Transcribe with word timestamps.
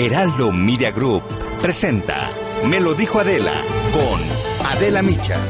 Heraldo 0.00 0.52
Media 0.52 0.92
Group 0.92 1.24
presenta 1.60 2.30
Me 2.64 2.78
lo 2.78 2.94
dijo 2.94 3.18
Adela 3.18 3.64
con 3.92 4.20
Adela 4.64 5.02
Micha. 5.02 5.40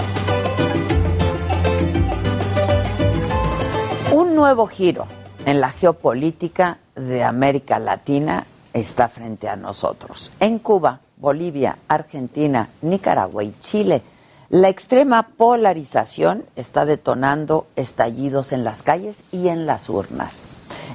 Un 4.10 4.34
nuevo 4.34 4.66
giro 4.66 5.06
en 5.44 5.60
la 5.60 5.70
geopolítica 5.70 6.78
de 6.94 7.22
América 7.24 7.78
Latina 7.78 8.46
está 8.72 9.08
frente 9.08 9.50
a 9.50 9.56
nosotros. 9.56 10.32
En 10.40 10.60
Cuba, 10.60 11.00
Bolivia, 11.18 11.76
Argentina, 11.86 12.70
Nicaragua 12.80 13.44
y 13.44 13.54
Chile, 13.60 14.00
la 14.48 14.70
extrema 14.70 15.24
polarización 15.24 16.46
está 16.56 16.86
detonando 16.86 17.66
estallidos 17.76 18.54
en 18.54 18.64
las 18.64 18.82
calles 18.82 19.24
y 19.30 19.48
en 19.48 19.66
las 19.66 19.90
urnas. 19.90 20.42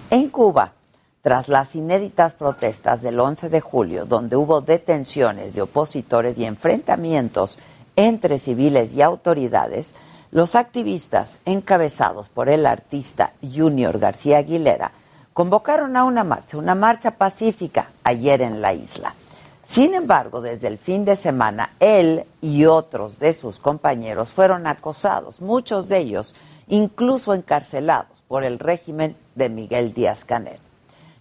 En 0.10 0.30
Cuba, 0.30 0.74
tras 1.24 1.48
las 1.48 1.74
inéditas 1.76 2.34
protestas 2.34 3.02
del 3.02 3.18
11 3.18 3.48
de 3.50 3.62
julio, 3.62 4.06
donde 4.06 4.36
hubo 4.36 4.60
detenciones 4.60 5.56
de 5.56 5.62
opositores 5.62 6.38
y 6.38 6.44
enfrentamientos 6.44 7.58
entre 7.96 8.38
civiles 8.38 8.94
y 8.94 9.02
autoridades, 9.02 9.96
los 10.32 10.56
activistas 10.56 11.40
encabezados 11.46 12.28
por 12.28 12.50
el 12.50 12.66
artista 12.66 13.32
Junior 13.42 14.00
García 14.00 14.40
Aguilera 14.40 14.92
convocaron 15.32 15.96
a 15.96 16.04
una 16.04 16.26
marcha, 16.26 16.58
una 16.58 16.76
marcha 16.76 17.12
pacífica 17.12 17.92
ayer 18.04 18.42
en 18.42 18.62
la 18.62 18.74
isla. 18.74 19.16
Sin 19.64 19.94
embargo, 19.94 20.42
desde 20.42 20.68
el 20.68 20.78
fin 20.78 21.06
de 21.06 21.16
semana, 21.16 21.72
él 21.80 22.26
y 22.42 22.66
otros 22.66 23.20
de 23.20 23.32
sus 23.32 23.60
compañeros 23.60 24.34
fueron 24.34 24.68
acosados, 24.68 25.40
muchos 25.40 25.88
de 25.88 26.00
ellos 26.00 26.36
incluso 26.68 27.34
encarcelados 27.34 28.24
por 28.28 28.44
el 28.44 28.60
régimen 28.60 29.16
de 29.36 29.48
Miguel 29.48 29.94
Díaz 29.94 30.26
Canel. 30.26 30.60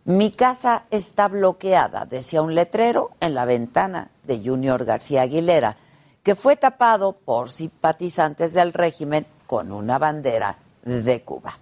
Mi 0.04 0.32
casa 0.32 0.82
está 0.90 1.28
bloqueada, 1.28 2.06
decía 2.06 2.42
un 2.42 2.56
letrero 2.56 3.12
en 3.20 3.34
la 3.34 3.44
ventana 3.44 4.10
de 4.24 4.42
Junior 4.44 4.84
García 4.84 5.22
Aguilera, 5.22 5.76
que 6.24 6.34
fue 6.34 6.56
tapado 6.56 7.12
por 7.12 7.52
simpatizantes 7.52 8.52
del 8.52 8.72
régimen 8.72 9.26
con 9.46 9.70
una 9.70 9.98
bandera 9.98 10.58
de 10.84 11.22
Cuba. 11.22 11.56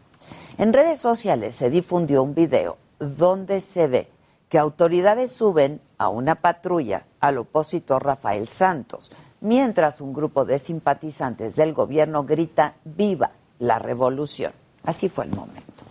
En 0.57 0.73
redes 0.73 0.99
sociales 0.99 1.55
se 1.55 1.69
difundió 1.69 2.23
un 2.23 2.35
video 2.35 2.79
donde 2.99 3.61
se 3.61 3.87
ve 3.87 4.11
que 4.49 4.59
autoridades 4.59 5.33
suben 5.33 5.83
a 5.99 6.09
una 6.09 6.37
patrulla 6.37 7.05
al 7.21 7.37
opositor 7.37 8.03
Rafael 8.03 8.49
Santos, 8.49 9.13
mientras 9.43 10.01
un 10.01 10.15
grupo 10.15 10.47
de 10.47 10.59
simpatizantes 10.59 11.57
del 11.57 11.75
gobierno 11.75 12.25
grita 12.25 12.73
viva 12.85 13.33
la 13.59 13.79
revolución. 13.79 14.53
Así 14.83 15.11
fue 15.11 15.27
el 15.27 15.33
momento. 15.33 15.85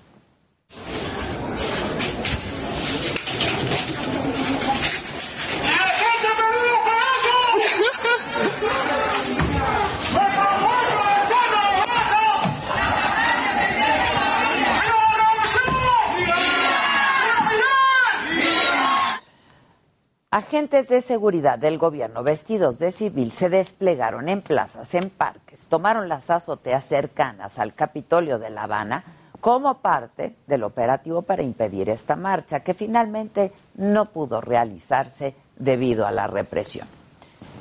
Agentes 20.31 20.90
de 20.90 21.01
seguridad 21.01 21.57
del 21.57 21.79
gobierno 21.79 22.22
vestidos 22.22 22.78
de 22.78 22.91
civil 22.91 23.31
se 23.31 23.50
desplegaron 23.50 24.29
en 24.29 24.44
plazas, 24.44 24.94
en 24.94 25.09
parques, 25.09 25.67
tomaron 25.67 26.07
las 26.07 26.29
azoteas 26.29 26.84
cercanas 26.84 27.57
al 27.57 27.73
Capitolio 27.73 28.38
de 28.38 28.51
La 28.51 28.66
Habana 28.66 29.03
como 29.41 29.79
parte 29.79 30.35
del 30.45 30.66
operativo 30.66 31.23
para 31.23 31.41
impedir 31.41 31.89
esta 31.89 32.16
marcha, 32.16 32.59
que 32.59 32.75
finalmente 32.75 33.51
no 33.73 34.12
pudo 34.12 34.39
realizarse 34.39 35.34
debido 35.57 36.06
a 36.06 36.12
la 36.12 36.28
represión. 36.28 36.88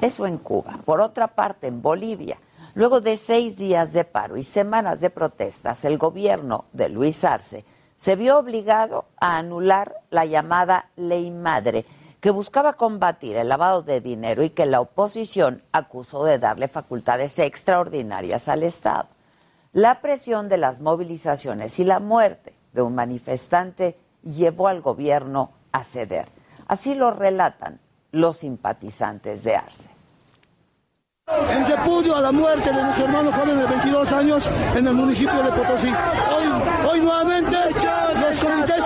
Eso 0.03 0.27
en 0.27 0.37
Cuba. 0.37 0.79
Por 0.85 1.01
otra 1.01 1.29
parte, 1.29 1.69
en 1.69 1.81
Bolivia, 1.81 2.37
luego 2.75 3.01
de 3.01 3.17
seis 3.17 3.57
días 3.57 3.95
de 3.95 4.05
paro 4.05 4.37
y 4.37 4.43
semanas 4.43 5.01
de 5.01 5.09
protestas, 5.09 5.87
el 5.87 5.97
gobierno 5.97 6.67
de 6.75 6.91
Luis 6.91 7.25
Arce 7.25 7.65
se 7.97 8.15
vio 8.15 8.39
obligado 8.39 9.07
a 9.19 9.39
anular 9.39 10.03
la 10.11 10.27
llamada 10.27 10.91
Ley 10.97 11.31
Madre, 11.31 11.87
que 12.21 12.31
buscaba 12.31 12.73
combatir 12.73 13.37
el 13.37 13.49
lavado 13.49 13.83
de 13.83 14.01
dinero 14.01 14.43
y 14.43 14.51
que 14.51 14.67
la 14.67 14.81
oposición 14.81 15.63
acusó 15.73 16.25
de 16.25 16.39
darle 16.39 16.69
facultades 16.69 17.39
extraordinarias 17.39 18.49
al 18.49 18.65
Estado. 18.65 19.09
La 19.73 20.01
presión 20.01 20.49
de 20.49 20.59
las 20.59 20.81
movilizaciones 20.81 21.79
y 21.79 21.85
la 21.85 22.01
muerte 22.01 22.55
de 22.73 22.83
un 22.83 22.95
manifestante 22.95 23.97
llevó 24.25 24.69
al 24.69 24.81
gobierno 24.81 25.53
a 25.73 25.85
ceder. 25.85 26.27
Así 26.67 26.95
lo 26.95 27.11
relatan 27.13 27.79
los 28.11 28.39
simpatizantes 28.39 29.45
de 29.45 29.57
Arce. 29.57 29.89
En 31.51 31.67
repudio 31.67 32.17
a 32.17 32.23
la 32.23 32.33
muerte 32.33 32.73
de 32.73 32.83
nuestro 32.83 33.05
hermano 33.05 33.31
joven 33.31 33.59
de 33.59 33.67
22 33.67 34.13
años 34.13 34.51
en 34.75 34.87
el 34.87 34.95
municipio 34.95 35.43
de 35.43 35.53
Potosí. 35.53 35.89
Hoy, 35.89 36.89
hoy 36.91 37.01
nuevamente 37.01 37.57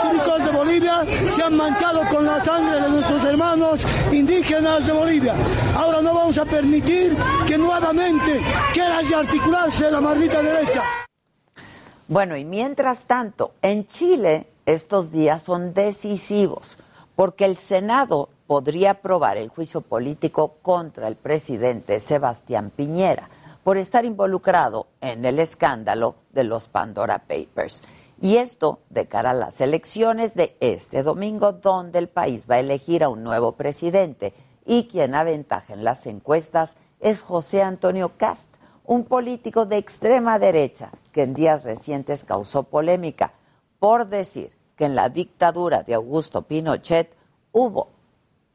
cívicos 0.02 0.26
de 0.26 0.31
Bolivia 0.62 1.04
se 1.32 1.42
han 1.42 1.56
manchado 1.56 2.02
con 2.08 2.24
la 2.24 2.42
sangre 2.44 2.80
de 2.80 2.88
nuestros 2.88 3.24
hermanos 3.24 3.80
indígenas 4.12 4.86
de 4.86 4.92
Bolivia. 4.92 5.34
Ahora 5.74 6.00
no 6.00 6.14
vamos 6.14 6.38
a 6.38 6.44
permitir 6.44 7.16
que 7.48 7.58
nuevamente 7.58 8.40
quiera 8.72 8.98
articularse 8.98 9.90
la 9.90 10.00
maldita 10.00 10.40
derecha. 10.40 10.84
Bueno, 12.06 12.36
y 12.36 12.44
mientras 12.44 13.06
tanto, 13.06 13.54
en 13.60 13.88
Chile 13.88 14.46
estos 14.64 15.10
días 15.10 15.42
son 15.42 15.74
decisivos 15.74 16.78
porque 17.16 17.44
el 17.44 17.56
Senado 17.56 18.28
podría 18.46 18.92
aprobar 18.92 19.38
el 19.38 19.48
juicio 19.48 19.80
político 19.80 20.58
contra 20.62 21.08
el 21.08 21.16
presidente 21.16 21.98
Sebastián 21.98 22.70
Piñera 22.70 23.28
por 23.64 23.78
estar 23.78 24.04
involucrado 24.04 24.86
en 25.00 25.24
el 25.24 25.40
escándalo 25.40 26.14
de 26.32 26.44
los 26.44 26.68
Pandora 26.68 27.18
Papers. 27.18 27.82
Y 28.22 28.36
esto 28.36 28.78
de 28.88 29.08
cara 29.08 29.30
a 29.30 29.34
las 29.34 29.60
elecciones 29.60 30.36
de 30.36 30.56
este 30.60 31.02
domingo, 31.02 31.50
donde 31.50 31.98
el 31.98 32.08
país 32.08 32.46
va 32.48 32.54
a 32.54 32.60
elegir 32.60 33.02
a 33.02 33.08
un 33.08 33.24
nuevo 33.24 33.56
presidente 33.56 34.32
y 34.64 34.86
quien 34.86 35.16
aventaja 35.16 35.74
en 35.74 35.82
las 35.82 36.06
encuestas 36.06 36.76
es 37.00 37.20
José 37.20 37.64
Antonio 37.64 38.12
Cast, 38.16 38.54
un 38.84 39.06
político 39.06 39.66
de 39.66 39.78
extrema 39.78 40.38
derecha 40.38 40.92
que 41.10 41.24
en 41.24 41.34
días 41.34 41.64
recientes 41.64 42.22
causó 42.22 42.62
polémica 42.62 43.32
por 43.80 44.06
decir 44.06 44.56
que 44.76 44.84
en 44.84 44.94
la 44.94 45.08
dictadura 45.08 45.82
de 45.82 45.94
Augusto 45.94 46.42
Pinochet 46.42 47.16
hubo 47.50 47.88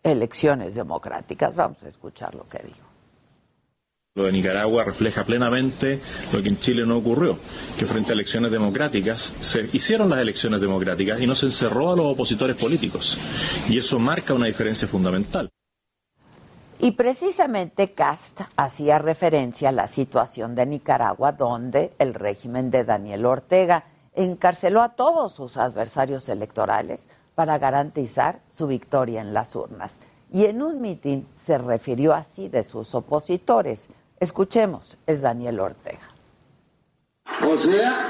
elecciones 0.02 0.76
democráticas. 0.76 1.56
Vamos 1.56 1.84
a 1.84 1.90
escuchar 1.90 2.36
lo 2.36 2.48
que 2.48 2.60
dijo. 2.60 2.87
Lo 4.18 4.24
de 4.24 4.32
Nicaragua 4.32 4.84
refleja 4.84 5.24
plenamente 5.24 6.02
lo 6.34 6.42
que 6.42 6.50
en 6.50 6.58
Chile 6.58 6.88
no 6.88 6.98
ocurrió, 6.98 7.38
que 7.78 7.86
frente 7.86 8.10
a 8.10 8.14
elecciones 8.16 8.52
democráticas 8.52 9.32
se 9.42 9.70
hicieron 9.74 10.10
las 10.10 10.18
elecciones 10.18 10.60
democráticas 10.60 11.22
y 11.22 11.28
no 11.28 11.36
se 11.36 11.46
encerró 11.46 11.94
a 11.94 11.96
los 11.96 12.08
opositores 12.08 12.56
políticos. 12.56 13.16
Y 13.70 13.78
eso 13.78 14.00
marca 14.00 14.34
una 14.34 14.48
diferencia 14.48 14.88
fundamental. 14.88 15.48
Y 16.80 16.94
precisamente 16.94 17.94
Cast 17.94 18.42
hacía 18.56 18.98
referencia 18.98 19.70
a 19.70 19.72
la 19.72 19.86
situación 19.86 20.56
de 20.56 20.66
Nicaragua, 20.66 21.34
donde 21.34 21.94
el 22.00 22.16
régimen 22.16 22.72
de 22.72 22.86
Daniel 22.86 23.24
Ortega 23.24 23.84
encarceló 24.16 24.82
a 24.82 24.96
todos 24.96 25.32
sus 25.32 25.58
adversarios 25.58 26.28
electorales 26.30 27.08
para 27.36 27.60
garantizar 27.60 28.42
su 28.50 28.66
victoria 28.66 29.22
en 29.22 29.36
las 29.36 29.56
urnas. 29.56 30.02
Y 30.34 30.46
en 30.46 30.64
un 30.64 30.82
mitin 30.82 31.28
se 31.36 31.60
refirió 31.60 32.16
así 32.16 32.50
de 32.50 32.64
sus 32.64 32.96
opositores. 32.96 33.90
Escuchemos, 34.20 34.98
es 35.06 35.22
Daniel 35.22 35.60
Ortega. 35.60 36.10
O 37.48 37.58
sea, 37.58 38.08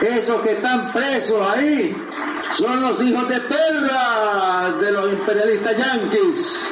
esos 0.00 0.40
que 0.40 0.52
están 0.52 0.90
presos 0.92 1.46
ahí 1.50 1.94
son 2.52 2.80
los 2.80 3.02
hijos 3.02 3.28
de 3.28 3.40
perra 3.40 4.72
de 4.80 4.90
los 4.90 5.12
imperialistas 5.12 5.76
yanquis. 5.76 6.70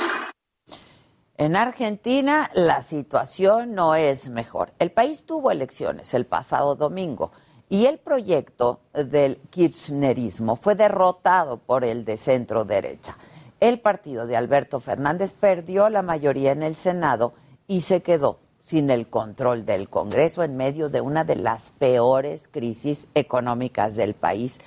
En 1.36 1.54
Argentina 1.54 2.50
la 2.54 2.80
situación 2.80 3.74
no 3.74 3.94
es 3.94 4.30
mejor. 4.30 4.72
El 4.78 4.90
país 4.90 5.24
tuvo 5.26 5.50
elecciones 5.50 6.14
el 6.14 6.24
pasado 6.24 6.76
domingo 6.76 7.32
Y 7.68 7.86
el 7.86 7.98
proyecto 7.98 8.80
del 8.94 9.38
kirchnerismo 9.50 10.56
fue 10.56 10.76
derrotado 10.76 11.58
por 11.58 11.84
el 11.84 12.04
de 12.04 12.16
centro 12.16 12.64
derecha. 12.64 13.18
El 13.58 13.80
partido 13.80 14.26
de 14.26 14.36
Alberto 14.36 14.80
Fernández 14.80 15.32
perdió 15.32 15.88
la 15.88 16.02
mayoría 16.02 16.52
en 16.52 16.62
el 16.62 16.76
Senado 16.76 17.34
y 17.66 17.80
se 17.80 18.02
quedó 18.02 18.38
sin 18.66 18.90
el 18.90 19.06
control 19.06 19.64
del 19.64 19.88
Congreso 19.88 20.42
en 20.42 20.56
medio 20.56 20.88
de 20.88 21.00
una 21.00 21.22
de 21.22 21.36
las 21.36 21.70
peores 21.70 22.48
crisis 22.48 23.06
económicas 23.14 23.94
del 23.94 24.14
país, 24.14 24.58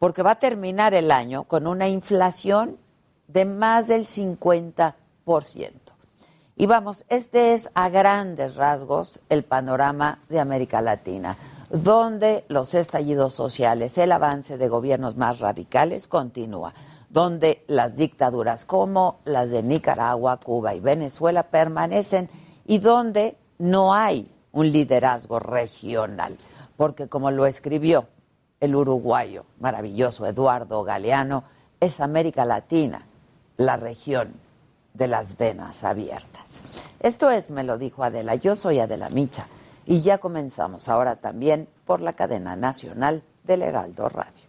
porque 0.00 0.24
va 0.24 0.32
a 0.32 0.38
terminar 0.40 0.92
el 0.92 1.12
año 1.12 1.44
con 1.44 1.68
una 1.68 1.88
inflación 1.88 2.78
de 3.28 3.44
más 3.44 3.86
del 3.86 4.06
50%. 4.06 4.94
Y 6.56 6.66
vamos, 6.66 7.04
este 7.08 7.52
es 7.52 7.70
a 7.74 7.90
grandes 7.90 8.56
rasgos 8.56 9.20
el 9.28 9.44
panorama 9.44 10.18
de 10.28 10.40
América 10.40 10.80
Latina, 10.80 11.36
donde 11.70 12.44
los 12.48 12.74
estallidos 12.74 13.34
sociales, 13.34 13.96
el 13.98 14.10
avance 14.10 14.58
de 14.58 14.66
gobiernos 14.66 15.16
más 15.16 15.38
radicales 15.38 16.08
continúa, 16.08 16.74
donde 17.08 17.62
las 17.68 17.96
dictaduras 17.96 18.64
como 18.64 19.20
las 19.24 19.50
de 19.50 19.62
Nicaragua, 19.62 20.40
Cuba 20.40 20.74
y 20.74 20.80
Venezuela 20.80 21.44
permanecen 21.44 22.28
y 22.66 22.78
donde 22.78 23.36
no 23.58 23.94
hay 23.94 24.30
un 24.52 24.70
liderazgo 24.70 25.38
regional, 25.38 26.38
porque 26.76 27.08
como 27.08 27.30
lo 27.30 27.46
escribió 27.46 28.06
el 28.60 28.74
uruguayo 28.74 29.44
maravilloso 29.60 30.26
Eduardo 30.26 30.82
Galeano, 30.84 31.44
es 31.80 32.00
América 32.00 32.44
Latina 32.44 33.06
la 33.56 33.76
región 33.76 34.34
de 34.94 35.08
las 35.08 35.36
venas 35.36 35.84
abiertas. 35.84 36.62
Esto 37.00 37.30
es, 37.30 37.50
me 37.50 37.64
lo 37.64 37.78
dijo 37.78 38.04
Adela, 38.04 38.36
yo 38.36 38.54
soy 38.54 38.78
Adela 38.78 39.10
Micha 39.10 39.46
y 39.86 40.00
ya 40.02 40.18
comenzamos 40.18 40.88
ahora 40.88 41.16
también 41.16 41.68
por 41.84 42.00
la 42.00 42.12
cadena 42.12 42.56
nacional 42.56 43.22
del 43.42 43.62
Heraldo 43.62 44.08
Radio. 44.08 44.43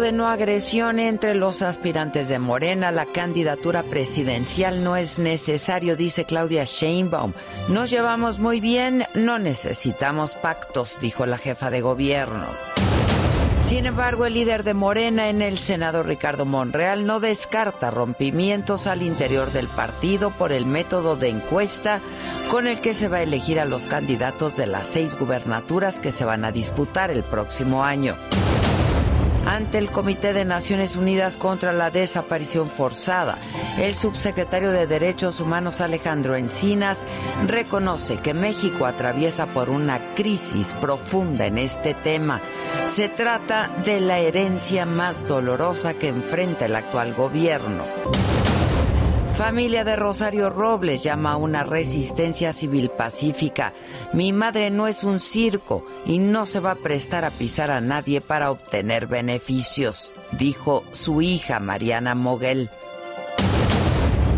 De 0.00 0.12
no 0.12 0.26
agresión 0.26 0.98
entre 0.98 1.34
los 1.34 1.62
aspirantes 1.62 2.28
de 2.28 2.38
Morena. 2.38 2.90
La 2.90 3.06
candidatura 3.06 3.82
presidencial 3.82 4.82
no 4.82 4.96
es 4.96 5.18
necesario, 5.18 5.96
dice 5.96 6.24
Claudia 6.24 6.64
Sheinbaum. 6.64 7.34
Nos 7.68 7.90
llevamos 7.90 8.40
muy 8.40 8.60
bien, 8.60 9.04
no 9.14 9.38
necesitamos 9.38 10.34
pactos, 10.34 10.98
dijo 11.00 11.26
la 11.26 11.38
jefa 11.38 11.70
de 11.70 11.82
gobierno. 11.82 12.46
Sin 13.60 13.86
embargo, 13.86 14.26
el 14.26 14.34
líder 14.34 14.64
de 14.64 14.74
Morena 14.74 15.28
en 15.28 15.42
el 15.42 15.58
Senado, 15.58 16.02
Ricardo 16.02 16.46
Monreal, 16.46 17.06
no 17.06 17.20
descarta 17.20 17.90
rompimientos 17.90 18.86
al 18.86 19.02
interior 19.02 19.52
del 19.52 19.68
partido 19.68 20.30
por 20.30 20.50
el 20.50 20.66
método 20.66 21.16
de 21.16 21.28
encuesta 21.28 22.00
con 22.50 22.66
el 22.66 22.80
que 22.80 22.94
se 22.94 23.08
va 23.08 23.18
a 23.18 23.22
elegir 23.22 23.60
a 23.60 23.66
los 23.66 23.86
candidatos 23.86 24.56
de 24.56 24.66
las 24.66 24.88
seis 24.88 25.16
gubernaturas 25.16 26.00
que 26.00 26.10
se 26.10 26.24
van 26.24 26.44
a 26.44 26.52
disputar 26.52 27.10
el 27.10 27.22
próximo 27.22 27.84
año 27.84 28.16
ante 29.50 29.78
el 29.78 29.90
Comité 29.90 30.32
de 30.32 30.44
Naciones 30.44 30.94
Unidas 30.94 31.36
contra 31.36 31.72
la 31.72 31.90
Desaparición 31.90 32.68
Forzada. 32.68 33.38
El 33.78 33.96
subsecretario 33.96 34.70
de 34.70 34.86
Derechos 34.86 35.40
Humanos 35.40 35.80
Alejandro 35.80 36.36
Encinas 36.36 37.04
reconoce 37.48 38.16
que 38.16 38.32
México 38.32 38.86
atraviesa 38.86 39.46
por 39.46 39.68
una 39.68 40.14
crisis 40.14 40.72
profunda 40.80 41.46
en 41.46 41.58
este 41.58 41.94
tema. 41.94 42.40
Se 42.86 43.08
trata 43.08 43.68
de 43.84 44.00
la 44.00 44.20
herencia 44.20 44.86
más 44.86 45.26
dolorosa 45.26 45.94
que 45.94 46.06
enfrenta 46.06 46.66
el 46.66 46.76
actual 46.76 47.12
gobierno. 47.14 47.82
Familia 49.40 49.84
de 49.84 49.96
Rosario 49.96 50.50
Robles 50.50 51.02
llama 51.02 51.32
a 51.32 51.36
una 51.38 51.64
resistencia 51.64 52.52
civil 52.52 52.90
pacífica. 52.90 53.72
Mi 54.12 54.34
madre 54.34 54.70
no 54.70 54.86
es 54.86 55.02
un 55.02 55.18
circo 55.18 55.82
y 56.04 56.18
no 56.18 56.44
se 56.44 56.60
va 56.60 56.72
a 56.72 56.74
prestar 56.74 57.24
a 57.24 57.30
pisar 57.30 57.70
a 57.70 57.80
nadie 57.80 58.20
para 58.20 58.50
obtener 58.50 59.06
beneficios, 59.06 60.12
dijo 60.32 60.84
su 60.90 61.22
hija 61.22 61.58
Mariana 61.58 62.14
Moguel. 62.14 62.68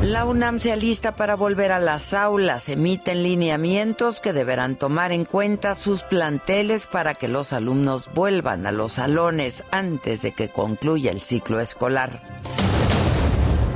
La 0.02 0.24
UNAM 0.24 0.60
se 0.60 0.70
alista 0.70 1.16
para 1.16 1.34
volver 1.34 1.72
a 1.72 1.80
las 1.80 2.14
aulas. 2.14 2.68
Emiten 2.68 3.24
lineamientos 3.24 4.20
que 4.20 4.32
deberán 4.32 4.76
tomar 4.76 5.10
en 5.10 5.24
cuenta 5.24 5.74
sus 5.74 6.04
planteles 6.04 6.86
para 6.86 7.14
que 7.14 7.26
los 7.26 7.52
alumnos 7.52 8.08
vuelvan 8.14 8.68
a 8.68 8.72
los 8.72 8.92
salones 8.92 9.64
antes 9.72 10.22
de 10.22 10.30
que 10.30 10.48
concluya 10.48 11.10
el 11.10 11.22
ciclo 11.22 11.58
escolar. 11.58 12.22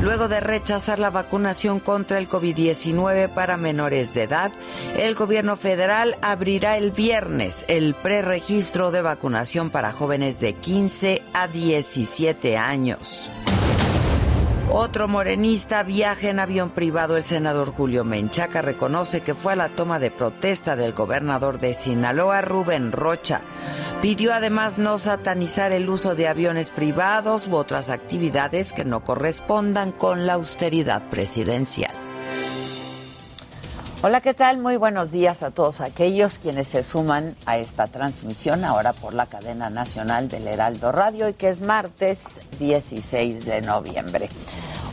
Luego 0.01 0.29
de 0.29 0.41
rechazar 0.41 0.99
la 0.99 1.11
vacunación 1.11 1.81
contra 1.81 2.19
el 2.19 2.29
COVID-19 2.29 3.33
para 3.33 3.57
menores 3.57 4.13
de 4.13 4.25
edad, 4.25 4.53
el 4.97 5.15
gobierno 5.15 5.57
federal 5.57 6.17
abrirá 6.21 6.77
el 6.77 6.91
viernes 6.91 7.65
el 7.69 7.95
preregistro 7.95 8.91
de 8.91 9.01
vacunación 9.01 9.71
para 9.71 9.93
jóvenes 9.93 10.39
de 10.39 10.53
15 10.53 11.23
a 11.33 11.49
17 11.49 12.59
años. 12.59 13.31
Otro 14.78 15.08
morenista 15.08 15.82
viaja 15.82 16.28
en 16.28 16.38
avión 16.38 16.69
privado. 16.69 17.17
El 17.17 17.25
senador 17.25 17.73
Julio 17.73 18.05
Menchaca 18.05 18.61
reconoce 18.61 19.23
que 19.23 19.34
fue 19.34 19.55
a 19.55 19.56
la 19.56 19.70
toma 19.70 19.99
de 19.99 20.11
protesta 20.11 20.76
del 20.76 20.93
gobernador 20.93 21.58
de 21.58 21.73
Sinaloa, 21.73 22.43
Rubén 22.43 22.93
Rocha. 22.93 23.40
Pidió 24.02 24.34
además 24.34 24.78
no 24.78 24.99
satanizar 24.99 25.73
el 25.73 25.88
uso 25.88 26.14
de 26.14 26.28
aviones 26.28 26.69
privados 26.69 27.49
u 27.49 27.56
otras 27.56 27.88
actividades 27.88 28.75
que 28.75 28.84
no 28.84 29.02
correspondan 29.02 29.93
con 29.93 30.26
la 30.26 30.34
austeridad 30.34 31.08
presidencial. 31.08 32.06
Hola, 34.03 34.21
¿qué 34.21 34.35
tal? 34.35 34.59
Muy 34.59 34.77
buenos 34.77 35.11
días 35.11 35.43
a 35.43 35.51
todos 35.51 35.81
aquellos 35.81 36.39
quienes 36.39 36.69
se 36.69 36.83
suman 36.83 37.35
a 37.47 37.57
esta 37.57 37.87
transmisión 37.87 38.63
ahora 38.63 38.93
por 38.93 39.15
la 39.15 39.25
cadena 39.25 39.71
nacional 39.71 40.29
del 40.29 40.47
Heraldo 40.47 40.93
Radio 40.93 41.31
y 41.31 41.33
que 41.33 41.49
es 41.49 41.62
martes 41.62 42.43
16 42.59 43.47
de 43.47 43.62
noviembre. 43.62 44.29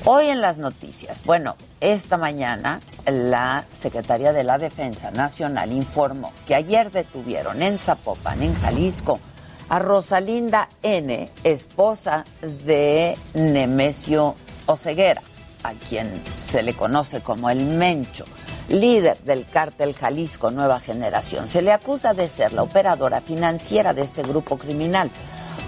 Hoy 0.05 0.27
en 0.27 0.39
las 0.39 0.57
noticias, 0.57 1.21
bueno, 1.25 1.57
esta 1.81 2.15
mañana 2.15 2.79
la 3.05 3.65
Secretaría 3.73 4.31
de 4.31 4.45
la 4.45 4.57
Defensa 4.57 5.11
Nacional 5.11 5.73
informó 5.73 6.31
que 6.47 6.55
ayer 6.55 6.89
detuvieron 6.89 7.61
en 7.61 7.77
Zapopan, 7.77 8.41
en 8.41 8.55
Jalisco, 8.55 9.19
a 9.67 9.79
Rosalinda 9.79 10.69
N., 10.81 11.29
esposa 11.43 12.23
de 12.41 13.17
Nemesio 13.33 14.35
Oceguera, 14.65 15.21
a 15.63 15.73
quien 15.73 16.09
se 16.41 16.63
le 16.63 16.73
conoce 16.73 17.19
como 17.19 17.49
el 17.49 17.65
Mencho 17.65 18.23
líder 18.69 19.17
del 19.19 19.45
cártel 19.45 19.93
Jalisco 19.93 20.51
Nueva 20.51 20.79
Generación. 20.79 21.47
Se 21.47 21.61
le 21.61 21.71
acusa 21.71 22.13
de 22.13 22.27
ser 22.27 22.53
la 22.53 22.63
operadora 22.63 23.21
financiera 23.21 23.93
de 23.93 24.03
este 24.03 24.23
grupo 24.23 24.57
criminal. 24.57 25.11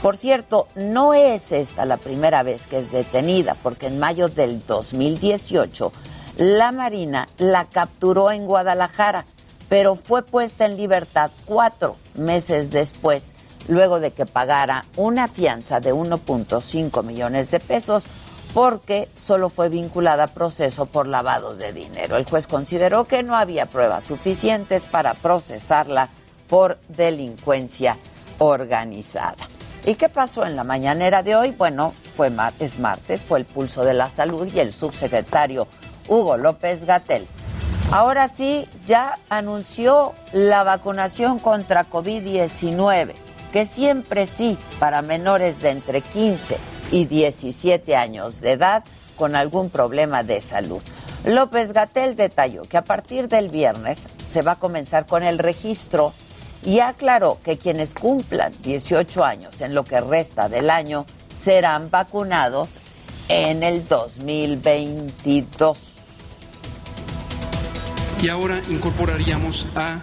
Por 0.02 0.18
cierto, 0.18 0.68
no 0.76 1.14
es 1.14 1.52
esta 1.52 1.86
la 1.86 1.98
primera 1.98 2.44
vez 2.44 2.68
que 2.68 2.78
es 2.78 2.92
detenida, 2.92 3.56
porque 3.62 3.88
en 3.88 4.00
mayo 4.00 4.30
del 4.30 4.66
2018 4.66 5.92
la 6.38 6.72
Marina 6.72 7.28
la 7.38 7.66
capturó 7.66 8.32
en 8.32 8.46
Guadalajara, 8.46 9.26
pero 9.70 9.96
fue 9.96 10.24
puesta 10.24 10.66
en 10.66 10.78
libertad 10.78 11.32
cuatro 11.46 11.98
meses 12.14 12.72
después, 12.72 13.34
luego 13.68 14.00
de 14.00 14.12
que 14.12 14.26
pagara 14.26 14.86
una 14.96 15.28
fianza 15.28 15.80
de 15.80 15.94
1.5 15.94 17.04
millones 17.04 17.52
de 17.52 17.60
pesos 17.60 18.04
porque 18.56 19.10
solo 19.18 19.50
fue 19.50 19.68
vinculada 19.68 20.24
a 20.24 20.28
proceso 20.28 20.86
por 20.86 21.08
lavado 21.08 21.58
de 21.58 21.74
dinero. 21.74 22.16
El 22.16 22.24
juez 22.24 22.48
consideró 22.48 23.04
que 23.04 23.22
no 23.22 23.36
había 23.36 23.66
pruebas 23.66 24.06
suficientes 24.06 24.86
para 24.86 25.14
procesarla 25.14 26.08
por 26.48 26.78
delincuencia 26.88 27.98
organizada. 28.40 29.50
¿Y 29.86 29.96
qué 29.96 30.08
pasó 30.08 30.46
en 30.46 30.56
la 30.56 30.64
mañanera 30.64 31.22
de 31.22 31.36
hoy? 31.36 31.52
Bueno, 31.52 31.94
fue 32.16 32.32
es 32.60 32.80
martes, 32.80 33.24
fue 33.24 33.40
el 33.40 33.46
pulso 33.46 33.84
de 33.84 33.94
la 33.94 34.10
salud 34.10 34.48
y 34.48 34.60
el 34.62 34.72
subsecretario 34.72 35.68
Hugo 36.08 36.38
López 36.38 36.86
Gatel. 36.86 37.28
Ahora 37.92 38.30
sí, 38.30 38.70
ya 38.86 39.20
anunció 39.28 40.14
la 40.32 40.64
vacunación 40.64 41.40
contra 41.40 41.90
COVID-19, 41.90 43.16
que 43.52 43.66
siempre 43.66 44.26
sí 44.26 44.58
para 44.80 45.02
menores 45.02 45.62
de 45.62 45.72
entre 45.72 46.00
15 46.00 46.75
y 46.92 47.06
17 47.06 47.96
años 47.96 48.42
de 48.42 48.54
edad 48.54 48.84
con 49.16 49.36
algún 49.36 49.70
problema 49.70 50.24
de 50.24 50.42
salud. 50.42 50.82
López 51.26 51.74
Gatel 51.74 52.16
detalló 52.16 52.64
que 52.64 52.78
a 52.78 52.84
partir 52.84 53.28
del 53.28 53.50
viernes 53.50 54.08
se 54.30 54.42
va 54.42 54.54
a 54.54 54.60
comenzar 54.60 55.08
con 55.08 55.24
el 55.24 55.40
registro 55.40 56.14
y 56.64 56.80
aclaró 56.80 57.40
que 57.44 57.58
quienes 57.58 57.94
cumplan 57.94 58.54
18 58.62 59.24
años 59.24 59.62
en 59.62 59.74
lo 59.74 59.84
que 59.84 60.02
resta 60.02 60.50
del 60.50 60.70
año 60.70 61.06
serán 61.38 61.90
vacunados 61.90 62.80
en 63.28 63.64
el 63.64 63.88
2022. 63.88 65.78
Y 68.22 68.30
ahora 68.30 68.62
incorporaríamos 68.70 69.68
a 69.76 70.02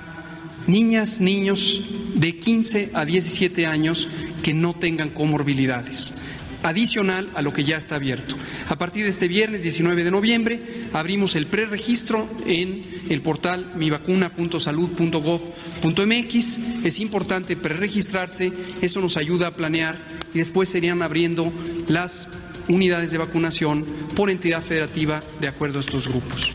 niñas, 0.66 1.20
niños 1.20 1.80
de 2.14 2.36
15 2.36 2.90
a 2.94 3.04
17 3.04 3.66
años 3.66 4.08
que 4.42 4.54
no 4.54 4.74
tengan 4.74 5.10
comorbilidades 5.10 6.14
adicional 6.62 7.28
a 7.34 7.42
lo 7.42 7.52
que 7.52 7.64
ya 7.64 7.76
está 7.76 7.96
abierto. 7.96 8.36
A 8.68 8.76
partir 8.76 9.02
de 9.04 9.10
este 9.10 9.28
viernes 9.28 9.62
19 9.62 10.04
de 10.04 10.10
noviembre 10.10 10.60
abrimos 10.92 11.36
el 11.36 11.46
preregistro 11.46 12.28
en 12.46 12.82
el 13.08 13.22
portal 13.22 13.72
mivacuna.salud.gov.mx. 13.74 16.58
Es 16.84 17.00
importante 17.00 17.56
preregistrarse, 17.56 18.52
eso 18.80 19.00
nos 19.00 19.16
ayuda 19.16 19.48
a 19.48 19.52
planear 19.52 19.98
y 20.34 20.38
después 20.38 20.68
serían 20.68 21.02
abriendo 21.02 21.52
las 21.88 22.28
unidades 22.68 23.10
de 23.10 23.18
vacunación 23.18 23.84
por 24.14 24.30
entidad 24.30 24.62
federativa 24.62 25.20
de 25.40 25.48
acuerdo 25.48 25.78
a 25.78 25.80
estos 25.80 26.06
grupos. 26.08 26.52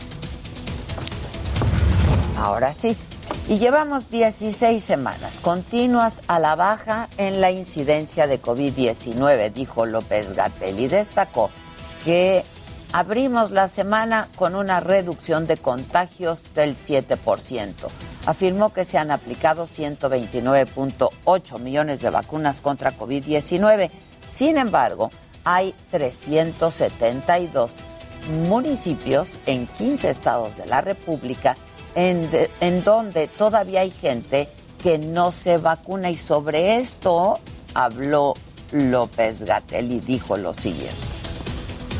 Ahora 2.36 2.72
sí. 2.72 2.96
Y 3.48 3.58
llevamos 3.58 4.10
16 4.10 4.84
semanas 4.84 5.40
continuas 5.40 6.20
a 6.26 6.38
la 6.38 6.54
baja 6.54 7.08
en 7.16 7.40
la 7.40 7.50
incidencia 7.50 8.26
de 8.26 8.42
COVID-19, 8.42 9.50
dijo 9.54 9.86
López 9.86 10.34
Gatel, 10.34 10.78
y 10.78 10.86
destacó 10.86 11.48
que 12.04 12.44
abrimos 12.92 13.50
la 13.50 13.66
semana 13.66 14.28
con 14.36 14.54
una 14.54 14.80
reducción 14.80 15.46
de 15.46 15.56
contagios 15.56 16.52
del 16.52 16.76
7%. 16.76 17.72
Afirmó 18.26 18.74
que 18.74 18.84
se 18.84 18.98
han 18.98 19.10
aplicado 19.10 19.64
129.8 19.64 21.58
millones 21.58 22.02
de 22.02 22.10
vacunas 22.10 22.60
contra 22.60 22.94
COVID-19. 22.98 23.90
Sin 24.30 24.58
embargo, 24.58 25.08
hay 25.44 25.74
372 25.90 27.70
municipios 28.46 29.38
en 29.46 29.66
15 29.66 30.10
estados 30.10 30.58
de 30.58 30.66
la 30.66 30.82
República 30.82 31.56
en, 31.98 32.84
donde 32.84 33.26
todavía 33.26 33.80
hay 33.80 33.90
gente 33.90 34.48
que 34.82 34.98
no 34.98 35.32
se 35.32 35.58
vacuna 35.58 36.10
y 36.10 36.16
sobre 36.16 36.76
esto 36.76 37.40
habló 37.74 38.34
López 38.70 39.42
Gatel 39.42 39.90
y 39.90 40.00
dijo 40.00 40.36
lo 40.36 40.54
siguiente. 40.54 41.17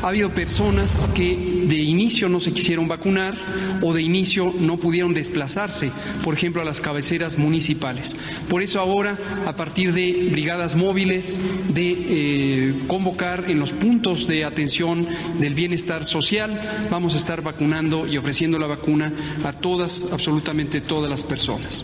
Ha 0.01 0.07
habido 0.07 0.33
personas 0.33 1.07
que 1.13 1.65
de 1.67 1.75
inicio 1.75 2.29
no 2.29 2.39
se 2.39 2.53
quisieron 2.53 2.87
vacunar 2.87 3.35
o 3.81 3.93
de 3.93 4.01
inicio 4.01 4.53
no 4.57 4.77
pudieron 4.77 5.13
desplazarse, 5.13 5.91
por 6.23 6.33
ejemplo, 6.33 6.61
a 6.61 6.65
las 6.65 6.79
cabeceras 6.79 7.37
municipales. 7.37 8.15
Por 8.47 8.63
eso 8.63 8.79
ahora, 8.79 9.17
a 9.45 9.57
partir 9.57 9.93
de 9.93 10.29
brigadas 10.31 10.75
móviles, 10.75 11.37
de 11.73 11.91
eh, 11.91 12.73
convocar 12.87 13.45
en 13.49 13.59
los 13.59 13.73
puntos 13.73 14.25
de 14.27 14.45
atención 14.45 15.05
del 15.37 15.53
bienestar 15.53 16.05
social, 16.05 16.61
vamos 16.89 17.13
a 17.13 17.17
estar 17.17 17.41
vacunando 17.41 18.07
y 18.07 18.17
ofreciendo 18.17 18.57
la 18.57 18.67
vacuna 18.67 19.13
a 19.43 19.51
todas, 19.51 20.07
absolutamente 20.13 20.79
todas 20.79 21.09
las 21.09 21.23
personas. 21.23 21.83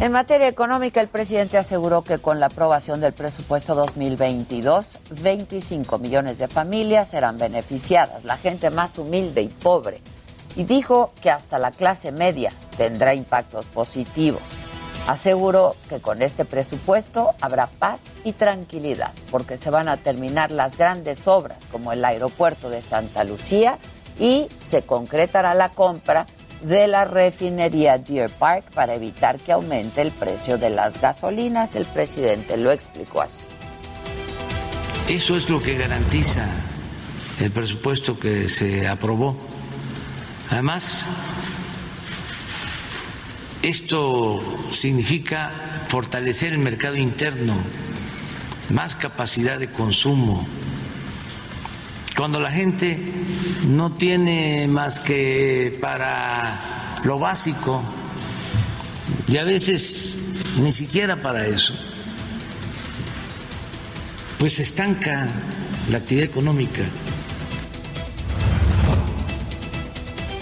En 0.00 0.12
materia 0.12 0.48
económica, 0.48 1.02
el 1.02 1.08
presidente 1.08 1.58
aseguró 1.58 2.00
que 2.00 2.20
con 2.20 2.40
la 2.40 2.46
aprobación 2.46 3.02
del 3.02 3.12
presupuesto 3.12 3.74
2022, 3.74 4.96
25 5.20 5.98
millones 5.98 6.38
de 6.38 6.48
familias 6.48 7.08
serán 7.08 7.36
beneficiadas, 7.36 8.24
la 8.24 8.38
gente 8.38 8.70
más 8.70 8.96
humilde 8.96 9.42
y 9.42 9.48
pobre. 9.48 10.00
Y 10.56 10.64
dijo 10.64 11.12
que 11.20 11.30
hasta 11.30 11.58
la 11.58 11.70
clase 11.70 12.12
media 12.12 12.50
tendrá 12.78 13.12
impactos 13.12 13.66
positivos. 13.66 14.40
Aseguró 15.06 15.76
que 15.90 16.00
con 16.00 16.22
este 16.22 16.46
presupuesto 16.46 17.34
habrá 17.42 17.66
paz 17.66 18.04
y 18.24 18.32
tranquilidad, 18.32 19.12
porque 19.30 19.58
se 19.58 19.68
van 19.68 19.90
a 19.90 19.98
terminar 19.98 20.50
las 20.50 20.78
grandes 20.78 21.28
obras 21.28 21.62
como 21.70 21.92
el 21.92 22.02
aeropuerto 22.02 22.70
de 22.70 22.80
Santa 22.80 23.22
Lucía 23.22 23.78
y 24.18 24.48
se 24.64 24.80
concretará 24.80 25.52
la 25.52 25.68
compra 25.68 26.26
de 26.62 26.88
la 26.88 27.04
refinería 27.04 27.98
Deer 27.98 28.30
Park 28.30 28.64
para 28.74 28.94
evitar 28.94 29.38
que 29.38 29.52
aumente 29.52 30.02
el 30.02 30.10
precio 30.10 30.58
de 30.58 30.70
las 30.70 31.00
gasolinas. 31.00 31.76
El 31.76 31.86
presidente 31.86 32.56
lo 32.56 32.70
explicó 32.72 33.22
así. 33.22 33.46
Eso 35.08 35.36
es 35.36 35.48
lo 35.48 35.60
que 35.60 35.76
garantiza 35.76 36.46
el 37.40 37.50
presupuesto 37.50 38.18
que 38.18 38.48
se 38.48 38.86
aprobó. 38.86 39.36
Además, 40.50 41.06
esto 43.62 44.40
significa 44.72 45.82
fortalecer 45.86 46.52
el 46.52 46.58
mercado 46.58 46.96
interno, 46.96 47.56
más 48.72 48.94
capacidad 48.96 49.58
de 49.58 49.70
consumo. 49.70 50.46
Cuando 52.20 52.38
la 52.38 52.50
gente 52.50 52.98
no 53.66 53.94
tiene 53.94 54.68
más 54.68 55.00
que 55.00 55.78
para 55.80 57.00
lo 57.02 57.18
básico 57.18 57.82
y 59.26 59.38
a 59.38 59.44
veces 59.44 60.18
ni 60.58 60.70
siquiera 60.70 61.16
para 61.16 61.46
eso, 61.46 61.72
pues 64.38 64.58
estanca 64.58 65.28
la 65.90 65.96
actividad 65.96 66.26
económica. 66.26 66.82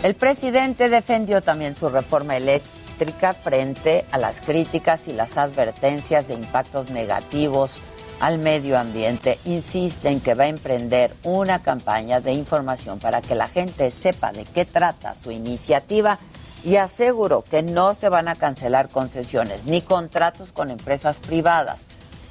El 0.02 0.16
presidente 0.16 0.88
defendió 0.88 1.42
también 1.42 1.76
su 1.76 1.88
reforma 1.88 2.36
eléctrica 2.36 3.34
frente 3.34 4.04
a 4.10 4.18
las 4.18 4.40
críticas 4.40 5.06
y 5.06 5.12
las 5.12 5.38
advertencias 5.38 6.26
de 6.26 6.34
impactos 6.34 6.90
negativos 6.90 7.80
al 8.20 8.38
medio 8.38 8.78
ambiente. 8.78 9.38
Insiste 9.44 10.08
en 10.08 10.20
que 10.20 10.34
va 10.34 10.44
a 10.44 10.48
emprender 10.48 11.14
una 11.22 11.62
campaña 11.62 12.20
de 12.20 12.32
información 12.32 12.98
para 12.98 13.20
que 13.20 13.34
la 13.34 13.48
gente 13.48 13.90
sepa 13.90 14.32
de 14.32 14.44
qué 14.44 14.64
trata 14.64 15.14
su 15.14 15.30
iniciativa 15.30 16.18
y 16.64 16.76
aseguró 16.76 17.42
que 17.42 17.62
no 17.62 17.94
se 17.94 18.08
van 18.08 18.28
a 18.28 18.34
cancelar 18.34 18.88
concesiones 18.88 19.66
ni 19.66 19.80
contratos 19.80 20.52
con 20.52 20.70
empresas 20.70 21.20
privadas, 21.20 21.80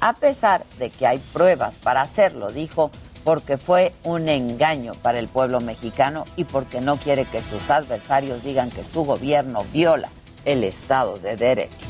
a 0.00 0.14
pesar 0.14 0.64
de 0.78 0.90
que 0.90 1.06
hay 1.06 1.18
pruebas 1.18 1.78
para 1.78 2.02
hacerlo, 2.02 2.52
dijo, 2.52 2.90
porque 3.24 3.58
fue 3.58 3.92
un 4.04 4.28
engaño 4.28 4.92
para 5.02 5.18
el 5.18 5.28
pueblo 5.28 5.60
mexicano 5.60 6.24
y 6.36 6.44
porque 6.44 6.80
no 6.80 6.96
quiere 6.96 7.24
que 7.24 7.42
sus 7.42 7.68
adversarios 7.70 8.44
digan 8.44 8.70
que 8.70 8.84
su 8.84 9.04
gobierno 9.04 9.64
viola 9.72 10.08
el 10.44 10.64
Estado 10.64 11.18
de 11.18 11.36
Derecho. 11.36 11.86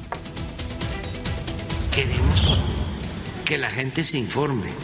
Queremos 1.93 2.59
que 3.49 3.57
la 3.57 3.71
gente 3.71 4.05
se 4.05 4.19
informe, 4.19 4.75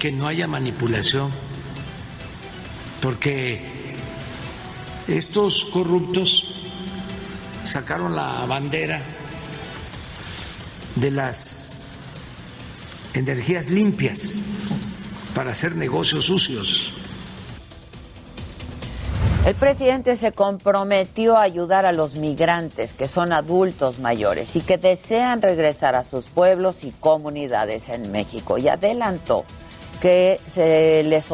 que 0.00 0.10
no 0.10 0.26
haya 0.26 0.48
manipulación, 0.48 1.30
porque 3.00 3.94
estos 5.06 5.64
corruptos 5.66 6.60
sacaron 7.62 8.16
la 8.16 8.44
bandera 8.46 9.00
de 10.96 11.12
las 11.12 11.70
energías 13.12 13.70
limpias 13.70 14.42
para 15.36 15.52
hacer 15.52 15.76
negocios 15.76 16.24
sucios. 16.24 16.94
El 19.44 19.54
presidente 19.54 20.16
se 20.16 20.32
comprometió 20.32 21.36
a 21.36 21.42
ayudar 21.42 21.84
a 21.84 21.92
los 21.92 22.16
migrantes 22.16 22.94
que 22.94 23.08
son 23.08 23.30
adultos 23.30 23.98
mayores 23.98 24.56
y 24.56 24.62
que 24.62 24.78
desean 24.78 25.42
regresar 25.42 25.94
a 25.94 26.02
sus 26.02 26.28
pueblos 26.28 26.82
y 26.82 26.92
comunidades 26.92 27.90
en 27.90 28.10
México. 28.10 28.56
Y 28.56 28.68
adelantó 28.68 29.44
que 30.00 30.40
se 30.46 31.02
les, 31.04 31.28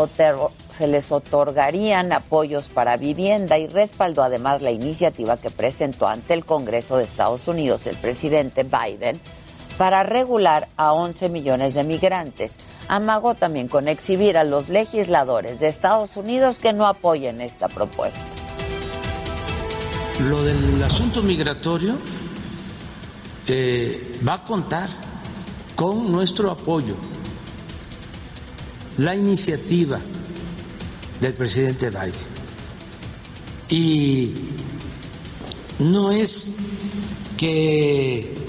se 0.73 0.87
les 0.89 1.13
otorgarían 1.13 2.13
apoyos 2.13 2.69
para 2.69 2.97
vivienda 2.97 3.59
y 3.59 3.69
respaldó 3.69 4.25
además 4.25 4.61
la 4.61 4.73
iniciativa 4.73 5.37
que 5.37 5.51
presentó 5.51 6.09
ante 6.09 6.35
el 6.35 6.45
Congreso 6.45 6.97
de 6.97 7.05
Estados 7.05 7.47
Unidos 7.47 7.87
el 7.87 7.97
presidente 7.97 8.65
Biden 8.65 9.21
para 9.81 10.03
regular 10.03 10.69
a 10.77 10.93
11 10.93 11.31
millones 11.31 11.73
de 11.73 11.85
migrantes. 11.85 12.59
Amagó 12.87 13.35
también 13.35 13.67
con 13.67 13.89
exhibir 13.89 14.37
a 14.37 14.45
los 14.45 14.69
legisladores 14.69 15.59
de 15.59 15.69
Estados 15.69 16.19
Unidos 16.19 16.59
que 16.59 16.75
no 16.75 16.87
apoyen 16.87 17.41
esta 17.41 17.67
propuesta. 17.67 18.21
Lo 20.29 20.45
del 20.45 20.83
asunto 20.83 21.23
migratorio 21.23 21.97
eh, 23.47 24.21
va 24.29 24.35
a 24.35 24.45
contar 24.45 24.91
con 25.75 26.13
nuestro 26.13 26.51
apoyo. 26.51 26.97
La 28.99 29.17
iniciativa 29.17 29.99
del 31.23 31.33
presidente 31.33 31.89
Biden. 31.89 32.13
Y 33.71 34.35
no 35.79 36.13
es 36.13 36.53
que 37.39 38.40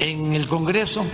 en 0.00 0.34
el 0.34 0.48
Congreso 0.48 1.04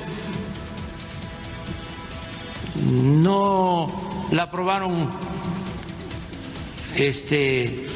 no 2.84 3.88
la 4.30 4.44
aprobaron 4.44 5.10
este 6.94 7.86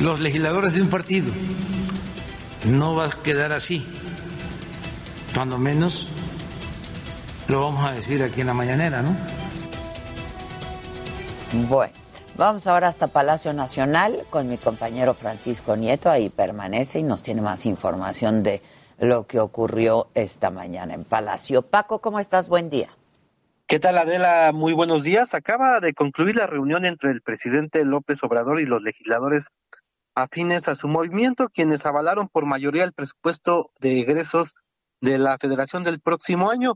los 0.00 0.20
legisladores 0.20 0.74
de 0.74 0.82
un 0.82 0.88
partido. 0.88 1.32
No 2.64 2.94
va 2.94 3.06
a 3.06 3.10
quedar 3.10 3.52
así. 3.52 3.86
Cuando 5.34 5.58
menos 5.58 6.08
lo 7.46 7.62
vamos 7.62 7.84
a 7.84 7.92
decir 7.92 8.22
aquí 8.22 8.40
en 8.40 8.48
la 8.48 8.54
mañanera, 8.54 9.02
¿no? 9.02 9.16
Bueno, 11.68 11.92
vamos 12.36 12.66
ahora 12.66 12.88
hasta 12.88 13.06
Palacio 13.06 13.52
Nacional 13.52 14.24
con 14.30 14.48
mi 14.48 14.58
compañero 14.58 15.14
Francisco 15.14 15.76
Nieto. 15.76 16.10
Ahí 16.10 16.28
permanece 16.28 17.00
y 17.00 17.02
nos 17.02 17.22
tiene 17.22 17.42
más 17.42 17.66
información 17.66 18.42
de 18.42 18.62
lo 18.98 19.26
que 19.26 19.40
ocurrió 19.40 20.08
esta 20.14 20.50
mañana 20.50 20.94
en 20.94 21.04
Palacio. 21.04 21.62
Paco, 21.62 22.00
¿cómo 22.00 22.18
estás? 22.18 22.48
Buen 22.48 22.68
día. 22.68 22.90
¿Qué 23.66 23.78
tal, 23.78 23.98
Adela? 23.98 24.50
Muy 24.52 24.72
buenos 24.72 25.02
días. 25.02 25.34
Acaba 25.34 25.80
de 25.80 25.92
concluir 25.92 26.36
la 26.36 26.46
reunión 26.46 26.84
entre 26.84 27.10
el 27.10 27.20
presidente 27.20 27.84
López 27.84 28.22
Obrador 28.24 28.60
y 28.60 28.66
los 28.66 28.82
legisladores 28.82 29.48
afines 30.14 30.68
a 30.68 30.74
su 30.74 30.88
movimiento, 30.88 31.48
quienes 31.48 31.86
avalaron 31.86 32.28
por 32.28 32.44
mayoría 32.44 32.84
el 32.84 32.92
presupuesto 32.92 33.70
de 33.80 34.00
egresos 34.00 34.54
de 35.00 35.18
la 35.18 35.38
Federación 35.38 35.84
del 35.84 36.00
próximo 36.00 36.50
año. 36.50 36.74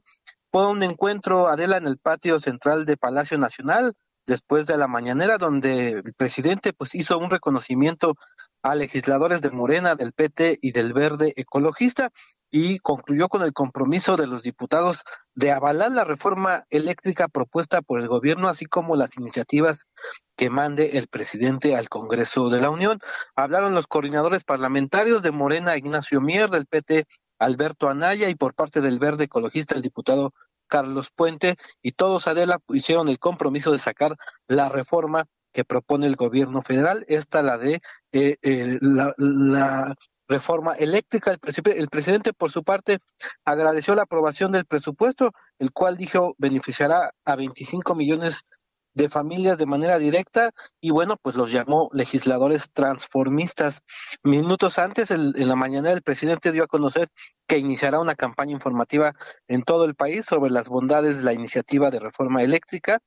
Fue 0.52 0.68
un 0.70 0.82
encuentro, 0.82 1.48
Adela, 1.48 1.78
en 1.78 1.86
el 1.86 1.98
patio 1.98 2.38
central 2.38 2.84
de 2.84 2.96
Palacio 2.96 3.38
Nacional, 3.38 3.94
después 4.26 4.66
de 4.66 4.76
la 4.76 4.86
mañanera, 4.86 5.38
donde 5.38 6.02
el 6.04 6.14
presidente 6.14 6.72
pues 6.72 6.94
hizo 6.94 7.18
un 7.18 7.30
reconocimiento 7.30 8.14
a 8.62 8.74
legisladores 8.74 9.42
de 9.42 9.50
Morena, 9.50 9.96
del 9.96 10.12
PT 10.12 10.58
y 10.62 10.72
del 10.72 10.92
Verde 10.92 11.32
Ecologista 11.36 12.10
y 12.54 12.78
concluyó 12.80 13.28
con 13.28 13.42
el 13.42 13.54
compromiso 13.54 14.16
de 14.18 14.26
los 14.26 14.42
diputados 14.42 15.04
de 15.34 15.50
avalar 15.52 15.90
la 15.90 16.04
reforma 16.04 16.66
eléctrica 16.68 17.26
propuesta 17.26 17.80
por 17.80 17.98
el 17.98 18.08
gobierno, 18.08 18.48
así 18.48 18.66
como 18.66 18.94
las 18.94 19.16
iniciativas 19.16 19.88
que 20.36 20.50
mande 20.50 20.98
el 20.98 21.08
presidente 21.08 21.74
al 21.74 21.88
Congreso 21.88 22.50
de 22.50 22.60
la 22.60 22.68
Unión. 22.68 23.00
Hablaron 23.34 23.74
los 23.74 23.86
coordinadores 23.86 24.44
parlamentarios 24.44 25.22
de 25.22 25.30
Morena, 25.30 25.78
Ignacio 25.78 26.20
Mier, 26.20 26.50
del 26.50 26.66
PT, 26.66 27.06
Alberto 27.38 27.88
Anaya, 27.88 28.28
y 28.28 28.34
por 28.34 28.54
parte 28.54 28.82
del 28.82 28.98
Verde 28.98 29.24
Ecologista, 29.24 29.74
el 29.74 29.82
diputado 29.82 30.34
Carlos 30.68 31.10
Puente, 31.10 31.56
y 31.80 31.92
todos, 31.92 32.28
Adela, 32.28 32.60
hicieron 32.68 33.08
el 33.08 33.18
compromiso 33.18 33.72
de 33.72 33.78
sacar 33.78 34.16
la 34.46 34.68
reforma 34.68 35.26
que 35.52 35.64
propone 35.64 36.06
el 36.06 36.16
gobierno 36.16 36.62
federal, 36.62 37.04
esta 37.08 37.42
la 37.42 37.58
de 37.58 37.80
eh, 38.12 38.78
la, 38.80 39.94
reforma 40.28 40.74
eléctrica. 40.74 41.32
El, 41.32 41.40
el, 41.76 41.88
presidente, 41.88 42.32
por 42.32 42.50
su 42.50 42.64
parte, 42.64 43.00
agradeció 43.44 43.94
la 43.94 44.02
aprobación 44.02 44.52
del 44.52 44.64
presupuesto, 44.64 45.32
el 45.58 45.72
cual 45.72 45.96
dijo 45.96 46.34
beneficiará 46.38 47.12
a 47.24 47.36
25 47.36 47.94
millones 47.94 48.46
de 48.94 49.08
familias 49.08 49.58
de 49.58 49.66
manera 49.66 49.98
directa 49.98 50.52
y 50.80 50.90
bueno, 50.90 51.16
pues 51.20 51.36
los 51.36 51.50
llamó 51.50 51.88
legisladores 51.92 52.70
transformistas. 52.72 53.82
Minutos 54.22 54.78
antes, 54.78 55.10
en 55.10 55.48
la 55.48 55.56
mañana, 55.56 55.90
el 55.92 56.02
presidente 56.02 56.52
dio 56.52 56.64
a 56.64 56.68
conocer 56.68 57.08
que 57.46 57.58
iniciará 57.58 58.00
una 58.00 58.14
campaña 58.14 58.52
informativa 58.52 59.14
en 59.48 59.62
todo 59.62 59.84
el 59.84 59.94
país 59.94 60.26
sobre 60.26 60.50
las 60.50 60.68
bondades 60.68 61.18
de 61.18 61.22
la 61.22 61.32
iniciativa 61.32 61.90
de 61.90 62.00
reforma 62.00 62.42
eléctrica. 62.42 63.00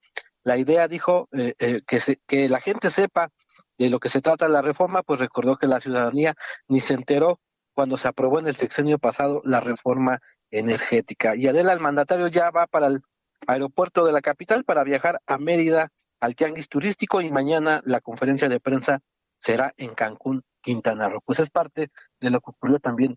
La 0.45 0.57
idea, 0.57 0.87
dijo, 0.87 1.27
eh, 1.33 1.55
eh, 1.57 1.81
que, 1.85 1.99
que 2.27 2.47
la 2.47 2.61
gente 2.61 2.91
sepa 2.91 3.31
de 3.79 3.89
lo 3.89 3.99
que 3.99 4.09
se 4.09 4.21
trata 4.21 4.47
la 4.47 4.61
reforma, 4.61 5.01
pues 5.01 5.19
recordó 5.19 5.57
que 5.57 5.67
la 5.67 5.79
ciudadanía 5.79 6.35
ni 6.67 6.79
se 6.79 6.93
enteró 6.93 7.39
cuando 7.73 7.97
se 7.97 8.07
aprobó 8.07 8.39
en 8.39 8.47
el 8.47 8.55
sexenio 8.55 8.99
pasado 8.99 9.41
la 9.43 9.59
reforma 9.59 10.21
energética. 10.51 11.35
Y 11.35 11.47
Adela, 11.47 11.73
el 11.73 11.79
mandatario 11.79 12.27
ya 12.27 12.51
va 12.51 12.67
para 12.67 12.87
el 12.87 13.01
aeropuerto 13.47 14.05
de 14.05 14.13
la 14.13 14.21
capital 14.21 14.63
para 14.63 14.83
viajar 14.83 15.19
a 15.25 15.39
Mérida 15.39 15.91
al 16.19 16.35
tianguis 16.35 16.69
turístico 16.69 17.21
y 17.21 17.31
mañana 17.31 17.81
la 17.83 17.99
conferencia 17.99 18.47
de 18.47 18.59
prensa 18.59 19.01
será 19.39 19.73
en 19.77 19.95
Cancún, 19.95 20.43
Quintana 20.61 21.09
Roo. 21.09 21.21
Pues 21.25 21.39
es 21.39 21.49
parte 21.49 21.89
de 22.19 22.29
lo 22.29 22.39
que 22.39 22.51
ocurrió 22.51 22.79
también 22.79 23.15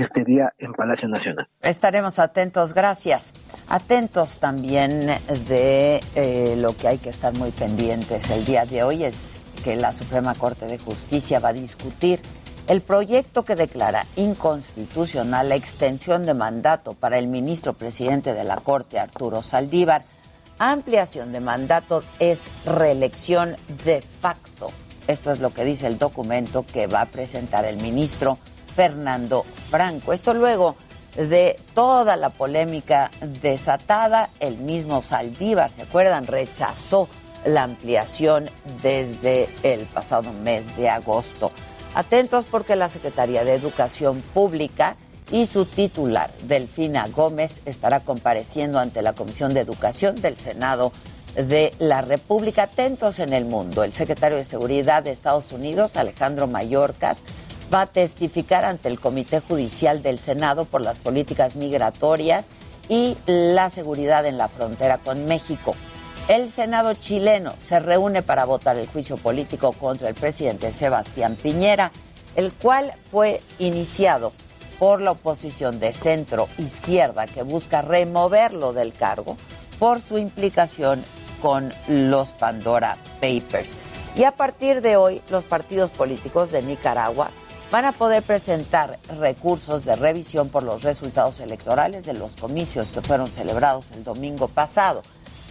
este 0.00 0.24
día 0.24 0.54
en 0.58 0.72
Palacio 0.72 1.08
Nacional. 1.08 1.48
Estaremos 1.60 2.18
atentos, 2.18 2.74
gracias. 2.74 3.32
Atentos 3.68 4.38
también 4.38 5.10
de 5.48 6.00
eh, 6.14 6.56
lo 6.58 6.76
que 6.76 6.88
hay 6.88 6.98
que 6.98 7.10
estar 7.10 7.32
muy 7.34 7.50
pendientes 7.50 8.30
el 8.30 8.44
día 8.44 8.64
de 8.64 8.82
hoy 8.82 9.04
es 9.04 9.36
que 9.64 9.76
la 9.76 9.92
Suprema 9.92 10.34
Corte 10.34 10.66
de 10.66 10.78
Justicia 10.78 11.40
va 11.40 11.50
a 11.50 11.52
discutir 11.52 12.20
el 12.68 12.80
proyecto 12.82 13.44
que 13.44 13.56
declara 13.56 14.04
inconstitucional 14.16 15.48
la 15.48 15.56
extensión 15.56 16.26
de 16.26 16.34
mandato 16.34 16.92
para 16.92 17.18
el 17.18 17.26
ministro 17.26 17.72
presidente 17.72 18.34
de 18.34 18.44
la 18.44 18.56
Corte, 18.58 18.98
Arturo 18.98 19.42
Saldívar. 19.42 20.04
Ampliación 20.58 21.32
de 21.32 21.40
mandato 21.40 22.02
es 22.18 22.44
reelección 22.66 23.56
de 23.84 24.02
facto. 24.02 24.70
Esto 25.06 25.30
es 25.30 25.40
lo 25.40 25.54
que 25.54 25.64
dice 25.64 25.86
el 25.86 25.98
documento 25.98 26.66
que 26.66 26.86
va 26.86 27.00
a 27.00 27.06
presentar 27.06 27.64
el 27.64 27.78
ministro 27.78 28.38
Fernando 28.78 29.44
Franco. 29.70 30.12
Esto 30.12 30.34
luego 30.34 30.76
de 31.16 31.58
toda 31.74 32.14
la 32.14 32.28
polémica 32.28 33.10
desatada, 33.42 34.30
el 34.38 34.58
mismo 34.58 35.02
Saldívar, 35.02 35.72
¿se 35.72 35.82
acuerdan? 35.82 36.28
Rechazó 36.28 37.08
la 37.44 37.64
ampliación 37.64 38.48
desde 38.80 39.48
el 39.64 39.80
pasado 39.86 40.32
mes 40.32 40.76
de 40.76 40.88
agosto. 40.88 41.50
Atentos 41.92 42.44
porque 42.44 42.76
la 42.76 42.88
Secretaría 42.88 43.42
de 43.42 43.54
Educación 43.54 44.22
Pública 44.32 44.94
y 45.32 45.46
su 45.46 45.64
titular, 45.64 46.30
Delfina 46.44 47.08
Gómez, 47.08 47.62
estará 47.64 47.98
compareciendo 47.98 48.78
ante 48.78 49.02
la 49.02 49.12
Comisión 49.12 49.54
de 49.54 49.60
Educación 49.60 50.14
del 50.22 50.36
Senado 50.36 50.92
de 51.34 51.72
la 51.80 52.00
República. 52.00 52.62
Atentos 52.62 53.18
en 53.18 53.32
el 53.32 53.44
mundo. 53.44 53.82
El 53.82 53.92
secretario 53.92 54.38
de 54.38 54.44
Seguridad 54.44 55.02
de 55.02 55.10
Estados 55.10 55.50
Unidos, 55.50 55.96
Alejandro 55.96 56.46
Mayorkas, 56.46 57.24
va 57.72 57.82
a 57.82 57.86
testificar 57.86 58.64
ante 58.64 58.88
el 58.88 58.98
Comité 58.98 59.40
Judicial 59.40 60.02
del 60.02 60.18
Senado 60.18 60.64
por 60.64 60.80
las 60.80 60.98
políticas 60.98 61.56
migratorias 61.56 62.48
y 62.88 63.16
la 63.26 63.68
seguridad 63.68 64.26
en 64.26 64.38
la 64.38 64.48
frontera 64.48 64.98
con 64.98 65.26
México. 65.26 65.74
El 66.28 66.50
Senado 66.50 66.94
chileno 66.94 67.54
se 67.62 67.80
reúne 67.80 68.22
para 68.22 68.44
votar 68.44 68.76
el 68.76 68.86
juicio 68.86 69.16
político 69.16 69.72
contra 69.72 70.08
el 70.08 70.14
presidente 70.14 70.72
Sebastián 70.72 71.36
Piñera, 71.36 71.90
el 72.36 72.52
cual 72.52 72.92
fue 73.10 73.40
iniciado 73.58 74.32
por 74.78 75.00
la 75.00 75.12
oposición 75.12 75.80
de 75.80 75.92
centro 75.92 76.48
izquierda 76.58 77.26
que 77.26 77.42
busca 77.42 77.82
removerlo 77.82 78.72
del 78.72 78.92
cargo 78.92 79.36
por 79.78 80.00
su 80.00 80.18
implicación 80.18 81.02
con 81.42 81.72
los 81.88 82.28
Pandora 82.30 82.96
Papers. 83.20 83.76
Y 84.16 84.24
a 84.24 84.32
partir 84.32 84.80
de 84.82 84.96
hoy, 84.96 85.22
los 85.30 85.44
partidos 85.44 85.90
políticos 85.90 86.50
de 86.50 86.62
Nicaragua 86.62 87.30
van 87.70 87.84
a 87.84 87.92
poder 87.92 88.22
presentar 88.22 88.98
recursos 89.18 89.84
de 89.84 89.94
revisión 89.94 90.48
por 90.48 90.62
los 90.62 90.82
resultados 90.82 91.40
electorales 91.40 92.06
de 92.06 92.14
los 92.14 92.36
comicios 92.36 92.92
que 92.92 93.02
fueron 93.02 93.28
celebrados 93.28 93.92
el 93.92 94.04
domingo 94.04 94.48
pasado. 94.48 95.02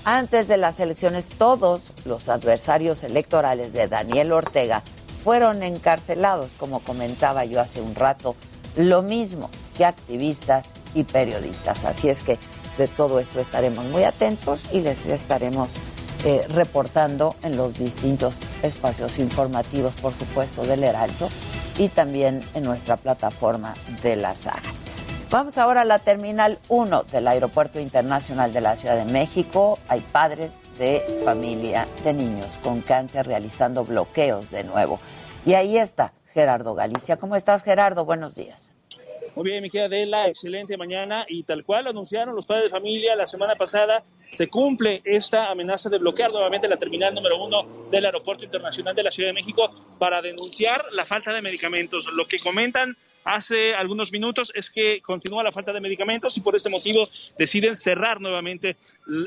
Antes 0.03 0.47
de 0.47 0.57
las 0.57 0.79
elecciones, 0.79 1.27
todos 1.27 1.91
los 2.05 2.29
adversarios 2.29 3.03
electorales 3.03 3.73
de 3.73 3.87
Daniel 3.87 4.31
Ortega 4.31 4.81
fueron 5.23 5.61
encarcelados, 5.61 6.51
como 6.57 6.79
comentaba 6.79 7.45
yo 7.45 7.59
hace 7.59 7.81
un 7.81 7.93
rato, 7.93 8.35
lo 8.75 9.01
mismo 9.01 9.49
que 9.75 9.85
activistas 9.85 10.67
y 10.95 11.03
periodistas. 11.03 11.85
Así 11.85 12.09
es 12.09 12.23
que 12.23 12.39
de 12.77 12.87
todo 12.87 13.19
esto 13.19 13.39
estaremos 13.39 13.85
muy 13.85 14.03
atentos 14.03 14.61
y 14.71 14.79
les 14.81 15.05
estaremos 15.07 15.69
eh, 16.23 16.45
reportando 16.49 17.35
en 17.43 17.57
los 17.57 17.77
distintos 17.77 18.37
espacios 18.63 19.19
informativos, 19.19 19.95
por 19.95 20.13
supuesto, 20.13 20.63
del 20.63 20.83
Heraldo 20.83 21.29
y 21.77 21.89
también 21.89 22.41
en 22.53 22.63
nuestra 22.63 22.97
plataforma 22.97 23.73
de 24.01 24.15
la 24.15 24.35
saga. 24.35 24.61
Vamos 25.29 25.57
ahora 25.57 25.81
a 25.81 25.85
la 25.85 25.99
Terminal 25.99 26.57
1 26.69 27.03
del 27.03 27.27
Aeropuerto 27.27 27.79
Internacional 27.79 28.53
de 28.53 28.61
la 28.61 28.75
Ciudad 28.75 28.95
de 28.95 29.11
México. 29.11 29.77
Hay 29.89 29.99
padres 29.99 30.53
de 30.79 31.21
familia 31.25 31.85
de 32.03 32.13
niños 32.13 32.57
con 32.63 32.81
cáncer 32.81 33.27
realizando 33.27 33.83
bloqueos 33.83 34.49
de 34.51 34.63
nuevo. 34.63 34.99
Y 35.45 35.55
ahí 35.55 35.77
está 35.77 36.13
Gerardo 36.33 36.75
Galicia. 36.75 37.17
¿Cómo 37.17 37.35
estás, 37.35 37.63
Gerardo? 37.63 38.05
Buenos 38.05 38.35
días. 38.35 38.66
Muy 39.37 39.51
bien, 39.51 39.61
mi 39.61 39.69
querida 39.69 39.85
Adela, 39.85 40.27
excelente 40.27 40.75
mañana. 40.77 41.23
Y 41.29 41.43
tal 41.43 41.63
cual 41.63 41.85
anunciaron 41.85 42.33
los 42.33 42.47
padres 42.47 42.63
de 42.63 42.69
familia 42.71 43.15
la 43.15 43.27
semana 43.27 43.53
pasada, 43.53 44.03
se 44.33 44.47
cumple 44.47 45.03
esta 45.05 45.51
amenaza 45.51 45.91
de 45.91 45.99
bloquear 45.99 46.31
nuevamente 46.31 46.67
la 46.67 46.77
terminal 46.77 47.13
número 47.13 47.45
uno 47.45 47.87
del 47.91 48.05
Aeropuerto 48.05 48.45
Internacional 48.45 48.95
de 48.95 49.03
la 49.03 49.11
Ciudad 49.11 49.29
de 49.29 49.33
México 49.33 49.71
para 49.99 50.23
denunciar 50.23 50.85
la 50.91 51.05
falta 51.05 51.31
de 51.31 51.43
medicamentos. 51.43 52.07
Lo 52.13 52.27
que 52.27 52.39
comentan 52.39 52.97
hace 53.25 53.75
algunos 53.75 54.11
minutos 54.11 54.51
es 54.55 54.71
que 54.71 55.01
continúa 55.01 55.43
la 55.43 55.51
falta 55.51 55.71
de 55.71 55.81
medicamentos 55.81 56.35
y 56.35 56.41
por 56.41 56.55
este 56.55 56.71
motivo 56.71 57.07
deciden 57.37 57.75
cerrar 57.75 58.19
nuevamente 58.19 58.77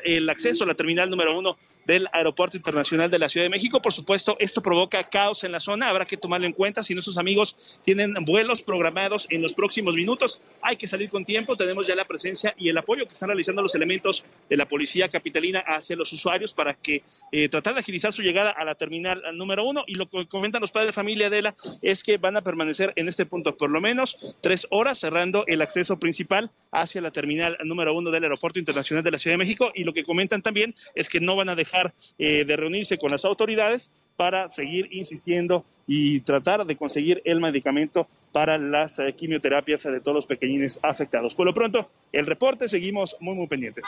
el 0.05 0.29
acceso 0.29 0.65
a 0.65 0.67
la 0.67 0.75
terminal 0.75 1.09
número 1.09 1.39
uno 1.39 1.57
del 1.91 2.09
Aeropuerto 2.13 2.57
Internacional 2.57 3.11
de 3.11 3.19
la 3.19 3.29
Ciudad 3.29 3.47
de 3.47 3.51
México. 3.51 3.83
Por 3.83 3.93
supuesto, 3.93 4.37
esto 4.39 4.63
provoca 4.63 5.03
caos 5.11 5.43
en 5.43 5.51
la 5.51 5.59
zona, 5.59 5.89
habrá 5.89 6.07
que 6.07 6.17
tomarlo 6.17 6.47
en 6.47 6.53
cuenta. 6.53 6.85
Si 6.85 6.95
nuestros 6.95 7.19
amigos 7.19 7.81
tienen 7.83 8.15
vuelos 8.25 8.63
programados 8.63 9.27
en 9.29 9.43
los 9.43 9.55
próximos 9.55 9.95
minutos, 9.95 10.41
hay 10.63 10.77
que 10.77 10.87
salir 10.87 11.11
con 11.11 11.25
tiempo. 11.25 11.57
Tenemos 11.57 11.89
ya 11.89 11.97
la 11.97 12.05
presencia 12.05 12.55
y 12.57 12.69
el 12.69 12.79
apoyo 12.79 13.09
que 13.09 13.15
están 13.15 13.31
realizando 13.31 13.61
los 13.61 13.75
elementos 13.75 14.23
de 14.49 14.57
la 14.57 14.69
Policía 14.69 15.09
Capitalina 15.09 15.65
hacia 15.67 15.97
los 15.97 16.13
usuarios 16.13 16.55
para 16.55 16.75
que 16.75 17.03
eh, 17.33 17.49
tratar 17.49 17.75
de 17.75 17.81
agilizar 17.81 18.13
su 18.13 18.23
llegada 18.23 18.51
a 18.51 18.65
la 18.65 18.77
terminal 18.77 19.25
número 19.35 19.65
uno. 19.65 19.83
Y 19.89 19.97
lo 19.97 20.09
que 20.09 20.29
comentan 20.29 20.61
los 20.61 20.71
padres 20.71 20.91
de 20.91 20.93
familia 20.93 21.29
de 21.29 21.43
la 21.43 21.57
es 21.83 22.05
que 22.05 22.19
van 22.19 22.37
a 22.37 22.43
permanecer 22.43 22.93
en 22.95 23.09
este 23.09 23.27
punto 23.27 23.57
por 23.57 23.69
lo 23.69 23.81
menos 23.81 24.17
tres 24.41 24.69
horas, 24.71 25.01
cerrando 25.01 25.43
el 25.49 25.61
acceso 25.61 25.99
principal 25.99 26.53
hacia 26.71 27.01
la 27.01 27.11
terminal 27.11 27.59
número 27.65 27.93
uno 27.95 28.13
del 28.13 28.23
Aeropuerto 28.23 28.61
Internacional 28.61 29.03
de 29.03 29.11
la 29.11 29.19
Ciudad 29.19 29.35
de 29.35 29.39
México. 29.39 29.73
Y 29.75 29.83
lo 29.83 29.93
que 29.93 30.05
comentan 30.05 30.41
también 30.41 30.77
es 30.95 31.09
que 31.09 31.19
no 31.19 31.35
van 31.35 31.49
a 31.49 31.57
dejar 31.57 31.80
eh, 32.19 32.45
de 32.45 32.57
reunirse 32.57 32.99
con 32.99 33.11
las 33.11 33.25
autoridades 33.25 33.91
para 34.17 34.51
seguir 34.53 34.89
insistiendo 34.91 35.65
y 35.87 36.21
tratar 36.21 36.67
de 36.67 36.77
conseguir 36.77 37.23
el 37.25 37.41
medicamento 37.41 38.07
para 38.33 38.59
las 38.59 38.99
eh, 38.99 39.15
quimioterapias 39.17 39.83
de 39.83 40.01
todos 40.01 40.15
los 40.15 40.27
pequeñines 40.27 40.79
afectados. 40.83 41.35
Por 41.35 41.47
lo 41.47 41.55
pronto, 41.55 41.91
el 42.13 42.27
reporte, 42.27 42.69
seguimos 42.69 43.17
muy, 43.21 43.35
muy 43.35 43.47
pendientes. 43.47 43.87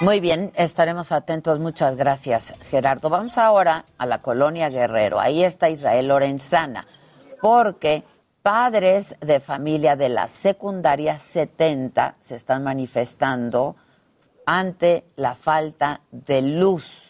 Muy 0.00 0.20
bien, 0.20 0.50
estaremos 0.56 1.12
atentos. 1.12 1.60
Muchas 1.60 1.96
gracias, 1.96 2.52
Gerardo. 2.70 3.10
Vamos 3.10 3.38
ahora 3.38 3.84
a 3.98 4.06
la 4.06 4.22
colonia 4.22 4.70
Guerrero. 4.70 5.20
Ahí 5.20 5.44
está 5.44 5.70
Israel 5.70 6.08
Lorenzana, 6.08 6.86
porque 7.40 8.02
padres 8.42 9.14
de 9.20 9.40
familia 9.40 9.94
de 9.94 10.08
la 10.08 10.26
secundaria 10.28 11.18
70 11.18 12.16
se 12.18 12.36
están 12.36 12.64
manifestando 12.64 13.76
ante 14.46 15.04
la 15.16 15.34
falta 15.34 16.00
de 16.10 16.42
luz 16.42 17.05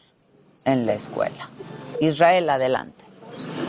en 0.66 0.87
la 0.87 0.94
escuela. 0.94 1.48
Israel, 2.00 2.50
adelante. 2.50 3.06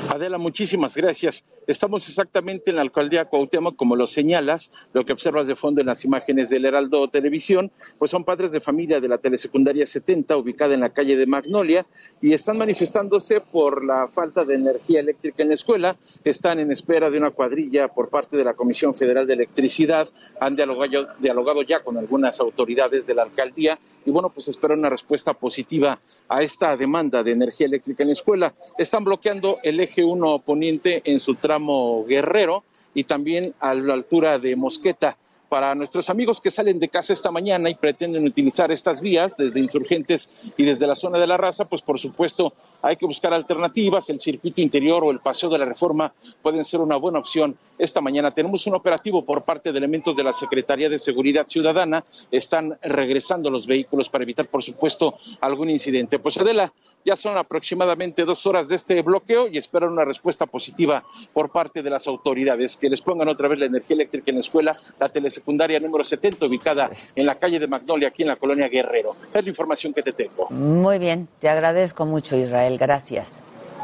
Adela, 0.09 0.37
muchísimas 0.37 0.95
gracias. 0.95 1.43
Estamos 1.67 2.07
exactamente 2.07 2.69
en 2.69 2.77
la 2.77 2.81
alcaldía 2.81 3.25
Cuauhtémoc, 3.25 3.75
como 3.75 3.97
lo 3.97 4.07
señalas, 4.07 4.71
lo 4.93 5.03
que 5.03 5.11
observas 5.11 5.47
de 5.47 5.55
fondo 5.55 5.81
en 5.81 5.87
las 5.87 6.05
imágenes 6.05 6.49
del 6.49 6.63
Heraldo 6.63 7.09
Televisión, 7.09 7.71
pues 7.99 8.11
son 8.11 8.23
padres 8.23 8.51
de 8.51 8.61
familia 8.61 9.01
de 9.01 9.09
la 9.09 9.17
telesecundaria 9.17 9.85
70, 9.85 10.37
ubicada 10.37 10.75
en 10.75 10.79
la 10.79 10.91
calle 10.91 11.17
de 11.17 11.25
Magnolia, 11.25 11.85
y 12.21 12.31
están 12.31 12.57
manifestándose 12.57 13.41
por 13.41 13.83
la 13.83 14.07
falta 14.07 14.45
de 14.45 14.55
energía 14.55 15.01
eléctrica 15.01 15.43
en 15.43 15.49
la 15.49 15.55
escuela. 15.55 15.97
Están 16.23 16.59
en 16.59 16.71
espera 16.71 17.09
de 17.09 17.17
una 17.17 17.31
cuadrilla 17.31 17.89
por 17.89 18.09
parte 18.09 18.37
de 18.37 18.45
la 18.45 18.53
Comisión 18.53 18.93
Federal 18.93 19.27
de 19.27 19.33
Electricidad. 19.33 20.07
Han 20.39 20.55
dialogado, 20.55 21.09
dialogado 21.19 21.63
ya 21.63 21.83
con 21.83 21.97
algunas 21.97 22.39
autoridades 22.39 23.05
de 23.05 23.13
la 23.13 23.23
alcaldía 23.23 23.77
y, 24.05 24.11
bueno, 24.11 24.29
pues 24.29 24.47
esperan 24.47 24.79
una 24.79 24.89
respuesta 24.89 25.33
positiva 25.33 25.99
a 26.29 26.41
esta 26.43 26.77
demanda 26.77 27.23
de 27.23 27.31
energía 27.31 27.67
eléctrica 27.67 28.03
en 28.03 28.09
la 28.09 28.13
escuela. 28.13 28.53
Están 28.77 29.03
bloqueando 29.03 29.57
el 29.63 29.81
eje 29.81 29.96
1 30.03 30.39
poniente 30.39 31.01
en 31.05 31.19
su 31.19 31.36
tramo 31.36 32.05
Guerrero 32.05 32.63
y 32.93 33.03
también 33.03 33.53
a 33.60 33.73
la 33.73 33.93
altura 33.93 34.39
de 34.39 34.55
Mosqueta 34.55 35.17
para 35.49 35.73
nuestros 35.75 36.10
amigos 36.10 36.41
que 36.41 36.51
salen 36.51 36.79
de 36.79 36.89
casa 36.89 37.13
esta 37.13 37.31
mañana 37.31 37.69
y 37.69 37.75
pretenden 37.75 38.25
utilizar 38.25 38.71
estas 38.71 39.01
vías 39.01 39.38
desde 39.38 39.60
insurgentes 39.60 40.29
y 40.57 40.63
desde 40.63 40.88
la 40.88 40.95
zona 40.95 41.17
de 41.19 41.27
la 41.27 41.38
raza, 41.38 41.65
pues 41.65 41.81
por 41.81 41.99
supuesto 41.99 42.53
hay 42.81 42.95
que 42.97 43.05
buscar 43.05 43.33
alternativas. 43.33 44.10
El 44.10 44.19
circuito 44.19 44.62
interior 44.62 45.03
o 45.03 45.12
el 45.12 45.19
paseo 45.19 45.49
de 45.49 45.57
la 45.57 45.65
reforma 45.65 46.13
pueden 46.41 46.63
ser 46.63 46.81
una 46.81 46.97
buena 46.97 47.19
opción. 47.19 47.57
Esta 47.77 48.01
mañana 48.01 48.33
tenemos 48.33 48.65
un 48.67 48.75
operativo 48.75 49.23
por 49.23 49.43
parte 49.43 49.71
de 49.71 49.77
elementos 49.77 50.15
de 50.15 50.23
la 50.23 50.33
Secretaría 50.33 50.89
de 50.89 50.99
Seguridad 50.99 51.47
Ciudadana. 51.47 52.03
Están 52.31 52.77
regresando 52.81 53.49
los 53.49 53.67
vehículos 53.67 54.10
para 54.10 54.23
evitar, 54.23 54.47
por 54.47 54.63
supuesto, 54.63 55.17
algún 55.41 55.69
incidente. 55.69 56.19
Pues 56.19 56.38
Adela, 56.38 56.73
ya 57.05 57.15
son 57.15 57.38
aproximadamente 57.38 58.25
dos 58.25 58.45
horas 58.45 58.67
de 58.67 58.75
este 58.75 59.01
bloqueo 59.01 59.47
y 59.47 59.57
esperan 59.57 59.91
una 59.91 60.05
respuesta 60.05 60.45
positiva 60.45 61.03
por 61.33 61.51
parte 61.51 61.83
de 61.83 61.89
las 61.89 62.07
autoridades, 62.07 62.77
que 62.77 62.89
les 62.89 63.01
pongan 63.01 63.29
otra 63.29 63.47
vez 63.47 63.60
la 63.60 63.67
energía 63.67 63.95
eléctrica 63.95 64.31
en 64.31 64.36
la 64.36 64.41
escuela, 64.41 64.77
la 64.99 65.07
telesecundaria 65.41 65.80
número 65.80 66.04
70, 66.04 66.45
ubicada 66.45 66.89
en 67.15 67.26
la 67.26 67.36
calle 67.36 67.60
de 67.60 67.67
Magnolia, 67.67 68.08
aquí 68.10 68.23
en 68.23 68.30
la 68.30 68.36
colonia 68.38 68.67
Guerrero. 68.67 69.15
Es 69.34 69.45
la 69.45 69.50
información 69.50 69.93
que 69.93 70.02
te 70.04 70.12
tengo. 70.13 70.47
Muy 70.50 70.97
bien, 71.00 71.28
te 71.39 71.50
agradezco 71.50 72.06
mucho, 72.06 72.36
Israel, 72.36 72.78
gracias. 72.78 73.28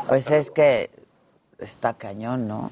Pues 0.08 0.30
es 0.32 0.50
que 0.52 0.90
está 1.60 1.94
cañón, 1.94 2.48
¿no? 2.48 2.72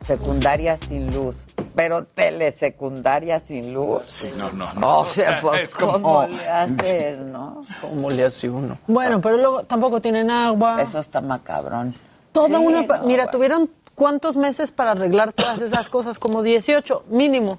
Secundaria 0.00 0.76
sin 0.76 1.12
luz, 1.14 1.38
pero 1.74 2.04
telesecundaria 2.04 3.40
sin 3.40 3.72
luz. 3.72 4.06
Sí, 4.06 4.30
no, 4.36 4.50
no, 4.52 4.72
no. 4.74 5.00
O 5.00 5.04
sea, 5.06 5.40
pues, 5.42 5.74
como- 5.74 5.92
¿cómo 5.92 6.26
le 6.26 6.48
haces, 6.48 7.18
no? 7.18 7.64
¿Cómo 7.80 8.10
le 8.10 8.24
hace 8.24 8.48
uno? 8.50 8.78
Bueno, 8.86 9.20
pero 9.20 9.36
luego 9.38 9.62
tampoco 9.64 10.00
tienen 10.00 10.30
agua. 10.30 10.82
Eso 10.82 10.98
está 10.98 11.20
macabrón. 11.20 11.94
Toda 12.32 12.48
Sí, 12.48 12.54
una. 12.66 12.86
pa- 12.86 12.98
no, 12.98 13.06
Mira, 13.06 13.24
bueno. 13.24 13.30
tuvieron 13.38 13.70
cuántos 13.94 14.36
meses 14.36 14.70
para 14.70 14.90
arreglar 14.90 15.32
todas 15.32 15.62
esas 15.62 15.88
cosas, 15.88 16.18
como 16.18 16.42
18, 16.42 17.04
mínimo. 17.08 17.58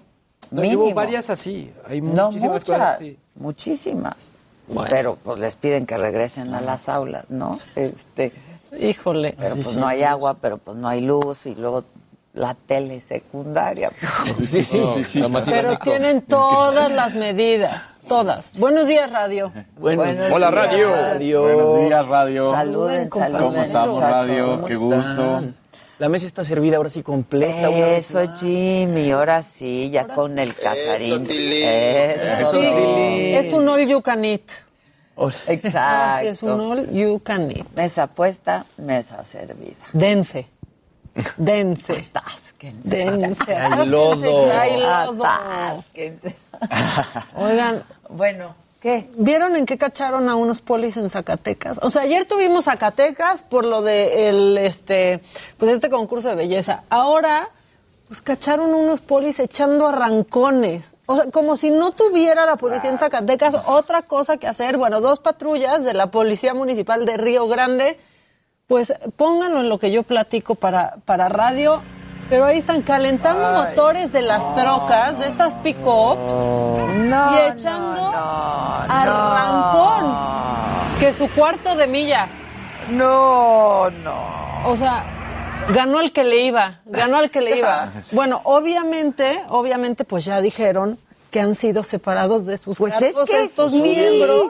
No, 0.52 0.62
hubo 0.62 0.94
varias 0.94 1.30
así. 1.30 1.72
Hay 1.88 2.02
No 2.02 2.28
muchísimas 2.28 2.54
muchas, 2.62 2.70
cosas 2.78 2.96
así. 2.96 3.18
muchísimas. 3.36 4.32
Bueno. 4.68 4.90
Pero 4.90 5.18
pues 5.24 5.40
les 5.40 5.56
piden 5.56 5.86
que 5.86 5.98
regresen 5.98 6.54
a 6.54 6.62
las 6.62 6.90
aulas, 6.90 7.26
¿no? 7.30 7.60
Este, 7.76 8.34
Híjole. 8.80 9.36
pero 9.40 9.56
Sí, 9.56 9.62
pues 9.64 9.74
sí. 9.76 9.80
no 9.80 9.88
hay 9.88 10.04
agua, 10.04 10.36
pero 10.42 10.58
pues 10.58 10.76
no 10.78 10.88
hay 10.90 11.02
luz 11.02 11.46
y 11.46 11.56
luego 11.56 11.84
la 12.34 12.54
tele 12.54 13.00
secundaria. 13.00 13.92
Sí, 14.26 14.34
sí, 14.46 14.64
sí, 14.66 15.04
sí. 15.04 15.24
Pero 15.52 15.78
tienen 15.80 16.22
todas 16.22 16.92
las 16.92 17.16
medidas, 17.16 17.94
todas. 18.08 18.52
Buenos 18.60 18.88
días, 18.88 19.10
radio. 19.12 19.52
Buenos 19.78 20.06
Hola, 20.32 20.52
días, 20.52 20.54
radio. 20.54 20.92
radio. 20.92 21.42
Buenos 21.44 21.76
días, 21.80 22.08
radio. 22.08 22.52
Saluden, 22.52 23.10
saluden. 23.12 23.42
¿Cómo 23.48 23.62
estamos, 23.62 24.00
radio? 24.02 24.48
¿Cómo 24.62 24.66
Qué 24.68 24.74
están? 24.74 24.90
gusto. 25.00 25.67
La 26.00 26.10
mesa 26.10 26.28
está 26.28 26.44
servida 26.44 26.78
ahora 26.78 26.90
sí 26.90 27.02
completa. 27.02 27.70
una 27.70 27.88
Eso, 27.90 28.22
Jimmy, 28.36 29.10
ahora 29.12 29.42
sí, 29.42 29.90
ya 29.90 30.08
con 30.08 30.38
el 30.38 30.54
casarín. 30.54 31.26
Eso. 31.30 32.52
Sí, 32.52 32.66
es 33.34 33.52
un 33.52 33.68
all 33.68 33.88
you 33.88 34.02
can 34.02 34.24
eat. 34.24 34.42
Exacto. 35.48 35.70
Ah, 35.76 36.20
sí, 36.22 36.28
es 36.28 36.44
un 36.44 36.60
all 36.60 36.92
you 36.92 37.20
can 37.24 37.50
eat. 37.50 37.66
Mesa 37.76 38.06
puesta, 38.06 38.66
mesa 38.78 39.24
servida. 39.26 39.76
Dense. 39.92 40.46
Dense. 41.38 42.12
Dense. 42.84 43.56
Hay 43.56 43.88
lodo. 43.88 44.52
Hay 44.52 44.78
lodo. 44.80 45.26
Atásquense. 45.26 46.36
Oigan, 47.36 47.84
Bueno, 48.10 48.56
¿qué? 48.80 49.10
¿vieron 49.16 49.56
en 49.56 49.66
qué 49.66 49.78
cacharon 49.78 50.30
a 50.30 50.36
unos 50.36 50.62
polis 50.62 50.98
en 50.98 51.10
Zacatecas? 51.10 51.80
O 51.82 51.90
sea, 51.90 52.04
ayer 52.04 52.26
tuvimos 52.26 52.66
Zacatecas 52.66 53.42
por 53.42 53.66
lo 53.66 53.82
de 53.82 54.30
el 54.30 54.58
este 54.58 55.22
pues 55.58 55.72
este 55.72 55.90
concurso 55.90 56.30
de 56.30 56.36
belleza. 56.36 56.84
Ahora 56.90 57.50
pues 58.08 58.22
cacharon 58.22 58.74
unos 58.74 59.02
polis 59.02 59.40
echando 59.40 59.88
arrancones. 59.88 60.94
O 61.06 61.16
sea, 61.16 61.32
como 61.32 61.58
si 61.58 61.70
no 61.70 61.92
tuviera 61.92 62.46
la 62.46 62.56
policía 62.56 62.90
en 62.90 62.98
Zacatecas 62.98 63.56
otra 63.66 64.04
cosa 64.04 64.38
que 64.38 64.48
hacer. 64.48 64.78
Bueno, 64.78 65.02
dos 65.02 65.20
patrullas 65.20 65.84
de 65.84 65.94
la 65.94 66.12
Policía 66.12 66.54
Municipal 66.54 67.06
de 67.06 67.18
Río 67.18 67.48
Grande, 67.48 68.00
pues 68.68 68.94
pónganlo 69.16 69.62
en 69.62 69.70
lo 69.70 69.80
que 69.80 69.92
yo 69.92 70.04
platico 70.04 70.56
para, 70.56 70.98
para 71.06 71.30
radio. 71.30 71.82
Pero 72.30 72.46
ahí 72.46 72.58
están 72.58 72.82
calentando 72.82 73.52
motores 73.52 74.12
de 74.12 74.22
las 74.22 74.54
trocas, 74.54 75.18
de 75.20 75.28
estas 75.28 75.56
pick-ups, 75.58 76.34
No, 76.34 77.32
y 77.34 77.52
echando 77.52 78.12
arrancón, 78.90 80.14
que 81.00 81.14
su 81.14 81.30
cuarto 81.30 81.76
de 81.76 81.88
milla. 81.88 82.28
No, 82.90 83.90
no. 83.90 84.16
O 84.66 84.76
sea, 84.76 85.06
ganó 85.70 86.02
el 86.02 86.12
que 86.12 86.26
le 86.26 86.42
iba, 86.42 86.80
ganó 86.86 87.20
el 87.20 87.32
que 87.32 87.42
le 87.42 87.58
iba. 87.58 87.92
Bueno, 88.12 88.42
obviamente, 88.44 89.44
obviamente, 89.50 90.04
pues 90.04 90.26
ya 90.26 90.42
dijeron 90.42 91.00
que 91.32 91.40
han 91.42 91.56
sido 91.56 91.84
separados 91.84 92.46
de 92.46 92.58
sus 92.58 92.78
Pues 92.78 92.94
es 93.02 93.16
que 93.28 93.44
estos 93.44 93.72
sí. 93.72 93.82
miembros. 93.82 94.46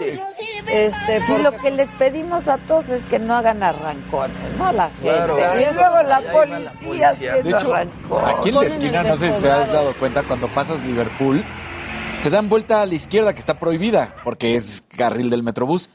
Este, 0.68 1.20
Sí, 1.22 1.26
porque- 1.34 1.44
lo 1.44 1.58
que 1.58 1.72
les 1.72 1.90
pedimos 1.98 2.48
a 2.48 2.58
todos 2.60 2.90
es 2.90 3.04
que 3.04 3.20
no 3.20 3.36
hagan 3.36 3.64
arrancones, 3.64 4.38
no 4.58 4.68
a 4.68 4.74
la 4.74 4.90
gente. 4.92 5.02
Claro. 5.10 5.38
y 5.38 5.74
luego 5.74 6.04
la 6.04 6.22
policía 6.32 7.10
haciendo 7.10 7.42
De 7.44 7.50
hecho, 7.50 7.74
arrancones. 7.74 8.36
aquí 8.38 8.50
en 8.50 8.56
la 8.56 8.66
esquina, 8.66 9.04
no 9.04 9.16
sé 9.16 9.32
si 9.36 9.42
te 9.42 9.50
has 9.52 9.72
dado 9.72 9.94
cuenta, 9.94 10.24
cuando 10.24 10.48
pasas 10.50 10.80
Liverpool, 10.84 11.44
se 12.20 12.30
dan 12.30 12.50
vuelta 12.50 12.82
a 12.82 12.86
la 12.86 12.96
izquierda, 12.96 13.34
que 13.34 13.40
está 13.40 13.60
prohibida, 13.60 14.16
porque 14.24 14.56
es 14.56 14.84
carril 14.96 15.30
del 15.30 15.44
Metrobús. 15.44 15.90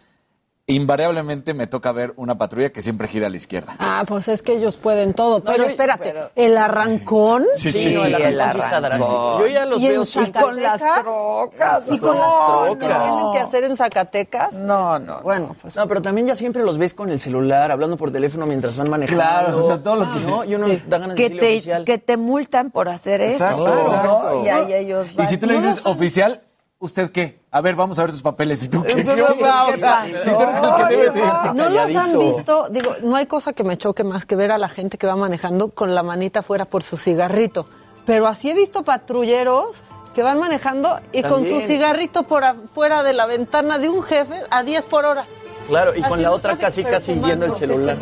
Invariablemente 0.69 1.55
me 1.55 1.67
toca 1.67 1.91
ver 1.91 2.13
una 2.17 2.39
patrulla 2.39 2.71
que 2.71 2.83
siempre 2.83 3.09
gira 3.09 3.27
a 3.27 3.31
la 3.31 3.37
izquierda. 3.37 3.75
Ah, 3.81 4.05
pues 4.07 4.29
es 4.29 4.43
que 4.45 4.53
ellos 4.53 4.77
pueden 4.77 5.13
todo. 5.13 5.43
pero 5.43 5.65
yo- 5.65 5.71
espérate, 5.71 6.13
pero- 6.13 6.31
el 6.37 6.57
arrancón. 6.57 7.45
Sí, 7.57 7.73
sí, 7.73 7.93
no, 7.93 8.05
sí, 8.05 8.13
el 8.13 8.15
sí, 8.15 8.23
arrancón 8.23 8.27
el 8.29 8.35
sí 8.53 8.59
está 8.61 8.77
arrancón. 8.77 8.83
drástico. 8.83 9.39
Yo 9.41 9.47
ya 9.49 9.67
los 9.67 9.83
y 9.83 9.89
veo 9.89 10.01
en 10.03 10.07
sí. 10.07 10.21
Y 10.21 10.31
con 10.33 10.63
las 10.63 10.81
trocas. 10.81 11.91
Y 11.91 11.99
con 11.99 12.17
no, 12.17 12.23
las 12.69 12.79
trocas. 12.79 12.89
no. 13.09 13.11
tienen 13.11 13.33
que 13.33 13.39
hacer 13.41 13.65
en 13.65 13.77
Zacatecas. 13.77 14.55
No, 14.55 15.01
no. 15.01 15.21
Bueno, 15.23 15.57
pues. 15.61 15.75
No, 15.75 15.89
pero 15.89 16.01
también 16.01 16.29
ya 16.29 16.37
siempre 16.37 16.63
los 16.63 16.79
ves 16.79 16.95
con 16.95 17.11
el 17.11 17.19
celular, 17.19 17.73
hablando 17.73 17.97
por 17.97 18.13
teléfono 18.13 18.47
mientras 18.47 18.77
van 18.77 18.89
manejando. 18.89 19.21
Claro, 19.21 19.59
o 19.59 19.63
sea, 19.63 19.83
todo 19.83 19.97
lo 19.97 20.13
que- 20.13 20.21
¿no? 20.21 20.45
Y 20.45 20.55
uno 20.55 20.69
Sí. 20.69 20.81
da 20.87 20.99
ganas 20.99 21.17
de 21.17 21.23
que 21.29 21.31
te, 21.41 21.53
oficial. 21.57 21.85
que 21.85 21.99
te 21.99 22.17
multan 22.17 22.71
por 22.71 22.89
hacer 22.89 23.21
eso. 23.21 23.51
¿no? 23.57 23.67
exacto. 23.67 24.43
Y 24.45 24.49
ahí 24.49 24.75
ellos 24.75 25.09
Y 25.13 25.17
van. 25.17 25.27
si 25.27 25.39
tú 25.39 25.47
le 25.47 25.55
No 25.55 25.61
dices 25.61 25.85
oficial, 25.85 26.43
¿usted 26.83 27.13
qué? 27.13 27.41
A 27.53 27.61
ver, 27.61 27.77
vamos 27.77 27.99
a 27.99 28.03
ver 28.03 28.11
sus 28.11 28.23
papeles. 28.23 28.65
¿Y 28.65 28.69
tú 28.69 28.83
qué? 28.83 28.95
¿Qué 28.95 29.05
¿Qué 29.05 29.23
onda? 29.23 29.67
O 29.67 29.77
sea, 29.77 30.01
pasó? 30.03 30.25
si 30.25 30.31
tú 30.37 30.43
eres 30.43 30.57
el 30.59 30.75
que 30.77 30.97
debe 30.97 31.11
de... 31.11 31.55
¿No 31.55 31.71
los 31.71 31.95
han 31.95 32.19
visto? 32.19 32.67
Digo, 32.71 32.95
no 33.03 33.17
hay 33.17 33.27
cosa 33.27 33.53
que 33.53 33.63
me 33.63 33.79
choque 33.79 34.03
más 34.03 34.27
que 34.27 34.35
ver 34.35 34.51
a 34.51 34.59
la 34.59 34.69
gente 34.69 34.99
que 34.99 35.07
va 35.07 35.15
manejando 35.15 35.69
con 35.69 35.95
la 35.95 36.03
manita 36.03 36.43
fuera 36.43 36.65
por 36.65 36.83
su 36.83 36.97
cigarrito. 36.97 37.67
Pero 38.05 38.27
así 38.27 38.51
he 38.51 38.55
visto 38.55 38.83
patrulleros 38.83 39.85
que 40.13 40.25
van 40.25 40.41
manejando 40.41 41.01
y 41.13 41.23
con 41.23 41.47
su 41.47 41.61
cigarrito 41.61 42.25
por 42.25 42.43
afuera 42.45 43.05
de 43.05 43.13
la 43.13 43.27
ventana 43.27 43.79
de 43.79 43.89
un 43.89 44.03
jefe 44.03 44.43
a 44.51 44.65
10 44.65 44.85
por 44.87 45.05
hora. 45.05 45.25
Claro, 45.69 45.95
y 45.95 46.03
con 46.03 46.21
la 46.21 46.33
otra 46.33 46.57
casi 46.57 46.83
casi 46.83 47.15
viendo 47.15 47.47
el 47.47 47.55
celular. 47.55 47.97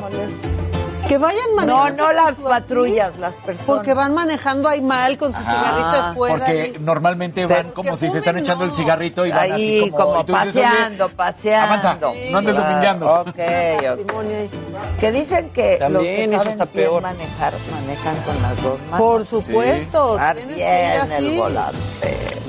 Que 1.10 1.18
vayan 1.18 1.42
No, 1.56 1.56
manejando. 1.56 2.04
no 2.04 2.12
las 2.12 2.24
su 2.26 2.30
así, 2.34 2.42
patrullas, 2.44 3.18
las 3.18 3.34
personas. 3.34 3.66
Porque 3.66 3.94
van 3.94 4.14
manejando 4.14 4.68
ahí 4.68 4.80
mal 4.80 5.18
con 5.18 5.32
su 5.32 5.40
cigarrito 5.40 6.06
de 6.08 6.14
fuera. 6.14 6.36
Porque 6.36 6.74
y- 6.76 6.78
normalmente 6.78 7.46
van 7.46 7.72
como 7.72 7.96
si 7.96 8.08
se 8.08 8.18
están 8.18 8.38
echando 8.38 8.64
el 8.64 8.72
cigarrito 8.72 9.26
y 9.26 9.30
van 9.30 9.40
Ahí, 9.40 9.50
así 9.82 9.90
como... 9.90 10.04
como 10.04 10.22
dices, 10.22 10.44
paseando, 10.62 11.08
paseando. 11.08 11.66
avanza, 11.74 12.30
no 12.30 12.38
andes 12.38 12.54
Claro, 12.56 12.68
domingueando. 12.68 13.12
Ok, 13.22 13.28
ok. 13.28 15.00
Que 15.00 15.10
dicen 15.12 15.50
que 15.50 15.70
los 15.80 15.92
También, 15.92 16.14
que 16.14 16.24
eso 16.26 16.36
saben 16.38 16.48
está 16.52 16.64
bien 16.66 16.74
peor. 16.86 17.02
manejar, 17.02 17.52
manejan 17.72 18.16
con 18.22 18.42
las 18.42 18.62
dos 18.62 18.80
manos. 18.90 18.98
Por 19.00 19.26
supuesto, 19.26 20.12
Agarrar 20.14 20.36
tienes 20.36 20.56
que 20.56 20.62
ir 20.62 20.66
bien 20.68 21.12
así. 21.12 21.26
el 21.26 21.36
volante. 21.38 21.78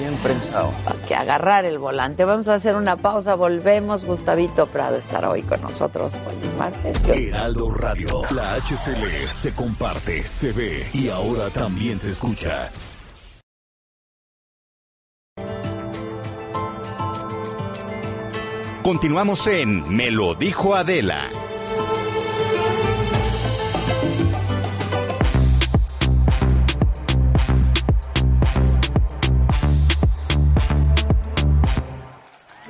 Bien 0.02 0.16
prensado. 0.24 0.72
Hay 0.88 0.98
que 1.08 1.14
agarrar 1.14 1.64
el 1.64 1.78
volante. 1.78 2.26
Vamos 2.26 2.48
a 2.48 2.56
hacer 2.56 2.76
una 2.76 2.96
pausa, 2.98 3.36
volvemos. 3.36 4.04
Gustavito 4.04 4.66
Prado 4.66 4.96
estará 4.96 5.30
hoy 5.30 5.44
con 5.44 5.62
nosotros. 5.62 6.20
Hoy 6.28 6.48
es 6.48 6.56
martes. 6.58 7.00
Yo- 7.04 7.14
Heraldo 7.14 7.72
Radio. 7.76 8.22
La 8.32 8.56
HCL 8.56 9.28
se 9.30 9.54
comparte, 9.54 10.24
se 10.24 10.54
ve 10.54 10.90
y 10.94 11.10
ahora 11.10 11.52
también 11.52 12.00
se 12.00 12.10
escucha. 12.10 12.70
Continuamos 18.84 19.46
en 19.48 19.84
Me 19.96 20.10
lo 20.12 20.34
dijo 20.34 20.76
Adela. 20.76 21.30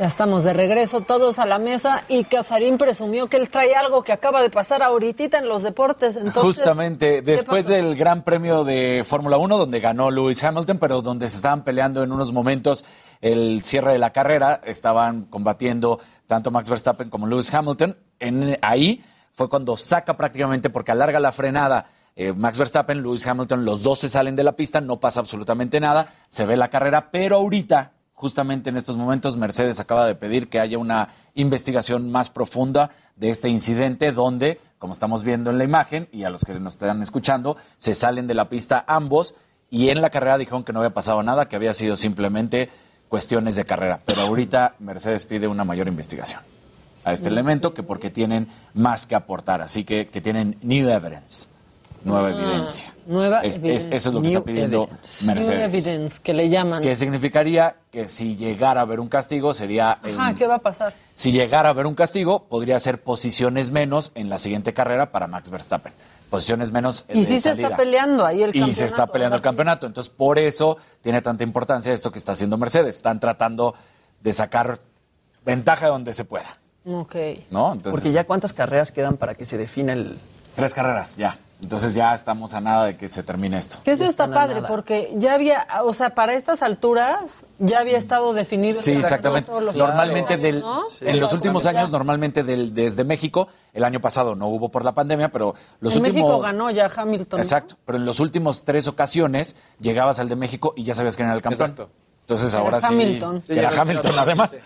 Ya 0.02 0.08
estamos 0.08 0.44
de 0.44 0.54
regreso 0.54 1.02
todos 1.02 1.38
a 1.38 1.46
la 1.46 1.60
mesa 1.60 2.06
y 2.08 2.24
Casarín 2.24 2.80
presumió 2.80 3.28
que 3.28 3.38
él 3.38 3.52
trae 3.52 3.76
algo 3.76 4.02
que 4.02 4.12
acaba 4.12 4.42
de 4.42 4.50
pasar 4.50 4.82
ahorita 4.82 5.38
en 5.38 5.48
los 5.48 5.62
deportes. 5.62 6.16
Entonces, 6.16 6.42
Justamente, 6.42 7.18
¿qué 7.18 7.22
después 7.22 7.68
del 7.68 7.96
Gran 7.96 8.24
Premio 8.24 8.64
de 8.64 9.06
Fórmula 9.08 9.38
1, 9.38 9.60
donde 9.60 9.80
ganó 9.80 10.10
Lewis 10.10 10.44
Hamilton, 10.44 10.80
pero 10.80 11.04
donde 11.04 11.30
se 11.30 11.36
estaban 11.36 11.64
peleando 11.64 12.02
en 12.02 12.12
unos 12.12 12.34
momentos 12.34 12.84
el 13.22 13.62
cierre 13.62 13.92
de 13.92 14.00
la 14.00 14.10
carrera, 14.12 14.60
estaban 14.66 15.26
combatiendo 15.26 16.00
tanto 16.26 16.50
Max 16.50 16.68
Verstappen 16.68 17.12
como 17.12 17.28
Lewis 17.28 17.54
Hamilton. 17.54 17.96
En, 18.18 18.58
ahí 18.64 19.04
fue 19.32 19.50
cuando 19.50 19.78
saca 19.78 20.18
prácticamente, 20.18 20.72
porque 20.72 20.94
alarga 20.94 21.20
la 21.20 21.32
frenada 21.32 21.86
eh, 22.16 22.34
Max 22.34 22.58
Verstappen, 22.58 23.04
Lewis 23.04 23.28
Hamilton, 23.28 23.66
los 23.66 23.84
dos 23.84 24.00
se 24.00 24.10
salen 24.10 24.36
de 24.36 24.46
la 24.46 24.54
pista, 24.54 24.82
no 24.82 25.00
pasa 25.00 25.20
absolutamente 25.20 25.80
nada, 25.80 26.12
se 26.28 26.48
ve 26.48 26.58
la 26.58 26.72
carrera, 26.72 27.12
pero 27.12 27.36
ahorita 27.36 27.92
justamente 28.22 28.70
en 28.70 28.78
estos 28.78 28.98
momentos 28.98 29.36
Mercedes 29.36 29.80
acaba 29.80 30.06
de 30.06 30.14
pedir 30.14 30.48
que 30.48 30.60
haya 30.60 30.78
una 30.78 31.10
investigación 31.34 32.12
más 32.12 32.30
profunda 32.30 32.92
de 33.16 33.32
este 33.32 33.50
incidente 33.50 34.12
donde, 34.12 34.62
como 34.78 34.94
estamos 34.94 35.24
viendo 35.24 35.50
en 35.50 35.58
la 35.58 35.64
imagen 35.64 36.08
y 36.12 36.24
a 36.24 36.30
los 36.30 36.44
que 36.44 36.54
nos 36.60 36.74
están 36.74 37.02
escuchando, 37.02 37.58
se 37.78 37.96
salen 37.96 38.28
de 38.28 38.36
la 38.36 38.48
pista 38.48 38.86
ambos 38.88 39.34
y 39.72 39.90
en 39.90 40.02
la 40.02 40.12
carrera 40.12 40.38
dijeron 40.38 40.64
que 40.64 40.72
no 40.72 40.82
había 40.82 40.94
pasado 40.94 41.24
nada, 41.24 41.50
que 41.50 41.56
había 41.56 41.74
sido 41.74 41.96
simplemente 41.96 42.70
cuestiones 43.10 43.56
de 43.56 43.66
carrera. 43.66 44.02
Pero 44.06 44.22
ahorita 44.22 44.76
Mercedes 44.78 45.26
pide 45.26 45.48
una 45.48 45.64
mayor 45.64 45.88
investigación 45.88 46.42
a 47.04 47.14
este 47.14 47.30
elemento 47.30 47.74
que 47.74 47.82
porque 47.82 48.12
tienen 48.12 48.50
más 48.76 49.08
que 49.08 49.16
aportar, 49.16 49.64
así 49.64 49.84
que 49.84 50.10
que 50.10 50.22
tienen 50.22 50.60
new 50.62 50.88
evidence, 50.90 51.48
nueva 52.04 52.28
Ah, 52.28 52.32
evidencia. 52.32 52.94
nueva 53.06 53.42
Es- 53.42 53.52
es- 53.52 53.58
evidencia. 53.58 53.96
eso 53.96 54.10
es 54.10 54.16
lo 54.16 54.22
que 54.22 54.28
New 54.28 54.38
está 54.38 54.46
pidiendo 54.46 54.84
evidence. 54.84 55.26
Mercedes. 55.26 55.60
New 55.60 55.68
evidence, 55.94 56.20
que 56.22 56.34
le 56.34 56.50
llaman. 56.50 56.82
Que 56.82 56.96
significaría 56.96 57.76
que 57.92 58.08
si 58.08 58.36
llegara 58.36 58.82
a 58.82 58.84
haber 58.84 59.00
un 59.00 59.08
castigo 59.08 59.54
sería... 59.54 60.00
el- 60.04 60.20
Ajá, 60.20 60.34
¿qué 60.36 60.48
va 60.48 60.56
a 60.56 60.60
pasar? 60.60 60.94
si 61.14 61.32
llegara 61.32 61.70
a 61.70 61.72
haber 61.72 61.86
un 61.88 61.96
castigo, 61.96 62.46
podría 62.46 62.80
ser 62.80 63.02
posiciones 63.04 63.72
menos 63.72 64.12
en 64.16 64.30
la 64.30 64.38
siguiente 64.38 64.74
carrera 64.74 65.12
para 65.12 65.28
Max 65.28 65.50
Verstappen. 65.50 65.94
Posiciones 66.30 66.72
menos 66.72 67.06
Y 67.10 67.20
de 67.20 67.26
sí 67.26 67.34
se 67.40 67.50
salida. 67.50 67.68
está 67.68 67.78
peleando 67.78 68.26
ahí 68.26 68.38
el 68.44 68.50
Y 68.52 68.54
campeonato. 68.54 68.74
se 68.74 68.86
está 68.86 69.08
peleando 69.08 69.36
el 69.36 69.42
campeonato. 69.42 69.86
Entonces, 69.86 70.12
por 70.16 70.40
eso 70.40 70.78
tiene 71.02 71.22
tanta 71.22 71.44
importancia 71.44 71.92
esto 71.92 72.10
que 72.12 72.18
está 72.20 72.32
haciendo 72.32 72.58
Mercedes. 72.58 72.96
Están 72.96 73.20
tratando 73.20 73.76
de 74.22 74.32
sacar 74.32 74.80
ventaja 75.44 75.86
de 75.88 75.92
donde 75.92 76.14
se 76.14 76.24
pueda. 76.24 76.58
Ok. 76.86 77.16
¿No? 77.50 77.74
Entonces, 77.74 77.92
Porque 77.92 78.12
ya 78.14 78.24
cuántas 78.24 78.54
carreras 78.54 78.92
quedan 78.94 79.18
para 79.18 79.36
que 79.36 79.46
se 79.46 79.58
defina 79.58 79.92
el... 79.94 80.18
Tres 80.56 80.74
carreras, 80.74 81.18
ya. 81.18 81.38
Entonces 81.62 81.94
ya 81.94 82.16
estamos 82.16 82.56
a 82.56 82.60
nada 82.62 82.86
de 82.86 82.98
que 82.98 83.08
se 83.08 83.22
termine 83.22 83.58
esto. 83.60 83.78
Que 83.84 83.92
eso 83.92 84.04
está 84.06 84.32
padre, 84.32 84.56
nada. 84.56 84.68
porque 84.68 85.14
ya 85.16 85.36
había, 85.36 85.68
o 85.84 85.94
sea, 85.94 86.16
para 86.16 86.34
estas 86.34 86.64
alturas 86.64 87.46
ya 87.60 87.80
había 87.80 88.00
estado 88.00 88.34
definido. 88.34 88.74
Sí, 88.82 88.94
exactamente. 88.94 89.48
todos 89.48 89.62
los 89.64 89.76
Normalmente, 89.76 90.38
del, 90.38 90.62
¿no? 90.62 90.82
en 91.00 91.20
los 91.20 91.32
últimos 91.34 91.68
años, 91.68 91.92
normalmente 91.92 92.44
del- 92.44 92.74
desde 92.74 93.04
México, 93.04 93.48
el 93.74 93.84
año 93.84 94.02
pasado 94.02 94.34
no 94.36 94.48
hubo 94.48 94.70
por 94.70 94.84
la 94.84 94.94
pandemia, 94.94 95.30
pero 95.30 95.54
los 95.82 95.94
en 95.96 96.02
últimos... 96.02 96.24
México 96.30 96.40
ganó 96.42 96.72
ya 96.72 96.90
Hamilton. 96.94 97.38
¿no? 97.38 97.44
Exacto, 97.44 97.76
pero 97.86 98.00
en 98.00 98.06
los 98.06 98.20
últimos 98.20 98.64
tres 98.64 98.88
ocasiones 98.88 99.56
llegabas 99.80 100.20
al 100.20 100.30
de 100.30 100.36
México 100.36 100.74
y 100.76 100.84
ya 100.84 100.96
sabías 100.96 101.16
quién 101.16 101.28
era 101.28 101.36
el 101.36 101.44
campeón. 101.44 101.70
Exacto. 101.72 101.94
Entonces 102.22 102.54
Era 102.54 102.64
ahora 102.64 102.82
sí... 102.82 102.88
Hamilton. 102.94 103.44
era 103.50 103.70
Hamilton 103.82 104.18
además. 104.18 104.60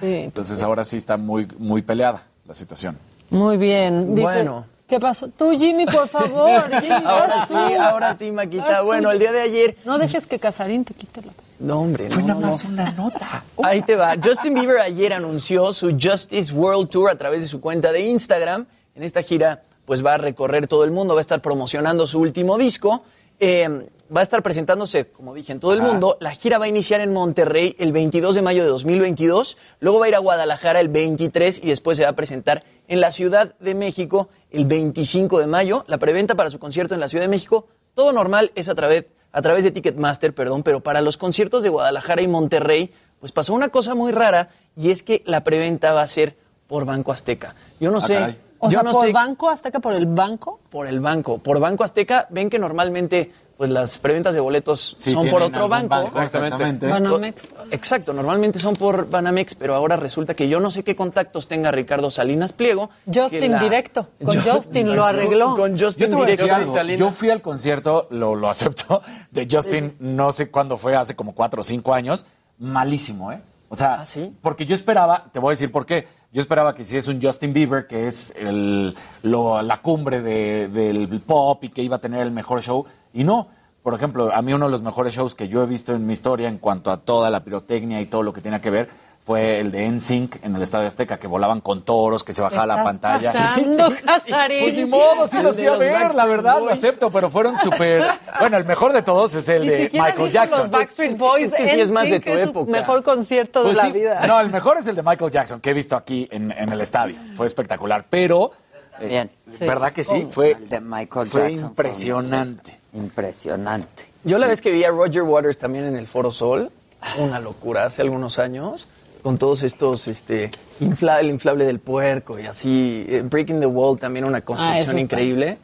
Sí. 0.00 0.06
Entonces 0.16 0.62
ahora 0.62 0.84
sí 0.84 0.96
está 0.96 1.16
muy, 1.16 1.46
muy 1.58 1.82
peleada 1.82 2.22
la 2.46 2.54
situación. 2.54 2.98
Muy 3.30 3.56
bien. 3.56 4.14
Dice, 4.14 4.22
Bueno. 4.22 4.66
¿Qué 4.86 5.00
pasó? 5.00 5.28
Tú, 5.28 5.50
Jimmy, 5.58 5.84
por 5.86 6.08
favor. 6.08 6.70
Jimmy, 6.80 6.94
Ahora 7.04 7.46
sí, 7.46 7.74
ahora 7.74 8.16
sí, 8.16 8.30
Maquita. 8.30 8.82
Bueno, 8.82 9.10
el 9.10 9.18
día 9.18 9.32
de 9.32 9.40
ayer... 9.40 9.76
No 9.84 9.98
dejes 9.98 10.26
que 10.26 10.38
Casarín 10.38 10.84
te 10.84 10.94
quite 10.94 11.22
la... 11.22 11.32
No, 11.58 11.80
hombre, 11.80 12.10
Fue 12.10 12.22
no, 12.22 12.28
nada 12.28 12.40
no. 12.40 12.46
más 12.46 12.64
una 12.64 12.92
nota. 12.92 13.44
Ahí 13.62 13.82
te 13.82 13.96
va. 13.96 14.14
Justin 14.22 14.54
Bieber 14.54 14.78
ayer 14.78 15.12
anunció 15.12 15.72
su 15.72 15.96
Justice 16.00 16.52
World 16.52 16.90
Tour 16.90 17.10
a 17.10 17.16
través 17.16 17.40
de 17.40 17.46
su 17.48 17.60
cuenta 17.60 17.92
de 17.92 18.00
Instagram. 18.00 18.66
En 18.94 19.02
esta 19.02 19.22
gira, 19.22 19.62
pues 19.86 20.04
va 20.04 20.14
a 20.14 20.18
recorrer 20.18 20.68
todo 20.68 20.84
el 20.84 20.90
mundo, 20.90 21.14
va 21.14 21.20
a 21.20 21.22
estar 21.22 21.40
promocionando 21.40 22.06
su 22.06 22.20
último 22.20 22.58
disco. 22.58 23.02
Eh, 23.40 23.88
va 24.14 24.20
a 24.20 24.22
estar 24.22 24.42
presentándose, 24.42 25.08
como 25.10 25.34
dije, 25.34 25.52
en 25.52 25.60
todo 25.60 25.72
el 25.72 25.82
mundo. 25.82 26.16
La 26.20 26.30
gira 26.32 26.58
va 26.58 26.66
a 26.66 26.68
iniciar 26.68 27.00
en 27.00 27.12
Monterrey 27.12 27.74
el 27.78 27.92
22 27.92 28.34
de 28.36 28.42
mayo 28.42 28.62
de 28.62 28.68
2022. 28.68 29.56
Luego 29.80 29.98
va 29.98 30.06
a 30.06 30.08
ir 30.08 30.14
a 30.14 30.18
Guadalajara 30.20 30.80
el 30.80 30.88
23 30.88 31.60
y 31.64 31.68
después 31.68 31.96
se 31.96 32.04
va 32.04 32.10
a 32.10 32.14
presentar 32.14 32.62
en 32.88 33.00
la 33.00 33.10
Ciudad 33.10 33.54
de 33.58 33.74
México 33.74 34.28
el 34.50 34.64
25 34.66 35.40
de 35.40 35.46
mayo. 35.48 35.84
La 35.88 35.98
preventa 35.98 36.34
para 36.34 36.50
su 36.50 36.58
concierto 36.58 36.94
en 36.94 37.00
la 37.00 37.08
Ciudad 37.08 37.24
de 37.24 37.28
México, 37.28 37.66
todo 37.94 38.12
normal, 38.12 38.52
es 38.54 38.68
a 38.68 38.74
través, 38.74 39.06
a 39.32 39.42
través 39.42 39.64
de 39.64 39.70
Ticketmaster, 39.72 40.34
perdón, 40.34 40.62
pero 40.62 40.80
para 40.80 41.00
los 41.00 41.16
conciertos 41.16 41.62
de 41.64 41.68
Guadalajara 41.68 42.22
y 42.22 42.28
Monterrey, 42.28 42.92
pues 43.18 43.32
pasó 43.32 43.54
una 43.54 43.70
cosa 43.70 43.94
muy 43.94 44.12
rara 44.12 44.50
y 44.76 44.90
es 44.92 45.02
que 45.02 45.22
la 45.26 45.42
preventa 45.42 45.92
va 45.92 46.02
a 46.02 46.06
ser 46.06 46.36
por 46.68 46.84
Banco 46.84 47.10
Azteca. 47.12 47.54
Yo 47.80 47.90
no 47.90 47.98
Ah, 47.98 48.02
sé. 48.02 48.14
caray. 48.14 48.36
O 48.66 48.70
yo 48.70 48.80
sea, 48.80 48.82
no 48.82 48.92
por 48.92 49.06
sé 49.06 49.12
banco, 49.12 49.48
Azteca 49.50 49.80
por 49.80 49.94
el 49.94 50.06
banco. 50.06 50.60
por 50.70 50.86
el 50.86 51.00
banco. 51.00 51.38
Por 51.38 51.58
Banco 51.60 51.84
Azteca, 51.84 52.26
ven 52.30 52.50
que 52.50 52.58
normalmente 52.58 53.32
pues 53.56 53.70
las 53.70 53.98
preventas 53.98 54.34
de 54.34 54.40
boletos 54.40 54.78
Sí, 54.98 55.12
son 55.12 55.30
por 55.30 55.42
otro 55.42 55.66
banco. 55.66 55.96
Exactamente. 56.20 56.86
Banamex. 56.88 57.52
Exacto, 57.70 58.12
normalmente 58.12 58.58
son 58.58 58.76
por 58.76 59.08
Banamex, 59.08 59.54
pero 59.54 59.74
ahora 59.74 59.96
resulta 59.96 60.34
que 60.34 60.46
yo 60.46 60.60
no 60.60 60.70
sé 60.70 60.84
qué 60.84 60.94
contactos 60.94 61.48
tenga 61.48 61.70
Ricardo 61.70 62.10
Salinas 62.10 62.52
Pliego. 62.52 62.90
Justin 63.12 63.52
la- 63.52 63.60
directo. 63.60 64.08
Con 64.22 64.34
Yo- 64.42 64.56
Justin 64.56 64.94
lo 64.94 65.06
arregló. 65.06 65.56
Con 65.56 65.78
Justin 65.78 66.10
directo. 66.14 66.54
algo. 66.54 66.76
Yo 66.98 67.10
fui 67.10 67.30
al 67.30 67.40
concierto, 67.40 68.08
lo, 68.10 68.34
lo 68.34 68.50
acepto, 68.50 69.00
de 69.30 69.48
Justin, 69.50 69.96
no 70.00 70.32
sé 70.32 70.50
cuándo 70.50 70.76
fue, 70.76 70.94
hace 70.94 71.16
como 71.16 71.34
cuatro 71.34 71.60
o 71.60 71.64
cinco 71.64 71.94
años. 71.94 72.26
Malísimo, 72.58 73.32
¿eh? 73.32 73.40
O 73.68 73.74
sea, 73.76 74.00
¿Ah, 74.02 74.06
sí? 74.06 74.32
porque 74.42 74.64
yo 74.64 74.74
esperaba, 74.74 75.24
te 75.32 75.38
voy 75.40 75.50
a 75.50 75.52
decir 75.52 75.72
por 75.72 75.86
qué. 75.86 76.06
Yo 76.32 76.40
esperaba 76.40 76.74
que 76.74 76.84
si 76.84 76.96
es 76.96 77.08
un 77.08 77.20
Justin 77.20 77.52
Bieber, 77.52 77.86
que 77.86 78.06
es 78.06 78.32
el, 78.36 78.94
lo- 79.22 79.60
la 79.62 79.82
cumbre 79.82 80.22
de- 80.22 80.68
del 80.68 81.20
pop 81.20 81.64
y 81.64 81.70
que 81.70 81.82
iba 81.82 81.96
a 81.96 82.00
tener 82.00 82.20
el 82.22 82.30
mejor 82.30 82.62
show, 82.62 82.84
y 83.12 83.24
no. 83.24 83.48
Por 83.86 83.94
ejemplo, 83.94 84.32
a 84.34 84.42
mí 84.42 84.52
uno 84.52 84.64
de 84.64 84.72
los 84.72 84.82
mejores 84.82 85.14
shows 85.14 85.36
que 85.36 85.46
yo 85.46 85.62
he 85.62 85.66
visto 85.66 85.94
en 85.94 86.04
mi 86.08 86.12
historia 86.12 86.48
en 86.48 86.58
cuanto 86.58 86.90
a 86.90 86.96
toda 86.96 87.30
la 87.30 87.44
pirotecnia 87.44 88.00
y 88.00 88.06
todo 88.06 88.24
lo 88.24 88.32
que 88.32 88.40
tiene 88.40 88.60
que 88.60 88.68
ver 88.68 88.88
fue 89.24 89.60
el 89.60 89.70
de 89.70 89.88
NSYNC 89.88 90.44
en 90.44 90.56
el 90.56 90.62
Estadio 90.62 90.88
Azteca, 90.88 91.18
que 91.20 91.28
volaban 91.28 91.60
con 91.60 91.82
toros, 91.84 92.24
que 92.24 92.32
se 92.32 92.42
bajaba 92.42 92.66
la 92.66 92.82
pantalla. 92.82 93.30
pasando, 93.32 93.94
Casarín. 94.04 94.58
Pues 94.60 94.74
ni 94.74 94.86
modo, 94.86 95.28
sí 95.28 95.40
los 95.40 95.54
de 95.54 95.68
fui 95.68 95.72
a 95.72 95.76
ver, 95.78 96.14
la 96.16 96.24
verdad, 96.26 96.56
lo 96.56 96.62
Boys. 96.62 96.72
acepto, 96.72 97.12
pero 97.12 97.30
fueron 97.30 97.56
súper... 97.58 98.02
Bueno, 98.40 98.56
el 98.56 98.64
mejor 98.64 98.92
de 98.92 99.02
todos 99.02 99.32
es 99.36 99.48
el 99.48 99.64
de 99.64 99.88
Michael 99.92 100.32
Jackson. 100.32 100.60
Los 100.62 100.70
Backstreet 100.70 101.16
Boys. 101.16 101.44
es 101.44 101.54
que 101.54 101.68
sí 101.68 101.80
es 101.80 101.90
más 101.92 102.10
de 102.10 102.18
tu 102.18 102.30
es 102.32 102.48
época. 102.48 102.68
Mejor 102.68 103.04
concierto 103.04 103.62
Pues 103.62 103.76
de 103.76 103.82
la 103.84 103.86
sí, 103.86 103.92
vida. 103.92 104.26
No, 104.26 104.40
el 104.40 104.50
mejor 104.50 104.78
es 104.78 104.88
el 104.88 104.96
de 104.96 105.04
Michael 105.04 105.30
Jackson, 105.30 105.60
que 105.60 105.70
he 105.70 105.74
visto 105.74 105.94
aquí 105.94 106.26
en, 106.32 106.50
en 106.50 106.70
el 106.72 106.80
estadio. 106.80 107.14
Fue 107.36 107.46
espectacular, 107.46 108.04
pero... 108.10 108.50
eh, 108.98 109.06
Bien. 109.06 109.30
¿Verdad 109.60 109.92
que 109.92 110.02
sí? 110.02 110.26
Fue, 110.28 110.50
El 110.54 110.68
de 110.68 110.80
Michael 110.80 111.28
fue 111.28 111.40
Jackson 111.42 111.60
fue 111.60 111.68
impresionante. 111.68 112.80
Impresionante. 112.96 114.06
Yo 114.24 114.38
la 114.38 114.46
vez 114.46 114.60
que 114.60 114.70
vi 114.70 114.82
a 114.84 114.90
Roger 114.90 115.22
Waters 115.22 115.58
también 115.58 115.84
en 115.84 115.96
el 115.96 116.06
Foro 116.06 116.32
Sol, 116.32 116.70
una 117.18 117.38
locura 117.38 117.84
hace 117.84 118.02
algunos 118.02 118.38
años, 118.38 118.88
con 119.22 119.38
todos 119.38 119.62
estos, 119.62 120.08
este, 120.08 120.50
infla- 120.80 121.20
el 121.20 121.28
inflable 121.28 121.64
del 121.64 121.78
puerco 121.80 122.38
y 122.38 122.46
así, 122.46 123.04
eh, 123.08 123.22
Breaking 123.24 123.60
the 123.60 123.66
Wall 123.66 123.98
también 123.98 124.24
una 124.24 124.38
Ah, 124.38 124.42
construcción 124.42 124.80
está. 124.98 125.00
increíble. 125.00 125.58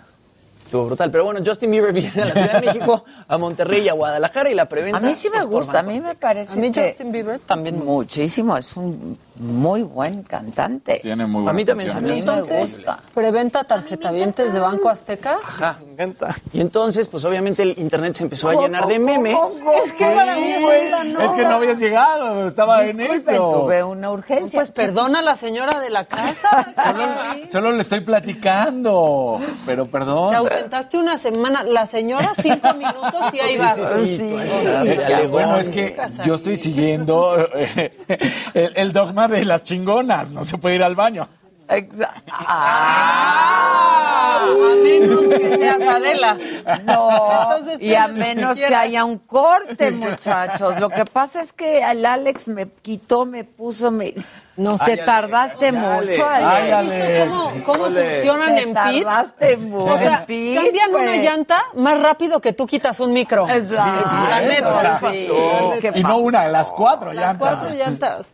Estuvo 0.65 0.87
brutal. 0.87 1.11
Pero 1.11 1.25
bueno, 1.25 1.41
Justin 1.45 1.71
Bieber 1.71 1.93
viene 1.93 2.23
a 2.23 2.25
la 2.27 2.33
Ciudad 2.33 2.61
de 2.61 2.67
México, 2.67 3.05
a 3.29 3.37
Monterrey 3.39 3.83
y 3.83 3.89
a 3.91 3.93
Guadalajara 3.93 4.51
y 4.51 4.55
la 4.55 4.67
preventa. 4.69 4.97
A 4.99 5.01
mí 5.01 5.13
sí 5.15 5.29
me 5.29 5.37
es 5.39 5.45
por 5.47 5.53
gusta, 5.57 5.81
a 5.81 5.83
mí 5.83 6.01
me 6.01 6.15
parece 6.15 6.55
A 6.55 6.57
mí 6.57 6.69
Justin 6.75 7.13
Bieber 7.13 7.41
también. 7.41 7.85
muchísimo, 7.85 8.57
es 8.57 8.75
un 8.77 9.19
muy 9.43 9.83
buen 9.83 10.23
cantante. 10.23 11.01
Tiene 11.03 11.27
muy 11.27 11.41
A 11.41 11.53
buenas 11.53 11.55
mí 11.55 11.65
también 11.65 11.91
se 11.91 11.99
A 11.99 12.01
me 12.01 12.09
me 12.09 12.19
Entonces, 12.19 12.77
gusta. 12.77 12.99
preventa 13.15 13.65
tarjetavientes 13.65 14.53
de 14.53 14.61
Banco 14.61 14.89
Azteca. 14.89 15.39
Ajá. 15.45 15.79
Y 16.53 16.61
entonces, 16.61 17.09
pues 17.09 17.25
obviamente 17.25 17.63
el 17.63 17.75
internet 17.79 18.15
se 18.15 18.25
empezó 18.25 18.49
a 18.49 18.55
llenar 18.55 18.87
de 18.87 18.99
memes. 18.99 19.37
Es 19.85 19.93
que 19.93 20.05
para 20.05 20.37
mí 20.37 20.53
es 20.53 20.91
la 20.91 21.05
nota. 21.05 21.25
Es 21.25 21.33
que 21.33 21.43
no 21.43 21.51
habías 21.57 21.79
llegado, 21.79 22.47
estaba 22.47 22.85
en 22.85 23.01
eso. 23.01 23.49
tuve 23.51 23.83
una 23.85 24.11
urgencia. 24.11 24.59
Pues 24.59 24.71
perdona 24.71 25.19
a 25.21 25.23
la 25.23 25.37
señora 25.37 25.79
de 25.81 25.91
la 25.91 26.05
casa. 26.07 26.73
Solo, 26.85 27.05
solo 27.47 27.73
le 27.73 27.83
estoy 27.83 28.01
platicando, 28.01 29.41
pero 29.67 29.87
perdón. 29.87 30.31
Te 30.31 30.37
ausentaste 30.37 30.99
una 30.99 31.19
semana. 31.19 31.63
La 31.63 31.87
señora, 31.87 32.33
cinco 32.41 32.75
minutos 32.75 33.33
y 33.33 33.41
ahí 33.41 33.57
va. 33.59 33.75
sí, 33.75 34.35
bueno, 35.29 35.57
es 35.59 35.69
que 35.69 35.97
yo 36.25 36.35
estoy 36.35 36.57
siguiendo 36.57 37.37
eh, 37.55 37.91
el, 38.55 38.73
el 38.77 38.93
dogma 38.93 39.27
de 39.39 39.45
las 39.45 39.65
chingonas, 39.65 40.31
no 40.31 40.45
se 40.45 40.59
puede 40.59 40.77
ir 40.77 40.83
al 40.83 40.95
baño. 40.95 41.29
Exacto. 41.69 42.33
A 44.45 44.47
menos 44.83 45.21
que 45.29 45.57
seas 45.59 45.81
Adela. 45.83 46.37
No, 46.85 47.53
Entonces, 47.57 47.79
y 47.81 47.95
a 47.95 48.09
menos 48.09 48.59
que 48.59 48.75
haya 48.75 49.05
un 49.05 49.19
corte, 49.19 49.91
muchachos. 49.91 50.79
Lo 50.81 50.91
que 50.91 51.05
pasa 51.05 51.41
es 51.41 51.53
que 51.53 51.79
el 51.89 52.05
Alex 52.05 52.49
me 52.49 52.69
quitó, 52.69 53.25
me 53.27 53.45
puso, 53.45 53.91
me... 53.91 54.15
No 54.55 54.77
te 54.77 54.99
tardaste 54.99 55.67
Ay, 55.67 55.73
mucho, 55.73 56.27
Ay, 56.29 56.71
Alex. 56.71 56.93
Alex. 56.93 57.31
¿Cómo, 57.33 57.65
cómo 57.65 57.85
funcionan 57.87 58.55
Te 58.55 58.63
en 58.63 58.75
pit? 58.75 59.05
tardaste 59.05 59.57
mucho. 59.57 59.95
O 59.95 59.99
sea, 59.99 60.19
cambian 60.27 60.95
una 60.95 61.17
llanta 61.17 61.63
más 61.75 61.99
rápido 62.03 62.39
que 62.41 62.53
tú 62.53 62.67
quitas 62.67 63.01
un 63.01 63.15
micro. 63.15 63.49
Exacto. 63.49 64.11
La 64.29 64.41
neta. 64.43 64.69
O 64.69 64.73
sea, 64.81 65.01
Sí. 65.15 65.29
¿Qué 65.81 65.93
Y 65.95 66.03
no 66.03 66.19
una, 66.19 66.49
las 66.49 66.71
cuatro 66.71 67.15
Las 67.15 67.25
llantas. 67.25 67.59
cuatro 67.61 67.75
llantas. 67.75 68.27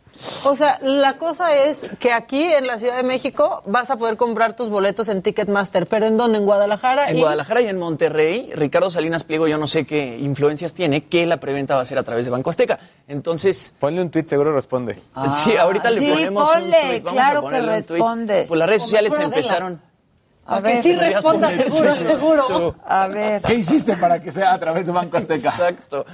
O 0.45 0.55
sea, 0.57 0.79
la 0.81 1.17
cosa 1.17 1.55
es 1.55 1.85
que 1.99 2.11
aquí 2.11 2.43
en 2.43 2.67
la 2.67 2.77
Ciudad 2.77 2.97
de 2.97 3.03
México 3.03 3.63
vas 3.65 3.89
a 3.89 3.95
poder 3.95 4.17
comprar 4.17 4.53
tus 4.53 4.69
boletos 4.69 5.07
en 5.07 5.21
Ticketmaster, 5.21 5.87
pero 5.87 6.07
¿en 6.07 6.17
dónde? 6.17 6.39
En 6.39 6.45
Guadalajara. 6.45 7.09
En 7.09 7.17
y- 7.17 7.21
Guadalajara 7.21 7.61
y 7.61 7.67
en 7.67 7.77
Monterrey, 7.79 8.51
Ricardo 8.53 8.89
Salinas 8.89 9.23
Pliego, 9.23 9.47
yo 9.47 9.57
no 9.57 9.67
sé 9.67 9.85
qué 9.85 10.17
influencias 10.19 10.73
tiene, 10.73 11.01
que 11.05 11.25
la 11.25 11.37
preventa 11.37 11.75
va 11.75 11.81
a 11.81 11.85
ser 11.85 11.97
a 11.97 12.03
través 12.03 12.25
de 12.25 12.31
Banco 12.31 12.49
Azteca. 12.49 12.79
Entonces, 13.07 13.73
Ponle 13.79 14.01
un 14.01 14.09
tweet, 14.09 14.25
seguro 14.27 14.53
responde. 14.53 14.99
sí, 15.43 15.55
ahorita 15.55 15.89
le 15.91 15.99
sí, 15.99 16.09
ponemos 16.11 16.49
ponle, 16.49 16.65
un 16.77 16.87
tweet. 16.87 16.99
Vamos 17.01 17.13
claro 17.13 17.39
a 17.39 17.41
que 17.41 17.45
ponerle 17.45 17.77
un 17.77 17.83
tweet. 17.83 17.97
responde. 17.99 18.45
Pues 18.47 18.57
las 18.59 18.67
redes 18.69 18.81
sociales 18.83 19.19
empezaron. 19.19 19.81
A 20.45 20.57
A 20.57 20.63
que 20.63 20.81
sí 20.81 20.95
responda 20.95 21.49
seguro, 21.51 21.95
seguro. 21.95 22.45
tú. 22.47 22.75
a 22.85 23.07
ver. 23.07 23.41
¿Qué 23.43 23.53
hiciste 23.53 23.95
para 23.95 24.19
que 24.19 24.31
sea 24.31 24.53
a 24.53 24.59
través 24.59 24.85
de 24.87 24.91
Banco 24.91 25.15
Azteca? 25.15 25.49
Exacto. 25.49 26.05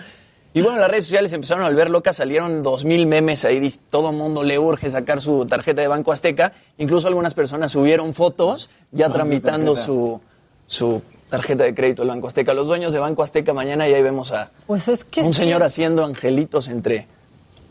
Y 0.55 0.61
bueno, 0.61 0.77
las 0.79 0.89
redes 0.89 1.03
sociales 1.03 1.33
empezaron 1.33 1.63
a 1.65 1.67
volver 1.67 1.89
locas, 1.89 2.15
salieron 2.15 2.63
dos 2.63 2.85
mil 2.85 3.05
memes 3.07 3.43
ahí, 3.43 3.69
todo 3.89 4.09
el 4.11 4.15
mundo 4.15 4.41
le 4.41 4.57
urge 4.57 4.89
sacar 4.89 5.21
su 5.21 5.45
tarjeta 5.45 5.81
de 5.81 5.89
Banco 5.89 6.13
Azteca, 6.13 6.53
incluso 6.77 7.07
algunas 7.09 7.33
personas 7.33 7.71
subieron 7.73 8.13
fotos 8.13 8.69
ya 8.93 9.09
tramitando 9.09 9.73
tarjeta. 9.73 9.85
su, 9.85 10.21
su 10.65 11.01
tarjeta 11.29 11.65
de 11.65 11.75
crédito 11.75 12.03
del 12.03 12.09
Banco 12.09 12.27
Azteca. 12.27 12.53
Los 12.53 12.67
dueños 12.67 12.93
de 12.93 12.99
Banco 12.99 13.21
Azteca 13.21 13.53
mañana 13.53 13.89
y 13.89 13.93
ahí 13.93 14.01
vemos 14.01 14.31
a 14.31 14.49
Pues 14.65 14.87
es 14.87 15.03
que 15.03 15.19
un 15.21 15.33
sí, 15.33 15.41
señor 15.41 15.61
haciendo 15.61 16.05
angelitos 16.05 16.69
entre, 16.69 17.05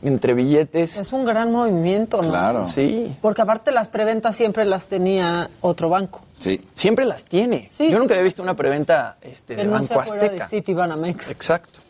entre 0.03 0.35
billetes. 0.35 0.99
es 0.99 1.11
un 1.15 1.25
gran 1.25 1.51
movimiento, 1.53 2.21
¿no? 2.21 2.29
Claro. 2.29 2.65
Sí, 2.67 3.17
Porque 3.23 3.41
aparte 3.41 3.73
las 3.73 3.89
preventas 3.89 4.37
siempre 4.37 4.67
las 4.67 4.89
tenía 4.89 5.49
otro 5.63 5.89
banco. 5.89 6.21
Sí. 6.37 6.61
siempre 6.75 7.07
las 7.07 7.25
tiene. 7.25 7.69
Sí, 7.71 7.85
Yo 7.87 7.93
sí. 7.93 7.99
nunca 7.99 8.13
había 8.13 8.25
visto 8.25 8.43
una 8.43 8.55
preventa 8.55 9.17
este, 9.23 9.57
de 9.57 9.65
no 9.65 9.71
Banco 9.71 9.87
sea 9.87 10.03
fuera 10.03 10.23
Azteca. 10.25 10.45
de 10.45 10.51
Citibanamex. 10.51 11.31
Exacto. 11.31 11.81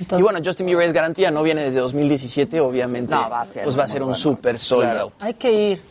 Entonces- 0.00 0.18
y 0.20 0.22
bueno, 0.22 0.38
Justin 0.44 0.66
Bieber 0.66 0.86
es 0.86 0.92
garantía, 0.92 1.30
no 1.30 1.42
viene 1.42 1.62
desde 1.64 1.80
2017, 1.80 2.60
obviamente. 2.60 3.14
No, 3.14 3.28
va 3.30 3.40
a 3.42 3.46
ser 3.46 3.64
pues 3.64 3.78
va 3.78 3.84
a 3.84 3.88
ser 3.88 4.02
un 4.02 4.08
bueno. 4.08 4.14
super 4.20 4.58
sold 4.58 4.82
Claro. 4.82 5.00
out. 5.04 5.12
Hay 5.20 5.34
que 5.34 5.52
ir. 5.70 5.82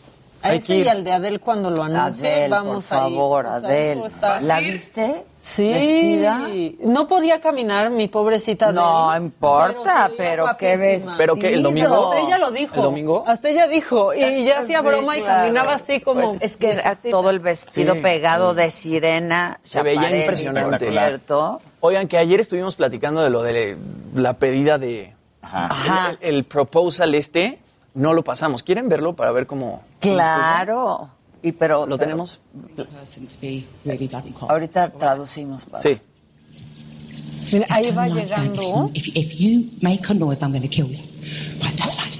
A 0.46 0.50
Hay 0.52 0.58
ese 0.58 0.66
que 0.66 0.76
ir. 0.76 0.86
y 0.86 0.88
al 0.88 1.04
de 1.04 1.12
Adele 1.12 1.38
cuando 1.38 1.70
lo 1.70 1.82
anuncie, 1.82 2.28
Adel, 2.32 2.50
vamos 2.50 2.84
por 2.86 2.98
a 2.98 3.08
ir. 3.08 3.14
favor, 3.16 3.46
O 3.46 3.48
sea, 3.60 3.68
Adel. 3.68 3.98
eso 3.98 4.06
está- 4.06 4.40
¿La 4.42 4.60
viste? 4.60 5.24
Sí. 5.40 5.72
¿Vestida? 5.72 6.48
No 6.80 7.06
podía 7.06 7.40
caminar, 7.40 7.90
mi 7.90 8.08
pobrecita 8.08 8.72
No 8.72 9.10
Adele, 9.10 9.26
importa, 9.26 9.82
se 10.04 10.08
veía 10.08 10.16
pero 10.16 10.46
qué 10.58 10.76
ves. 10.76 10.88
guapísima. 11.02 11.16
Pero 11.16 11.36
que 11.36 11.54
el 11.54 11.62
domingo. 11.62 12.10
Hasta 12.12 12.20
ella 12.26 12.38
lo 12.38 12.50
dijo. 12.50 12.74
¿El 12.76 12.82
domingo? 12.82 13.24
Hasta 13.26 13.48
ella 13.50 13.66
dijo. 13.68 14.12
Y 14.14 14.44
ya 14.44 14.58
hacía 14.60 14.80
broma 14.80 15.16
y 15.16 15.22
caminaba 15.22 15.74
así 15.74 16.00
como. 16.00 16.36
Pues 16.38 16.38
es 16.52 16.56
que 16.56 16.72
era 16.72 16.96
todo 16.96 17.30
el 17.30 17.38
vestido 17.38 17.94
Sí. 17.94 18.00
pegado 18.00 18.54
de 18.54 18.70
sirena. 18.70 19.60
Se 19.64 19.82
veía 19.82 20.16
impresionante. 20.16 20.78
por 20.86 20.88
cierto. 20.94 21.60
Oigan, 21.80 22.08
que 22.08 22.18
ayer 22.18 22.40
estuvimos 22.40 22.74
platicando 22.74 23.22
de 23.22 23.30
lo 23.30 23.42
de 23.42 23.76
la 24.14 24.32
pedida 24.34 24.78
de. 24.78 25.14
Ajá. 25.42 25.66
Ajá. 25.70 26.16
El, 26.20 26.34
el 26.36 26.44
proposal 26.44 27.14
este, 27.14 27.60
no 27.96 28.14
lo 28.14 28.22
pasamos. 28.22 28.62
¿Quieren 28.62 28.88
verlo 28.88 29.16
para 29.16 29.32
ver 29.32 29.46
cómo. 29.46 29.82
Claro. 30.00 31.10
Y 31.42 31.52
pero 31.52 31.86
¿Lo 31.86 31.98
tenemos? 31.98 32.40
ahorita 34.48 34.90
traducimos. 34.90 35.64
para- 35.64 35.82
Sí. 35.82 36.00
Mira, 37.52 37.66
ahí 37.70 37.90
va 37.92 38.08
llegando. 38.08 38.90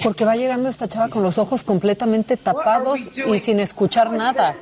Porque 0.03 0.25
va 0.25 0.37
llegando 0.37 0.69
esta 0.69 0.89
chava 0.89 1.09
con 1.09 1.23
los 1.23 1.39
ojos 1.39 1.63
completamente 1.63 2.37
tapados 2.37 3.01
y 3.35 3.39
sin 3.39 3.61
escuchar 3.61 4.13
nada. 4.13 4.55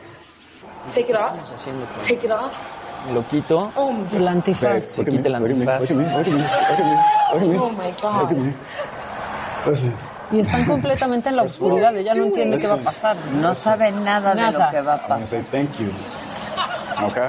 ¿Qué 0.95 1.01
estamos 1.31 1.51
haciendo 1.51 1.87
con- 1.87 2.05
Me 3.07 3.13
lo 3.13 3.29
quito. 3.29 3.71
El 4.15 4.27
antifaz. 4.29 4.85
Se 4.85 5.05
quita 5.05 5.29
el 5.29 5.35
antifaz. 5.35 5.83
Y 10.33 10.41
están 10.41 10.65
completamente 10.65 11.29
en 11.29 11.37
la 11.37 11.43
oscuridad. 11.43 11.95
Ella 11.97 12.15
no 12.15 12.25
entiende 12.25 12.59
qué 12.59 12.67
va 12.67 12.75
a 12.75 12.79
pasar. 12.79 13.17
No 13.41 13.55
sabe 13.55 13.93
nada, 13.93 14.35
de 14.35 14.41
Nada. 14.41 14.67
lo 14.67 14.71
que 14.71 14.81
va 14.81 14.95
a 14.95 14.97
I 14.97 15.01
want 15.01 15.03
to 15.03 15.09
pasar. 15.09 15.27
say 15.27 15.43
thank 15.51 15.79
you. 15.79 15.91
Okay? 17.07 17.29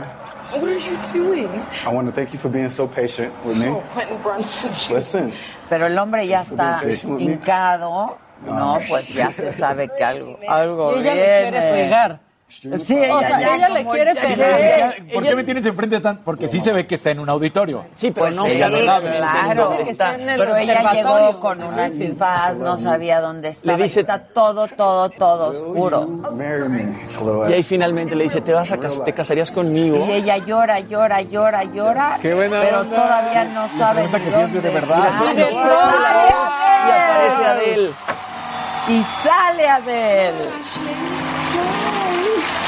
What 0.51 0.63
are 0.63 0.79
you 0.79 0.97
doing? 1.13 1.49
I 1.85 1.89
want 1.93 2.07
to 2.07 2.13
thank 2.13 2.31
you 2.33 2.39
for 2.39 2.49
being 2.49 2.69
so 2.69 2.87
patient 2.87 3.33
with 3.43 3.57
me. 3.57 3.67
Oh, 3.67 3.83
Quentin 3.93 4.17
Brunson. 4.21 4.95
Listen, 4.95 5.33
Pero 5.69 5.87
el 5.87 5.97
hombre 5.97 6.27
ya 6.27 6.41
está 6.41 6.79
hincado. 7.19 8.17
No, 8.45 8.79
pues 8.87 9.09
ya 9.13 9.31
se 9.31 9.51
sabe 9.51 9.89
que 9.97 10.03
algo, 10.03 10.37
algo 10.47 10.95
Y 10.97 10.99
ella 10.99 11.13
le 11.15 11.41
viene. 11.41 11.49
quiere 11.57 11.71
pegar. 11.73 12.19
Sí, 12.47 12.69
O 12.69 12.77
sea, 12.77 13.39
ya 13.39 13.55
ella 13.55 13.69
le 13.69 13.85
quiere 13.87 14.13
ya- 14.13 14.21
pegar. 14.21 14.95
¿Por 15.13 15.23
qué 15.23 15.35
me 15.35 15.43
tienes 15.43 15.65
enfrente 15.65 15.99
tan? 15.99 16.17
Porque 16.19 16.47
sí 16.47 16.61
se 16.61 16.71
ve 16.71 16.85
que 16.85 16.93
está 16.93 17.09
en 17.09 17.19
un 17.19 17.27
auditorio. 17.27 17.85
Sí, 17.91 18.11
pero 18.11 18.27
Pues 18.27 18.35
no 18.35 18.45
sí, 18.45 18.51
ella 18.53 18.69
lo 18.69 18.79
sabe. 18.81 19.17
claro. 19.17 19.73
está. 19.79 20.13
en 20.13 20.29
el 20.29 20.39
Pero 20.39 20.55
ella 20.55 20.91
llegó 20.93 21.39
con 21.39 21.63
un 21.63 21.79
antifaz, 21.79 22.57
no 22.57 22.77
sabía 22.77 23.19
dónde 23.19 23.49
estaba. 23.49 23.75
Le 23.77 23.83
dice- 23.83 24.01
está 24.01 24.19
todo, 24.19 24.67
todo, 24.67 25.09
todo 25.09 25.47
oscuro. 25.47 26.05
me 26.33 27.49
Y 27.49 27.53
ahí 27.53 27.63
finalmente 27.63 28.15
le 28.15 28.23
dice, 28.25 28.41
¿te 28.41 28.53
vas 28.53 28.71
a 28.71 28.77
cas- 28.79 29.03
te 29.03 29.11
casarías 29.11 29.49
conmigo? 29.51 30.05
Y 30.05 30.11
ella 30.11 30.37
llora, 30.37 30.79
llora, 30.81 31.21
llora, 31.21 31.63
llora. 31.63 32.19
Qué 32.21 32.33
buena 32.35 32.61
pero 32.61 32.81
onda. 32.81 32.95
todavía 32.95 33.43
no 33.45 33.67
sabe 33.77 34.03
ni 34.07 34.19
que 34.19 34.31
si 34.31 34.39
es 34.41 34.53
de 34.53 34.61
dónde 34.61 34.69
verdad. 34.69 35.09
Y 35.35 35.39
y 35.41 36.91
aparece 36.91 37.45
Adele. 37.45 37.91
Y 38.87 39.03
sale 39.23 39.67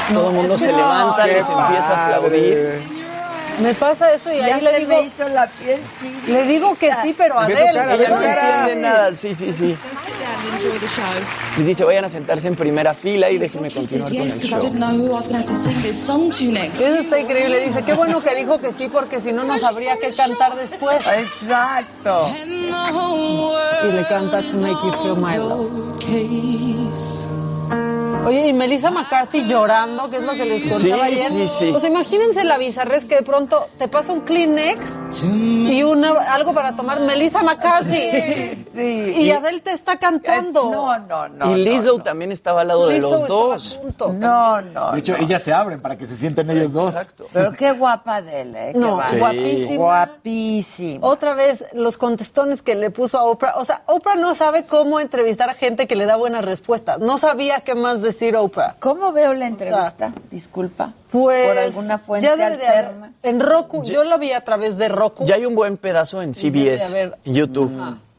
Adele. 0.08 0.18
Todo 0.20 0.28
el 0.30 0.34
mundo 0.36 0.54
que 0.54 0.60
se 0.60 0.72
no. 0.72 0.76
levanta, 0.78 1.24
Qué 1.24 1.32
les 1.32 1.48
empieza 1.48 1.92
a 1.94 2.06
aplaudir. 2.06 2.98
Me 3.60 3.74
pasa 3.74 4.12
eso 4.12 4.32
y 4.32 4.38
Ya 4.38 4.54
ahí 4.54 4.60
le 4.60 4.70
se 4.70 4.78
digo, 4.78 4.88
me 4.92 5.02
hizo 5.02 5.28
la 5.30 5.48
piel 5.48 5.80
chinita. 6.00 6.28
le 6.30 6.42
digo 6.44 6.76
que 6.76 6.92
sí, 7.02 7.12
pero 7.18 7.34
cara, 7.34 7.48
ve 7.48 7.54
Ella 7.98 8.08
no 8.08 8.20
cara. 8.20 8.60
entiende 8.60 8.82
nada, 8.88 9.12
sí, 9.12 9.34
sí, 9.34 9.52
sí. 9.52 9.76
Les 11.56 11.66
dice, 11.66 11.82
vayan 11.82 12.04
a 12.04 12.08
sentarse 12.08 12.46
en 12.46 12.54
primera 12.54 12.94
fila 12.94 13.28
y 13.30 13.38
déjenme 13.38 13.68
continuar 13.72 14.10
con 14.10 14.20
el 14.20 14.40
show. 14.40 14.60
Eso 16.72 16.94
está 17.00 17.18
increíble. 17.18 17.58
Dice, 17.66 17.82
qué 17.82 17.94
bueno 17.94 18.20
que 18.22 18.32
dijo 18.36 18.58
que 18.58 18.72
sí, 18.72 18.88
porque 18.88 19.20
si 19.20 19.32
no, 19.32 19.42
no 19.42 19.58
sabría 19.58 19.96
qué 19.96 20.10
cantar 20.10 20.54
después. 20.54 20.98
Exacto. 21.06 22.28
Y 23.88 23.92
le 23.92 24.06
canta 24.06 24.38
To 24.40 24.56
Make 24.56 24.86
You 24.86 24.92
Feel 25.02 25.16
My 25.16 25.36
Love. 25.36 25.98
Oye, 28.28 28.48
y 28.48 28.52
Melissa 28.52 28.90
McCarthy 28.90 29.46
llorando, 29.46 30.10
que 30.10 30.16
es 30.16 30.22
lo 30.22 30.32
que 30.32 30.44
les 30.44 30.62
contaba 30.64 30.78
Sí, 30.80 30.90
ayer. 31.14 31.30
sí, 31.30 31.48
sí. 31.48 31.68
Pues 31.72 31.84
imagínense 31.84 32.44
la 32.44 32.58
bizarrez 32.58 33.04
que 33.06 33.16
de 33.16 33.22
pronto 33.22 33.66
te 33.78 33.88
pasa 33.88 34.12
un 34.12 34.20
Kleenex 34.20 35.00
y 35.24 35.82
una, 35.82 36.10
algo 36.34 36.52
para 36.52 36.76
tomar 36.76 37.00
Melissa 37.00 37.42
McCarthy. 37.42 38.66
Sí. 38.74 39.14
Y 39.18 39.30
Adele 39.30 39.60
te 39.60 39.72
está 39.72 39.98
cantando. 39.98 40.70
No, 40.70 40.98
no, 40.98 41.28
no. 41.28 41.56
y 41.56 41.64
Lizzo 41.64 41.98
también 42.00 42.30
estaba 42.32 42.60
al 42.60 42.68
lado 42.68 42.88
de 42.88 42.98
los 42.98 43.26
dos. 43.26 43.80
No, 44.14 44.60
no. 44.60 44.92
De 44.92 44.98
hecho, 44.98 45.16
no. 45.16 45.24
ellas 45.24 45.42
se 45.42 45.52
abren 45.54 45.80
para 45.80 45.96
que 45.96 46.06
se 46.06 46.14
sienten 46.14 46.50
ellos 46.50 46.74
dos. 46.74 46.94
Pero 47.32 47.52
qué 47.52 47.72
guapa 47.72 48.20
de 48.20 48.42
él, 48.42 48.54
¿eh? 48.54 48.70
Qué 48.74 48.78
No, 48.78 48.96
bárbara. 48.96 49.18
guapísima. 49.18 49.76
Guapísima. 49.76 51.06
Otra 51.06 51.34
vez 51.34 51.64
los 51.72 51.96
contestones 51.96 52.60
que 52.62 52.74
le 52.74 52.90
puso 52.90 53.18
a 53.18 53.24
Oprah. 53.24 53.54
O 53.56 53.64
sea, 53.64 53.82
Oprah 53.86 54.16
no 54.16 54.34
sabe 54.34 54.64
cómo 54.66 55.00
entrevistar 55.00 55.48
a 55.48 55.54
gente 55.54 55.86
que 55.86 55.96
le 55.96 56.04
da 56.06 56.16
buenas 56.16 56.44
respuestas. 56.44 56.98
No 57.00 57.16
sabía 57.18 57.60
qué 57.60 57.74
más 57.74 58.02
decir 58.02 58.17
Oprah. 58.36 58.76
¿Cómo 58.80 59.12
veo 59.12 59.32
la 59.34 59.46
entrevista? 59.46 60.12
Disculpa. 60.30 60.92
Pues 61.10 61.48
¿Por 61.48 61.58
alguna 61.58 61.98
fuente 61.98 62.26
ya 62.26 62.36
debe 62.36 62.56
de 62.56 62.66
haber- 62.66 62.84
alterna? 62.86 63.12
en 63.22 63.40
Roku, 63.40 63.84
yo 63.84 64.04
la 64.04 64.16
vi 64.18 64.32
a 64.32 64.40
través 64.42 64.76
de 64.76 64.88
Roku. 64.88 65.24
Ya 65.24 65.36
hay 65.36 65.46
un 65.46 65.54
buen 65.54 65.76
pedazo 65.76 66.22
en 66.22 66.34
CBS, 66.34 67.12
en 67.24 67.34
YouTube. 67.34 67.74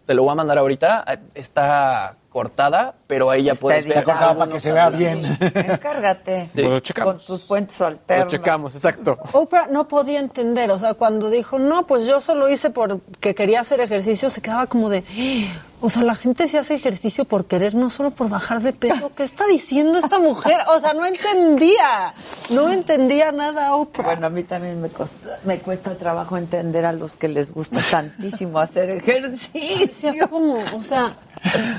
Te 0.05 0.13
lo 0.15 0.23
voy 0.23 0.31
a 0.31 0.35
mandar 0.35 0.57
ahorita. 0.57 1.05
Está 1.35 2.15
cortada, 2.29 2.93
pero 3.07 3.29
ahí 3.31 3.43
ya 3.43 3.53
Está 3.53 3.61
puedes 3.61 3.85
ver. 3.85 4.03
Cortada 4.03 4.37
para 4.37 4.51
que 4.51 4.59
se 4.59 4.71
vea 4.71 4.89
bien. 4.89 5.21
Encárgate. 5.55 6.49
Sí. 6.53 6.61
Lo 6.63 6.79
checamos. 6.79 7.15
Con 7.15 7.25
tus 7.25 7.43
fuentes 7.45 7.79
Lo 7.79 7.87
alternas. 7.87 8.27
checamos, 8.27 8.75
exacto. 8.75 9.17
Oprah 9.33 9.67
no 9.67 9.87
podía 9.87 10.19
entender, 10.19 10.69
o 10.71 10.79
sea, 10.79 10.93
cuando 10.93 11.29
dijo, 11.29 11.59
no, 11.59 11.85
pues 11.87 12.05
yo 12.05 12.21
solo 12.21 12.49
hice 12.49 12.69
porque 12.69 13.33
quería 13.35 13.59
hacer 13.61 13.79
ejercicio, 13.81 14.29
se 14.29 14.41
quedaba 14.41 14.67
como 14.67 14.89
de, 14.89 15.03
"Ah, 15.09 15.61
o 15.81 15.89
sea, 15.89 16.03
la 16.03 16.13
gente 16.15 16.47
se 16.47 16.57
hace 16.57 16.75
ejercicio 16.75 17.25
por 17.25 17.45
querer, 17.45 17.73
no 17.75 17.89
solo 17.89 18.11
por 18.11 18.29
bajar 18.29 18.61
de 18.61 18.73
peso. 18.73 19.11
¿Qué 19.15 19.23
está 19.23 19.45
diciendo 19.47 19.97
esta 19.97 20.19
mujer? 20.19 20.57
O 20.75 20.79
sea, 20.79 20.93
no 20.93 21.05
entendía, 21.05 22.13
no 22.51 22.69
entendía 22.69 23.31
nada 23.31 23.75
Oprah. 23.75 24.03
Bueno, 24.05 24.27
a 24.27 24.29
mí 24.29 24.43
también 24.43 24.81
me, 24.81 24.89
costa- 24.89 25.39
me 25.45 25.59
cuesta 25.59 25.95
trabajo 25.97 26.37
entender 26.37 26.85
a 26.85 26.93
los 26.93 27.15
que 27.15 27.27
les 27.27 27.51
gusta 27.53 27.79
tantísimo 27.89 28.59
hacer 28.59 28.89
ejercicio. 29.03 30.13
¿cómo? 30.29 30.59
O 30.75 30.81
sea, 30.83 31.15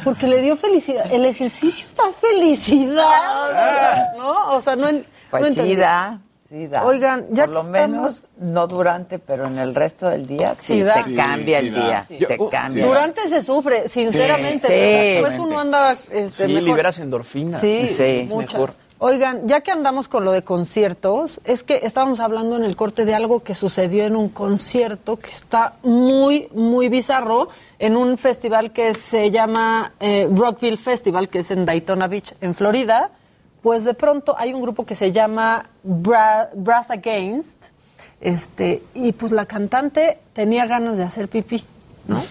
porque 0.04 0.26
le 0.26 0.40
dio 0.42 0.56
felicidad. 0.56 1.12
El 1.12 1.24
ejercicio 1.24 1.86
da 1.96 2.04
felicidad. 2.20 4.14
¿No? 4.16 4.54
O 4.56 4.60
sea, 4.60 4.76
no, 4.76 4.88
en- 4.88 5.06
Pues 5.30 5.56
no 5.56 5.62
sí 5.64 5.76
da, 5.76 6.20
sí 6.48 6.66
da. 6.66 6.84
Oigan, 6.84 7.26
ya 7.30 7.44
Por 7.44 7.54
lo 7.54 7.62
menos, 7.64 8.24
no 8.38 8.66
durante, 8.66 9.18
pero 9.18 9.46
en 9.46 9.58
el 9.58 9.74
resto 9.74 10.08
del 10.08 10.26
día 10.26 10.54
sí, 10.54 10.74
Sí 10.74 10.82
da. 10.82 10.94
te 10.94 11.02
Sí, 11.04 11.14
cambia 11.14 11.60
sí 11.60 11.66
el 11.68 11.74
día. 11.74 12.06
Te 12.08 12.36
uh, 12.40 12.48
cambia. 12.50 12.84
Durante 12.86 13.28
se 13.28 13.40
sufre, 13.42 13.88
sinceramente. 13.88 14.66
Sí, 14.66 14.72
exactamente. 15.18 15.40
uno 15.48 15.60
anda 15.60 15.92
este, 15.92 16.30
Sí, 16.30 16.42
mejor. 16.46 16.62
liberas 16.62 16.98
endorfinas. 16.98 17.60
Sí, 17.60 17.86
Sí, 17.88 18.02
es 18.24 18.34
mejor. 18.34 18.72
Oigan, 19.02 19.48
ya 19.48 19.62
que 19.62 19.70
andamos 19.70 20.08
con 20.08 20.26
lo 20.26 20.32
de 20.32 20.42
conciertos, 20.44 21.40
es 21.44 21.62
que 21.62 21.80
estábamos 21.84 22.20
hablando 22.20 22.56
en 22.56 22.64
el 22.64 22.76
corte 22.76 23.06
de 23.06 23.14
algo 23.14 23.40
que 23.42 23.54
sucedió 23.54 24.04
en 24.04 24.14
un 24.14 24.28
concierto 24.28 25.16
que 25.16 25.30
está 25.30 25.76
muy, 25.82 26.48
muy 26.54 26.90
bizarro 26.90 27.48
en 27.78 27.96
un 27.96 28.18
festival 28.18 28.72
que 28.72 28.92
se 28.92 29.30
llama 29.30 29.94
eh, 30.00 30.28
Rockville 30.30 30.76
Festival, 30.76 31.30
que 31.30 31.38
es 31.38 31.50
en 31.50 31.64
Daytona 31.64 32.08
Beach, 32.08 32.34
en 32.42 32.54
Florida. 32.54 33.10
Pues 33.62 33.84
de 33.84 33.94
pronto 33.94 34.34
hay 34.38 34.52
un 34.52 34.60
grupo 34.60 34.84
que 34.84 34.94
se 34.94 35.12
llama 35.12 35.64
Bra- 35.82 36.50
Brass 36.54 36.90
Against, 36.90 37.64
este, 38.20 38.82
y 38.94 39.12
pues 39.12 39.32
la 39.32 39.46
cantante 39.46 40.18
tenía 40.34 40.66
ganas 40.66 40.98
de 40.98 41.04
hacer 41.04 41.28
pipí, 41.28 41.64
¿no? 42.06 42.22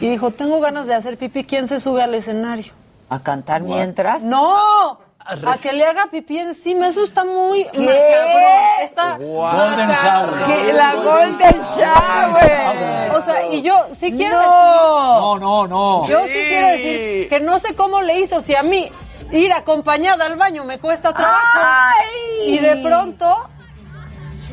Y 0.00 0.08
dijo, 0.10 0.30
tengo 0.30 0.60
ganas 0.60 0.86
de 0.86 0.94
hacer 0.94 1.18
pipí, 1.18 1.42
¿quién 1.42 1.66
se 1.66 1.80
sube 1.80 2.00
al 2.02 2.14
escenario? 2.14 2.72
¿A 3.08 3.24
cantar 3.24 3.62
mientras? 3.62 4.22
No, 4.22 4.98
a 5.28 5.56
que 5.56 5.72
le 5.72 5.84
haga 5.84 6.06
pipí 6.10 6.38
encima, 6.38 6.86
eso 6.88 7.02
está 7.04 7.24
muy 7.24 7.64
macabro. 7.64 8.38
Está 8.82 9.16
Golden 9.18 9.88
macabro. 9.88 10.36
shower. 10.46 10.74
La 10.74 10.94
Golden 10.94 11.62
Shower. 11.76 13.10
O 13.16 13.22
sea, 13.22 13.46
y 13.52 13.62
yo 13.62 13.86
sí 13.92 14.12
quiero 14.12 14.36
No, 14.40 15.38
no, 15.38 15.66
no. 15.66 16.00
decir, 16.02 16.16
yo 16.16 16.26
sí 16.26 16.32
quiero 16.48 16.66
decir 16.68 17.28
que 17.28 17.40
no 17.40 17.58
sé 17.58 17.74
cómo 17.74 18.02
le 18.02 18.20
hizo, 18.20 18.40
si 18.40 18.54
a 18.54 18.62
mí 18.62 18.90
ir 19.32 19.52
acompañada 19.52 20.26
al 20.26 20.36
baño 20.36 20.64
me 20.64 20.78
cuesta 20.78 21.12
trabajo 21.12 21.58
Ay. 21.60 22.54
y 22.54 22.58
de 22.58 22.76
pronto, 22.76 23.48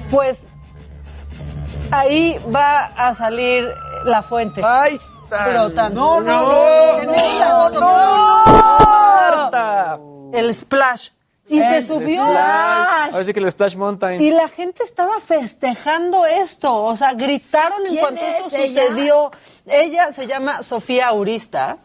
pues 0.10 0.48
ahí 1.92 2.40
va 2.54 2.86
a 2.86 3.14
salir 3.14 3.72
la 4.06 4.24
fuente. 4.24 4.62
Ahí 4.66 4.96
está. 4.96 5.48
Brotando. 5.50 6.20
No, 6.20 6.22
no, 6.22 6.42
no. 6.48 7.00
En 7.02 7.10
estas 7.14 7.74
dos 7.74 7.82
Marta. 8.48 10.00
El 10.34 10.54
splash. 10.54 11.10
Y 11.50 11.60
se 11.62 11.82
subió. 11.82 12.24
Ahora 12.24 13.24
sí 13.26 13.34
que 13.34 13.40
el 13.42 13.52
Splash 13.52 13.76
Mountain. 13.76 14.22
Y 14.22 14.32
la 14.32 14.48
gente 14.48 14.84
estaba 14.84 15.20
festejando 15.20 16.26
esto, 16.26 16.84
o 16.84 16.96
sea, 16.96 17.14
gritaron 17.14 17.82
en 17.86 17.90
¿Quién 17.92 18.02
cuanto 18.02 18.22
es 18.26 18.46
eso 18.46 18.56
ella? 18.58 18.82
sucedió. 18.84 19.32
Ella 19.68 20.12
se 20.14 20.26
llama 20.26 20.64
Sofía 20.64 21.10
Aurista 21.10 21.80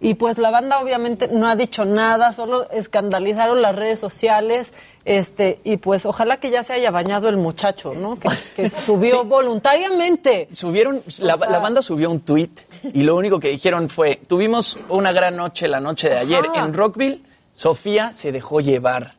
y 0.00 0.14
pues 0.14 0.38
la 0.38 0.50
banda 0.50 0.78
obviamente 0.78 1.28
no 1.28 1.46
ha 1.48 1.56
dicho 1.56 1.84
nada, 1.84 2.32
solo 2.32 2.70
escandalizaron 2.70 3.60
las 3.60 3.74
redes 3.74 3.98
sociales, 3.98 4.72
este 5.04 5.60
y 5.64 5.76
pues 5.76 6.06
ojalá 6.06 6.38
que 6.38 6.50
ya 6.50 6.62
se 6.62 6.72
haya 6.72 6.90
bañado 6.90 7.28
el 7.28 7.36
muchacho, 7.36 7.92
¿no? 7.94 8.18
Que, 8.18 8.28
que 8.56 8.68
subió 8.86 9.24
voluntariamente. 9.24 10.48
Subieron, 10.52 11.02
la, 11.18 11.36
la 11.36 11.58
banda 11.58 11.82
subió 11.82 12.10
un 12.10 12.20
tweet 12.20 12.50
y 12.94 13.02
lo 13.02 13.16
único 13.16 13.40
que 13.40 13.48
dijeron 13.48 13.88
fue, 13.90 14.20
tuvimos 14.26 14.78
una 14.88 15.12
gran 15.12 15.36
noche 15.36 15.68
la 15.68 15.80
noche 15.80 16.08
de 16.08 16.18
ayer 16.18 16.44
Ajá. 16.48 16.64
en 16.64 16.72
Rockville, 16.72 17.22
Sofía 17.64 18.14
se 18.14 18.32
dejó 18.32 18.62
llevar. 18.62 19.16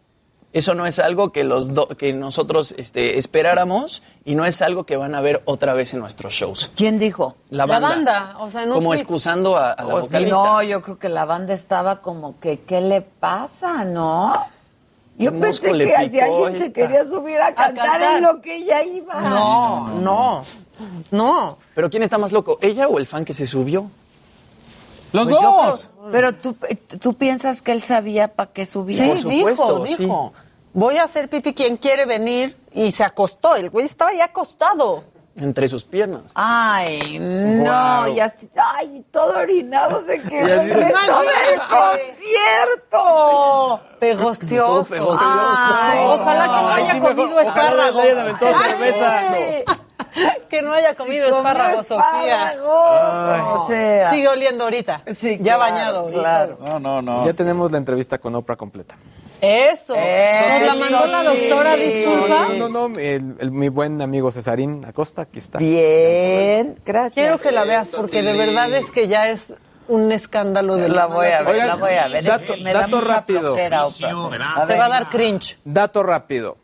Eso 0.51 0.73
no 0.73 0.87
es 0.87 0.97
algo 0.97 1.31
que, 1.31 1.43
los 1.43 1.75
do- 1.75 1.89
que 1.89 2.11
nosotros 2.11 2.73
este, 2.75 3.19
esperáramos 3.19 4.01
y 4.25 4.33
no 4.33 4.45
es 4.45 4.63
algo 4.63 4.83
que 4.83 4.97
van 4.97 5.13
a 5.13 5.21
ver 5.21 5.43
otra 5.45 5.75
vez 5.75 5.93
en 5.93 5.99
nuestros 5.99 6.33
shows. 6.33 6.71
¿Quién 6.75 6.97
dijo? 6.97 7.35
La 7.51 7.67
La 7.67 7.79
banda. 7.79 7.87
banda, 7.89 8.35
o 8.39 8.49
sea, 8.49 8.63
en 8.63 8.69
un 8.69 8.73
como 8.73 8.95
excusando 8.95 9.57
a, 9.57 9.73
a 9.73 9.83
la 9.83 9.91
Pues 9.91 10.05
vocalista. 10.07 10.35
no, 10.37 10.63
yo 10.63 10.81
creo 10.81 10.97
que 10.97 11.07
la 11.07 11.25
banda 11.25 11.53
estaba 11.53 12.01
como 12.01 12.39
que, 12.39 12.61
¿qué 12.61 12.81
le 12.81 13.01
pasa, 13.01 13.83
no? 13.83 14.33
Yo 15.19 15.31
¿Qué 15.31 15.37
pensé 15.37 15.71
que 15.71 16.09
si 16.09 16.19
alguien 16.19 16.57
se 16.57 16.73
quería 16.73 17.03
subir 17.05 17.39
a 17.39 17.53
cantar, 17.53 17.85
cantar. 17.99 18.17
en 18.17 18.23
lo 18.23 18.41
que 18.41 18.55
ella 18.55 18.81
iba. 18.83 19.21
No, 19.21 19.87
no, 19.99 20.41
no. 21.11 21.57
Pero 21.75 21.91
¿quién 21.91 22.01
está 22.01 22.17
más 22.17 22.31
loco? 22.31 22.57
¿Ella 22.59 22.87
o 22.87 22.97
el 22.97 23.05
fan 23.05 23.23
que 23.23 23.33
se 23.35 23.45
subió? 23.45 23.85
Los 25.13 25.29
Pues 25.29 25.41
dos. 25.41 25.89
creo- 25.91 26.11
pero 26.11 26.33
tú, 26.33 26.55
tú 26.99 27.13
piensas 27.15 27.61
que 27.61 27.71
él 27.71 27.83
sabía 27.83 28.29
para 28.29 28.51
qué 28.51 28.65
subía. 28.65 28.97
Sí, 28.97 29.09
Por 29.09 29.19
supuesto, 29.19 29.79
dijo, 29.83 29.97
sí. 29.97 30.03
dijo. 30.05 30.33
Voy 30.73 30.97
a 30.97 31.03
hacer 31.03 31.29
pipí, 31.29 31.53
¿quién 31.53 31.75
quiere 31.77 32.05
venir? 32.05 32.57
Y 32.73 32.91
se 32.93 33.03
acostó, 33.03 33.55
el 33.55 33.69
güey 33.69 33.85
estaba 33.85 34.13
ya 34.13 34.25
acostado. 34.25 35.03
Entre 35.35 35.67
sus 35.69 35.83
piernas. 35.85 36.31
Ay, 36.35 37.17
no, 37.19 38.07
y 38.09 38.19
así, 38.19 38.49
ay, 38.55 39.05
todo 39.11 39.37
orinado 39.37 40.01
se 40.05 40.21
quedó 40.21 40.47
Y 40.47 40.51
así 40.51 40.69
el 40.71 41.61
concierto. 41.69 43.81
Pegostioso. 43.99 44.65
Todo 44.65 44.83
pegostioso. 44.85 45.23
Ay, 45.25 45.99
ojalá 46.05 46.43
que 46.43 46.49
no 46.49 46.67
Ay, 46.73 46.83
haya 46.83 46.99
comido 46.99 47.29
ojalá 47.31 47.41
espárragos. 47.43 48.03
le 48.03 48.19
aventado 48.21 48.55
Ay, 48.57 48.71
cerveza. 48.71 49.11
Que 50.49 50.61
no 50.61 50.73
haya 50.73 50.93
comido 50.95 51.27
espárragos, 51.27 51.87
Sofía. 51.87 52.57
O 52.63 53.65
sea, 53.67 54.11
Sigue 54.11 54.27
oliendo 54.27 54.65
ahorita. 54.65 55.03
Sí, 55.15 55.37
ya 55.41 55.55
claro, 55.55 55.59
bañado. 55.59 56.05
claro. 56.07 56.57
No, 56.61 56.79
no, 56.79 57.01
no. 57.01 57.25
Ya 57.25 57.33
tenemos 57.33 57.71
la 57.71 57.77
entrevista 57.77 58.17
con 58.17 58.35
Oprah 58.35 58.55
completa. 58.57 58.95
Eso. 59.39 59.95
Eso, 59.95 60.49
Nos 60.53 60.61
la 60.67 60.75
mandó 60.75 61.07
la 61.07 61.23
doctora, 61.23 61.75
sí. 61.75 61.81
disculpa. 61.81 62.47
No, 62.57 62.69
no, 62.69 62.87
no, 62.89 62.99
el- 62.99 63.35
el- 63.39 63.51
mi 63.51 63.69
buen 63.69 63.99
amigo 64.01 64.31
Cesarín 64.31 64.85
Acosta, 64.85 65.23
aquí 65.23 65.39
está. 65.39 65.57
bien, 65.57 66.79
gracias. 66.85 67.13
Quiero 67.13 67.37
que 67.39 67.51
la 67.51 67.63
veas 67.63 67.87
porque 67.87 68.21
de 68.21 68.33
verdad 68.33 68.71
es 68.73 68.91
que 68.91 69.07
ya 69.07 69.29
es 69.29 69.53
un 69.87 70.11
escándalo 70.11 70.77
de 70.77 70.89
La 70.89 71.07
voy 71.07 71.27
a 71.27 71.39
ver, 71.41 71.47
Oigan, 71.55 71.67
la 71.67 71.75
voy 71.75 71.93
a 71.93 72.07
ver. 72.07 72.17
Es 72.17 72.25
dato- 72.25 72.53
que 72.53 72.61
me 72.61 72.71
da 72.71 72.81
dato 72.81 72.97
mucha 72.97 73.13
rápido. 73.15 73.55
flojera, 73.55 73.85
Te 74.67 74.77
va 74.77 74.85
a 74.85 74.89
dar 74.89 75.09
cringe. 75.09 75.57
Dato 75.65 76.03
rápido. 76.03 76.57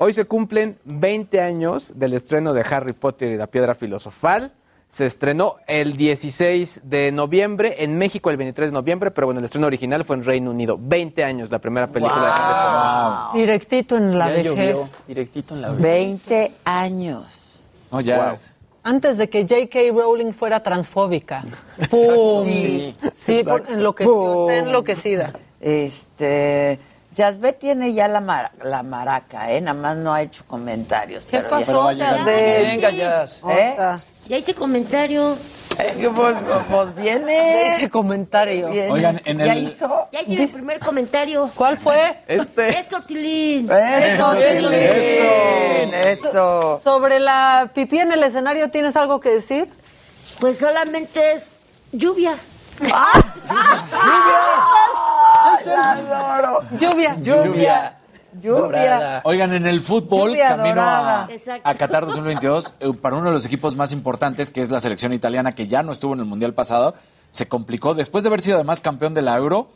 Hoy 0.00 0.12
se 0.12 0.26
cumplen 0.26 0.78
20 0.84 1.40
años 1.40 1.92
del 1.96 2.14
estreno 2.14 2.52
de 2.52 2.60
Harry 2.60 2.92
Potter 2.92 3.32
y 3.32 3.36
la 3.36 3.48
Piedra 3.48 3.74
Filosofal. 3.74 4.52
Se 4.86 5.04
estrenó 5.04 5.56
el 5.66 5.96
16 5.96 6.82
de 6.84 7.10
noviembre, 7.10 7.82
en 7.82 7.98
México 7.98 8.30
el 8.30 8.36
23 8.36 8.70
de 8.70 8.74
noviembre, 8.74 9.10
pero 9.10 9.26
bueno, 9.26 9.40
el 9.40 9.44
estreno 9.44 9.66
original 9.66 10.04
fue 10.04 10.14
en 10.14 10.24
Reino 10.24 10.52
Unido. 10.52 10.78
20 10.80 11.24
años, 11.24 11.50
la 11.50 11.58
primera 11.58 11.88
película 11.88 12.22
de 12.26 12.30
Harry 12.30 13.32
Potter. 13.32 13.40
Directito 13.40 13.96
en 13.96 14.16
la 14.18 14.28
Ya 14.28 14.34
vejez. 14.36 14.44
llovió, 14.46 14.88
directito 15.08 15.54
en 15.54 15.62
la 15.62 15.68
vejez. 15.70 15.82
20 15.82 16.52
años. 16.64 17.60
No, 17.90 18.00
ya. 18.00 18.24
Wow. 18.28 18.38
Antes 18.84 19.18
de 19.18 19.28
que 19.28 19.42
J.K. 19.42 19.78
Rowling 19.92 20.30
fuera 20.30 20.62
transfóbica. 20.62 21.44
¡Pum! 21.90 22.48
Sí. 22.48 22.96
Sí, 23.14 23.42
por, 23.44 23.68
enloqueció, 23.68 24.48
está 24.48 24.58
enloquecida. 24.64 25.32
Este. 25.60 26.78
Yazbet 27.18 27.58
tiene 27.58 27.92
ya 27.94 28.06
la, 28.06 28.20
mar- 28.20 28.52
la 28.62 28.82
maraca, 28.84 29.50
¿eh? 29.50 29.60
Nada 29.60 29.74
más 29.78 29.96
no 29.96 30.14
ha 30.14 30.22
hecho 30.22 30.44
comentarios. 30.46 31.24
¿Qué 31.24 31.40
pero 31.40 31.60
ya- 31.60 31.66
pasó? 31.66 32.24
Venga, 32.24 32.90
ya. 32.90 33.26
O 33.42 33.50
¿Eh? 33.50 33.72
sea, 33.76 34.00
Ya 34.28 34.36
hice 34.38 34.54
comentario. 34.54 35.36
pues, 36.14 36.36
pues 36.70 36.94
viene. 36.94 37.74
Ese 37.74 37.90
comentario. 37.90 38.68
Viene. 38.70 38.90
Oigan, 38.92 39.20
en 39.24 39.38
¿Ya 39.38 39.52
el- 39.52 39.64
hizo? 39.64 40.08
Ya 40.12 40.20
hice 40.20 40.36
mi 40.36 40.46
primer 40.46 40.78
comentario. 40.78 41.50
¿Cuál 41.56 41.76
fue? 41.76 42.14
Este. 42.28 42.78
Esto, 42.78 43.02
Tilín. 43.02 43.68
Eso, 43.70 44.32
Eso, 44.34 44.68
Tilín, 44.70 45.94
eso. 45.94 46.80
Sobre 46.84 47.18
la 47.18 47.68
pipí 47.74 47.98
en 47.98 48.12
el 48.12 48.22
escenario, 48.22 48.70
¿tienes 48.70 48.94
algo 48.96 49.18
que 49.20 49.30
decir? 49.30 49.68
Pues 50.38 50.56
solamente 50.58 51.32
es 51.32 51.46
lluvia. 51.90 52.36
Lluvia. 52.78 52.94
Lluvia. 53.90 54.38
Lluvia. 58.40 59.20
Oigan, 59.24 59.52
en 59.54 59.66
el 59.66 59.80
fútbol, 59.80 60.30
Lluvia 60.30 60.48
camino 60.48 60.82
a, 60.82 61.28
a 61.64 61.74
Qatar 61.74 62.06
2022, 62.06 62.74
eh, 62.80 62.92
para 63.00 63.16
uno 63.16 63.26
de 63.26 63.32
los 63.32 63.46
equipos 63.46 63.74
más 63.74 63.92
importantes, 63.92 64.50
que 64.50 64.60
es 64.60 64.70
la 64.70 64.80
selección 64.80 65.12
italiana, 65.12 65.52
que 65.52 65.66
ya 65.66 65.82
no 65.82 65.92
estuvo 65.92 66.14
en 66.14 66.20
el 66.20 66.26
Mundial 66.26 66.54
pasado, 66.54 66.94
se 67.30 67.48
complicó. 67.48 67.94
Después 67.94 68.24
de 68.24 68.28
haber 68.28 68.42
sido 68.42 68.56
además 68.56 68.80
campeón 68.80 69.14
de 69.14 69.22
la 69.22 69.36
Euro, 69.36 69.68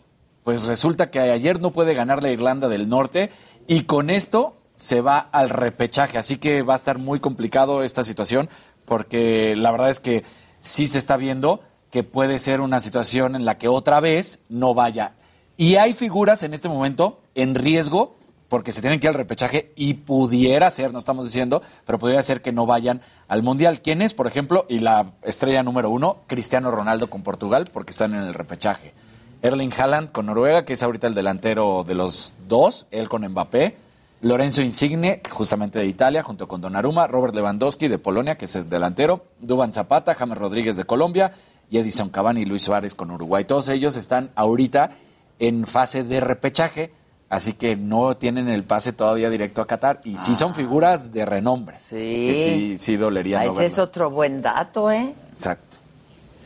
pues 0.45 0.65
resulta 0.65 1.11
que 1.11 1.21
ayer 1.21 1.61
no 1.61 1.71
puede 1.71 1.95
ganar 1.95 2.23
la 2.23 2.31
Irlanda 2.31 2.69
del 2.69 2.89
Norte 2.89 3.31
y 3.67 3.85
con 3.85 4.11
esto 4.11 4.57
se 4.77 5.01
va 5.01 5.19
al 5.19 5.51
repechaje. 5.51 6.19
Así 6.19 6.37
que 6.39 6.63
va 6.63 6.75
a 6.75 6.77
estar 6.77 6.99
muy 6.99 7.21
complicado 7.21 7.83
esta 7.83 8.05
situación 8.05 8.49
porque 8.85 9.55
la 9.57 9.71
verdad 9.71 9.91
es 9.91 10.01
que 10.01 10.25
sí 10.59 10.87
se 10.87 10.99
está 10.99 11.17
viendo 11.17 11.61
que 11.91 12.03
puede 12.03 12.39
ser 12.39 12.61
una 12.61 12.81
situación 12.81 13.37
en 13.37 13.45
la 13.45 13.59
que 13.59 13.69
otra 13.69 14.01
vez 14.01 14.41
no 14.49 14.75
vaya. 14.75 15.13
Y 15.57 15.77
hay 15.77 15.93
figuras 15.93 16.43
en 16.43 16.55
este 16.55 16.69
momento 16.69 17.21
en 17.35 17.55
riesgo 17.55 18.15
porque 18.53 18.71
se 18.71 18.83
tienen 18.83 19.01
que 19.01 19.07
ir 19.07 19.09
al 19.09 19.15
repechaje 19.15 19.73
y 19.77 19.95
pudiera 19.95 20.71
ser, 20.71 20.93
no 20.93 20.99
estamos 20.99 21.25
diciendo, 21.25 21.63
pero 21.87 21.99
pudiera 21.99 22.23
ser 22.23 22.43
que 22.43 22.53
no 22.53 22.67
vayan 22.67 23.01
al 23.27 23.43
Mundial. 23.43 23.81
¿Quién 23.81 24.03
es, 24.03 24.13
por 24.13 24.27
ejemplo? 24.27 24.67
Y 24.69 24.81
la 24.81 25.13
estrella 25.23 25.63
número 25.63 25.89
uno, 25.89 26.19
Cristiano 26.27 26.71
Ronaldo 26.71 27.09
con 27.09 27.23
Portugal, 27.23 27.71
porque 27.73 27.93
están 27.93 28.13
en 28.13 28.21
el 28.21 28.35
repechaje. 28.35 28.93
Erling 29.41 29.73
Haaland 29.73 30.13
con 30.13 30.27
Noruega, 30.27 30.67
que 30.67 30.75
es 30.75 30.83
ahorita 30.83 31.07
el 31.07 31.15
delantero 31.15 31.83
de 31.83 31.95
los 31.95 32.35
dos, 32.47 32.87
él 32.91 33.09
con 33.09 33.27
Mbappé. 33.27 33.75
Lorenzo 34.21 34.61
Insigne, 34.61 35.23
justamente 35.31 35.79
de 35.79 35.87
Italia, 35.87 36.23
junto 36.23 36.47
con 36.47 36.61
Donnarumma. 36.61 37.07
Robert 37.07 37.35
Lewandowski 37.35 37.89
de 37.89 37.99
Polonia, 37.99 38.37
que 38.37 38.45
es 38.45 38.55
el 38.55 38.69
delantero. 38.69 39.25
Duban 39.41 39.73
Zapata, 39.73 40.15
James 40.15 40.37
Rodríguez 40.37 40.77
de 40.77 40.85
Colombia. 40.85 41.33
Y 41.71 41.79
Edison 41.79 42.11
Cavani 42.11 42.43
y 42.43 42.45
Luis 42.45 42.63
Suárez 42.63 42.95
con 42.95 43.11
Uruguay. 43.11 43.45
Todos 43.45 43.71
ellos 43.71 43.97
están 43.97 44.31
ahorita 44.35 44.91
en 45.39 45.67
fase 45.67 46.05
de 46.05 46.21
repechaje, 46.21 46.93
así 47.29 47.55
que 47.55 47.77
no 47.77 48.17
tienen 48.17 48.49
el 48.49 48.65
pase 48.65 48.93
todavía 48.93 49.31
directo 49.31 49.61
a 49.63 49.67
Qatar. 49.67 50.01
Y 50.05 50.17
sí 50.19 50.35
son 50.35 50.55
figuras 50.55 51.13
de 51.13 51.25
renombre. 51.25 51.77
Sí. 51.79 51.97
Que 51.97 52.37
sí, 52.45 52.79
sí 52.79 52.97
dolería 52.97 53.41
Ah, 53.41 53.45
no 53.47 53.53
ese 53.53 53.67
es 53.67 53.79
otro 53.79 54.11
buen 54.11 54.43
dato, 54.43 54.91
¿eh? 54.91 55.15
Exacto. 55.33 55.79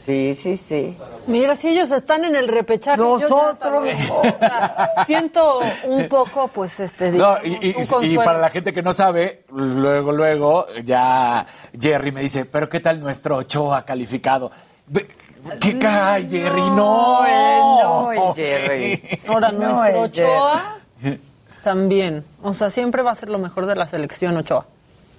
Sí, 0.07 0.37
sí, 0.41 0.57
sí. 0.57 0.97
Mira, 1.27 1.57
si 1.57 1.67
ellos 1.71 1.91
están 1.91 2.25
en 2.25 2.37
el 2.37 2.47
repechaje. 2.47 2.97
yo 2.97 3.19
ya 3.19 3.29
Nosotros. 3.29 3.89
o 4.09 4.39
sea, 4.39 4.89
siento 5.05 5.59
un 5.85 6.07
poco, 6.09 6.47
pues, 6.47 6.79
este. 6.79 7.11
No, 7.11 7.37
digamos, 7.41 7.65
y, 7.65 7.71
y- 7.71 7.95
un 7.97 8.05
y 8.05 8.17
para 8.17 8.39
la 8.39 8.49
gente 8.51 8.73
que 8.73 8.83
no 8.83 8.93
sabe, 8.93 9.43
luego, 9.51 10.13
luego, 10.13 10.67
ya 10.85 11.45
Jerry 11.77 12.13
me 12.13 12.21
dice, 12.21 12.45
pero 12.45 12.69
¿qué 12.69 12.79
tal 12.79 13.01
nuestro 13.01 13.39
Ochoa 13.39 13.85
calificado? 13.85 14.53
¿Qué 15.61 15.79
cae, 15.79 16.29
Jerry? 16.29 16.61
No, 16.63 17.23
No, 17.23 18.13
el 18.13 18.35
Jerry. 18.35 19.03
Ahora, 19.29 19.51
No, 19.53 19.59
nuestro 19.59 19.87
el 19.87 19.97
Ochoa 19.97 20.79
también. 21.63 22.25
O 22.43 22.55
sea, 22.55 22.71
siempre 22.71 23.03
va 23.03 23.11
a 23.11 23.15
ser 23.15 23.29
lo 23.29 23.39
mejor 23.39 23.67
de 23.67 23.75
la 23.77 23.87
selección 23.87 24.37
Ochoa. 24.37 24.67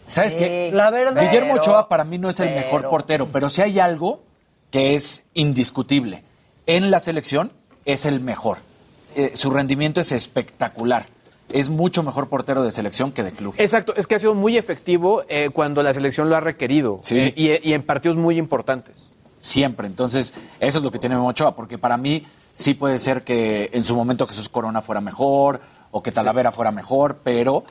¿Sabes 0.05 0.33
Sí. 0.33 0.39
qué? 0.39 0.71
La 0.73 0.89
verdad. 0.89 1.21
Guillermo 1.21 1.49
Pero- 1.53 1.61
Ochoa 1.61 1.89
para 1.89 2.03
mí 2.05 2.17
no 2.17 2.29
es 2.29 2.39
el 2.39 2.55
mejor 2.55 2.89
portero, 2.89 3.27
pero 3.31 3.49
si 3.49 3.61
hay 3.61 3.79
algo 3.79 4.21
que 4.71 4.95
es 4.95 5.23
indiscutible 5.33 6.23
en 6.65 6.91
la 6.91 6.99
selección, 6.99 7.51
es 7.85 8.05
el 8.05 8.19
mejor. 8.21 8.57
Eh, 9.15 9.31
su 9.33 9.49
rendimiento 9.49 9.99
es 9.99 10.11
espectacular. 10.11 11.07
Es 11.49 11.69
mucho 11.69 12.03
mejor 12.03 12.27
portero 12.27 12.61
de 12.63 12.71
selección 12.71 13.11
que 13.13 13.23
de 13.23 13.31
club. 13.31 13.55
Exacto, 13.57 13.93
es 13.95 14.05
que 14.07 14.15
ha 14.15 14.19
sido 14.19 14.33
muy 14.35 14.57
efectivo 14.57 15.23
eh, 15.29 15.49
cuando 15.51 15.81
la 15.81 15.93
selección 15.93 16.29
lo 16.29 16.35
ha 16.35 16.41
requerido 16.41 16.99
Sí. 17.03 17.17
eh, 17.19 17.33
y, 17.35 17.69
y 17.69 17.73
en 17.73 17.83
partidos 17.83 18.17
muy 18.17 18.37
importantes. 18.37 19.15
Siempre. 19.47 19.87
Entonces, 19.87 20.33
eso 20.59 20.77
es 20.79 20.83
lo 20.83 20.91
que 20.91 20.99
tiene 20.99 21.15
Memo 21.15 21.29
Ochoa, 21.29 21.55
porque 21.55 21.77
para 21.77 21.95
mí 21.95 22.27
sí 22.53 22.73
puede 22.73 22.99
ser 22.99 23.23
que 23.23 23.69
en 23.71 23.85
su 23.85 23.95
momento 23.95 24.27
Jesús 24.27 24.49
Corona 24.49 24.81
fuera 24.81 24.99
mejor 24.99 25.61
o 25.91 26.03
que 26.03 26.11
Talavera 26.11 26.51
fuera 26.51 26.71
mejor, 26.71 27.19
pero 27.23 27.63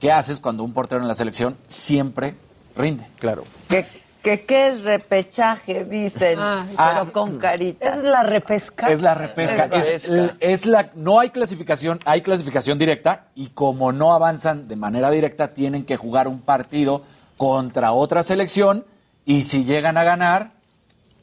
¿qué 0.00 0.10
haces 0.10 0.40
cuando 0.40 0.62
un 0.64 0.72
portero 0.72 1.02
en 1.02 1.08
la 1.08 1.14
selección 1.14 1.58
siempre 1.66 2.34
rinde? 2.74 3.06
Claro. 3.18 3.44
¿Qué, 3.68 3.84
qué, 4.22 4.46
qué 4.46 4.68
es 4.68 4.82
repechaje? 4.84 5.84
Dicen, 5.84 6.38
Ah, 6.40 6.64
pero 6.76 7.12
con 7.12 7.38
carita. 7.38 7.90
Es 7.90 8.02
la 8.04 8.22
repesca. 8.22 8.88
Es 8.88 9.02
la 9.02 9.14
repesca. 9.14 9.64
Es 9.66 9.70
la 9.72 9.76
Es, 9.78 10.08
repesca. 10.08 10.36
es 10.40 10.64
la, 10.66 10.90
no 10.94 11.20
hay 11.20 11.28
clasificación, 11.28 12.00
hay 12.06 12.22
clasificación 12.22 12.78
directa 12.78 13.26
y 13.34 13.48
como 13.48 13.92
no 13.92 14.14
avanzan 14.14 14.66
de 14.66 14.76
manera 14.76 15.10
directa, 15.10 15.48
tienen 15.52 15.84
que 15.84 15.98
jugar 15.98 16.26
un 16.26 16.40
partido 16.40 17.02
contra 17.36 17.92
otra 17.92 18.22
selección 18.22 18.86
y 19.26 19.42
si 19.42 19.64
llegan 19.64 19.98
a 19.98 20.04
ganar, 20.04 20.52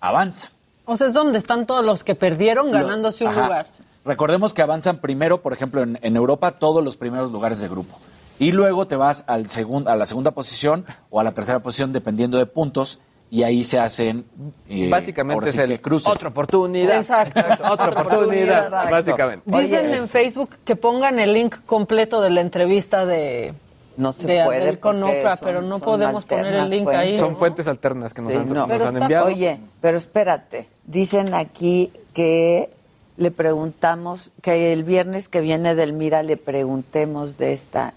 avanza. 0.08 0.50
O 0.86 0.98
sea, 0.98 1.08
es 1.08 1.14
donde 1.14 1.38
están 1.40 1.66
todos 1.66 1.84
los 1.84 2.04
que 2.04 2.16
perdieron 2.16 2.72
ganándose 2.72 3.24
un 3.26 3.32
Ajá. 3.32 3.44
lugar. 3.44 3.68
Recordemos 4.06 4.54
que 4.54 4.62
avanzan 4.62 4.98
primero, 4.98 5.42
por 5.42 5.52
ejemplo, 5.54 5.82
en, 5.82 5.98
en 6.02 6.16
Europa, 6.16 6.52
todos 6.52 6.84
los 6.84 6.96
primeros 6.98 7.32
lugares 7.32 7.60
de 7.60 7.68
grupo. 7.68 7.98
Y 8.38 8.52
luego 8.52 8.86
te 8.86 8.96
vas 8.96 9.24
al 9.28 9.46
segun- 9.48 9.88
a 9.88 9.96
la 9.96 10.06
segunda 10.06 10.32
posición 10.32 10.86
o 11.10 11.20
a 11.20 11.24
la 11.24 11.32
tercera 11.32 11.60
posición, 11.60 11.92
dependiendo 11.92 12.38
de 12.38 12.46
puntos, 12.46 13.00
y 13.32 13.42
ahí 13.42 13.64
se 13.64 13.80
hacen. 13.80 14.26
eh, 14.70 14.88
Básicamente 14.90 15.50
es 15.50 15.58
el 15.58 15.82
cruces. 15.82 16.08
otra 16.08 16.30
oportunidad. 16.30 16.98
Exacto. 16.98 17.42
otra 17.72 17.90
oportunidad, 17.90 18.66
Exacto. 18.66 18.92
básicamente. 18.92 19.44
Dicen 19.46 19.86
Oye, 19.86 19.98
en 19.98 20.04
es- 20.04 20.12
Facebook 20.12 20.50
que 20.64 20.76
pongan 20.76 21.18
el 21.18 21.34
link 21.34 21.56
completo 21.66 22.22
de 22.22 22.30
la 22.30 22.42
entrevista 22.42 23.08
de, 23.08 23.56
No 23.98 24.12
se 24.12 24.28
de 24.28 24.44
puede 24.44 24.62
Adel 24.62 24.80
con 24.80 25.02
Oprah, 25.04 25.38
son- 25.38 25.46
pero 25.48 25.62
no 25.62 25.80
podemos 25.80 26.26
poner 26.26 26.54
el 26.54 26.70
link 26.70 26.84
fuentes. 26.84 27.02
ahí. 27.06 27.20
Son 27.20 27.38
fuentes 27.38 27.68
alternas 27.68 28.14
que 28.14 28.22
nos 28.22 28.32
Sí, 28.34 28.38
han, 28.40 28.46
no. 28.48 28.54
nos 28.54 28.68
Pero 28.68 28.84
han 28.88 28.94
está- 28.96 29.06
enviado. 29.06 29.26
Oye, 29.28 29.60
pero 29.82 29.98
espérate. 29.98 30.68
Dicen 30.86 31.34
aquí 31.34 31.92
que 32.14 32.70
le 33.18 33.32
preguntamos, 33.32 34.32
que 34.42 34.74
el 34.74 34.84
viernes 34.84 35.30
que 35.30 35.40
viene 35.42 35.76
del 35.76 35.94
Mira 35.94 36.24
le 36.24 36.36
preguntemos 36.38 37.38
de 37.38 37.54
esta 37.54 37.94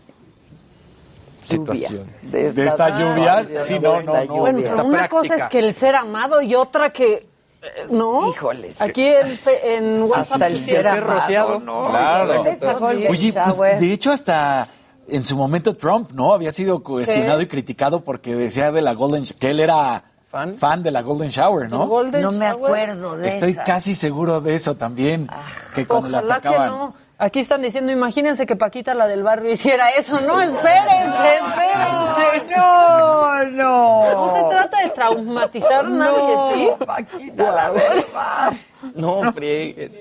lluvia. 1.49 1.75
Situación. 1.89 2.07
De 2.23 2.53
De 2.53 2.67
esta 2.67 2.91
lluvia, 2.91 3.45
sí, 3.65 3.79
no, 3.79 4.03
no. 4.03 4.13
Bueno, 4.27 4.61
pero 4.63 4.75
una 4.85 4.91
práctica. 4.91 5.09
cosa 5.09 5.35
es 5.37 5.47
que 5.49 5.59
el 5.61 5.73
ser 5.73 5.95
amado 5.97 6.43
y 6.43 6.55
otra 6.55 6.91
que. 6.91 7.27
eh, 7.63 7.87
¿No? 7.91 8.29
Híjoles. 8.31 8.81
Aquí 8.81 9.05
en, 9.07 9.39
en 9.65 10.03
WhatsApp. 10.03 10.43
Hasta 10.43 10.47
el 10.47 10.59
sí, 10.61 10.71
ser 10.71 10.89
ser 10.89 11.03
rociado. 11.05 11.59
¿no? 11.59 11.89
Claro. 11.91 12.35
¿Dónde 12.35 12.57
sacó 12.57 12.91
el 12.91 13.09
Oye, 13.09 13.33
pues 13.33 13.81
de 13.81 13.93
hecho 13.93 14.13
hasta 14.13 14.69
en 15.09 15.25
su 15.25 15.37
momento 15.37 15.75
Trump, 15.77 16.13
¿no? 16.13 16.33
Había 16.33 16.51
sido 16.51 16.83
cuestionado 16.83 17.39
Sí. 17.39 17.45
y 17.45 17.49
criticado 17.49 18.01
porque 18.05 18.35
decía 18.35 18.73
de 18.73 18.83
la 18.83 18.93
Golden 18.95 19.25
que 19.39 19.51
él 19.51 19.61
era 19.61 20.05
¿Fan? 20.31 20.83
de 20.83 20.91
la 20.91 21.01
Golden 21.03 21.31
Shower, 21.31 21.71
¿no? 21.71 21.87
Golden 21.87 22.21
No 22.23 22.33
me 22.33 22.47
Shower. 22.47 22.53
acuerdo 22.67 23.17
de 23.17 23.29
Estoy 23.29 23.53
esa. 23.53 23.65
casi 23.65 23.95
seguro 23.95 24.41
de 24.41 24.55
eso 24.55 24.77
también. 24.77 25.29
que 25.75 25.87
cuando 25.87 26.09
Ojalá 26.09 26.41
que 26.41 26.49
atacaban. 26.49 26.69
no. 26.71 26.95
Aquí 27.21 27.41
están 27.41 27.63
diciendo, 27.63 27.91
imagínense 27.91 28.47
que 28.47 28.55
Paquita, 28.55 28.95
la 28.95 29.09
del 29.09 29.25
barrio, 29.25 29.51
hiciera 29.53 29.89
eso. 29.91 30.21
No, 30.21 30.41
espérense, 30.41 31.35
espérense. 31.35 32.55
No, 32.57 33.45
no. 33.45 34.13
No 34.29 34.37
se 34.37 34.45
trata 34.55 34.81
de 34.83 34.91
traumatizar 34.91 35.85
a 35.85 35.89
nadie, 35.89 36.37
¿sí? 36.55 36.85
Paquita, 36.87 37.51
la 37.51 37.73
del 37.73 38.05
bar. 38.15 38.53
No 38.95 39.33
friegues. 39.33 39.99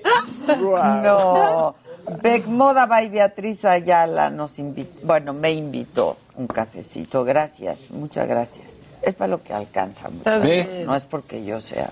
No. 1.01 1.75
Beck 2.07 2.47
Moda 2.47 2.85
by 2.85 3.09
Beatriz 3.09 3.65
Ayala 3.65 4.29
nos 4.29 4.59
invitó, 4.59 4.99
bueno, 5.03 5.33
me 5.33 5.51
invitó 5.51 6.17
un 6.35 6.47
cafecito. 6.47 7.25
Gracias, 7.25 7.91
muchas 7.91 8.27
gracias. 8.27 8.79
Es 9.01 9.13
para 9.13 9.29
lo 9.29 9.43
que 9.43 9.53
alcanza. 9.53 10.09
bien. 10.41 10.85
No 10.85 10.95
es 10.95 11.05
porque 11.05 11.43
yo 11.43 11.59
sea. 11.59 11.91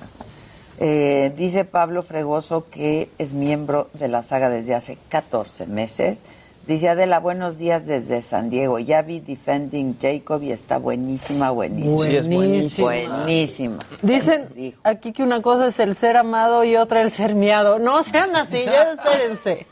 Eh, 0.79 1.33
dice 1.35 1.63
Pablo 1.63 2.01
Fregoso 2.01 2.69
que 2.69 3.09
es 3.17 3.33
miembro 3.33 3.89
de 3.93 4.09
la 4.09 4.23
saga 4.23 4.49
desde 4.49 4.73
hace 4.73 4.97
14 5.09 5.67
meses. 5.67 6.23
Dice 6.67 6.89
Adela, 6.89 7.19
buenos 7.19 7.59
días 7.59 7.85
desde 7.85 8.23
San 8.23 8.49
Diego. 8.49 8.79
Ya 8.79 9.03
vi 9.03 9.19
Defending 9.19 9.97
Jacob 10.01 10.41
y 10.41 10.51
está 10.51 10.79
buenísima, 10.79 11.51
buenísima. 11.51 12.03
Sí, 12.05 12.15
es 12.17 12.27
buenísima. 12.27 12.87
Buenísima. 12.87 13.85
Dicen 14.01 14.73
aquí 14.83 15.11
que 15.11 15.21
una 15.21 15.43
cosa 15.43 15.67
es 15.67 15.79
el 15.79 15.95
ser 15.95 16.17
amado 16.17 16.63
y 16.63 16.75
otra 16.75 17.03
el 17.03 17.11
ser 17.11 17.35
miado. 17.35 17.77
No 17.77 18.01
sean 18.01 18.35
así, 18.35 18.65
ya 18.65 18.93
espérense. 18.93 19.67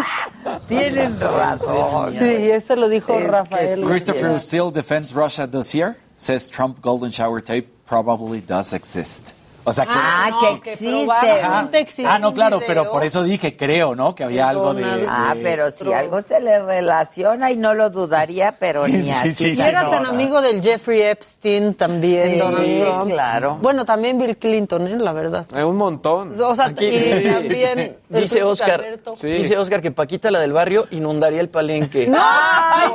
Tienen 0.68 1.20
razón. 1.20 2.14
Sí, 2.18 2.50
eso 2.50 2.74
lo 2.74 2.88
dijo 2.88 3.16
Es 3.16 3.26
Rafael. 3.28 3.76
sí. 3.76 3.84
Christopher 3.84 4.40
Steele 4.40 4.72
defends 4.72 5.14
Russia 5.14 5.46
this 5.48 5.72
year. 5.72 5.96
Says 6.16 6.48
Trump 6.48 6.80
golden 6.80 7.10
shower 7.10 7.40
tape 7.40 7.68
probably 7.86 8.40
does 8.40 8.72
exist. 8.72 9.34
O 9.64 9.72
sea 9.72 9.84
que. 9.86 9.92
Ah, 9.94 10.28
no, 10.30 10.38
que 10.40 10.60
que 10.60 10.70
existe. 10.72 10.94
probablemente 10.94 11.78
existe 11.80 12.06
Ah, 12.10 12.18
no, 12.18 12.34
claro, 12.34 12.58
video. 12.58 12.68
pero 12.68 12.90
por 12.90 13.02
eso 13.04 13.22
dije, 13.22 13.56
creo, 13.56 13.94
¿no? 13.96 14.14
Que 14.14 14.24
había 14.24 14.48
algo 14.48 14.74
de. 14.74 15.06
Ah, 15.08 15.32
de- 15.34 15.42
pero 15.42 15.70
si 15.70 15.92
algo 15.92 16.20
se 16.22 16.38
le 16.40 16.60
relaciona 16.62 17.50
y 17.50 17.56
no 17.56 17.72
lo 17.74 17.90
dudaría, 17.90 18.56
pero 18.58 18.86
ni 18.88 19.04
Sí, 19.04 19.10
así. 19.10 19.34
sí, 19.34 19.56
sí, 19.56 19.62
era 19.62 19.84
no, 19.84 19.90
tan 19.90 20.02
no. 20.04 20.10
amigo 20.10 20.40
del 20.42 20.62
Jeffrey 20.62 21.02
Epstein 21.02 21.74
también, 21.74 22.32
Sí, 22.34 22.38
Donald 22.38 22.66
sí, 22.66 22.80
Trump. 22.82 23.10
claro. 23.12 23.58
Bueno, 23.62 23.84
también 23.84 24.18
Bill 24.18 24.36
Clinton, 24.36 24.86
¿eh? 24.88 24.96
La 24.98 25.12
verdad. 25.12 25.46
Eh, 25.54 25.64
un 25.64 25.76
montón. 25.76 26.38
O 26.40 26.54
sea, 26.54 26.66
Aquí- 26.66 26.86
y 26.86 26.92
Sí. 27.34 27.40
también 27.40 27.96
Dice 28.08 28.42
Oscar, 28.42 28.84
dice 29.22 29.56
Oscar 29.58 29.80
que 29.80 29.90
Paquita, 29.90 30.30
la 30.30 30.38
del 30.40 30.52
barrio, 30.52 30.86
inundaría 30.90 31.40
el 31.40 31.48
palenque. 31.48 32.08
¡Ay, 32.16 32.90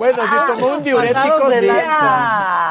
Bueno, 0.00 0.22
si 0.22 0.46
tomó 0.46 0.76
un 0.76 0.82
diurético, 0.82 1.50
sí. 1.50 1.68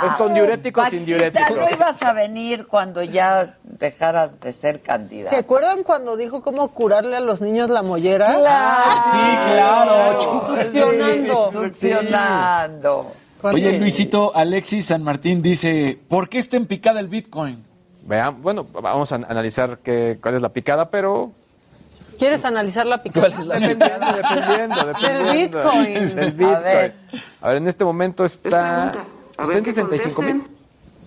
Es 0.08 0.14
con 0.16 0.34
diurético 0.34 0.82
o 0.82 0.86
sin 0.88 1.06
diurético. 1.06 1.56
no 1.56 1.70
ibas 1.70 2.02
a 2.02 2.12
venir 2.14 2.66
cuando 2.66 3.04
ya 3.04 3.56
dejaras 3.62 4.40
de 4.40 4.52
ser 4.52 4.82
candidata. 4.82 5.36
¿Se 5.36 5.40
acuerdan 5.40 5.84
cuando 5.84 6.18
dijo 6.18 6.42
cómo 6.42 6.70
curarle 6.70 7.16
a 7.16 7.20
los 7.20 7.40
niños 7.40 7.70
la 7.70 7.84
mollera? 7.84 8.34
Claro. 8.34 9.02
Sí, 9.12 9.54
claro. 9.54 10.22
Succionando. 10.22 11.52
Succionando. 11.52 13.12
Oye, 13.44 13.78
Luisito, 13.78 14.32
Alexis 14.36 14.88
San 14.88 15.04
Martín 15.04 15.44
dice: 15.44 16.00
¿Por 16.08 16.30
qué 16.30 16.40
está 16.40 16.58
en 16.58 16.66
picada 16.66 17.00
el 17.00 17.10
Bitcoin? 17.10 17.64
Vean, 18.08 18.42
bueno, 18.42 18.64
vamos 18.64 19.12
a 19.12 19.18
analizar 19.18 19.78
qué, 19.84 20.18
cuál 20.20 20.34
es 20.34 20.42
la 20.42 20.50
picada, 20.50 20.90
pero 20.90 21.32
¿Quieres 22.20 22.44
analizar 22.46 22.86
la 22.86 23.02
picada? 23.02 23.30
dependiendo, 23.30 23.80
dependiendo, 24.14 24.76
dependiendo. 24.86 25.32
Bitcoin. 25.34 26.16
Del 26.16 26.32
Bitcoin. 26.34 26.56
A 26.56 26.60
ver. 26.60 26.94
A 27.42 27.48
ver, 27.48 27.58
en 27.58 27.68
este 27.68 27.84
momento 27.86 28.26
está, 28.26 28.92
está 29.40 29.58
en 29.58 29.66
65 29.66 30.22
mil 30.22 30.48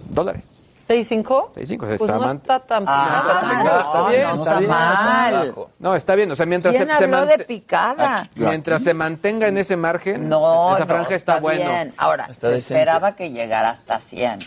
dólares. 0.09 0.73
¿6-5? 0.89 1.53
65, 1.55 1.87
Pues 1.87 2.01
está 2.01 2.19
no 2.19 2.33
está 2.33 2.59
tan 2.59 2.83
picada. 2.83 3.63
no, 3.63 3.81
está 3.81 4.09
bien, 4.09 4.23
no 4.23 4.35
está 4.35 4.43
está 4.43 4.59
bien. 4.59 4.71
mal. 4.71 5.55
No, 5.79 5.95
está 5.95 6.15
bien, 6.17 6.31
o 6.33 6.37
sea, 6.37 6.45
mientras 6.45 6.77
¿Quién 6.77 6.89
se, 6.91 6.97
se 6.99 7.05
habló 7.05 7.25
de 7.25 7.39
picada? 7.45 8.21
Aquí. 8.23 8.41
mientras 8.41 8.83
se 8.83 8.93
mantenga 8.93 9.47
en 9.47 9.59
ese 9.59 9.77
margen, 9.77 10.29
No, 10.29 10.75
esa 10.75 10.81
no, 10.81 10.87
franja 10.87 11.15
está, 11.15 11.39
bueno. 11.41 11.61
bien. 11.65 11.95
Ahora, 11.97 12.27
Está 12.29 12.49
se 12.49 12.55
decente. 12.55 12.81
esperaba 12.81 13.15
que 13.17 13.31
llegara 13.31 13.71
hasta 13.71 14.01
100. 14.01 14.41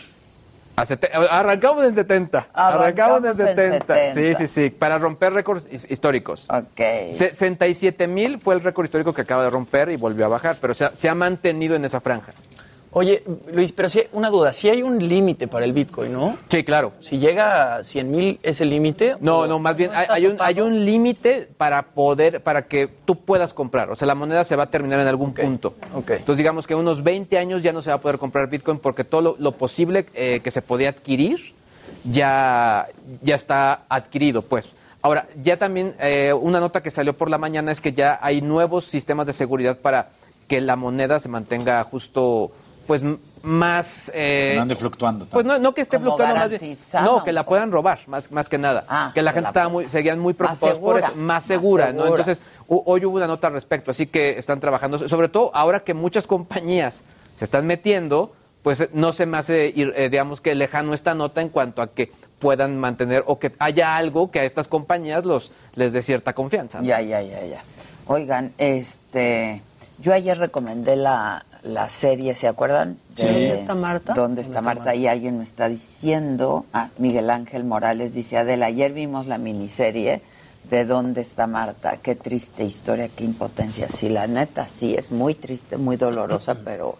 Arrancamos 0.76 1.84
en 1.84 1.94
70. 1.94 2.48
Arrancamos, 2.52 3.24
en 3.24 3.30
Arrancamos 3.30 3.40
en 3.40 3.56
70. 3.56 3.94
70. 3.94 4.10
Sí, 4.10 4.34
sí, 4.34 4.46
sí. 4.46 4.70
Para 4.70 4.98
romper 4.98 5.32
récords 5.32 5.68
his- 5.70 5.90
históricos. 5.90 6.46
Ok. 6.50 7.10
67 7.12 8.06
mil 8.06 8.38
fue 8.38 8.54
el 8.54 8.60
récord 8.60 8.84
histórico 8.84 9.12
que 9.12 9.22
acaba 9.22 9.44
de 9.44 9.50
romper 9.50 9.88
y 9.90 9.96
volvió 9.96 10.26
a 10.26 10.28
bajar, 10.28 10.56
pero 10.60 10.74
se 10.74 10.84
ha, 10.84 10.92
se 10.94 11.08
ha 11.08 11.14
mantenido 11.14 11.74
en 11.76 11.84
esa 11.84 12.00
franja. 12.00 12.32
Oye, 12.98 13.22
Luis, 13.52 13.72
pero 13.72 13.90
sí, 13.90 14.04
una 14.12 14.30
duda, 14.30 14.54
sí 14.54 14.70
hay 14.70 14.82
un 14.82 15.06
límite 15.06 15.48
para 15.48 15.66
el 15.66 15.74
Bitcoin, 15.74 16.14
¿no? 16.14 16.38
Sí, 16.48 16.64
claro. 16.64 16.94
Si 17.02 17.18
llega 17.18 17.76
a 17.76 17.84
100 17.84 18.10
mil, 18.10 18.38
¿es 18.42 18.62
el 18.62 18.70
límite? 18.70 19.16
No, 19.20 19.40
¿O- 19.40 19.46
no, 19.46 19.58
más 19.58 19.76
bien 19.76 19.90
no 19.92 19.98
hay, 20.08 20.26
un, 20.26 20.36
hay 20.40 20.60
un 20.62 20.82
límite 20.82 21.46
para 21.58 21.82
poder, 21.82 22.42
para 22.42 22.62
que 22.66 22.88
tú 23.04 23.16
puedas 23.16 23.52
comprar. 23.52 23.90
O 23.90 23.94
sea, 23.96 24.06
la 24.08 24.14
moneda 24.14 24.44
se 24.44 24.56
va 24.56 24.62
a 24.62 24.70
terminar 24.70 24.98
en 24.98 25.08
algún 25.08 25.34
punto. 25.34 25.74
ok. 25.94 26.12
Entonces, 26.12 26.38
digamos 26.38 26.66
que 26.66 26.72
en 26.72 26.78
unos 26.80 27.04
20 27.04 27.36
años 27.36 27.62
ya 27.62 27.70
no 27.74 27.82
se 27.82 27.90
va 27.90 27.96
a 27.96 28.00
poder 28.00 28.16
comprar 28.16 28.48
Bitcoin 28.48 28.78
porque 28.78 29.04
todo 29.04 29.20
lo, 29.20 29.36
lo 29.38 29.52
posible 29.52 30.06
eh, 30.14 30.40
que 30.42 30.50
se 30.50 30.62
podía 30.62 30.88
adquirir 30.88 31.52
ya, 32.04 32.86
ya 33.20 33.34
está 33.34 33.82
adquirido, 33.90 34.40
pues. 34.40 34.70
Ahora, 35.02 35.26
ya 35.42 35.58
también 35.58 35.94
eh, 36.00 36.32
una 36.32 36.60
nota 36.60 36.82
que 36.82 36.90
salió 36.90 37.12
por 37.12 37.28
la 37.28 37.36
mañana 37.36 37.72
es 37.72 37.82
que 37.82 37.92
ya 37.92 38.18
hay 38.22 38.40
nuevos 38.40 38.86
sistemas 38.86 39.26
de 39.26 39.34
seguridad 39.34 39.76
para 39.76 40.08
que 40.48 40.62
la 40.62 40.76
moneda 40.76 41.18
se 41.18 41.28
mantenga 41.28 41.82
justo, 41.84 42.52
pues, 42.86 43.02
más... 43.42 44.10
eh, 44.14 44.52
no 44.56 44.62
ande 44.62 44.74
fluctuando. 44.74 45.26
pues 45.26 45.44
no, 45.44 45.58
no 45.58 45.74
que 45.74 45.80
esté 45.80 45.98
Como 45.98 46.10
fluctuando 46.10 46.36
más 46.36 46.50
bien. 46.50 46.76
No, 47.04 47.22
que 47.22 47.32
la 47.32 47.44
puedan 47.44 47.70
robar, 47.70 48.00
más, 48.06 48.30
más 48.32 48.48
que 48.48 48.58
nada. 48.58 48.84
Ah, 48.88 49.12
que 49.14 49.22
la 49.22 49.30
que 49.30 49.36
gente 49.36 49.44
la 49.44 49.48
estaba 49.48 49.68
muy, 49.68 49.88
seguían 49.88 50.18
muy 50.18 50.34
preocupados 50.34 50.78
por 50.78 50.98
eso, 50.98 51.08
más 51.08 51.16
más 51.16 51.44
segura, 51.44 51.92
¿no? 51.92 52.06
Entonces, 52.06 52.42
hoy 52.66 53.04
hubo 53.04 53.16
una 53.16 53.26
nota 53.26 53.48
al 53.48 53.52
respecto, 53.52 53.90
así 53.90 54.06
que 54.06 54.38
están 54.38 54.60
trabajando, 54.60 55.08
sobre 55.08 55.28
todo 55.28 55.50
ahora 55.54 55.80
que 55.80 55.94
muchas 55.94 56.26
compañías 56.26 57.04
se 57.34 57.44
están 57.44 57.66
metiendo, 57.66 58.32
pues 58.62 58.88
no 58.92 59.12
se 59.12 59.26
me 59.26 59.36
hace, 59.38 59.72
ir, 59.74 59.92
eh, 59.96 60.08
digamos 60.08 60.40
que 60.40 60.54
lejano 60.54 60.94
esta 60.94 61.14
nota 61.14 61.40
en 61.40 61.50
cuanto 61.50 61.82
a 61.82 61.88
que 61.88 62.10
puedan 62.38 62.78
mantener 62.78 63.22
o 63.26 63.38
que 63.38 63.52
haya 63.58 63.96
algo 63.96 64.30
que 64.30 64.40
a 64.40 64.44
estas 64.44 64.68
compañías 64.68 65.24
los 65.24 65.52
les 65.74 65.92
dé 65.92 66.02
cierta 66.02 66.32
confianza. 66.32 66.80
¿no? 66.80 66.84
Ya, 66.84 67.00
ya, 67.00 67.22
ya, 67.22 67.44
ya. 67.44 67.62
Oigan, 68.06 68.52
este, 68.58 69.62
yo 69.98 70.12
ayer 70.12 70.38
recomendé 70.38 70.96
la, 70.96 71.44
la 71.66 71.88
serie, 71.88 72.34
¿se 72.34 72.48
acuerdan? 72.48 72.98
Sí. 73.14 73.26
¿Dónde 73.26 73.54
está 73.54 73.74
Marta? 73.74 74.14
¿Dónde 74.14 74.42
está 74.42 74.62
Marta? 74.62 74.94
Y 74.94 75.06
alguien 75.06 75.38
me 75.38 75.44
está 75.44 75.68
diciendo, 75.68 76.64
ah, 76.72 76.88
Miguel 76.98 77.28
Ángel 77.30 77.64
Morales 77.64 78.14
dice, 78.14 78.38
Adela, 78.38 78.66
ayer 78.66 78.92
vimos 78.92 79.26
la 79.26 79.38
miniserie 79.38 80.22
de 80.70 80.84
¿Dónde 80.84 81.20
está 81.20 81.46
Marta? 81.46 81.98
Qué 81.98 82.14
triste 82.14 82.64
historia, 82.64 83.08
qué 83.08 83.24
impotencia. 83.24 83.88
Sí, 83.88 84.08
la 84.08 84.26
neta, 84.26 84.68
sí, 84.68 84.94
es 84.94 85.10
muy 85.12 85.34
triste, 85.34 85.76
muy 85.76 85.96
dolorosa, 85.96 86.54
pero 86.64 86.98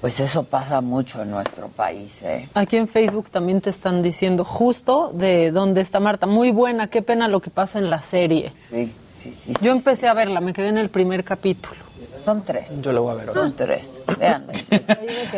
pues 0.00 0.20
eso 0.20 0.44
pasa 0.44 0.80
mucho 0.80 1.22
en 1.22 1.30
nuestro 1.30 1.68
país, 1.68 2.22
¿eh? 2.22 2.48
Aquí 2.54 2.76
en 2.76 2.88
Facebook 2.88 3.30
también 3.30 3.60
te 3.60 3.68
están 3.70 4.02
diciendo 4.02 4.44
justo 4.44 5.10
de 5.14 5.50
dónde 5.50 5.82
está 5.82 6.00
Marta. 6.00 6.26
Muy 6.26 6.52
buena, 6.52 6.88
qué 6.88 7.02
pena 7.02 7.28
lo 7.28 7.40
que 7.40 7.50
pasa 7.50 7.78
en 7.78 7.90
la 7.90 8.00
serie. 8.00 8.52
Sí, 8.70 8.92
sí, 9.16 9.36
sí. 9.44 9.52
Yo 9.60 9.72
empecé 9.72 10.08
a 10.08 10.14
verla, 10.14 10.40
me 10.40 10.54
quedé 10.54 10.68
en 10.68 10.78
el 10.78 10.88
primer 10.88 11.22
capítulo. 11.22 11.89
Son 12.24 12.44
tres. 12.44 12.68
Yo 12.80 12.92
lo 12.92 13.02
voy 13.02 13.12
a 13.12 13.16
ver 13.16 13.28
ahora. 13.28 13.40
Son 13.40 13.56
tres. 13.56 13.90
Vean. 14.18 14.46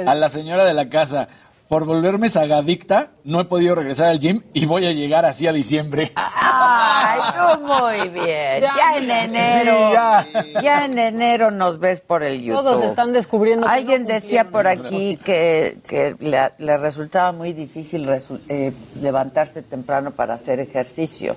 A 0.07 0.15
la 0.15 0.29
señora 0.29 0.65
de 0.65 0.75
la 0.75 0.89
casa, 0.89 1.29
por 1.69 1.85
volverme 1.87 2.29
sagadicta, 2.29 3.13
no 3.25 3.41
he 3.41 3.45
podido 3.47 3.75
regresar 3.75 4.09
al 4.09 4.19
gym 4.21 4.43
y 4.53 4.67
voy 4.67 4.87
a 4.87 4.93
llegar 4.93 5.25
así 5.25 5.47
a 5.47 5.53
diciembre. 5.53 6.13
Ay, 6.17 7.21
tú 7.33 7.61
muy 7.67 8.09
bien. 8.11 8.61
Ya, 8.61 8.97
en 8.97 9.11
enero. 9.11 9.89
Sí, 9.89 9.93
ya. 9.95 10.27
ya. 10.63 10.85
en 10.85 10.99
enero 10.99 11.51
nos 11.51 11.79
ves 11.79 12.01
por 12.01 12.23
el 12.25 12.43
YouTube. 12.43 12.63
Todos 12.63 12.85
están 12.85 13.13
descubriendo. 13.15 13.67
que 13.67 13.73
Alguien 13.73 14.03
no 14.03 14.09
decía 14.09 14.51
por 14.51 14.67
aquí 14.69 15.17
que, 15.25 15.79
que 15.89 16.15
le, 16.19 16.53
le 16.59 16.77
resultaba 16.77 17.33
muy 17.33 17.53
difícil 17.55 18.07
resu- 18.07 18.41
eh, 18.49 18.73
levantarse 19.01 19.63
temprano 19.63 20.11
para 20.11 20.35
hacer 20.35 20.61
ejercicio, 20.61 21.37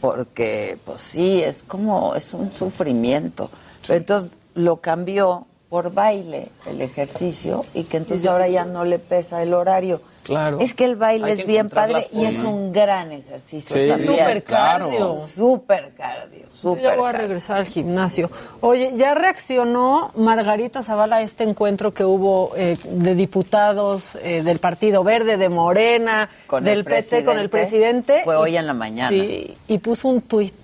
porque 0.00 0.76
pues 0.84 1.02
sí, 1.02 1.42
es 1.42 1.62
como, 1.62 2.14
es 2.16 2.32
un 2.34 2.52
sufrimiento. 2.52 3.50
Entonces 3.88 4.38
lo 4.58 4.80
cambió 4.80 5.46
por 5.68 5.92
baile 5.92 6.48
el 6.66 6.80
ejercicio 6.80 7.64
y 7.74 7.84
que 7.84 7.98
entonces 7.98 8.26
ahora 8.26 8.48
ya 8.48 8.64
no 8.64 8.84
le 8.84 8.98
pesa 8.98 9.42
el 9.42 9.54
horario. 9.54 10.00
Claro. 10.24 10.58
Es 10.60 10.74
que 10.74 10.84
el 10.84 10.96
baile 10.96 11.32
es 11.32 11.46
bien 11.46 11.70
padre 11.70 12.08
y 12.12 12.24
es 12.24 12.38
un 12.38 12.70
gran 12.72 13.12
ejercicio 13.12 13.74
Sí, 13.74 13.88
también. 13.88 14.18
Súper 14.18 14.44
cardio. 14.44 15.26
Súper 15.26 15.92
cardio, 15.96 16.40
Yo 16.40 16.58
súper 16.60 16.82
ya 16.82 16.96
voy 16.96 17.08
a 17.08 17.12
regresar 17.12 17.58
al 17.58 17.66
gimnasio. 17.66 18.30
Oye, 18.60 18.92
ya 18.94 19.14
reaccionó 19.14 20.10
Margarita 20.16 20.82
Zavala 20.82 21.16
a 21.16 21.22
este 21.22 21.44
encuentro 21.44 21.94
que 21.94 22.04
hubo 22.04 22.52
eh, 22.56 22.76
de 22.84 23.14
diputados 23.14 24.18
eh, 24.22 24.42
del 24.42 24.58
Partido 24.58 25.02
Verde, 25.04 25.38
de 25.38 25.48
Morena, 25.48 26.28
Con 26.46 26.64
del 26.64 26.80
el 26.80 26.84
PT, 26.84 27.24
con 27.24 27.38
el 27.38 27.48
presidente. 27.48 28.22
Fue 28.24 28.36
hoy 28.36 28.56
en 28.56 28.66
la 28.66 28.74
mañana. 28.74 29.10
Sí, 29.10 29.56
y 29.66 29.78
puso 29.78 30.08
un 30.08 30.20
tuit 30.22 30.54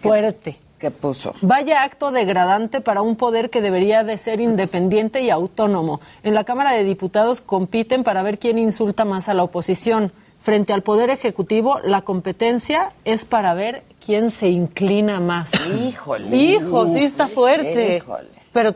fuerte. 0.00 0.58
¿Qué 0.82 0.90
puso? 0.90 1.32
Vaya 1.42 1.84
acto 1.84 2.10
degradante 2.10 2.80
para 2.80 3.02
un 3.02 3.14
poder 3.14 3.50
que 3.50 3.60
debería 3.60 4.02
de 4.02 4.18
ser 4.18 4.40
independiente 4.40 5.22
y 5.22 5.30
autónomo. 5.30 6.00
En 6.24 6.34
la 6.34 6.42
Cámara 6.42 6.72
de 6.72 6.82
Diputados 6.82 7.40
compiten 7.40 8.02
para 8.02 8.24
ver 8.24 8.40
quién 8.40 8.58
insulta 8.58 9.04
más 9.04 9.28
a 9.28 9.34
la 9.34 9.44
oposición. 9.44 10.10
Frente 10.40 10.72
al 10.72 10.82
Poder 10.82 11.08
Ejecutivo, 11.10 11.78
la 11.84 12.02
competencia 12.02 12.94
es 13.04 13.24
para 13.24 13.54
ver 13.54 13.84
quién 14.04 14.32
se 14.32 14.48
inclina 14.48 15.20
más. 15.20 15.50
Híjole. 15.88 16.36
Hijo, 16.36 16.88
sí 16.88 17.04
está 17.04 17.28
fuerte. 17.28 17.98
Híjole. 17.98 18.28
Pero, 18.52 18.74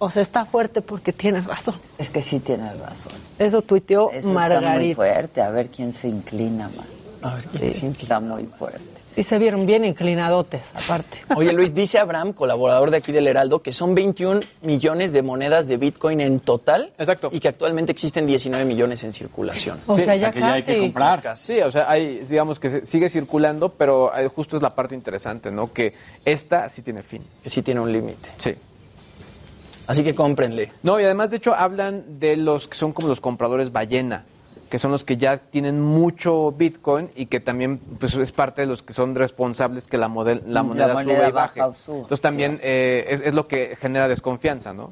o 0.00 0.10
sea, 0.10 0.22
está 0.22 0.46
fuerte 0.46 0.82
porque 0.82 1.12
tienes 1.12 1.44
razón. 1.44 1.76
Es 1.98 2.10
que 2.10 2.20
sí 2.20 2.40
tienes 2.40 2.76
razón. 2.80 3.12
Eso 3.38 3.62
tuiteó 3.62 4.08
Eso 4.10 4.16
está 4.16 4.26
muy 4.26 4.34
Margarita. 4.34 4.96
fuerte. 4.96 5.40
A 5.40 5.50
ver 5.50 5.68
quién 5.68 5.92
se 5.92 6.08
inclina 6.08 6.68
más. 6.76 6.86
A 7.22 7.36
ver, 7.36 7.44
¿quién 7.46 7.70
Sí, 7.70 7.78
se 7.78 7.86
está 8.02 8.18
muy 8.18 8.42
fuerte. 8.46 8.93
Y 9.16 9.22
se 9.22 9.38
vieron 9.38 9.64
bien 9.64 9.84
inclinadotes, 9.84 10.74
aparte. 10.74 11.18
Oye, 11.36 11.52
Luis, 11.52 11.72
dice 11.72 11.98
Abraham, 11.98 12.32
colaborador 12.32 12.90
de 12.90 12.96
aquí 12.96 13.12
del 13.12 13.28
Heraldo, 13.28 13.62
que 13.62 13.72
son 13.72 13.94
21 13.94 14.40
millones 14.62 15.12
de 15.12 15.22
monedas 15.22 15.68
de 15.68 15.76
Bitcoin 15.76 16.20
en 16.20 16.40
total. 16.40 16.92
Exacto. 16.98 17.28
Y 17.30 17.38
que 17.38 17.46
actualmente 17.48 17.92
existen 17.92 18.26
19 18.26 18.64
millones 18.64 19.04
en 19.04 19.12
circulación. 19.12 19.78
O 19.86 19.96
Sí, 19.96 20.02
sea, 20.02 20.14
o 20.14 20.16
ya 20.16 20.32
que 20.32 20.40
ya 20.40 20.52
hay 20.54 20.62
que 20.62 20.72
casi. 20.72 20.80
comprar. 20.80 21.36
Sí, 21.36 21.60
o 21.60 21.70
sea, 21.70 21.88
hay, 21.88 22.20
digamos 22.24 22.58
que 22.58 22.70
se- 22.70 22.86
sigue 22.86 23.08
circulando, 23.08 23.68
pero 23.68 24.16
eh, 24.18 24.26
justo 24.28 24.56
es 24.56 24.62
la 24.62 24.74
parte 24.74 24.96
interesante, 24.96 25.50
¿no? 25.52 25.72
Que 25.72 25.94
esta 26.24 26.68
sí 26.68 26.82
tiene 26.82 27.02
fin. 27.04 27.22
Que 27.42 27.50
sí 27.50 27.62
tiene 27.62 27.80
un 27.80 27.92
límite. 27.92 28.30
Sí. 28.38 28.54
Así 29.86 30.02
que 30.02 30.14
cómprenle. 30.14 30.72
No, 30.82 30.98
y 30.98 31.04
además, 31.04 31.30
de 31.30 31.36
hecho, 31.36 31.54
hablan 31.54 32.18
de 32.18 32.36
los 32.36 32.66
que 32.68 32.76
son 32.76 32.92
como 32.92 33.06
los 33.06 33.20
compradores 33.20 33.70
ballena, 33.70 34.24
que 34.70 34.78
son 34.78 34.90
los 34.90 35.04
que 35.04 35.16
ya 35.16 35.36
tienen 35.38 35.80
mucho 35.80 36.52
Bitcoin 36.52 37.10
y 37.14 37.26
que 37.26 37.38
también 37.40 37.78
pues, 37.78 38.14
es 38.14 38.32
parte 38.32 38.62
de 38.62 38.66
los 38.66 38.82
que 38.82 38.92
son 38.92 39.14
responsables 39.14 39.86
que 39.86 39.98
la, 39.98 40.08
model- 40.08 40.42
la 40.46 40.54
La 40.54 40.62
moneda, 40.62 40.92
moneda 40.94 41.16
suba 41.16 41.28
y 41.28 41.32
baja 41.32 41.66
baje. 41.66 41.78
suba, 41.78 41.96
Entonces 41.98 42.20
también 42.20 42.58
eh, 42.62 43.06
es, 43.08 43.20
es 43.20 43.34
lo 43.34 43.46
que 43.46 43.76
genera 43.80 44.08
desconfianza, 44.08 44.72
¿no? 44.74 44.90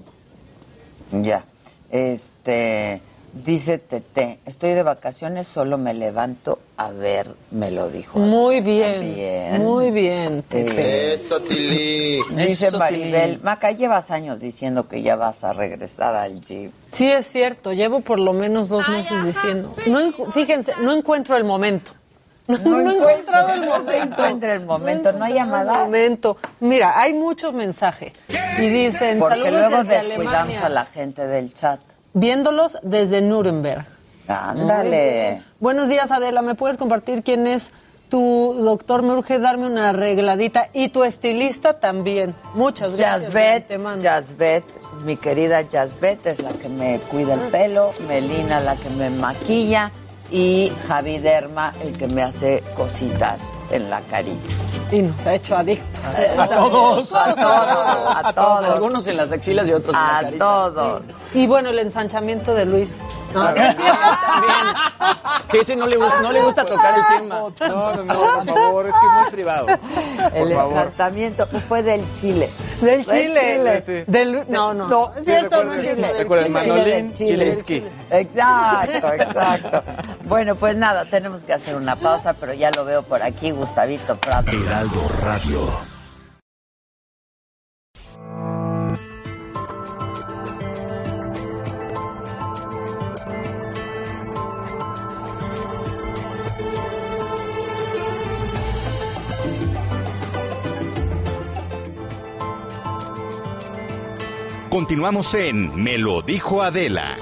Ya. 1.10 1.44
Este. 1.90 3.00
Dice 3.32 3.78
Tete, 3.78 4.40
estoy 4.44 4.74
de 4.74 4.82
vacaciones, 4.82 5.46
solo 5.46 5.78
me 5.78 5.94
levanto 5.94 6.58
a 6.76 6.90
ver, 6.90 7.28
me 7.50 7.70
lo 7.70 7.88
dijo. 7.88 8.18
Muy 8.18 8.60
bien, 8.60 8.94
También. 8.96 9.62
muy 9.62 9.90
bien, 9.90 10.42
Tete. 10.46 11.14
Eso, 11.14 11.40
Tili. 11.40 12.20
Dice 12.30 12.66
Eso, 12.66 12.78
Maribel, 12.78 13.30
Tili. 13.30 13.42
Maca, 13.42 13.70
llevas 13.72 14.10
años 14.10 14.40
diciendo 14.40 14.86
que 14.86 15.00
ya 15.00 15.16
vas 15.16 15.44
a 15.44 15.54
regresar 15.54 16.14
al 16.14 16.42
gym. 16.42 16.70
Sí, 16.92 17.10
es 17.10 17.26
cierto, 17.26 17.72
llevo 17.72 18.00
por 18.00 18.18
lo 18.18 18.34
menos 18.34 18.68
dos 18.68 18.86
meses 18.90 19.24
diciendo. 19.24 19.72
No, 19.86 20.12
fíjense, 20.32 20.74
no 20.82 20.92
encuentro 20.92 21.36
el 21.36 21.44
momento. 21.44 21.92
No, 22.48 22.58
no 22.58 22.90
he 22.90 22.96
encontrado 23.14 23.54
el 23.54 23.60
no 23.60 23.66
momento. 23.78 23.92
encuentra 24.02 24.52
el 24.54 24.66
momento, 24.66 25.12
no 25.12 25.24
hay 25.24 25.34
llamadas. 25.34 25.78
momento. 25.78 26.36
Mira, 26.60 26.98
hay 27.00 27.14
muchos 27.14 27.54
mensajes. 27.54 28.12
Y 28.58 28.62
dicen, 28.68 29.20
Porque 29.20 29.36
saludos 29.36 29.52
luego 29.70 29.84
desde 29.84 29.94
descuidamos 30.08 30.34
Alemania. 30.34 30.66
a 30.66 30.68
la 30.68 30.84
gente 30.86 31.26
del 31.28 31.54
chat. 31.54 31.80
Viéndolos 32.14 32.78
desde 32.82 33.20
Nuremberg. 33.22 33.84
Ándale. 34.28 35.42
Buenos 35.60 35.88
días, 35.88 36.10
Adela. 36.10 36.42
¿Me 36.42 36.54
puedes 36.54 36.76
compartir 36.76 37.22
quién 37.22 37.46
es 37.46 37.72
tu 38.08 38.54
doctor? 38.58 39.02
Me 39.02 39.12
urge 39.12 39.38
darme 39.38 39.66
una 39.66 39.90
arregladita. 39.90 40.68
Y 40.72 40.88
tu 40.88 41.04
estilista 41.04 41.80
también. 41.80 42.34
Muchas 42.54 42.96
gracias. 42.96 43.34
antemano. 43.34 44.00
Yazbet, 44.02 44.64
mi 45.04 45.16
querida 45.16 45.62
Yazbet 45.62 46.26
es 46.26 46.40
la 46.42 46.50
que 46.50 46.68
me 46.68 46.98
cuida 47.10 47.34
el 47.34 47.40
pelo, 47.50 47.92
Melina 48.06 48.60
la 48.60 48.76
que 48.76 48.90
me 48.90 49.10
maquilla 49.10 49.90
y 50.30 50.72
Javi 50.88 51.18
Derma 51.18 51.74
el 51.82 51.96
que 51.98 52.06
me 52.08 52.22
hace 52.22 52.62
cositas 52.74 53.42
en 53.70 53.90
la 53.90 54.00
carita. 54.02 54.48
Y 54.90 55.00
nos 55.02 55.26
ha 55.26 55.34
hecho 55.34 55.56
adictos. 55.56 56.00
A 56.38 56.48
todos, 56.48 57.14
a 57.14 57.34
todos, 57.34 58.24
a 58.24 58.32
todos. 58.32 58.64
Algunos 58.74 59.06
en 59.08 59.16
las 59.18 59.32
axilas 59.32 59.68
y 59.68 59.72
otros 59.72 59.94
en 59.94 60.00
la 60.00 60.18
A 60.18 60.22
carita. 60.22 60.44
todos. 60.44 61.02
Y 61.34 61.46
bueno, 61.46 61.70
el 61.70 61.78
ensanchamiento 61.78 62.54
de 62.54 62.64
Luis. 62.66 62.90
No, 63.34 63.48
Que 65.48 65.60
ese 65.60 65.74
no 65.74 65.86
le, 65.86 65.96
gusta, 65.96 66.20
no 66.20 66.32
le 66.32 66.42
gusta 66.42 66.64
tocar 66.66 66.94
el 66.98 67.16
tema. 67.18 67.34
No, 67.34 67.52
no, 67.94 68.04
no, 68.04 68.44
por 68.44 68.54
favor, 68.54 68.86
es 68.86 68.92
que 68.92 69.06
es 69.06 69.22
muy 69.22 69.30
privado. 69.30 69.66
El 70.34 70.52
Por 70.52 70.72
tratamiento 70.72 71.46
fue 71.68 71.82
del 71.82 72.04
Chile. 72.20 72.50
Del 72.82 73.04
Chile. 73.06 73.82
Sí. 73.84 74.04
Del- 74.06 74.44
no, 74.48 74.74
no. 74.74 74.86
No, 74.88 75.12
cierto, 75.24 75.64
no 75.64 75.72
es 75.72 75.80
cierto. 75.82 76.02
recuerda 76.18 76.46
el 76.46 76.52
Chile. 76.52 76.68
mandolín, 76.68 77.12
Chile, 77.14 77.28
Chilinski. 77.38 77.84
Exacto, 78.10 79.12
exacto. 79.14 79.82
Bueno, 80.24 80.54
pues 80.54 80.76
nada, 80.76 81.06
tenemos 81.06 81.44
que 81.44 81.54
hacer 81.54 81.76
una 81.76 81.96
pausa, 81.96 82.34
pero 82.34 82.52
ya 82.52 82.70
lo 82.70 82.84
veo 82.84 83.02
por 83.02 83.22
aquí, 83.22 83.50
Gustavito 83.50 84.16
Prado. 84.16 84.50
Heraldo 84.50 85.00
Radio. 85.22 85.60
Continuamos 104.72 105.34
en 105.34 105.84
Me 105.84 105.98
lo 105.98 106.22
dijo 106.22 106.62
Adela. 106.62 107.18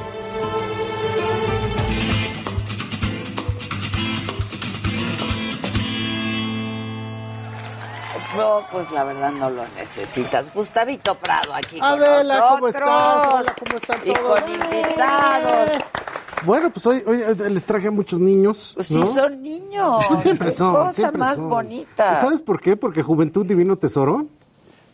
No, 8.36 8.60
pues 8.70 8.90
la 8.92 9.02
verdad 9.04 9.32
no 9.32 9.50
lo 9.50 9.62
necesitas. 9.76 10.54
Gustavito 10.54 11.16
Prado 11.16 11.52
aquí 11.52 11.78
Adela, 11.80 12.40
con 12.40 12.48
¿cómo 12.48 12.66
nosotros. 12.68 12.74
estás? 12.74 13.34
Hola, 13.34 13.56
¿cómo 13.58 13.76
están 13.76 13.98
Y 14.04 14.12
todos? 14.12 14.40
con 14.40 14.52
invitados. 14.52 15.70
Bueno, 16.44 16.70
pues 16.70 16.86
hoy, 16.86 17.02
hoy 17.06 17.34
les 17.50 17.64
traje 17.64 17.88
a 17.88 17.90
muchos 17.90 18.20
niños. 18.20 18.72
Pues 18.76 18.86
sí 18.86 18.98
¿no? 19.00 19.06
son 19.06 19.42
niños. 19.42 20.04
Siempre 20.22 20.50
son. 20.52 20.74
Cosa 20.74 20.92
siempre 20.92 21.18
más 21.18 21.36
son. 21.38 21.48
bonita. 21.50 22.20
¿Sabes 22.20 22.40
por 22.40 22.60
qué? 22.60 22.76
Porque 22.76 23.02
Juventud 23.02 23.44
Divino 23.44 23.76
Tesoro, 23.76 24.26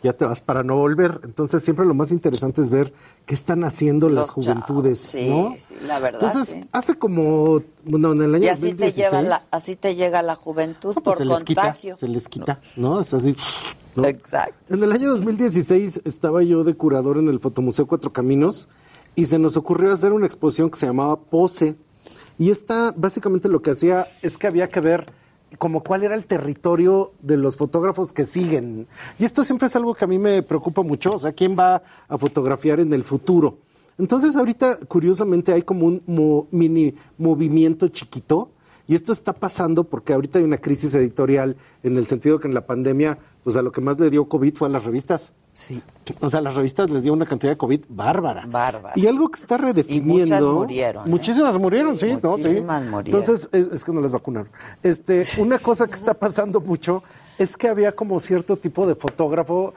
ya 0.02 0.12
te 0.12 0.24
vas 0.24 0.40
para 0.40 0.62
no 0.62 0.76
volver. 0.76 1.20
Entonces 1.24 1.62
siempre 1.62 1.84
lo 1.86 1.94
más 1.94 2.12
interesante 2.12 2.60
es 2.60 2.70
ver 2.70 2.92
qué 3.26 3.34
están 3.34 3.64
haciendo 3.64 4.08
las 4.08 4.30
juventudes, 4.30 4.98
Sí, 4.98 5.28
¿no? 5.28 5.54
sí, 5.56 5.74
la 5.86 5.98
verdad. 5.98 6.20
Entonces, 6.24 6.54
sí. 6.60 6.68
hace 6.72 6.94
como, 6.96 7.62
bueno, 7.84 8.12
en 8.12 8.22
el 8.22 8.34
año 8.34 8.44
Y 8.44 8.48
así 8.48 8.72
te, 8.74 8.86
2016, 8.86 8.96
lleva 8.96 9.22
la, 9.22 9.42
así 9.50 9.76
te 9.76 9.94
llega 9.94 10.22
la 10.22 10.34
juventud 10.34 10.94
pues 10.94 11.04
por 11.04 11.18
se 11.18 11.24
les 11.24 11.44
quita, 11.44 11.62
contagio. 11.62 11.96
se 11.96 12.08
les 12.08 12.28
quita, 12.28 12.60
¿no? 12.76 13.00
Es 13.00 13.12
así. 13.14 13.34
¿no? 13.96 14.04
Exacto. 14.06 14.74
En 14.74 14.82
el 14.82 14.92
año 14.92 15.10
2016 15.10 16.02
estaba 16.04 16.42
yo 16.42 16.62
de 16.64 16.74
curador 16.74 17.16
en 17.18 17.28
el 17.28 17.38
Fotomuseo 17.40 17.86
Cuatro 17.86 18.12
Caminos 18.12 18.68
y 19.14 19.24
se 19.24 19.38
nos 19.38 19.56
ocurrió 19.56 19.90
hacer 19.92 20.12
una 20.12 20.26
exposición 20.26 20.68
que 20.70 20.78
se 20.78 20.86
llamaba 20.86 21.18
Pose. 21.18 21.76
Y 22.38 22.50
esta 22.50 22.92
básicamente 22.94 23.48
lo 23.48 23.62
que 23.62 23.70
hacía 23.70 24.06
es 24.20 24.36
que 24.36 24.46
había 24.46 24.68
que 24.68 24.80
ver 24.80 25.06
como 25.58 25.82
cuál 25.82 26.02
era 26.02 26.14
el 26.14 26.24
territorio 26.24 27.12
de 27.20 27.36
los 27.36 27.56
fotógrafos 27.56 28.12
que 28.12 28.24
siguen. 28.24 28.86
Y 29.18 29.24
esto 29.24 29.44
siempre 29.44 29.66
es 29.66 29.76
algo 29.76 29.94
que 29.94 30.04
a 30.04 30.08
mí 30.08 30.18
me 30.18 30.42
preocupa 30.42 30.82
mucho, 30.82 31.10
o 31.10 31.18
sea, 31.18 31.32
quién 31.32 31.56
va 31.58 31.82
a 32.08 32.18
fotografiar 32.18 32.80
en 32.80 32.92
el 32.92 33.04
futuro. 33.04 33.58
Entonces 33.98 34.36
ahorita, 34.36 34.78
curiosamente, 34.88 35.52
hay 35.52 35.62
como 35.62 35.86
un 35.86 36.02
mo- 36.06 36.46
mini 36.50 36.94
movimiento 37.16 37.88
chiquito 37.88 38.50
y 38.86 38.94
esto 38.94 39.10
está 39.12 39.32
pasando 39.32 39.84
porque 39.84 40.12
ahorita 40.12 40.38
hay 40.38 40.44
una 40.44 40.58
crisis 40.58 40.94
editorial 40.94 41.56
en 41.82 41.96
el 41.96 42.06
sentido 42.06 42.38
que 42.38 42.46
en 42.46 42.54
la 42.54 42.66
pandemia, 42.66 43.18
pues 43.46 43.54
a 43.54 43.62
lo 43.62 43.70
que 43.70 43.80
más 43.80 44.00
le 44.00 44.10
dio 44.10 44.24
COVID 44.24 44.56
fue 44.56 44.66
a 44.66 44.70
las 44.72 44.84
revistas. 44.84 45.32
Sí. 45.52 45.80
O 46.18 46.28
sea, 46.28 46.40
las 46.40 46.56
revistas 46.56 46.90
les 46.90 47.04
dio 47.04 47.12
una 47.12 47.26
cantidad 47.26 47.52
de 47.52 47.56
COVID 47.56 47.84
bárbara. 47.88 48.44
Bárbara. 48.44 48.94
Y 48.96 49.06
algo 49.06 49.28
que 49.28 49.38
está 49.38 49.56
redefiniendo. 49.56 50.16
Y 50.16 50.22
muchas 50.22 50.42
murieron, 50.44 51.06
¿eh? 51.06 51.10
Muchísimas 51.10 51.56
murieron, 51.56 51.96
sí, 51.96 52.08
¿no? 52.20 52.38
Sí. 52.38 52.42
Muchísimas 52.42 52.84
murieron. 52.86 53.20
Entonces, 53.20 53.48
es, 53.52 53.72
es 53.72 53.84
que 53.84 53.92
no 53.92 54.00
les 54.00 54.10
vacunaron. 54.10 54.48
Este, 54.82 55.22
una 55.38 55.60
cosa 55.60 55.86
que 55.86 55.94
está 55.94 56.12
pasando 56.14 56.60
mucho 56.60 57.04
es 57.38 57.56
que 57.56 57.68
había 57.68 57.92
como 57.92 58.18
cierto 58.18 58.56
tipo 58.56 58.84
de 58.84 58.96
fotógrafo 58.96 59.74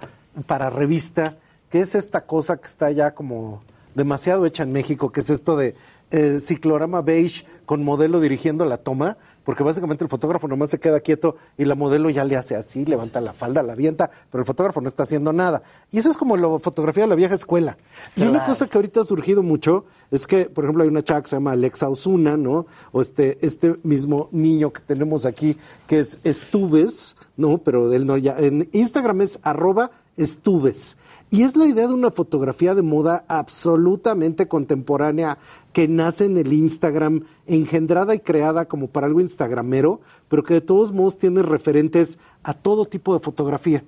para 0.47 0.71
revista, 0.71 1.37
que 1.69 1.81
es 1.81 1.93
esta 1.93 2.21
cosa 2.21 2.57
que 2.57 2.65
está 2.65 2.89
ya 2.89 3.13
como 3.13 3.61
demasiado 3.93 4.47
hecha 4.47 4.63
en 4.63 4.71
México, 4.71 5.11
que 5.11 5.19
es 5.19 5.29
esto 5.29 5.55
de 5.55 5.75
eh, 6.09 6.39
ciclorama 6.39 7.03
beige 7.03 7.45
con 7.67 7.83
modelo 7.83 8.19
dirigiendo 8.19 8.65
la 8.65 8.77
toma, 8.77 9.17
porque 9.49 9.63
básicamente 9.63 10.03
el 10.03 10.11
fotógrafo 10.11 10.47
nomás 10.47 10.69
se 10.69 10.79
queda 10.79 10.99
quieto 10.99 11.35
y 11.57 11.65
la 11.65 11.73
modelo 11.73 12.11
ya 12.11 12.23
le 12.23 12.35
hace 12.35 12.55
así, 12.55 12.85
levanta 12.85 13.19
la 13.19 13.33
falda, 13.33 13.63
la 13.63 13.73
avienta, 13.73 14.11
pero 14.29 14.43
el 14.43 14.45
fotógrafo 14.45 14.79
no 14.79 14.87
está 14.87 15.01
haciendo 15.01 15.33
nada. 15.33 15.63
Y 15.89 15.97
eso 15.97 16.07
es 16.07 16.17
como 16.17 16.37
la 16.37 16.59
fotografía 16.59 17.05
de 17.05 17.09
la 17.09 17.15
vieja 17.15 17.33
escuela. 17.33 17.75
Y 18.15 18.21
una 18.21 18.45
cosa 18.45 18.67
que 18.67 18.77
ahorita 18.77 19.01
ha 19.01 19.03
surgido 19.03 19.41
mucho 19.41 19.85
es 20.11 20.27
que, 20.27 20.45
por 20.45 20.65
ejemplo, 20.65 20.83
hay 20.83 20.89
una 20.89 21.01
chava 21.01 21.23
que 21.23 21.29
se 21.29 21.35
llama 21.35 21.53
Alexa 21.53 21.89
Osuna, 21.89 22.37
¿no? 22.37 22.67
O 22.91 23.01
este, 23.01 23.39
este 23.41 23.79
mismo 23.81 24.29
niño 24.31 24.71
que 24.71 24.81
tenemos 24.81 25.25
aquí, 25.25 25.57
que 25.87 25.97
es 25.97 26.19
Estuves, 26.23 27.15
¿no? 27.35 27.57
Pero 27.57 27.91
él 27.91 28.05
no 28.05 28.17
ya. 28.17 28.37
En 28.37 28.69
Instagram 28.71 29.21
es 29.21 29.39
arroba 29.41 29.89
Estuves. 30.15 30.95
Y 31.31 31.43
es 31.43 31.55
la 31.55 31.67
idea 31.67 31.87
de 31.87 31.93
una 31.93 32.09
fotografía 32.09 32.73
de 32.73 32.81
moda 32.81 33.23
absolutamente 33.27 34.47
contemporánea 34.47 35.37
que 35.73 35.87
nace 35.87 36.25
en 36.25 36.37
el 36.37 36.51
Instagram, 36.53 37.23
engendrada 37.45 38.15
y 38.15 38.19
creada 38.19 38.65
como 38.65 38.87
para 38.87 39.05
algo 39.05 39.21
instagramero, 39.21 40.01
pero 40.27 40.43
que 40.43 40.55
de 40.55 40.61
todos 40.61 40.91
modos 40.91 41.17
tiene 41.17 41.43
referentes 41.43 42.17
a 42.43 42.55
todo 42.55 42.85
tipo 42.85 43.13
de 43.13 43.19
fotografía. 43.19 43.83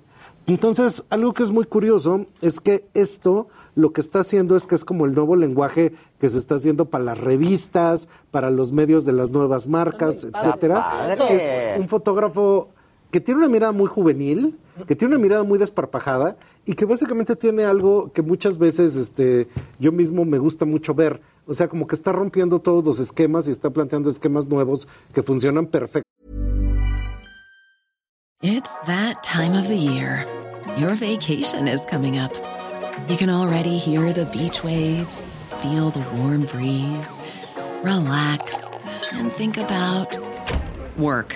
Entonces, 0.47 1.03
algo 1.09 1.33
que 1.33 1.43
es 1.43 1.51
muy 1.51 1.65
curioso 1.65 2.25
es 2.41 2.59
que 2.59 2.85
esto 2.93 3.47
lo 3.75 3.93
que 3.93 4.01
está 4.01 4.19
haciendo 4.19 4.55
es 4.55 4.67
que 4.67 4.75
es 4.75 4.83
como 4.83 5.05
el 5.05 5.13
nuevo 5.13 5.35
lenguaje 5.35 5.93
que 6.19 6.29
se 6.29 6.37
está 6.37 6.55
haciendo 6.55 6.85
para 6.85 7.03
las 7.03 7.19
revistas, 7.19 8.07
para 8.31 8.49
los 8.49 8.71
medios 8.71 9.05
de 9.05 9.13
las 9.13 9.29
nuevas 9.29 9.67
marcas, 9.67 10.27
etcétera. 10.31 11.15
Es 11.29 11.79
un 11.79 11.87
fotógrafo 11.87 12.69
que 13.11 13.19
tiene 13.19 13.39
una 13.39 13.49
mirada 13.49 13.73
muy 13.73 13.87
juvenil, 13.87 14.57
que 14.87 14.95
tiene 14.95 15.15
una 15.15 15.21
mirada 15.21 15.43
muy 15.43 15.59
desparpajada 15.59 16.37
y 16.65 16.73
que 16.73 16.85
básicamente 16.85 17.35
tiene 17.35 17.65
algo 17.65 18.11
que 18.13 18.21
muchas 18.21 18.57
veces 18.57 18.95
este, 18.95 19.47
yo 19.79 19.91
mismo 19.91 20.23
me 20.25 20.37
gusta 20.37 20.65
mucho 20.65 20.95
ver. 20.95 21.21
O 21.45 21.53
sea, 21.53 21.67
como 21.67 21.87
que 21.87 21.95
está 21.95 22.11
rompiendo 22.13 22.59
todos 22.59 22.83
los 22.85 22.99
esquemas 22.99 23.47
y 23.47 23.51
está 23.51 23.69
planteando 23.69 24.09
esquemas 24.09 24.45
nuevos 24.45 24.87
que 25.13 25.21
funcionan 25.21 25.67
perfectamente. 25.67 26.07
It's 28.43 28.73
that 28.87 29.21
time 29.23 29.55
of 29.55 29.67
the 29.67 29.75
year. 29.75 30.25
Your 30.77 30.95
vacation 30.95 31.67
is 31.67 31.85
coming 31.85 32.17
up. 32.17 32.31
You 33.07 33.17
can 33.17 33.29
already 33.29 33.77
hear 33.77 34.13
the 34.13 34.25
beach 34.25 34.63
waves, 34.63 35.37
feel 35.61 35.91
the 35.91 36.03
warm 36.15 36.45
breeze, 36.45 37.19
relax, 37.83 38.63
and 39.13 39.31
think 39.31 39.57
about 39.57 40.17
work. 40.97 41.35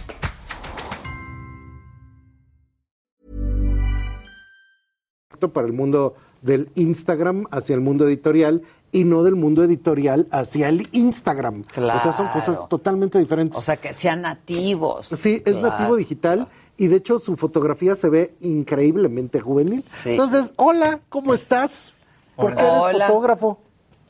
para 5.49 5.67
el 5.67 5.73
mundo 5.73 6.15
del 6.41 6.69
Instagram 6.75 7.45
hacia 7.51 7.73
el 7.75 7.81
mundo 7.81 8.07
editorial 8.07 8.61
y 8.91 9.03
no 9.05 9.23
del 9.23 9.35
mundo 9.35 9.63
editorial 9.63 10.27
hacia 10.31 10.69
el 10.69 10.87
Instagram. 10.91 11.63
O 11.69 11.73
sea, 11.73 12.11
son 12.11 12.27
cosas 12.27 12.55
Claro. 12.55 12.67
totalmente 12.67 13.19
diferentes. 13.19 13.57
O 13.57 13.61
sea, 13.61 13.77
que 13.77 13.93
sean 13.93 14.21
nativos. 14.21 15.07
Sí, 15.17 15.41
es 15.45 15.57
Claro. 15.57 15.69
nativo 15.69 15.95
digital 15.95 16.47
y 16.77 16.87
de 16.87 16.95
hecho 16.97 17.19
su 17.19 17.37
fotografía 17.37 17.95
se 17.95 18.09
ve 18.09 18.33
increíblemente 18.41 19.39
juvenil. 19.39 19.85
Entonces, 20.05 20.53
hola, 20.57 20.99
¿cómo 21.09 21.33
estás? 21.33 21.97
¿Por 22.35 22.55
qué 22.55 22.61
eres 22.63 22.83
Hola. 22.83 23.07
fotógrafo? 23.07 23.59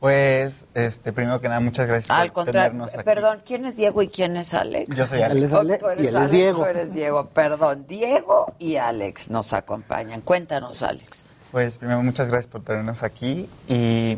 Pues, 0.02 0.66
este, 0.74 1.14
primero 1.14 1.40
que 1.40 1.48
nada, 1.48 1.60
muchas 1.60 1.86
gracias 1.88 2.10
Al 2.10 2.30
por 2.32 2.46
contrario, 2.46 2.72
tenernos 2.72 2.94
aquí. 2.96 3.04
perdón, 3.04 3.42
¿quién 3.46 3.66
es 3.68 3.78
Diego 3.78 4.02
y 4.02 4.08
quién 4.08 4.36
es 4.36 4.52
Alex? 4.56 4.96
Yo 4.96 5.06
soy 5.06 5.22
Alex. 5.22 5.36
Él 5.38 5.44
es 5.44 5.54
Oh, 5.54 5.60
Ale- 5.60 5.78
tú 5.78 5.88
eres 5.90 6.04
y 6.04 6.08
él 6.08 6.16
es 6.18 6.32
Diego. 6.32 6.64
tú 6.64 6.66
eres 6.66 6.92
Diego, 6.92 7.26
perdón. 7.28 7.86
Diego 7.88 8.52
y 8.58 8.78
Alex 8.78 9.30
nos 9.30 9.54
acompañan. 9.54 10.22
Cuéntanos, 10.22 10.82
Alex. 10.82 11.24
Pues, 11.52 11.78
primero, 11.78 12.02
muchas 12.02 12.30
gracias 12.30 12.48
por 12.52 12.64
tenernos 12.64 13.04
aquí. 13.04 13.48
Y, 13.68 14.18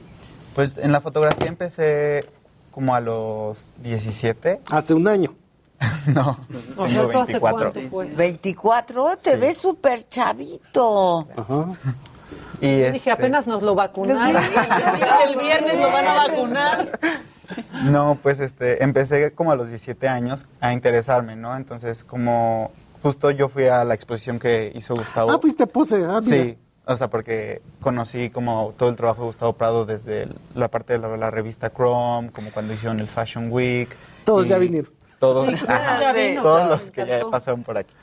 pues, 0.55 0.77
en 0.77 0.93
la 0.93 1.01
fotografía 1.01 1.47
empecé 1.47 2.29
como 2.71 2.95
a 2.95 3.01
los 3.01 3.65
17. 3.79 4.61
Hace 4.71 4.93
un 4.93 5.05
año. 5.09 5.35
no, 6.07 6.37
O 6.77 6.87
sea, 6.87 7.01
tengo 7.01 7.09
¿eso 7.11 7.21
hace 7.23 7.33
24. 7.33 7.39
cuánto 7.73 7.89
fue? 7.89 8.05
24, 8.07 9.17
te 9.17 9.35
ves 9.35 9.57
súper 9.57 10.07
chavito. 10.07 11.27
Y 12.61 12.67
Yo 12.67 12.85
este, 12.85 12.91
Dije, 12.93 13.11
apenas 13.11 13.47
nos 13.47 13.61
lo 13.63 13.75
vacunaron. 13.75 14.41
El 15.27 15.35
viernes 15.37 15.79
lo 15.79 15.91
van 15.91 16.07
a 16.07 16.13
vacunar. 16.15 16.99
No, 17.85 18.17
pues 18.21 18.39
este, 18.39 18.83
empecé 18.83 19.33
como 19.33 19.51
a 19.51 19.55
los 19.55 19.67
17 19.67 20.07
años 20.07 20.45
a 20.59 20.73
interesarme, 20.73 21.35
¿no? 21.35 21.55
Entonces, 21.55 22.03
como 22.03 22.71
justo 23.01 23.31
yo 23.31 23.49
fui 23.49 23.65
a 23.65 23.83
la 23.83 23.93
exposición 23.93 24.39
que 24.39 24.71
hizo 24.75 24.95
Gustavo. 24.95 25.31
Ah, 25.31 25.37
fuiste 25.41 25.67
pose. 25.67 26.05
Ah, 26.05 26.19
mira. 26.23 26.43
Sí, 26.43 26.57
o 26.85 26.95
sea, 26.95 27.09
porque 27.09 27.61
conocí 27.81 28.29
como 28.29 28.73
todo 28.77 28.89
el 28.89 28.95
trabajo 28.95 29.21
de 29.21 29.27
Gustavo 29.27 29.53
Prado 29.53 29.85
desde 29.85 30.23
el- 30.23 30.35
la 30.55 30.69
parte 30.69 30.93
de 30.93 30.99
la, 30.99 31.15
la 31.17 31.29
revista 31.31 31.69
Chrome, 31.71 32.31
como 32.31 32.49
cuando 32.51 32.73
hicieron 32.73 32.99
el 32.99 33.07
Fashion 33.07 33.51
Week. 33.51 33.89
Todos 34.23 34.45
y 34.45 34.49
ya 34.49 34.57
vinieron. 34.57 34.91
Todos, 35.23 35.47
Sí, 35.57 35.65
claro, 35.65 36.13
vino, 36.19 36.41
todos 36.41 36.67
los 36.67 36.91
que 36.91 37.05
ya 37.07 37.21
pasaron 37.31 37.63
por 37.63 37.77
aquí. 37.77 37.93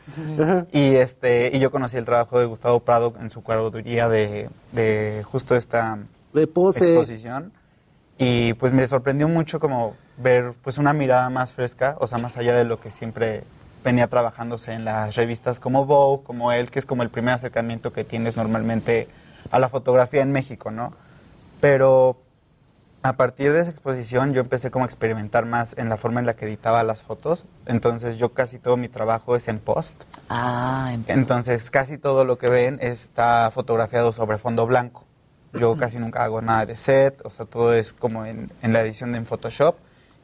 Y 0.72 0.94
este 0.96 1.50
y 1.52 1.58
yo 1.58 1.70
conocí 1.70 1.98
el 1.98 2.06
trabajo 2.06 2.38
de 2.40 2.46
Gustavo 2.46 2.80
Prado 2.80 3.12
en 3.20 3.28
su 3.28 3.42
curaduría 3.42 4.08
de, 4.08 4.48
de 4.72 5.22
justo 5.30 5.54
esta 5.54 5.98
de 6.32 6.46
pose. 6.46 6.86
exposición 6.94 7.52
y 8.16 8.54
pues 8.54 8.72
me 8.72 8.86
sorprendió 8.86 9.28
mucho 9.28 9.60
como 9.60 9.96
ver 10.16 10.54
pues 10.62 10.78
una 10.78 10.94
mirada 10.94 11.28
más 11.28 11.52
fresca, 11.52 11.96
o 12.00 12.06
sea, 12.06 12.16
más 12.16 12.38
allá 12.38 12.54
de 12.56 12.64
lo 12.64 12.80
que 12.80 12.90
siempre 12.90 13.44
venía 13.84 14.06
trabajándose 14.08 14.72
en 14.72 14.86
las 14.86 15.14
revistas 15.14 15.60
como 15.60 15.84
Vogue, 15.84 16.24
como 16.24 16.52
él, 16.52 16.70
que 16.70 16.78
es 16.78 16.86
como 16.86 17.02
el 17.02 17.10
primer 17.10 17.34
acercamiento 17.34 17.92
que 17.92 18.04
tienes 18.04 18.36
normalmente 18.36 19.08
a 19.50 19.58
la 19.58 19.68
fotografía 19.68 20.22
en 20.22 20.32
México, 20.32 20.70
¿no? 20.70 20.94
Pero 21.60 22.16
a 23.02 23.14
partir 23.14 23.52
de 23.52 23.60
esa 23.60 23.70
exposición 23.70 24.32
yo 24.34 24.40
empecé 24.42 24.70
como 24.70 24.84
a 24.84 24.86
experimentar 24.88 25.46
más 25.46 25.76
en 25.78 25.88
la 25.88 25.96
forma 25.96 26.20
en 26.20 26.26
la 26.26 26.34
que 26.34 26.44
editaba 26.44 26.82
las 26.84 27.02
fotos. 27.02 27.44
Entonces 27.66 28.18
yo 28.18 28.34
casi 28.34 28.58
todo 28.58 28.76
mi 28.76 28.88
trabajo 28.88 29.36
es 29.36 29.48
en 29.48 29.58
post. 29.58 29.94
Ah, 30.28 30.90
en- 30.92 31.04
Entonces 31.08 31.70
casi 31.70 31.96
todo 31.98 32.24
lo 32.24 32.36
que 32.38 32.48
ven 32.48 32.78
está 32.82 33.50
fotografiado 33.52 34.12
sobre 34.12 34.38
fondo 34.38 34.66
blanco. 34.66 35.04
Yo 35.52 35.76
casi 35.76 35.98
nunca 35.98 36.22
hago 36.22 36.40
nada 36.42 36.64
de 36.66 36.76
set, 36.76 37.20
o 37.24 37.30
sea, 37.30 37.44
todo 37.44 37.74
es 37.74 37.92
como 37.92 38.24
en, 38.24 38.52
en 38.62 38.72
la 38.72 38.82
edición 38.82 39.10
de 39.12 39.18
en 39.18 39.26
Photoshop. 39.26 39.74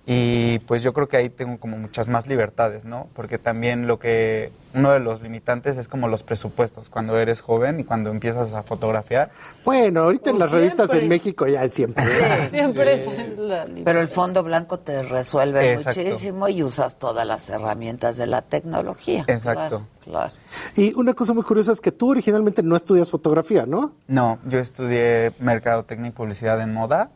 Y 0.09 0.61
pues 0.61 0.85
yo 0.85 0.93
creo 0.93 1.09
que 1.09 1.17
ahí 1.17 1.29
tengo 1.31 1.59
como 1.59 1.77
muchas 1.77 2.07
más 2.07 2.29
libertades, 2.29 2.85
¿no? 2.85 3.09
Porque 3.13 3.39
también 3.39 3.89
lo 3.89 3.99
que, 3.99 4.53
uno 4.73 4.93
de 4.93 5.01
los 5.01 5.21
limitantes 5.21 5.77
es 5.79 5.89
como 5.89 6.07
los 6.07 6.23
presupuestos, 6.23 6.89
cuando 6.89 7.19
eres 7.19 7.41
joven 7.41 7.81
y 7.81 7.85
cuando 7.85 8.11
empiezas 8.11 8.53
a 8.53 8.63
fotografiar. 8.63 9.33
Bueno, 9.65 10.03
ahorita 10.05 10.31
en 10.31 10.39
las 10.39 10.53
revistas 10.53 10.95
en 10.95 11.09
México 11.09 11.49
ya 11.49 11.65
es 11.65 11.73
siempre. 11.73 12.05
Siempre 12.53 13.05
Sí. 13.05 13.11
es 13.33 13.39
la 13.39 13.67
Pero 13.85 14.01
el 14.01 14.07
fondo 14.07 14.45
blanco 14.45 14.79
te 14.79 15.03
resuelve 15.03 15.73
Exacto. 15.73 16.01
muchísimo 16.01 16.49
y 16.49 16.63
usas 16.63 17.01
todas 17.01 17.27
las 17.27 17.51
herramientas 17.51 18.17
de 18.17 18.27
la 18.29 18.43
tecnología. 18.43 19.25
Exacto. 19.27 19.83
Claro, 20.05 20.31
claro. 20.31 20.33
Y 20.77 20.95
una 20.95 21.15
cosa 21.15 21.35
muy 21.35 21.43
curiosa 21.43 21.73
es 21.73 21.81
que 21.81 21.91
tú 21.91 22.11
originalmente 22.11 22.63
no 22.63 22.77
estudias 22.77 23.11
fotografía, 23.11 23.67
¿no? 23.67 23.93
No, 24.07 24.39
yo 24.45 24.61
estudié 24.61 25.33
Mercadotecnia 25.41 26.11
y 26.11 26.13
Publicidad 26.13 26.61
en 26.61 26.73
Moda 26.73 27.11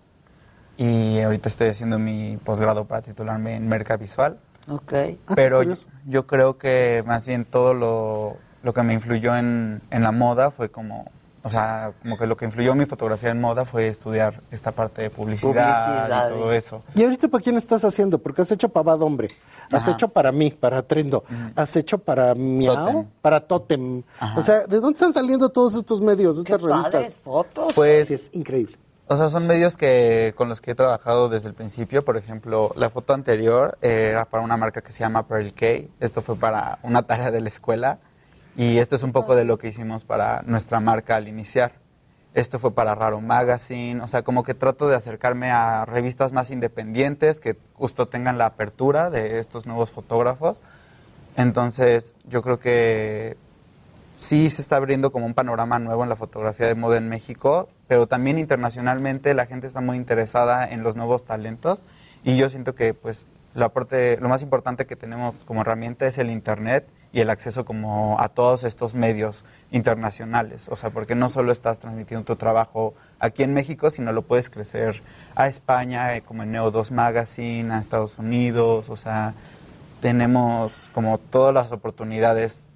y 0.80 1.20
ahorita 1.20 1.50
estoy 1.50 1.68
haciendo 1.68 1.98
mi 1.98 2.38
posgrado 2.42 2.86
para 2.86 3.02
titularme 3.02 3.54
en 3.56 3.68
Merca 3.68 3.98
Visual. 3.98 4.38
Ok. 4.66 4.94
Pero 5.34 5.62
yo, 5.62 5.74
yo 6.06 6.26
creo 6.26 6.56
que 6.56 7.04
más 7.06 7.26
bien 7.26 7.44
todo 7.44 7.74
lo, 7.74 8.36
lo 8.62 8.72
que 8.72 8.82
me 8.82 8.94
influyó 8.94 9.36
en, 9.36 9.82
en 9.90 10.02
la 10.02 10.10
moda 10.10 10.50
fue 10.50 10.70
como, 10.70 11.04
o 11.42 11.50
sea, 11.50 11.92
como 12.00 12.16
que 12.16 12.26
lo 12.26 12.34
que 12.38 12.46
influyó 12.46 12.72
en 12.72 12.78
mi 12.78 12.86
fotografía 12.86 13.28
en 13.28 13.42
moda 13.42 13.66
fue 13.66 13.88
estudiar 13.88 14.40
esta 14.50 14.72
parte 14.72 15.02
de 15.02 15.10
publicidad, 15.10 15.50
Publicidad, 15.50 16.30
y 16.30 16.32
todo 16.38 16.52
eso. 16.54 16.82
¿Y 16.94 17.02
ahorita 17.02 17.28
para 17.28 17.44
quién 17.44 17.58
estás 17.58 17.84
haciendo? 17.84 18.16
Porque 18.16 18.40
has 18.40 18.50
hecho 18.50 18.70
para 18.70 18.84
Bad 18.84 19.02
Hombre, 19.02 19.28
has 19.70 19.82
Ajá. 19.82 19.90
hecho 19.92 20.08
para 20.08 20.32
mí, 20.32 20.50
para 20.50 20.80
Trendo, 20.82 21.24
has 21.56 21.76
hecho 21.76 21.98
para 21.98 22.34
Miau, 22.34 23.06
para 23.20 23.40
Totem. 23.40 24.02
O 24.34 24.40
sea, 24.40 24.60
¿de 24.66 24.76
dónde 24.76 24.92
están 24.92 25.12
saliendo 25.12 25.50
todos 25.50 25.74
estos 25.76 26.00
medios, 26.00 26.38
estas 26.38 26.62
revistas? 26.62 26.90
padres 26.90 27.16
fotos. 27.16 27.74
Pues 27.74 28.08
Sí, 28.08 28.14
es 28.14 28.30
increíble. 28.32 28.76
O 29.12 29.16
sea, 29.16 29.28
son 29.28 29.48
medios 29.48 29.76
que 29.76 30.34
con 30.36 30.48
los 30.48 30.60
que 30.60 30.70
he 30.70 30.74
trabajado 30.76 31.28
desde 31.28 31.48
el 31.48 31.54
principio. 31.54 32.04
Por 32.04 32.16
ejemplo, 32.16 32.72
la 32.76 32.90
foto 32.90 33.12
anterior 33.12 33.76
era 33.82 34.24
para 34.24 34.44
una 34.44 34.56
marca 34.56 34.82
que 34.82 34.92
se 34.92 35.00
llama 35.00 35.26
Pearl 35.26 35.52
K. 35.52 35.66
Esto 35.98 36.22
fue 36.22 36.36
para 36.36 36.78
una 36.84 37.02
tarea 37.02 37.32
de 37.32 37.40
la 37.40 37.48
escuela. 37.48 37.98
Y 38.56 38.78
esto 38.78 38.94
es 38.94 39.02
un 39.02 39.10
poco 39.10 39.34
de 39.34 39.44
lo 39.44 39.58
que 39.58 39.66
hicimos 39.66 40.04
para 40.04 40.42
nuestra 40.42 40.78
marca 40.78 41.16
al 41.16 41.26
iniciar. 41.26 41.72
Esto 42.34 42.60
fue 42.60 42.72
para 42.72 42.94
Raro 42.94 43.20
Magazine. 43.20 44.00
O 44.00 44.06
sea, 44.06 44.22
como 44.22 44.44
que 44.44 44.54
trato 44.54 44.86
de 44.86 44.94
acercarme 44.94 45.50
a 45.50 45.84
revistas 45.86 46.30
más 46.30 46.52
independientes 46.52 47.40
que 47.40 47.56
justo 47.74 48.06
tengan 48.06 48.38
la 48.38 48.46
apertura 48.46 49.10
de 49.10 49.40
estos 49.40 49.66
nuevos 49.66 49.90
fotógrafos. 49.90 50.62
Entonces, 51.36 52.14
yo 52.28 52.42
creo 52.42 52.60
que 52.60 53.36
sí 54.20 54.50
se 54.50 54.60
está 54.60 54.76
abriendo 54.76 55.12
como 55.12 55.24
un 55.24 55.32
panorama 55.32 55.78
nuevo 55.78 56.02
en 56.02 56.10
la 56.10 56.14
fotografía 56.14 56.66
de 56.66 56.74
moda 56.74 56.98
en 56.98 57.08
México, 57.08 57.70
pero 57.88 58.06
también 58.06 58.38
internacionalmente 58.38 59.32
la 59.32 59.46
gente 59.46 59.66
está 59.66 59.80
muy 59.80 59.96
interesada 59.96 60.68
en 60.68 60.82
los 60.82 60.94
nuevos 60.94 61.24
talentos 61.24 61.82
y 62.22 62.36
yo 62.36 62.50
siento 62.50 62.74
que 62.74 62.92
pues 62.92 63.24
lo, 63.54 63.64
aporte, 63.64 64.18
lo 64.20 64.28
más 64.28 64.42
importante 64.42 64.86
que 64.86 64.94
tenemos 64.94 65.34
como 65.46 65.62
herramienta 65.62 66.06
es 66.06 66.18
el 66.18 66.30
internet 66.30 66.86
y 67.14 67.20
el 67.20 67.30
acceso 67.30 67.64
como 67.64 68.20
a 68.20 68.28
todos 68.28 68.62
estos 68.62 68.92
medios 68.92 69.46
internacionales, 69.70 70.68
o 70.68 70.76
sea, 70.76 70.90
porque 70.90 71.14
no 71.14 71.30
solo 71.30 71.50
estás 71.50 71.78
transmitiendo 71.78 72.24
tu 72.26 72.36
trabajo 72.36 72.92
aquí 73.20 73.42
en 73.42 73.54
México, 73.54 73.90
sino 73.90 74.12
lo 74.12 74.20
puedes 74.20 74.50
crecer 74.50 75.02
a 75.34 75.48
España, 75.48 76.14
eh, 76.14 76.20
como 76.20 76.42
en 76.42 76.52
Neo 76.52 76.70
2 76.70 76.90
Magazine, 76.92 77.72
a 77.72 77.80
Estados 77.80 78.18
Unidos, 78.18 78.90
o 78.90 78.96
sea, 78.96 79.32
tenemos 80.02 80.90
como 80.92 81.16
todas 81.16 81.54
las 81.54 81.72
oportunidades 81.72 82.66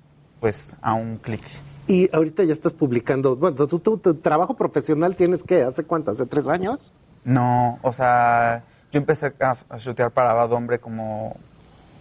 pues 0.44 0.76
a 0.82 0.92
un 0.92 1.16
clic. 1.16 1.40
Y 1.86 2.14
ahorita 2.14 2.44
ya 2.44 2.52
estás 2.52 2.74
publicando, 2.74 3.34
bueno, 3.34 3.66
tu, 3.66 3.78
tu- 3.78 3.96
tu 3.96 4.14
trabajo 4.16 4.52
profesional 4.52 5.16
tienes 5.16 5.42
que, 5.42 5.62
¿hace 5.62 5.84
cuánto? 5.84 6.10
¿Hace 6.10 6.26
tres 6.26 6.48
años? 6.48 6.92
No, 7.24 7.78
o 7.80 7.94
sea, 7.94 8.62
yo 8.92 8.98
empecé 8.98 9.32
a, 9.40 9.56
a 9.70 9.78
shootear 9.78 10.10
para 10.10 10.34
Bad 10.34 10.52
Hombre 10.52 10.78
como 10.80 11.34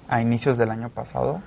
a 0.10 0.20
inicios 0.20 0.58
del 0.58 0.72
año 0.72 0.90
pasado, 0.90 1.42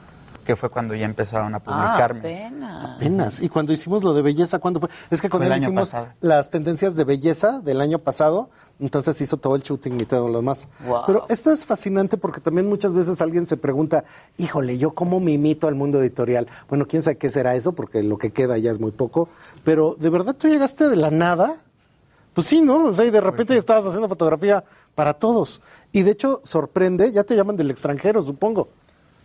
que 0.46 0.56
fue 0.56 0.70
cuando 0.70 0.94
ya 0.94 1.04
empezaron 1.04 1.52
a 1.54 1.58
Ah, 1.58 1.60
publicarme. 1.62 2.20
apenas. 2.46 2.96
Apenas. 2.96 3.42
Y 3.42 3.50
cuando 3.50 3.74
hicimos 3.74 4.02
lo 4.02 4.14
de 4.14 4.22
belleza, 4.22 4.58
¿cuándo 4.58 4.80
fue? 4.80 4.88
Es 5.10 5.20
que 5.20 5.28
cuando 5.28 5.54
hicimos 5.54 5.90
pasado. 5.90 6.14
las 6.22 6.48
tendencias 6.48 6.96
de 6.96 7.04
belleza 7.04 7.60
del 7.60 7.82
año 7.82 7.98
pasado, 7.98 8.48
entonces 8.80 9.20
hizo 9.20 9.36
todo 9.36 9.56
el 9.56 9.62
shooting 9.62 10.00
y 10.00 10.06
todo 10.06 10.28
lo 10.28 10.38
demás. 10.38 10.68
Wow. 10.86 11.02
Pero 11.06 11.26
esto 11.28 11.50
es 11.52 11.66
fascinante 11.66 12.16
porque 12.16 12.40
también 12.40 12.66
muchas 12.68 12.94
veces 12.94 13.20
alguien 13.20 13.44
se 13.44 13.56
pregunta, 13.58 14.04
híjole, 14.38 14.78
¿yo 14.78 14.92
cómo 14.92 15.20
me 15.20 15.32
imito 15.32 15.66
al 15.68 15.74
mundo 15.74 16.00
editorial? 16.00 16.46
Bueno, 16.68 16.86
quién 16.86 17.02
sabe 17.02 17.18
qué 17.18 17.28
será 17.28 17.54
eso, 17.56 17.72
porque 17.72 18.02
lo 18.02 18.16
que 18.16 18.30
queda 18.30 18.56
ya 18.56 18.70
es 18.70 18.80
muy 18.80 18.92
poco. 18.92 19.28
Pero, 19.64 19.96
¿de 19.98 20.08
verdad 20.08 20.34
tú 20.34 20.48
llegaste 20.48 20.88
de 20.88 20.96
la 20.96 21.10
nada? 21.10 21.56
Pues 22.34 22.46
sí, 22.46 22.60
¿no? 22.60 22.84
O 22.86 22.92
sea, 22.92 23.04
y 23.06 23.10
de 23.10 23.20
repente 23.20 23.54
ya 23.54 23.58
estabas 23.58 23.86
haciendo 23.86 24.08
fotografía 24.08 24.62
para 24.94 25.14
todos. 25.14 25.60
Y 25.90 26.02
de 26.02 26.10
hecho, 26.12 26.40
sorprende, 26.44 27.10
ya 27.10 27.24
te 27.24 27.34
llaman 27.34 27.56
del 27.56 27.70
extranjero, 27.70 28.20
supongo. 28.22 28.68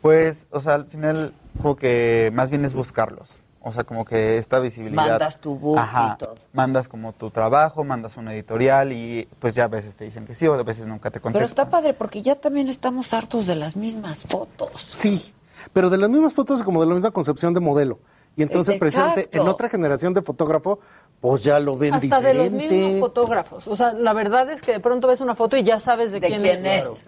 Pues, 0.02 0.48
o 0.52 0.60
sea, 0.62 0.76
al 0.76 0.86
final 0.86 1.34
como 1.62 1.76
que 1.76 2.32
más 2.34 2.50
bien 2.50 2.66
es 2.66 2.74
buscarlos. 2.74 3.40
O 3.64 3.72
sea, 3.72 3.84
como 3.84 4.06
que 4.06 4.40
esta 4.40 4.58
visibilidad. 4.60 5.08
Mandas 5.08 5.40
tu 5.40 5.56
book 5.56 5.80
y 5.80 6.18
todo. 6.18 6.34
Mandas 6.52 6.88
como 6.88 7.14
tu 7.14 7.30
trabajo, 7.30 7.84
mandas 7.84 8.18
una 8.18 8.34
editorial 8.34 8.92
y 8.92 9.28
pues 9.38 9.54
ya 9.54 9.66
a 9.66 9.68
veces 9.68 9.96
te 9.96 10.04
dicen 10.04 10.26
que 10.26 10.34
sí 10.34 10.48
o 10.48 10.56
a 10.56 10.64
veces 10.64 10.88
nunca 10.88 11.12
te 11.12 11.20
Pero 11.20 11.24
contestan. 11.24 11.46
está 11.46 11.70
padre 11.70 11.94
porque 11.94 12.24
ya 12.24 12.36
también 12.36 12.70
estamos 12.70 13.14
hartos 13.14 13.46
de 13.46 13.54
las 13.54 13.76
mismas 13.76 14.24
fotos. 14.24 14.82
Sí, 14.82 15.32
pero 15.74 15.92
de 15.92 16.00
las 16.00 16.10
mismas 16.10 16.34
fotos 16.34 16.64
como 16.64 16.82
de 16.82 16.88
la 16.88 16.96
misma 16.96 17.12
concepción 17.12 17.54
de 17.54 17.60
modelo. 17.60 18.00
Y 18.36 18.42
entonces, 18.42 18.76
Exacto. 18.76 18.80
precisamente, 18.80 19.38
en 19.38 19.48
otra 19.48 19.70
generación 19.70 20.14
de 20.16 20.22
fotógrafo, 20.24 20.80
pues 21.22 21.44
ya 21.44 21.60
lo 21.60 21.78
ven 21.78 21.94
Hasta 21.94 22.20
de 22.20 22.34
los 22.34 22.46
diferente. 22.52 22.76
mismos 22.76 23.00
fotógrafos. 23.00 23.68
O 23.68 23.76
sea, 23.76 23.94
la 23.94 24.12
verdad 24.12 24.50
es 24.50 24.64
que 24.64 24.72
de 24.72 24.80
pronto 24.80 25.08
ves 25.08 25.22
una 25.22 25.36
foto 25.36 25.56
y 25.56 25.64
ya 25.64 25.80
sabes 25.80 26.12
de, 26.12 26.20
quién, 26.20 26.44
es. 26.66 27.04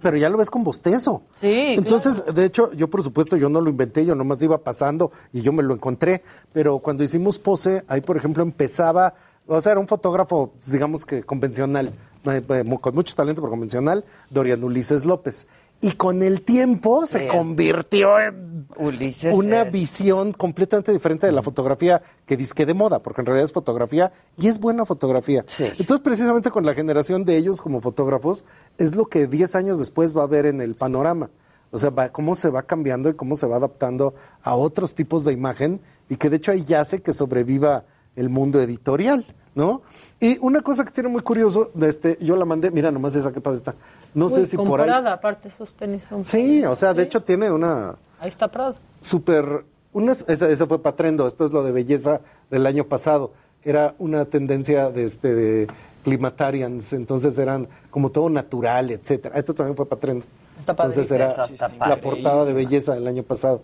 Pero 0.00 0.16
ya 0.16 0.30
lo 0.30 0.38
ves 0.38 0.48
con 0.48 0.64
bostezo. 0.64 1.22
Sí, 1.34 1.74
Entonces, 1.76 2.24
de 2.34 2.46
hecho, 2.46 2.72
yo 2.72 2.88
por 2.88 3.02
supuesto, 3.04 3.36
yo 3.36 3.50
no 3.50 3.60
lo 3.60 3.68
inventé, 3.68 4.06
yo 4.06 4.14
nomás 4.14 4.42
iba 4.42 4.56
pasando 4.56 5.12
y 5.34 5.42
yo 5.42 5.52
me 5.52 5.62
lo 5.62 5.74
encontré. 5.74 6.22
Pero 6.54 6.78
cuando 6.78 7.04
hicimos 7.04 7.38
pose, 7.38 7.84
ahí 7.88 8.00
por 8.00 8.16
ejemplo 8.16 8.42
empezaba, 8.42 9.12
o 9.46 9.60
sea, 9.60 9.72
era 9.72 9.80
un 9.80 9.86
fotógrafo, 9.86 10.54
digamos 10.70 11.04
que 11.04 11.22
convencional, 11.22 11.92
eh, 12.24 12.42
eh, 12.48 12.78
con 12.80 12.94
mucho 12.94 13.14
talento, 13.14 13.42
pero 13.42 13.50
convencional, 13.50 14.02
Dorian 14.30 14.64
Ulises 14.64 15.04
López. 15.04 15.46
Y 15.82 15.92
con 15.92 16.22
el 16.22 16.42
tiempo 16.42 17.04
se 17.06 17.26
convirtió 17.28 18.18
en 18.18 18.66
Ulises 18.76 19.34
una 19.34 19.62
es- 19.62 19.72
visión 19.72 20.32
completamente 20.32 20.92
diferente 20.92 21.26
de 21.26 21.32
la 21.32 21.42
fotografía 21.42 22.00
que 22.24 22.36
disque 22.36 22.64
de 22.64 22.72
moda, 22.72 23.02
porque 23.02 23.20
en 23.20 23.26
realidad 23.26 23.44
es 23.46 23.52
fotografía 23.52 24.12
y 24.38 24.46
es 24.48 24.58
buena 24.60 24.86
fotografía. 24.86 25.44
Entonces, 25.80 26.00
precisamente 26.00 26.50
con 26.50 26.64
la 26.64 26.72
generación 26.74 27.24
de 27.24 27.36
ellos 27.36 27.60
como 27.60 27.80
fotógrafos, 27.80 28.44
es 28.78 28.94
lo 28.94 29.06
que 29.06 29.26
10 29.26 29.56
años 29.56 29.78
después 29.78 30.16
va 30.16 30.20
a 30.22 30.24
haber 30.24 30.46
en 30.46 30.60
el 30.60 30.74
panorama. 30.76 31.30
O 31.72 31.78
sea, 31.78 31.90
va- 31.90 32.10
cómo 32.10 32.34
se 32.36 32.48
va 32.48 32.62
cambiando 32.62 33.08
y 33.08 33.14
cómo 33.14 33.34
se 33.34 33.46
va 33.46 33.56
adaptando 33.56 34.14
a 34.42 34.54
otros 34.54 34.94
tipos 34.94 35.24
de 35.24 35.32
imagen 35.32 35.80
y 36.08 36.16
que 36.16 36.30
de 36.30 36.36
hecho 36.36 36.52
ahí 36.52 36.64
ya 36.64 36.80
hace 36.80 37.02
que 37.02 37.12
sobreviva 37.12 37.84
el 38.14 38.28
mundo 38.28 38.60
editorial, 38.60 39.26
¿no? 39.54 39.82
Y 40.22 40.38
una 40.40 40.62
cosa 40.62 40.84
que 40.84 40.92
tiene 40.92 41.08
muy 41.08 41.20
curioso, 41.22 41.72
de 41.74 41.88
este, 41.88 42.16
yo 42.20 42.36
la 42.36 42.44
mandé, 42.44 42.70
mira 42.70 42.92
nomás 42.92 43.16
esa 43.16 43.32
que 43.32 43.40
padre 43.40 43.58
está. 43.58 43.74
No 44.14 44.28
sé 44.28 44.46
si 44.46 44.56
por 44.56 44.80
ahí. 44.80 44.86
Prada, 44.86 45.14
aparte 45.14 45.48
esos 45.48 45.74
tenis 45.74 46.04
son. 46.04 46.22
Sí, 46.22 46.64
o 46.64 46.76
sea, 46.76 46.94
de 46.94 47.02
hecho 47.02 47.24
tiene 47.24 47.50
una 47.50 47.96
Ahí 48.20 48.28
está 48.28 48.46
Prada. 48.46 48.76
súper... 49.00 49.64
Una, 49.92 50.12
esa, 50.12 50.48
esa 50.48 50.66
fue 50.66 50.80
Patrendo, 50.80 51.26
esto 51.26 51.44
es 51.44 51.50
lo 51.50 51.64
de 51.64 51.72
belleza 51.72 52.20
del 52.50 52.66
año 52.66 52.84
pasado. 52.84 53.32
Era 53.64 53.96
una 53.98 54.24
tendencia 54.24 54.90
de, 54.90 55.04
este, 55.04 55.34
de 55.34 55.66
climatarians, 56.04 56.92
entonces 56.92 57.36
eran 57.36 57.66
como 57.90 58.10
todo 58.10 58.30
natural, 58.30 58.92
etcétera. 58.92 59.36
Esto 59.36 59.54
también 59.54 59.76
fue 59.76 59.86
Patrendo. 59.86 60.24
Está 60.56 60.72
entonces 60.72 61.10
era 61.10 61.26
está 61.26 61.68
la 61.88 62.00
portada 62.00 62.44
de 62.44 62.52
belleza 62.52 62.94
del 62.94 63.08
año 63.08 63.24
pasado. 63.24 63.62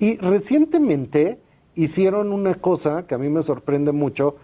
Y 0.00 0.16
recientemente 0.18 1.38
hicieron 1.76 2.32
una 2.32 2.56
cosa 2.56 3.06
que 3.06 3.14
a 3.14 3.18
mí 3.18 3.28
me 3.28 3.42
sorprende 3.42 3.92
mucho, 3.92 4.34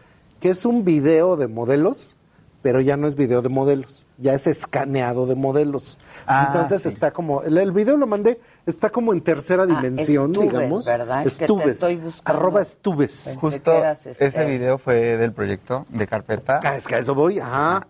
que 0.40 0.50
es 0.50 0.64
un 0.64 0.84
video 0.84 1.36
de 1.36 1.48
modelos, 1.48 2.14
pero 2.62 2.80
ya 2.80 2.96
no 2.96 3.06
es 3.06 3.14
video 3.14 3.42
de 3.42 3.48
modelos, 3.48 4.06
ya 4.18 4.34
es 4.34 4.46
escaneado 4.48 5.26
de 5.26 5.36
modelos. 5.36 5.98
Ah, 6.26 6.46
Entonces 6.48 6.82
sí. 6.82 6.88
está 6.88 7.12
como, 7.12 7.42
el, 7.42 7.56
el 7.58 7.70
video 7.70 7.96
lo 7.96 8.06
mandé, 8.08 8.40
está 8.66 8.90
como 8.90 9.12
en 9.12 9.20
tercera 9.20 9.62
Ah, 9.62 9.66
dimensión, 9.66 10.32
Estuves, 10.32 10.52
digamos. 10.52 10.84
¿verdad? 10.86 11.26
Es 11.26 11.38
que 11.38 11.46
te 11.46 11.70
estoy 11.70 11.96
buscando. 11.96 12.40
arroba 12.40 12.62
estuves. 12.62 13.22
Pensé 13.24 13.38
Justo 13.38 13.72
este, 13.84 14.26
ese 14.26 14.44
video 14.46 14.78
fue 14.78 15.16
del 15.16 15.32
proyecto 15.32 15.86
de 15.90 16.06
Carpeta. 16.08 16.60
Ah, 16.64 16.76
es 16.76 16.86
que 16.88 16.96
a 16.96 16.98
eso 16.98 17.14
voy, 17.14 17.38
ajá. 17.38 17.86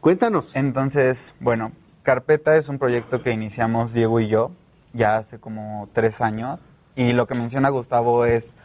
Cuéntanos. 0.00 0.56
Entonces, 0.56 1.32
bueno, 1.38 1.70
Carpeta 2.02 2.56
es 2.56 2.68
un 2.68 2.78
proyecto 2.78 3.22
que 3.22 3.30
iniciamos 3.30 3.92
Diego 3.92 4.18
y 4.18 4.26
yo 4.26 4.50
ya 4.92 5.16
hace 5.18 5.38
como 5.38 5.88
tres 5.92 6.20
años. 6.20 6.64
Y 6.96 7.12
lo 7.12 7.26
que 7.26 7.34
menciona 7.34 7.68
Gustavo 7.70 8.24
es 8.26 8.56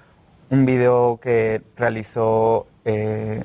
un 0.50 0.66
video 0.66 1.20
que 1.22 1.62
realizó 1.76 2.68
eh, 2.86 3.44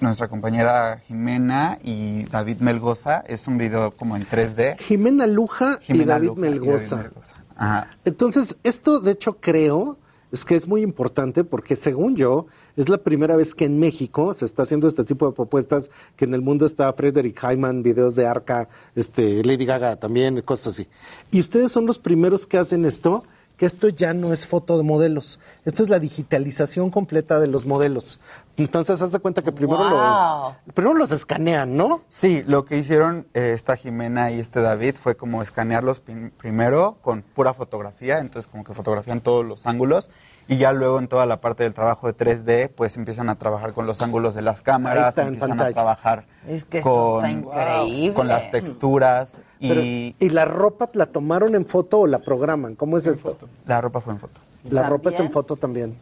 nuestra 0.00 0.28
compañera 0.28 1.00
Jimena 1.06 1.78
y 1.82 2.24
David 2.24 2.58
Melgoza. 2.60 3.24
Es 3.26 3.46
un 3.46 3.58
video 3.58 3.92
como 3.92 4.16
en 4.16 4.26
3D. 4.26 4.78
Jimena 4.78 5.26
Luja 5.26 5.78
y 5.88 5.92
David 5.92 5.98
Luja 5.98 6.02
y 6.02 6.04
David 6.04 6.30
Melgoza. 6.36 6.96
Melgoza. 6.96 7.34
Ajá. 7.56 7.96
Entonces, 8.04 8.58
esto 8.62 9.00
de 9.00 9.12
hecho 9.12 9.38
creo 9.40 9.98
es 10.32 10.44
que 10.44 10.54
es 10.54 10.66
muy 10.66 10.82
importante 10.82 11.44
porque 11.44 11.76
según 11.76 12.16
yo 12.16 12.46
es 12.76 12.88
la 12.88 12.98
primera 12.98 13.36
vez 13.36 13.54
que 13.54 13.64
en 13.64 13.78
México 13.78 14.34
se 14.34 14.44
está 14.44 14.62
haciendo 14.62 14.88
este 14.88 15.04
tipo 15.04 15.26
de 15.26 15.32
propuestas 15.32 15.90
que 16.16 16.24
en 16.24 16.34
el 16.34 16.42
mundo 16.42 16.66
está 16.66 16.92
Frederick 16.92 17.40
Hyman, 17.40 17.82
videos 17.82 18.14
de 18.14 18.26
Arca, 18.26 18.68
este 18.94 19.42
Lady 19.44 19.64
Gaga 19.64 19.96
también, 19.96 20.40
cosas 20.42 20.74
así. 20.74 20.88
Y 21.30 21.40
ustedes 21.40 21.72
son 21.72 21.86
los 21.86 21.98
primeros 21.98 22.46
que 22.46 22.58
hacen 22.58 22.84
esto, 22.84 23.24
que 23.56 23.64
esto 23.66 23.88
ya 23.88 24.12
no 24.12 24.32
es 24.32 24.46
foto 24.46 24.76
de 24.76 24.84
modelos, 24.84 25.40
esto 25.64 25.82
es 25.82 25.88
la 25.88 25.98
digitalización 25.98 26.90
completa 26.90 27.40
de 27.40 27.46
los 27.46 27.64
modelos. 27.66 28.20
Entonces, 28.58 29.00
haz 29.02 29.12
de 29.12 29.18
cuenta 29.18 29.42
que 29.42 29.52
primero 29.52 29.78
Wow. 29.80 29.90
los 29.90 30.74
primero 30.74 30.94
los 30.94 31.10
escanean, 31.12 31.76
¿no? 31.76 32.02
Sí, 32.08 32.42
lo 32.46 32.64
que 32.64 32.76
hicieron 32.78 33.26
eh, 33.34 33.52
esta 33.54 33.76
Jimena 33.76 34.30
y 34.30 34.40
este 34.40 34.60
David 34.60 34.94
fue 35.00 35.16
como 35.16 35.42
escanearlos 35.42 36.00
prim- 36.00 36.30
primero 36.30 36.98
con 37.02 37.22
pura 37.22 37.54
fotografía, 37.54 38.18
entonces 38.18 38.50
como 38.50 38.64
que 38.64 38.74
fotografían 38.74 39.20
todos 39.20 39.44
los 39.44 39.66
ángulos 39.66 40.10
y 40.48 40.58
ya 40.58 40.72
luego 40.72 40.98
en 41.00 41.08
toda 41.08 41.26
la 41.26 41.40
parte 41.40 41.64
del 41.64 41.74
trabajo 41.74 42.06
de 42.06 42.16
3D 42.16 42.68
pues 42.68 42.96
empiezan 42.96 43.28
a 43.28 43.34
trabajar 43.36 43.72
con 43.72 43.86
los 43.86 44.00
ángulos 44.00 44.34
de 44.34 44.42
las 44.42 44.58
Ahí 44.60 44.64
cámaras, 44.64 45.18
empiezan 45.18 45.60
a 45.60 45.70
trabajar 45.72 46.26
Es 46.46 46.64
que 46.64 46.78
esto 46.78 47.18
está 47.20 47.28
con, 47.32 47.38
increíble. 47.40 48.14
con 48.14 48.28
las 48.28 48.50
texturas 48.50 49.42
Pero, 49.60 49.80
y 49.80 50.14
¿Y 50.18 50.28
la 50.30 50.44
ropa 50.44 50.90
la 50.94 51.06
tomaron 51.06 51.54
en 51.54 51.64
foto 51.64 52.00
o 52.00 52.06
la 52.06 52.18
programan? 52.18 52.74
¿Cómo 52.74 52.96
es 52.96 53.06
esto? 53.06 53.36
la 53.66 53.80
ropa 53.80 54.00
fue 54.00 54.12
en 54.12 54.20
foto. 54.20 54.40
La 54.70 54.88
ropa 54.88 55.10
es 55.10 55.20
en 55.20 55.30
foto 55.30 55.56
también. 55.56 55.96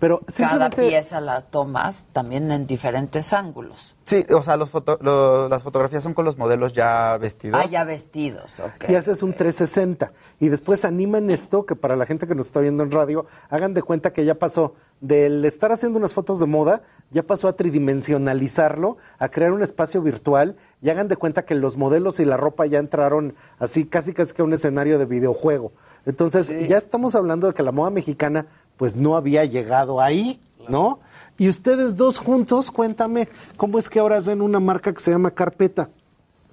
Pero 0.00 0.20
Cada 0.36 0.70
pieza 0.70 1.20
la 1.20 1.40
tomas 1.40 2.06
también 2.12 2.50
en 2.52 2.66
diferentes 2.66 3.32
ángulos. 3.32 3.96
Sí, 4.04 4.24
o 4.32 4.42
sea, 4.42 4.56
los 4.56 4.70
foto- 4.70 4.98
lo- 5.02 5.48
las 5.48 5.62
fotografías 5.62 6.02
son 6.02 6.14
con 6.14 6.24
los 6.24 6.38
modelos 6.38 6.72
ya 6.72 7.18
vestidos. 7.18 7.60
Ah, 7.62 7.66
ya 7.68 7.84
vestidos, 7.84 8.60
ok. 8.60 8.88
y 8.88 8.94
haces 8.94 9.22
un 9.22 9.34
360 9.34 10.12
y 10.40 10.48
después 10.48 10.84
animan 10.84 11.30
esto 11.30 11.66
que 11.66 11.76
para 11.76 11.94
la 11.96 12.06
gente 12.06 12.26
que 12.26 12.34
nos 12.34 12.46
está 12.46 12.60
viendo 12.60 12.82
en 12.84 12.90
radio 12.90 13.26
hagan 13.50 13.74
de 13.74 13.82
cuenta 13.82 14.12
que 14.14 14.24
ya 14.24 14.36
pasó 14.38 14.74
del 15.00 15.44
estar 15.44 15.72
haciendo 15.72 15.98
unas 15.98 16.14
fotos 16.14 16.40
de 16.40 16.46
moda 16.46 16.82
ya 17.10 17.22
pasó 17.22 17.48
a 17.48 17.52
tridimensionalizarlo 17.56 18.96
a 19.18 19.28
crear 19.28 19.52
un 19.52 19.62
espacio 19.62 20.02
virtual 20.02 20.56
y 20.80 20.90
hagan 20.90 21.08
de 21.08 21.16
cuenta 21.16 21.44
que 21.44 21.54
los 21.54 21.76
modelos 21.76 22.18
y 22.20 22.24
la 22.24 22.36
ropa 22.36 22.66
ya 22.66 22.78
entraron 22.78 23.34
así 23.58 23.84
casi 23.86 24.12
casi 24.12 24.32
que 24.34 24.42
a 24.42 24.44
un 24.44 24.52
escenario 24.52 24.98
de 24.98 25.04
videojuego 25.06 25.72
entonces 26.06 26.48
ya 26.68 26.76
estamos 26.76 27.14
hablando 27.14 27.46
de 27.48 27.54
que 27.54 27.62
la 27.62 27.72
moda 27.72 27.90
mexicana 27.90 28.46
pues 28.78 28.96
no 28.96 29.14
había 29.16 29.44
llegado 29.44 30.00
ahí 30.00 30.40
no 30.68 31.00
y 31.36 31.48
ustedes 31.48 31.96
dos 31.96 32.18
juntos 32.18 32.70
cuéntame 32.70 33.28
cómo 33.58 33.78
es 33.78 33.90
que 33.90 33.98
ahora 34.00 34.16
hacen 34.16 34.40
una 34.40 34.58
marca 34.60 34.92
que 34.94 35.00
se 35.00 35.10
llama 35.10 35.30
Carpeta 35.30 35.90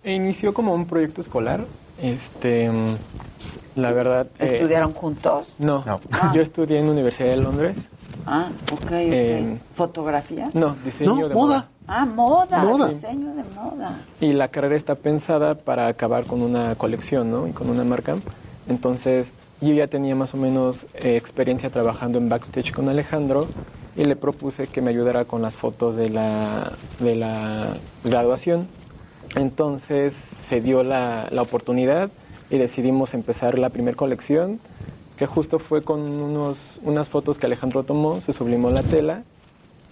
E 0.03 0.13
Inició 0.13 0.53
como 0.53 0.73
un 0.75 0.85
proyecto 0.85 1.21
escolar. 1.21 1.65
Este, 1.99 2.69
la 3.75 3.91
verdad. 3.91 4.27
eh, 4.37 4.45
¿Estudiaron 4.45 4.93
juntos? 4.93 5.53
No, 5.57 5.83
Ah. 6.11 6.31
yo 6.35 6.41
estudié 6.43 6.77
en 6.79 6.85
la 6.85 6.91
Universidad 6.91 7.29
de 7.29 7.37
Londres. 7.37 7.75
Ah, 8.27 8.49
ok, 8.71 8.81
ok. 8.83 8.91
Eh, 8.91 9.59
¿Fotografía? 9.73 10.51
No, 10.53 10.75
diseño 10.85 11.15
No, 11.15 11.27
de 11.29 11.33
moda. 11.33 11.69
Ah, 11.87 12.05
moda, 12.05 12.63
Moda. 12.63 12.89
diseño 12.89 13.33
de 13.33 13.43
moda. 13.55 13.99
Y 14.19 14.33
la 14.33 14.49
carrera 14.49 14.75
está 14.75 14.93
pensada 14.95 15.55
para 15.55 15.87
acabar 15.87 16.25
con 16.25 16.41
una 16.43 16.75
colección, 16.75 17.31
¿no? 17.31 17.47
Y 17.47 17.51
con 17.51 17.69
una 17.69 17.83
marca. 17.83 18.15
Entonces, 18.67 19.33
yo 19.61 19.73
ya 19.73 19.87
tenía 19.87 20.15
más 20.15 20.33
o 20.33 20.37
menos 20.37 20.85
eh, 20.95 21.15
experiencia 21.15 21.69
trabajando 21.69 22.17
en 22.17 22.29
backstage 22.29 22.71
con 22.71 22.89
Alejandro 22.89 23.47
y 23.95 24.03
le 24.03 24.15
propuse 24.15 24.67
que 24.67 24.81
me 24.81 24.89
ayudara 24.89 25.25
con 25.25 25.41
las 25.41 25.57
fotos 25.57 25.95
de 25.95 26.09
la, 26.09 26.73
de 26.99 27.15
la 27.15 27.77
graduación. 28.03 28.67
Entonces 29.35 30.13
se 30.13 30.61
dio 30.61 30.83
la, 30.83 31.27
la 31.31 31.41
oportunidad 31.41 32.09
y 32.49 32.57
decidimos 32.57 33.13
empezar 33.13 33.57
la 33.57 33.69
primera 33.69 33.95
colección, 33.95 34.59
que 35.17 35.25
justo 35.25 35.59
fue 35.59 35.81
con 35.81 36.01
unos, 36.01 36.79
unas 36.83 37.09
fotos 37.09 37.37
que 37.37 37.45
Alejandro 37.45 37.83
tomó, 37.83 38.19
se 38.19 38.33
sublimó 38.33 38.69
la 38.69 38.83
tela 38.83 39.23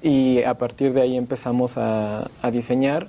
y 0.02 0.44
a 0.44 0.54
partir 0.56 0.94
de 0.94 1.02
ahí 1.02 1.16
empezamos 1.18 1.78
a, 1.78 2.30
a 2.42 2.52
diseñar. 2.52 3.08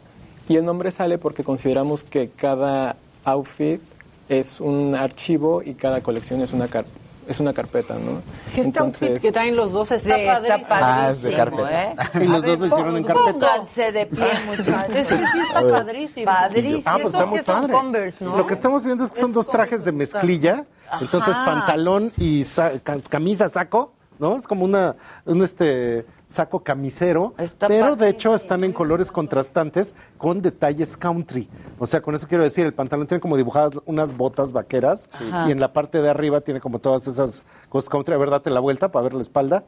Y 0.48 0.56
el 0.56 0.64
nombre 0.64 0.90
sale 0.90 1.18
porque 1.18 1.42
consideramos 1.42 2.04
que 2.04 2.30
cada 2.30 2.96
outfit 3.24 3.80
es 4.28 4.60
un 4.60 4.94
archivo 4.94 5.62
y 5.62 5.74
cada 5.74 6.00
colección 6.00 6.40
es 6.42 6.52
una, 6.52 6.66
car- 6.68 6.84
es 7.28 7.40
una 7.40 7.52
carpeta, 7.52 7.94
¿no? 7.94 8.20
Que 8.54 8.62
este 8.62 8.78
outfit 8.78 9.18
que 9.18 9.32
traen 9.32 9.56
los 9.56 9.72
dos 9.72 9.90
está 9.92 10.16
Sí, 10.16 10.22
está 10.22 10.58
padrísimo. 10.58 10.76
Ah, 10.80 11.08
es 11.10 11.22
de 11.22 11.32
carpeta. 11.34 11.82
¿eh? 11.84 11.96
Y 12.22 12.24
los 12.28 12.44
A 12.44 12.46
dos 12.48 12.58
lo 12.58 12.66
hicieron 12.66 12.96
en 12.96 13.04
carpeta. 13.04 13.32
Pónganse 13.32 13.92
de 13.92 14.06
pie, 14.06 14.26
muchachos. 14.46 14.94
Es 14.94 15.06
que 15.08 15.16
sí 15.16 15.38
está 15.46 15.60
padrísimo. 15.70 16.26
Padrísimo. 16.26 16.82
Ah, 16.86 16.98
pues 17.00 17.06
está 17.06 17.18
Esos 17.18 17.28
muy 17.30 17.38
que 17.38 17.44
son 17.44 17.60
padre. 17.60 17.72
Converse, 17.72 18.24
¿no? 18.24 18.36
Lo 18.36 18.46
que 18.46 18.54
estamos 18.54 18.84
viendo 18.84 19.04
es 19.04 19.10
que 19.12 19.20
son 19.20 19.32
dos 19.32 19.46
trajes 19.46 19.84
de 19.84 19.92
mezclilla, 19.92 20.66
entonces 21.00 21.34
Ajá. 21.36 21.44
pantalón 21.44 22.12
y 22.18 22.44
sa- 22.44 22.78
ca- 22.80 23.00
camisa, 23.08 23.48
saco, 23.48 23.92
¿no? 24.18 24.36
Es 24.36 24.46
como 24.46 24.64
una 24.64 24.94
un 25.24 25.42
este 25.42 26.04
saco 26.26 26.60
camisero, 26.64 27.34
pero 27.68 27.96
de 27.96 28.08
hecho 28.08 28.34
están 28.34 28.64
en 28.64 28.72
colores 28.72 29.12
contrastantes 29.12 29.94
con 30.18 30.40
detalles 30.42 30.96
country. 30.96 31.48
O 31.78 31.86
sea, 31.86 32.00
con 32.00 32.14
eso 32.14 32.26
quiero 32.26 32.42
decir, 32.44 32.64
el 32.66 32.74
pantalón 32.74 33.06
tiene 33.06 33.20
como 33.20 33.36
dibujadas 33.36 33.72
unas 33.86 34.16
botas 34.16 34.52
vaqueras 34.52 35.08
y 35.46 35.50
en 35.52 35.60
la 35.60 35.72
parte 35.72 36.00
de 36.02 36.08
arriba 36.10 36.40
tiene 36.40 36.60
como 36.60 36.78
todas 36.78 37.06
esas 37.06 37.44
cosas 37.68 37.88
country. 37.90 38.14
A 38.14 38.18
ver, 38.18 38.30
date 38.30 38.50
la 38.50 38.60
vuelta 38.60 38.90
para 38.90 39.04
ver 39.04 39.14
la 39.14 39.22
espalda. 39.22 39.64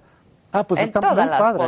Ah, 0.53 0.65
pues 0.67 0.81
en 0.81 0.87
está 0.87 1.01
todas 1.01 1.17
muy 1.17 1.27
las 1.27 1.41
padre, 1.41 1.65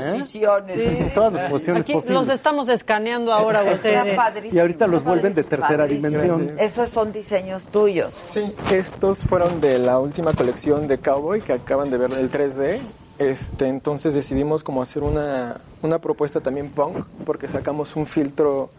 ¿eh? 0.79 0.99
En 1.01 1.13
todas 1.13 1.33
las 1.33 1.43
posiciones 1.51 1.85
Aquí 1.85 1.93
posibles. 1.93 2.27
los 2.27 2.35
estamos 2.35 2.69
escaneando 2.69 3.35
ahora 3.35 3.61
Está 3.63 3.75
ustedes. 3.75 4.17
padrísimo. 4.17 4.55
Y 4.57 4.61
ahorita 4.61 4.87
los 4.87 5.05
vuelven 5.05 5.35
de 5.35 5.43
tercera 5.45 5.79
Padrísimo. 5.85 6.09
dimensión. 6.09 6.57
Esos 6.59 6.89
son 6.89 7.13
diseños 7.13 7.65
tuyos. 7.65 8.15
Sí, 8.29 8.55
estos 8.71 9.19
fueron 9.19 9.61
de 9.61 9.79
la 9.79 9.99
última 9.99 10.33
colección 10.33 10.87
de 10.87 10.99
Cowboy 10.99 11.43
que 11.43 11.55
acaban 11.55 11.91
de 11.91 11.99
ver 11.99 12.13
el 12.15 12.31
3D. 12.31 12.81
Este, 13.19 13.67
entonces 13.67 14.15
decidimos 14.15 14.63
como 14.63 14.81
hacer 14.81 15.03
una, 15.03 15.61
una 15.83 15.99
propuesta 15.99 16.41
también 16.41 16.71
punk 16.71 17.05
porque 17.27 17.49
sacamos 17.49 17.97
un 17.97 18.07
filtro 18.07 18.71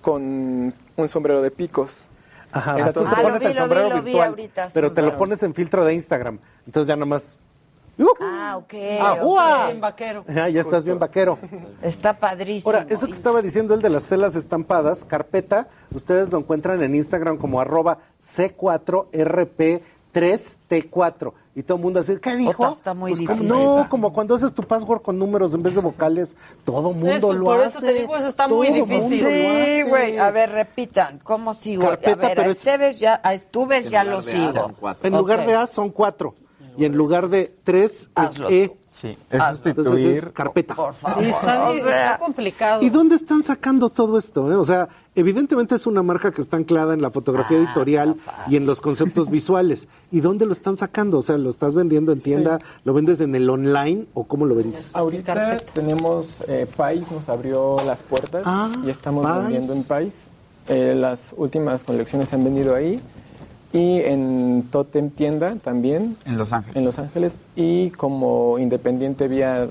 con 0.00 0.74
un 0.96 1.08
sombrero 1.08 1.42
de 1.42 1.50
picos. 1.50 2.06
Ajá, 2.50 2.76
o 2.76 2.78
sea, 2.78 2.92
tú 2.92 3.04
te 3.04 3.16
pones 3.16 3.42
Ah, 3.42 3.46
el 3.46 3.52
vi, 3.52 3.54
lo 3.54 3.60
sombrero 3.60 3.88
vi, 3.88 4.00
virtual, 4.00 4.28
ahorita, 4.30 4.68
pero 4.74 4.88
sí. 4.88 4.94
te 4.94 5.02
lo 5.02 5.16
pones 5.16 5.42
en 5.42 5.54
filtro 5.54 5.84
de 5.84 5.94
Instagram. 5.94 6.38
Entonces 6.66 6.88
ya 6.88 6.96
nomás... 6.96 7.36
Ah, 8.20 8.56
ok. 8.56 8.74
Ah, 9.00 9.16
ok. 9.20 9.80
vaquero. 9.80 10.24
Ajá, 10.28 10.48
ya 10.48 10.60
estás 10.60 10.84
bien 10.84 10.98
vaquero. 10.98 11.38
Está 11.82 12.18
padrísimo. 12.18 12.72
Ahora, 12.72 12.86
eso 12.88 13.06
que 13.06 13.12
estaba 13.12 13.42
diciendo 13.42 13.74
el 13.74 13.82
de 13.82 13.90
las 13.90 14.06
telas 14.06 14.34
estampadas, 14.34 15.04
carpeta, 15.04 15.68
ustedes 15.94 16.32
lo 16.32 16.38
encuentran 16.38 16.82
en 16.82 16.94
Instagram 16.94 17.36
como 17.36 17.60
arroba 17.60 17.98
C4RP3T4. 20.12 21.32
Y 21.54 21.62
todo 21.62 21.76
el 21.76 21.82
mundo 21.82 22.00
así, 22.00 22.16
¿qué 22.18 22.34
dijo? 22.34 22.62
Ota, 22.62 22.74
está 22.76 22.94
muy 22.94 23.10
Pues 23.10 23.20
difícil. 23.20 23.46
no, 23.46 23.86
como 23.90 24.10
cuando 24.14 24.34
haces 24.34 24.54
tu 24.54 24.62
password 24.62 25.02
con 25.02 25.18
números 25.18 25.54
en 25.54 25.62
vez 25.62 25.74
de 25.74 25.82
vocales, 25.82 26.34
todo 26.64 26.90
el 26.90 26.96
mundo 26.96 27.12
Eso, 27.14 27.32
lo 27.34 27.44
por 27.44 27.60
hace. 27.60 27.78
eso 27.78 27.86
te 27.86 27.92
digo, 27.92 28.16
eso 28.16 28.28
está 28.28 28.48
muy 28.48 28.68
difícil. 28.70 29.18
Sí, 29.18 29.82
güey. 29.86 30.16
A 30.18 30.30
ver, 30.30 30.50
repitan. 30.50 31.18
¿Cómo 31.22 31.52
sigo? 31.52 31.82
Carpeta, 31.88 32.26
a 32.26 32.28
ver, 32.30 32.40
a 32.40 32.46
Esteves 32.46 32.96
ya, 32.96 33.20
a 33.22 33.34
Estuves 33.34 33.90
ya 33.90 34.02
lo 34.02 34.22
sigo. 34.22 34.54
son 34.54 34.72
cuatro. 34.80 35.06
En 35.06 35.14
lugar 35.14 35.46
de 35.46 35.54
A 35.54 35.66
son 35.66 35.90
cuatro. 35.90 36.34
Y 36.76 36.84
en 36.86 36.96
lugar 36.96 37.28
de 37.28 37.52
tres 37.64 38.02
es 38.02 38.10
Hazlo 38.14 38.48
E. 38.50 38.76
Sí, 38.88 39.08
es 39.30 39.40
Entonces 39.64 39.76
es 40.00 40.14
sustituir. 40.16 40.32
carpeta. 40.32 40.74
Por 40.74 40.94
favor. 40.94 41.22
Sí, 41.24 41.30
está, 41.30 41.70
o 41.70 41.74
sea, 41.74 42.12
está 42.12 42.18
complicado. 42.18 42.82
¿Y 42.82 42.90
dónde 42.90 43.16
están 43.16 43.42
sacando 43.42 43.88
todo 43.90 44.18
esto? 44.18 44.50
eh? 44.52 44.54
O 44.56 44.64
sea, 44.64 44.88
evidentemente 45.14 45.74
es 45.74 45.86
una 45.86 46.02
marca 46.02 46.30
que 46.30 46.42
está 46.42 46.56
anclada 46.58 46.92
en 46.94 47.00
la 47.02 47.10
fotografía 47.10 47.58
Ah, 47.58 47.62
editorial 47.62 48.16
y 48.48 48.56
en 48.56 48.66
los 48.66 48.80
conceptos 48.82 49.30
visuales. 49.30 49.88
¿Y 50.10 50.20
dónde 50.20 50.44
lo 50.46 50.52
están 50.52 50.76
sacando? 50.76 51.18
O 51.18 51.22
sea, 51.22 51.38
¿lo 51.38 51.48
estás 51.50 51.74
vendiendo 51.74 52.12
en 52.12 52.20
tienda? 52.20 52.58
¿Lo 52.84 52.92
vendes 52.94 53.20
en 53.22 53.34
el 53.34 53.48
online 53.48 54.06
o 54.14 54.24
cómo 54.24 54.44
lo 54.46 54.54
vendes? 54.54 54.94
Ahorita 54.94 55.34
Carpeta. 55.34 55.72
tenemos 55.72 56.42
eh, 56.48 56.66
Pais, 56.76 57.10
nos 57.10 57.28
abrió 57.30 57.76
las 57.86 58.02
puertas 58.02 58.42
Ah, 58.46 58.70
y 58.84 58.90
estamos 58.90 59.24
Pais. 59.24 59.42
vendiendo 59.44 59.72
en 59.74 59.84
Pais. 59.84 60.28
Eh, 60.68 60.94
las 60.94 61.34
últimas 61.36 61.82
colecciones 61.82 62.28
se 62.28 62.36
han 62.36 62.44
vendido 62.44 62.74
ahí 62.74 63.00
y 63.72 64.00
en 64.00 64.68
Totem 64.70 65.10
Tienda 65.10 65.54
también 65.56 66.16
En 66.26 66.36
Los 66.38 66.52
Ángeles. 66.52 66.76
en 66.76 66.84
Los 66.84 66.98
Ángeles 66.98 67.38
y 67.56 67.90
como 67.90 68.58
independiente 68.58 69.28
vía 69.28 69.68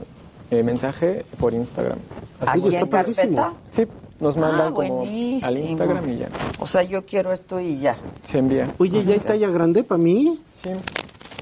eh, 0.50 0.64
mensaje 0.64 1.26
por 1.40 1.54
Instagram. 1.54 1.98
Así 2.40 2.60
Oye, 2.60 2.68
¿Aquí 2.68 2.76
está 2.76 2.80
en 2.80 2.88
carpeta? 3.36 3.54
Sí, 3.70 3.84
nos 4.20 4.36
mandan 4.38 4.68
Ah, 4.70 4.74
como 4.74 5.02
al. 5.04 5.08
Instagram 5.08 6.10
y 6.10 6.18
ya. 6.18 6.30
O 6.60 6.68
sea, 6.68 6.84
yo 6.84 7.06
quiero 7.06 7.32
esto 7.32 7.60
y 7.60 7.80
ya. 7.80 7.96
Se 8.24 8.38
envía. 8.40 8.74
Oye, 8.78 9.04
¿ya 9.06 9.14
hay 9.14 9.20
talla 9.20 9.48
grande 9.50 9.84
para 9.84 9.98
mí? 10.02 10.40
Sí. 10.52 10.70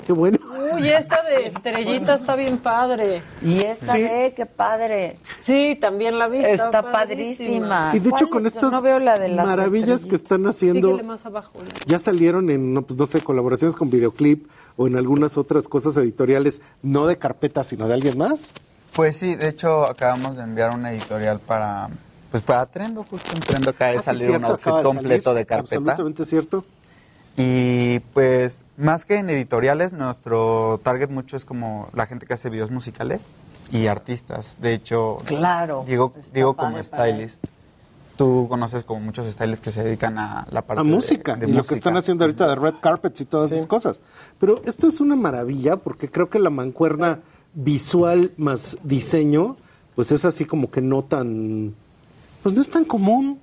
Qué 0.10 0.14
bueno. 0.14 0.40
Uy, 0.74 0.90
esta 0.90 1.22
de 1.22 1.46
estrellita 1.46 2.16
está 2.16 2.36
bien 2.36 2.58
padre. 2.58 3.22
Y 3.44 3.60
Sí. 3.78 4.02
ve, 4.02 4.34
qué 4.36 4.48
padre. 4.48 5.20
Sí, 5.44 5.78
también 5.80 6.18
la 6.18 6.28
vi. 6.28 6.44
Está 6.44 6.82
padrísima. 6.92 7.92
Y 7.94 8.00
de 8.00 8.10
hecho, 8.10 8.28
con 8.28 8.48
estas 8.48 8.72
no 8.72 8.82
veo 8.82 8.98
la 8.98 9.20
de 9.20 9.28
las 9.30 9.46
maravillas 9.46 10.08
que 10.08 10.16
están 10.16 10.48
haciendo, 10.48 10.88
Síguele 10.94 11.04
más 11.04 11.24
abajo. 11.28 11.52
ya 11.86 12.00
salieron 12.00 12.50
en, 12.50 12.74
no, 12.74 12.82
pues 12.82 12.98
no 12.98 13.06
sé, 13.06 13.22
colaboraciones 13.22 13.76
con 13.76 13.92
videoclip 13.92 14.48
o 14.78 14.88
en 14.88 14.98
algunas 14.98 15.38
otras 15.38 15.68
cosas 15.68 15.96
editoriales, 15.98 16.64
no 16.82 17.06
de 17.06 17.20
carpeta, 17.20 17.64
sino 17.64 17.88
de 17.88 17.94
alguien 17.94 18.18
más. 18.18 18.50
Pues 18.94 19.16
sí, 19.16 19.36
de 19.36 19.50
hecho 19.50 19.86
acabamos 19.86 20.38
de 20.38 20.42
enviar 20.42 20.74
una 20.76 20.92
editorial 20.92 21.40
para 21.40 21.88
pues 22.32 22.42
para 22.42 22.66
Trendo, 22.66 23.04
justo 23.04 23.30
en 23.36 23.42
Trendo 23.42 23.70
acaba 23.70 23.92
de 23.92 23.98
Ah, 23.98 24.00
sí, 24.00 24.06
salir 24.06 24.26
cierto, 24.26 24.46
un 24.48 24.52
outfit 24.54 24.74
de 24.74 24.82
completo 24.84 25.24
salir. 25.30 25.38
de 25.40 25.46
carpeta. 25.46 25.76
Absolutamente 25.76 26.26
cierto. 26.26 26.66
Y 27.42 28.00
pues 28.14 28.66
más 28.76 29.06
que 29.06 29.16
en 29.16 29.30
editoriales, 29.30 29.94
nuestro 29.94 30.78
target 30.84 31.10
mucho 31.10 31.38
es 31.38 31.46
como 31.46 31.88
la 31.94 32.06
gente 32.06 32.26
que 32.26 32.34
hace 32.34 32.50
videos 32.50 32.70
musicales 32.70 33.30
y 33.72 33.88
artistas. 33.88 34.58
De 34.60 34.74
hecho, 34.74 35.20
Claro. 35.24 35.86
digo, 35.88 36.14
digo 36.34 36.54
padre 36.54 36.72
como 36.74 36.84
stylist. 36.84 37.42
Tú 38.18 38.48
conoces 38.50 38.84
como 38.84 39.00
muchos 39.00 39.26
stylists 39.32 39.64
que 39.64 39.72
se 39.72 39.82
dedican 39.86 40.18
a 40.18 40.46
la 40.52 40.64
parte 40.64 40.82
a 40.82 40.84
de- 40.84 40.90
música 40.92 41.38
de 41.38 41.48
y 41.48 41.54
lo 41.54 41.64
que 41.64 41.76
están 41.76 41.96
haciendo 41.96 42.26
ahorita 42.26 42.46
de 42.46 42.56
red 42.56 42.74
carpets 42.82 43.22
y 43.22 43.26
todas 43.26 43.50
esas 43.54 43.68
cosas. 43.68 44.02
Pero 44.38 44.62
esto 44.66 44.88
es 44.88 45.00
una 45.00 45.16
maravilla 45.16 45.78
porque 45.78 46.10
creo 46.12 46.30
que 46.30 46.40
la 46.40 46.50
mancuerna 46.50 47.20
visual 47.54 48.34
más 48.36 48.78
diseño, 48.84 49.56
pues 49.96 50.12
es 50.12 50.26
así 50.26 50.44
como 50.44 50.70
que 50.70 50.82
no 50.82 51.04
tan, 51.04 51.74
pues 52.44 52.54
no 52.54 52.60
es 52.62 52.70
tan 52.70 52.84
común. 52.84 53.40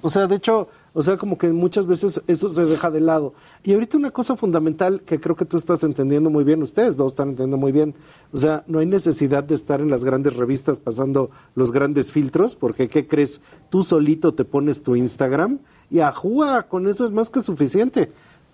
O 0.00 0.08
sea, 0.08 0.26
de 0.26 0.36
hecho, 0.36 0.68
o 0.94 1.02
sea, 1.02 1.18
como 1.18 1.36
que 1.36 1.52
muchas 1.52 1.86
veces 1.86 2.22
eso 2.28 2.48
se 2.48 2.64
deja 2.64 2.90
de 2.90 3.00
lado. 3.00 3.34
Y 3.64 3.74
ahorita 3.74 3.98
una 3.98 4.12
cosa 4.12 4.36
fundamental 4.36 5.02
que 5.02 5.20
creo 5.20 5.34
que 5.34 5.44
tú 5.44 5.56
estás 5.56 5.82
entendiendo 5.82 6.30
muy 6.30 6.44
bien, 6.44 6.62
ustedes 6.62 6.96
dos 6.96 7.12
están 7.12 7.30
entendiendo 7.30 7.56
muy 7.56 7.72
bien, 7.72 7.94
o 8.32 8.36
sea, 8.36 8.64
no 8.68 8.78
hay 8.78 8.86
necesidad 8.86 9.42
de 9.42 9.56
estar 9.56 9.80
en 9.80 9.90
las 9.90 10.04
grandes 10.04 10.36
revistas 10.36 10.78
pasando 10.78 11.30
los 11.56 11.72
grandes 11.72 12.12
filtros, 12.12 12.54
porque 12.54 12.88
¿qué 12.88 13.06
crees? 13.08 13.40
Tú 13.70 13.82
solito 13.82 14.34
te 14.34 14.44
pones 14.44 14.82
tu 14.82 14.94
Instagram 14.94 15.58
y 15.90 15.98
ajúa, 15.98 16.62
con 16.62 16.86
eso 16.86 17.04
es 17.04 17.10
más 17.10 17.28
que 17.28 17.40
suficiente. 17.40 18.12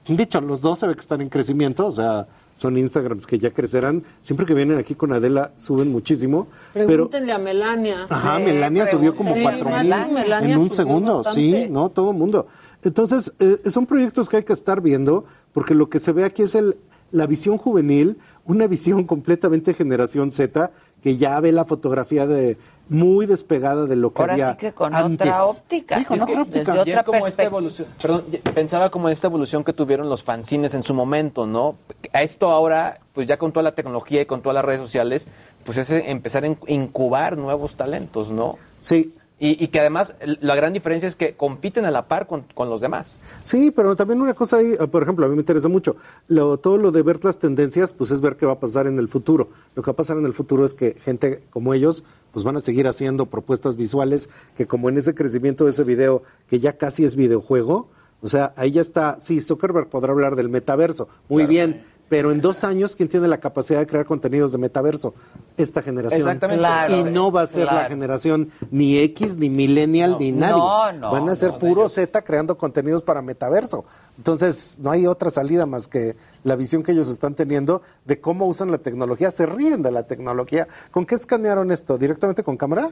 Dicho, 0.08 0.40
los 0.40 0.62
dos 0.62 0.78
se 0.78 0.88
ve 0.88 0.94
que 0.94 1.00
están 1.00 1.20
en 1.20 1.28
crecimiento, 1.28 1.86
o 1.86 1.92
sea, 1.92 2.26
son 2.60 2.76
Instagrams 2.76 3.26
que 3.26 3.38
ya 3.38 3.52
crecerán. 3.52 4.02
Siempre 4.20 4.44
que 4.44 4.52
vienen 4.52 4.76
aquí 4.76 4.94
con 4.94 5.14
Adela 5.14 5.52
suben 5.56 5.90
muchísimo, 5.90 6.46
pero 6.74 6.86
Pregúntenle 6.86 7.32
a 7.32 7.38
Melania. 7.38 8.06
Ajá, 8.10 8.36
Sí, 8.36 8.42
Melania 8.42 8.84
subió 8.84 9.16
como 9.16 9.34
cuatro 9.40 9.70
mil 9.70 9.90
en 9.90 10.58
un 10.58 10.68
segundo, 10.68 11.16
bastante. 11.22 11.40
sí, 11.40 11.68
¿no? 11.70 11.88
Todo 11.88 12.10
el 12.10 12.18
mundo. 12.18 12.48
Entonces, 12.82 13.32
eh, 13.38 13.62
son 13.70 13.86
proyectos 13.86 14.28
que 14.28 14.36
hay 14.36 14.44
que 14.44 14.52
estar 14.52 14.82
viendo, 14.82 15.24
porque 15.54 15.72
lo 15.72 15.88
que 15.88 15.98
se 15.98 16.12
ve 16.12 16.24
aquí 16.24 16.42
es 16.42 16.54
el, 16.54 16.76
la 17.12 17.26
visión 17.26 17.56
juvenil, 17.56 18.18
una 18.44 18.66
visión 18.66 19.04
completamente 19.04 19.72
generación 19.72 20.30
Z, 20.30 20.70
que 21.02 21.16
ya 21.16 21.40
ve 21.40 21.52
la 21.52 21.64
fotografía 21.64 22.26
de 22.26 22.58
muy 22.90 23.24
despegada 23.24 23.86
de 23.86 23.96
lo 23.96 24.12
que 24.12 24.20
Ahora 24.20 24.34
había 24.34 24.48
sí 24.50 24.56
que 24.56 24.72
con 24.72 24.94
antes. 24.94 25.26
otra 25.28 25.44
óptica. 25.46 25.98
Sí, 25.98 26.04
con 26.04 26.18
Es 26.18 26.24
que- 26.26 26.32
otra 26.32 26.42
óptica. 26.42 26.58
Desde 26.58 26.76
y 26.78 26.90
es 26.90 26.94
otra 26.96 27.04
como 27.04 27.16
esta 27.18 27.26
perspectiva. 27.28 27.46
evolución, 27.46 27.88
perdón, 28.02 28.24
pensaba 28.54 28.90
como 28.90 29.08
en 29.08 29.12
esta 29.12 29.28
evolución 29.28 29.64
que 29.64 29.72
tuvieron 29.72 30.08
los 30.10 30.22
fanzines 30.22 30.74
en 30.74 30.82
su 30.82 30.92
momento, 30.92 31.46
¿no? 31.46 31.76
A 32.12 32.22
esto 32.22 32.50
ahora, 32.50 32.98
pues 33.14 33.26
ya 33.26 33.38
con 33.38 33.52
toda 33.52 33.62
la 33.62 33.72
tecnología 33.74 34.20
y 34.22 34.26
con 34.26 34.42
todas 34.42 34.54
las 34.56 34.64
redes 34.64 34.80
sociales, 34.80 35.28
pues 35.64 35.78
es 35.78 35.90
empezar 35.92 36.44
a 36.44 36.48
in- 36.48 36.58
incubar 36.66 37.38
nuevos 37.38 37.76
talentos, 37.76 38.30
¿no? 38.30 38.58
Sí. 38.80 39.14
Y, 39.42 39.64
y 39.64 39.68
que 39.68 39.80
además 39.80 40.14
la 40.40 40.54
gran 40.54 40.74
diferencia 40.74 41.08
es 41.08 41.16
que 41.16 41.34
compiten 41.34 41.86
a 41.86 41.90
la 41.90 42.06
par 42.08 42.26
con, 42.26 42.44
con 42.54 42.68
los 42.68 42.82
demás. 42.82 43.22
Sí, 43.42 43.72
pero 43.74 43.96
también 43.96 44.20
una 44.20 44.34
cosa 44.34 44.58
ahí, 44.58 44.74
eh, 44.78 44.86
por 44.86 45.02
ejemplo, 45.02 45.24
a 45.24 45.28
mí 45.30 45.34
me 45.34 45.40
interesa 45.40 45.68
mucho, 45.68 45.96
lo, 46.28 46.58
todo 46.58 46.76
lo 46.76 46.92
de 46.92 47.00
ver 47.00 47.24
las 47.24 47.38
tendencias, 47.38 47.94
pues 47.94 48.10
es 48.10 48.20
ver 48.20 48.36
qué 48.36 48.44
va 48.44 48.52
a 48.52 48.60
pasar 48.60 48.86
en 48.86 48.98
el 48.98 49.08
futuro. 49.08 49.48
Lo 49.74 49.82
que 49.82 49.90
va 49.90 49.92
a 49.92 49.96
pasar 49.96 50.18
en 50.18 50.26
el 50.26 50.34
futuro 50.34 50.64
es 50.64 50.74
que 50.74 50.92
gente 50.92 51.42
como 51.48 51.72
ellos, 51.72 52.04
pues 52.32 52.44
van 52.44 52.56
a 52.56 52.60
seguir 52.60 52.86
haciendo 52.86 53.26
propuestas 53.26 53.76
visuales 53.76 54.28
que 54.58 54.66
como 54.66 54.90
en 54.90 54.98
ese 54.98 55.14
crecimiento 55.14 55.64
de 55.64 55.70
ese 55.70 55.84
video, 55.84 56.22
que 56.48 56.60
ya 56.60 56.74
casi 56.74 57.04
es 57.04 57.16
videojuego, 57.16 57.88
o 58.20 58.28
sea, 58.28 58.52
ahí 58.56 58.72
ya 58.72 58.82
está, 58.82 59.18
sí, 59.20 59.40
Zuckerberg 59.40 59.88
podrá 59.88 60.12
hablar 60.12 60.36
del 60.36 60.50
metaverso, 60.50 61.08
muy 61.30 61.46
bien, 61.46 61.82
pero 62.10 62.32
en 62.32 62.40
dos 62.40 62.64
años, 62.64 62.96
¿quién 62.96 63.08
tiene 63.08 63.28
la 63.28 63.38
capacidad 63.38 63.78
de 63.78 63.86
crear 63.86 64.04
contenidos 64.04 64.50
de 64.50 64.58
metaverso? 64.58 65.14
Esta 65.56 65.80
generación. 65.80 66.20
Exactamente. 66.20 66.58
Claro. 66.58 66.96
y 66.96 67.04
no 67.04 67.30
va 67.30 67.42
a 67.42 67.46
ser 67.46 67.66
la 67.66 67.84
generación 67.84 68.50
ni 68.72 68.98
X, 68.98 69.36
ni 69.36 69.48
millennial, 69.48 70.16
ni 70.18 70.32
nadie. 70.32 70.54
No, 70.54 70.90
no, 70.90 71.12
Van 71.12 71.28
a 71.28 71.36
ser 71.36 71.52
no, 71.52 71.60
puro 71.60 71.88
Z 71.88 72.20
creando 72.22 72.58
contenidos 72.58 73.04
para 73.04 73.22
metaverso. 73.22 73.84
Entonces, 74.18 74.80
no 74.80 74.90
hay 74.90 75.06
otra 75.06 75.30
salida 75.30 75.66
más 75.66 75.86
que 75.86 76.16
la 76.42 76.56
visión 76.56 76.82
que 76.82 76.90
ellos 76.90 77.08
están 77.08 77.36
teniendo 77.36 77.80
de 78.04 78.20
cómo 78.20 78.46
usan 78.46 78.72
la 78.72 78.78
tecnología. 78.78 79.30
Se 79.30 79.46
ríen 79.46 79.80
de 79.80 79.92
la 79.92 80.02
tecnología. 80.08 80.66
¿Con 80.90 81.06
qué 81.06 81.14
escanearon 81.14 81.70
esto? 81.70 81.96
¿Directamente 81.96 82.42
con 82.42 82.56
cámara? 82.56 82.90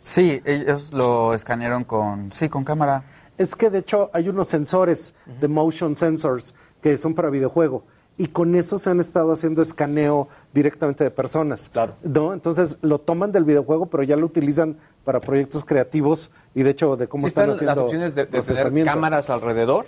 Sí, 0.00 0.42
ellos 0.44 0.92
lo 0.92 1.34
escanearon 1.34 1.84
con, 1.84 2.32
sí, 2.32 2.48
con 2.48 2.64
cámara. 2.64 3.04
Es 3.38 3.54
que 3.54 3.70
de 3.70 3.78
hecho 3.78 4.10
hay 4.12 4.28
unos 4.28 4.48
sensores 4.48 5.14
de 5.40 5.46
motion 5.46 5.94
sensors 5.94 6.52
que 6.82 6.96
son 6.96 7.14
para 7.14 7.30
videojuego 7.30 7.84
y 8.18 8.28
con 8.28 8.54
eso 8.54 8.78
se 8.78 8.88
han 8.90 8.98
estado 9.00 9.32
haciendo 9.32 9.60
escaneo 9.62 10.28
directamente 10.54 11.04
de 11.04 11.10
personas. 11.10 11.68
Claro. 11.68 11.94
¿no? 12.02 12.32
Entonces 12.32 12.78
lo 12.82 12.98
toman 12.98 13.32
del 13.32 13.44
videojuego, 13.44 13.86
pero 13.86 14.02
ya 14.02 14.16
lo 14.16 14.26
utilizan 14.26 14.76
para 15.04 15.20
proyectos 15.20 15.64
creativos 15.64 16.30
y 16.54 16.62
de 16.62 16.70
hecho 16.70 16.96
de 16.96 17.08
cómo 17.08 17.26
Sí 17.26 17.28
están, 17.28 17.50
están 17.50 17.54
haciendo 17.68 17.70
las 17.74 17.78
opciones 17.84 18.14
de, 18.14 18.24
de 18.26 18.40
tener 18.42 18.84
cámaras 18.86 19.28
alrededor. 19.30 19.86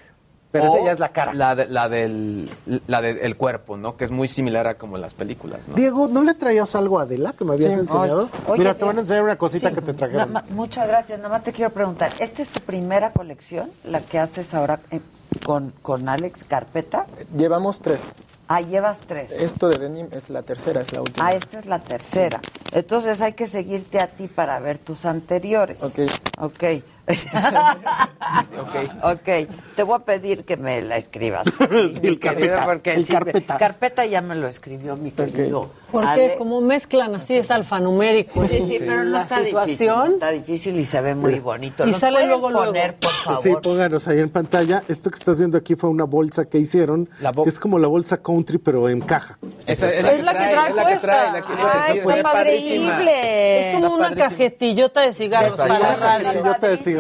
Pero 0.51 0.65
esa 0.65 0.83
ya 0.83 0.93
es 0.93 0.99
la 0.99 1.11
cara. 1.11 1.35
La, 1.35 1.55
de- 1.55 1.67
la 1.67 1.91
del 1.91 2.49
la 2.87 3.03
del 3.03 3.37
cuerpo, 3.37 3.77
¿no? 3.77 3.99
Que 3.99 4.05
es 4.07 4.11
muy 4.11 4.29
similar 4.29 4.67
a 4.67 4.79
como 4.79 4.97
en 4.97 5.03
las 5.03 5.13
películas, 5.13 5.61
¿no? 5.69 5.75
Diego, 5.75 6.09
¿no 6.09 6.23
le 6.23 6.33
traías 6.33 6.75
algo 6.75 6.99
a 6.99 7.03
Adela 7.03 7.35
que 7.35 7.45
me 7.45 7.53
habías 7.53 7.75
Sí. 7.75 7.81
enseñado? 7.81 8.31
Oye, 8.47 8.61
Mira, 8.61 8.73
te 8.75 8.83
van 8.87 8.97
a 8.97 9.01
enseñar 9.03 9.25
una 9.25 9.37
cosita 9.37 9.69
sí, 9.69 9.75
que 9.75 9.83
te 9.83 9.93
trajeron. 9.93 10.33
muchas 10.51 10.89
gracias. 10.89 11.19
Nada 11.19 11.29
más 11.29 11.43
te 11.45 11.53
quiero 11.53 11.71
preguntar, 11.71 12.15
¿esta 12.19 12.41
es 12.41 12.49
tu 12.49 12.63
primera 12.63 13.13
colección, 13.13 13.71
la 13.85 14.01
que 14.01 14.19
haces 14.19 14.55
ahora 14.55 14.81
eh, 14.91 15.01
con, 15.45 15.73
con 15.83 16.09
Alex 16.09 16.45
Carpeta? 16.49 17.07
Llevamos 17.37 17.81
tres. 17.81 18.03
Ah, 18.49 18.63
llevas 18.63 19.01
tres. 19.01 19.31
Esto 19.31 19.69
de 19.69 19.79
denim 19.79 20.09
es 20.11 20.31
la 20.31 20.43
tercera, 20.43 20.81
es 20.81 20.93
la 20.93 21.03
última. 21.03 21.27
Ah, 21.27 21.33
esta 21.33 21.59
es 21.59 21.67
la 21.67 21.81
tercera. 21.81 22.41
Entonces 22.73 23.21
hay 23.21 23.35
que 23.35 23.47
seguirte 23.47 24.01
a 24.01 24.07
ti 24.09 24.27
para 24.27 24.59
ver 24.59 24.79
tus 24.79 25.05
anteriores. 25.05 25.83
Ok. 25.83 26.11
Ok. 26.39 26.65
ok. 29.03 29.49
Te 29.77 29.83
voy 29.83 29.97
a 29.97 29.99
pedir 30.01 30.45
que 30.45 30.57
me 30.57 30.83
la 30.83 30.97
escribas. 30.97 31.47
Sí, 31.69 32.01
el 32.07 32.19
carpeta, 32.19 32.65
porque 32.65 32.93
el 32.95 33.05
sí 33.05 33.13
carpeta. 33.13 33.57
carpeta 33.57 34.05
ya 34.07 34.21
me 34.21 34.35
lo 34.35 34.47
escribió 34.49 34.97
mi 34.97 35.11
querido. 35.11 35.71
Porque 35.91 36.09
Ale. 36.09 36.35
como 36.37 36.61
mezclan 36.61 37.15
así 37.15 37.35
es 37.35 37.51
alfanumérico. 37.51 38.45
Sí, 38.47 38.63
sí, 38.69 38.77
pero 38.81 39.05
no 39.05 39.11
la 39.11 39.23
está 39.23 39.41
difícil. 39.41 39.69
situación. 39.69 40.09
no 40.09 40.15
está 40.15 40.31
difícil 40.33 40.79
y 40.79 40.85
se 40.85 41.01
ve 41.01 41.15
muy 41.15 41.39
bonito. 41.39 41.85
Y 41.87 41.93
¿Los 41.93 42.01
sale 42.01 42.27
luego, 42.27 42.51
luego. 42.51 42.67
poner, 42.67 42.97
por 42.97 43.11
favor? 43.11 43.43
Sí, 43.43 43.55
pónganos 43.63 44.07
ahí 44.09 44.19
en 44.19 44.29
pantalla. 44.29 44.83
Esto 44.89 45.11
que 45.11 45.17
estás 45.17 45.39
viendo 45.39 45.57
aquí 45.57 45.77
fue 45.77 45.89
una 45.89 46.05
bolsa 46.05 46.45
que 46.47 46.59
hicieron, 46.59 47.09
que 47.43 47.49
es 47.49 47.59
como 47.59 47.79
la 47.79 47.89
bolsa 47.89 48.19
country, 48.19 48.59
pero 48.59 48.89
en 48.91 49.01
caja. 49.01 49.39
Esa 49.67 49.87
es 49.87 50.03
la 50.25 50.33
que 50.33 50.39
trae, 50.39 50.69
es 50.69 50.75
la 50.77 50.87
que 50.87 50.97
trae, 50.97 51.33
la 51.33 51.43
que 51.43 51.53
Ah, 51.55 51.83
trae. 51.87 51.99
está 51.99 52.11
Está 52.17 52.23
padrísima. 52.33 52.93
increíble. 52.93 53.71
Es 53.71 53.75
como 53.81 53.95
una 53.95 54.15
cajetillota 54.15 55.01
de 55.03 55.13
cigarros 55.15 55.57
para 55.57 55.79
la 55.79 55.79
Una 55.79 55.97
radio. 55.97 56.33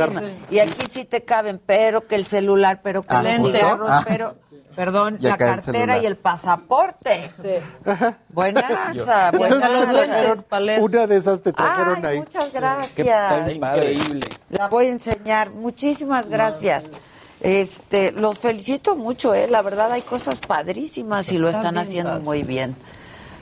Cigarros. 0.06 0.32
Y 0.50 0.58
aquí 0.60 0.86
sí 0.88 1.04
te 1.04 1.24
caben, 1.24 1.60
pero 1.64 2.06
que 2.06 2.14
el 2.14 2.26
celular, 2.26 2.80
pero 2.82 3.02
que 3.02 3.14
Ah, 3.14 3.22
los 3.22 3.36
¿justo? 3.36 3.58
cigarros, 3.58 3.90
Ah. 3.90 4.04
pero, 4.06 4.36
perdón, 4.76 5.18
la 5.20 5.30
el 5.30 5.36
cartera 5.36 5.98
y 5.98 6.06
el 6.06 6.16
pasaporte. 6.16 7.30
Buenaza. 8.28 9.30
trajeron- 9.32 10.80
una 10.80 11.06
de 11.06 11.16
esas 11.16 11.42
te 11.42 11.52
trajeron 11.52 12.04
Ay, 12.04 12.12
ahí. 12.12 12.18
muchas 12.20 12.44
Qué 12.46 12.50
gracias. 12.58 13.54
increíble. 13.54 14.26
La 14.50 14.68
voy 14.68 14.86
a 14.86 14.90
enseñar. 14.90 15.50
Muchísimas 15.50 16.28
gracias. 16.28 16.90
Este, 17.40 18.10
los 18.12 18.38
felicito 18.40 18.96
mucho, 18.96 19.32
eh. 19.34 19.46
La 19.48 19.62
verdad 19.62 19.92
hay 19.92 20.02
cosas 20.02 20.40
padrísimas 20.40 21.30
y 21.30 21.38
lo 21.38 21.48
Está 21.48 21.60
están 21.60 21.78
haciendo 21.78 22.18
muy 22.20 22.42
bien. 22.42 22.74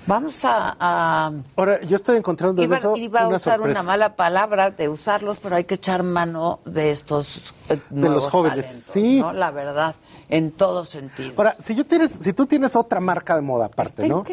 Vamos 0.06 0.44
a, 0.44 0.76
a- 0.78 1.32
Ahora, 1.56 1.80
yo 1.80 1.96
estoy 1.96 2.16
encontrando 2.16 2.62
en 2.62 2.68
iba, 2.68 2.76
eso 2.76 2.96
iba 2.96 3.20
a 3.22 3.26
una 3.26 3.36
usar 3.36 3.54
sorpresa. 3.58 3.80
una 3.80 3.86
mala 3.86 4.14
palabra 4.16 4.70
de 4.70 4.88
usarlos, 4.88 5.38
pero 5.38 5.56
hay 5.56 5.64
que 5.64 5.74
echar 5.74 6.02
mano 6.04 6.60
de 6.64 6.92
estos 6.92 7.52
eh, 7.68 7.78
De 7.90 8.00
nuevos 8.02 8.24
los 8.24 8.28
jóvenes, 8.32 8.66
talentos, 8.66 8.92
sí. 8.92 9.20
¿no? 9.20 9.32
La 9.32 9.50
verdad, 9.50 9.94
en 10.28 10.50
todos 10.50 10.88
sentidos. 10.88 11.34
Ahora, 11.36 11.56
si 11.60 11.74
yo 11.74 11.84
tienes, 11.84 12.10
si 12.12 12.32
tú 12.32 12.46
tienes 12.46 12.76
otra 12.76 13.00
marca 13.00 13.36
de 13.36 13.42
moda 13.42 13.66
aparte, 13.66 14.08
¿no? 14.08 14.24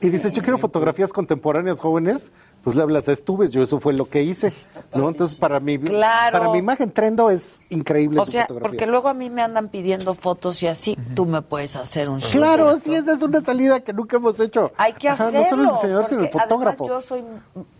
Y 0.00 0.08
dices, 0.10 0.32
yo 0.32 0.42
quiero 0.42 0.58
fotografías 0.58 1.12
contemporáneas 1.12 1.80
jóvenes, 1.80 2.32
pues 2.64 2.76
le 2.76 2.82
hablas 2.82 3.08
a 3.08 3.12
Estuves, 3.12 3.50
yo 3.50 3.62
eso 3.62 3.80
fue 3.80 3.92
lo 3.92 4.08
que 4.08 4.22
hice, 4.22 4.52
¿no? 4.94 5.08
Entonces 5.08 5.36
para 5.36 5.58
mi, 5.60 5.78
Claro. 5.78 6.38
para 6.38 6.52
mi 6.52 6.58
imagen 6.58 6.90
trendo 6.92 7.28
es 7.30 7.60
increíble 7.70 8.20
O 8.20 8.24
sea, 8.24 8.42
fotografía. 8.42 8.70
porque 8.70 8.86
luego 8.86 9.08
a 9.08 9.14
mí 9.14 9.30
me 9.30 9.42
andan 9.42 9.68
pidiendo 9.68 10.14
fotos 10.14 10.62
y 10.62 10.68
así 10.68 10.96
tú 11.14 11.26
me 11.26 11.42
puedes 11.42 11.74
hacer 11.76 12.08
un 12.08 12.18
shoot. 12.20 12.32
Claro, 12.32 12.76
sí, 12.78 12.94
esa 12.94 13.12
es 13.12 13.22
una 13.22 13.40
salida 13.40 13.80
que 13.80 13.92
nunca 13.92 14.16
hemos 14.16 14.38
hecho. 14.40 14.72
Hay 14.76 14.92
que 14.92 15.08
Ajá, 15.08 15.24
hacerlo. 15.26 15.42
No 15.42 15.48
solo 15.50 15.62
el 15.64 15.68
diseñador, 15.70 16.04
sino 16.04 16.22
el 16.22 16.30
fotógrafo. 16.30 16.86
yo 16.86 17.00
soy, 17.00 17.22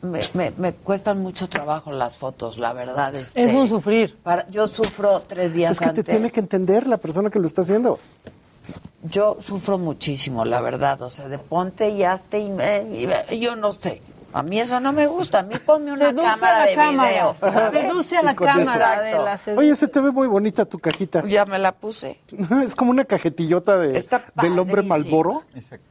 me, 0.03 0.21
me- 0.35 0.51
me 0.57 0.73
cuestan 0.75 1.21
mucho 1.21 1.49
trabajo 1.49 1.93
las 1.93 2.17
fotos, 2.17 2.59
la 2.59 2.73
verdad. 2.73 3.15
Este, 3.15 3.43
Es 3.45 3.55
un 3.55 3.69
sufrir. 3.69 4.17
para- 4.23 4.49
yo 4.49 4.67
sufro 4.67 5.21
tres 5.21 5.55
días 5.55 5.73
Es 5.73 5.79
que 5.79 5.85
te 5.85 5.91
antes. 5.91 6.05
tiene 6.05 6.31
que 6.31 6.41
entender 6.41 6.87
la 6.89 6.97
persona 6.99 7.31
que 7.31 7.39
lo 7.39 7.47
está 7.47 7.62
haciendo. 7.63 7.99
Yo 9.03 9.37
sufro 9.41 9.79
muchísimo, 9.79 10.45
la 10.45 10.61
verdad. 10.61 11.03
O 11.03 11.11
sea, 11.11 11.29
de 11.29 11.39
ponte 11.39 11.89
y 11.91 12.05
hazte 12.05 12.39
y, 12.39 12.51
me- 12.51 12.83
y 12.97 13.07
me- 13.09 13.39
yo 13.39 13.57
no 13.57 13.73
sé. 13.73 14.01
A 14.35 14.43
mí 14.43 14.59
eso 14.61 14.81
no 14.81 14.93
me 14.93 15.07
gusta. 15.09 15.41
A 15.41 15.43
mí 15.43 15.55
ponme 15.67 15.93
una 15.93 16.07
Seduce 16.09 16.25
cámara 16.27 16.59
la 16.61 16.67
de 16.67 16.75
cámara. 16.75 17.11
video. 17.11 17.37
¿sabes? 17.39 17.81
Seduce 17.83 18.17
a 18.17 18.23
la 18.23 18.35
cámara, 18.35 18.93
Adela, 18.95 19.37
seduce. 19.37 19.61
Oye, 19.61 19.77
se 19.77 19.89
te 19.89 20.01
ve 20.01 20.11
muy 20.11 20.27
bonita 20.27 20.65
tu 20.65 20.79
cajita. 20.79 21.23
Ya 21.27 21.45
me 21.45 21.59
la 21.59 21.73
puse. 21.73 22.19
Es 22.65 22.75
como 22.75 22.93
una 22.93 23.05
cajetillota 23.05 23.77
de, 23.77 23.93
del 24.41 24.59
hombre. 24.59 24.81
Malboro. 24.83 25.43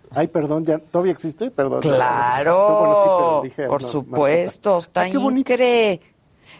Ay, 0.10 0.28
perdón, 0.28 0.66
ya 0.66 0.80
todavía 0.80 1.12
existe, 1.12 1.52
perdón. 1.52 1.82
Claro, 1.82 2.80
Bueno, 2.80 2.96
sí, 2.96 3.02
pero 3.10 3.42
dije, 3.44 3.68
por 3.68 3.82
no, 3.84 3.88
supuesto, 3.88 4.78
está 4.80 5.02
Ah, 5.02 5.08
increíble. 5.10 6.02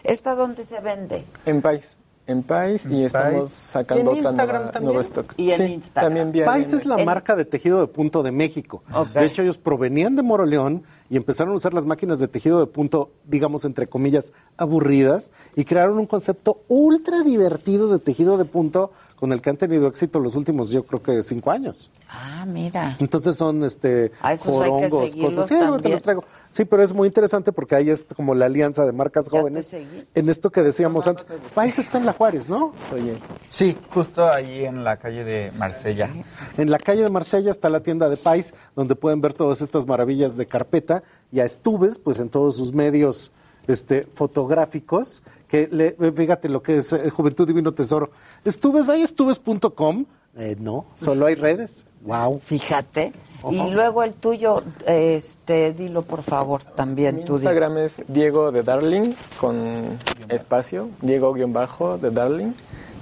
¿Esta 0.04 0.34
dónde 0.36 0.64
se 0.64 0.78
vende? 0.80 1.24
En 1.46 1.62
Pais. 1.62 1.96
En 2.32 2.42
Pais 2.42 2.86
y 2.86 3.04
estamos 3.04 3.50
sacando 3.50 4.12
¿Y 4.14 4.18
en 4.18 4.26
otra 4.26 4.30
Instagram 4.30 4.56
nueva, 4.56 4.72
también? 4.72 4.84
nuevo 4.86 5.00
stock. 5.00 5.34
Y 5.36 5.50
en 5.52 5.56
Sí, 5.56 5.62
Instagram. 5.74 6.04
También 6.06 6.32
vía 6.32 6.44
Pais 6.46 6.72
es 6.72 6.84
la 6.86 6.98
marca 6.98 7.36
de 7.36 7.44
tejido 7.44 7.80
de 7.80 7.86
punto 7.86 8.22
de 8.22 8.32
México. 8.32 8.82
De 9.14 9.24
hecho, 9.24 9.42
ellos 9.42 9.58
provenían 9.58 10.16
de 10.16 10.22
Moroleón 10.22 10.82
y 11.10 11.16
empezaron 11.16 11.52
a 11.52 11.56
usar 11.56 11.74
las 11.74 11.84
máquinas 11.84 12.18
de 12.20 12.28
tejido 12.28 12.58
de 12.60 12.66
punto, 12.66 13.10
digamos, 13.26 13.64
entre 13.64 13.86
comillas, 13.86 14.32
aburridas, 14.56 15.30
y 15.56 15.64
crearon 15.64 15.98
un 15.98 16.06
concepto 16.06 16.62
ultra 16.68 17.20
divertido 17.22 17.88
de 17.88 17.98
tejido 17.98 18.38
de 18.38 18.44
punto 18.46 18.90
con 19.22 19.30
el 19.30 19.40
que 19.40 19.50
han 19.50 19.56
tenido 19.56 19.86
éxito 19.86 20.18
los 20.18 20.34
últimos, 20.34 20.70
yo 20.70 20.82
creo 20.82 21.00
que 21.00 21.22
cinco 21.22 21.52
años. 21.52 21.92
Ah, 22.08 22.44
mira. 22.44 22.96
Entonces 22.98 23.36
son 23.36 23.62
este 23.62 24.10
A 24.20 24.32
esos 24.32 24.60
hay 24.60 24.62
que 24.64 24.88
jorongos, 24.90 25.10
seguirlos 25.10 25.34
cosas. 25.34 25.48
Sí, 25.48 25.80
te 25.80 25.88
los 25.90 26.02
traigo. 26.02 26.24
Sí, 26.50 26.64
pero 26.64 26.82
es 26.82 26.92
muy 26.92 27.06
interesante 27.06 27.52
porque 27.52 27.76
ahí 27.76 27.88
es 27.88 28.04
como 28.16 28.34
la 28.34 28.46
alianza 28.46 28.84
de 28.84 28.90
marcas 28.90 29.28
jóvenes. 29.28 29.66
seguí. 29.66 30.04
En 30.16 30.28
esto 30.28 30.50
que 30.50 30.62
decíamos 30.62 31.06
antes, 31.06 31.24
Pais 31.54 31.78
está 31.78 31.98
en 31.98 32.06
La 32.06 32.14
Juárez, 32.14 32.48
¿no? 32.48 32.74
Soy 32.90 33.10
él. 33.10 33.18
Sí, 33.48 33.78
justo 33.94 34.28
ahí 34.28 34.64
en 34.64 34.82
la 34.82 34.96
calle 34.96 35.22
de 35.22 35.52
Marsella. 35.56 36.10
En 36.58 36.72
la 36.72 36.78
calle 36.78 37.04
de 37.04 37.10
Marsella 37.10 37.50
está 37.50 37.70
la 37.70 37.84
tienda 37.84 38.08
de 38.08 38.16
Pais, 38.16 38.54
donde 38.74 38.96
pueden 38.96 39.20
ver 39.20 39.34
todas 39.34 39.62
estas 39.62 39.86
maravillas 39.86 40.36
de 40.36 40.46
carpeta. 40.46 41.04
Y 41.30 41.38
a 41.38 41.44
Estuves, 41.44 42.00
pues 42.00 42.18
en 42.18 42.28
todos 42.28 42.56
sus 42.56 42.72
medios 42.72 43.30
este, 43.68 44.02
fotográficos, 44.14 45.22
que 45.52 45.68
le, 45.70 46.12
fíjate 46.12 46.48
lo 46.48 46.62
que 46.62 46.78
es 46.78 46.94
eh, 46.94 47.10
Juventud 47.10 47.46
Divino 47.46 47.72
Tesoro. 47.72 48.10
Estuves, 48.42 48.88
hay 48.88 49.02
estuves.com. 49.02 50.06
Eh, 50.34 50.56
no, 50.58 50.86
solo 50.94 51.26
hay 51.26 51.34
redes. 51.34 51.84
Wow. 52.00 52.40
Fíjate. 52.42 53.12
Y 53.50 53.70
luego 53.70 54.02
el 54.02 54.14
tuyo, 54.14 54.62
este, 54.86 55.74
dilo 55.74 56.04
por 56.04 56.22
favor, 56.22 56.62
también 56.62 57.16
Mi 57.16 57.24
tú 57.26 57.34
di. 57.34 57.40
Instagram 57.40 57.76
es 57.76 58.02
Diego 58.08 58.50
de 58.50 58.62
Darling 58.62 59.12
con 59.38 59.98
espacio, 60.30 60.88
Diego 61.02 61.34
guion 61.34 61.52
bajo 61.52 61.98
de 61.98 62.10
Darling. 62.10 62.52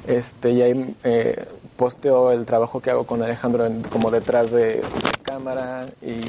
Este, 0.08 0.50
y 0.50 0.62
ahí 0.62 0.96
eh, 1.04 1.46
posteo 1.84 2.30
el 2.30 2.44
trabajo 2.44 2.80
que 2.80 2.90
hago 2.90 3.06
con 3.06 3.22
Alejandro 3.22 3.64
en- 3.64 3.80
como 3.82 4.10
detrás 4.10 4.50
de, 4.50 4.64
de 4.76 4.82
cámara 5.22 5.86
y, 6.02 6.20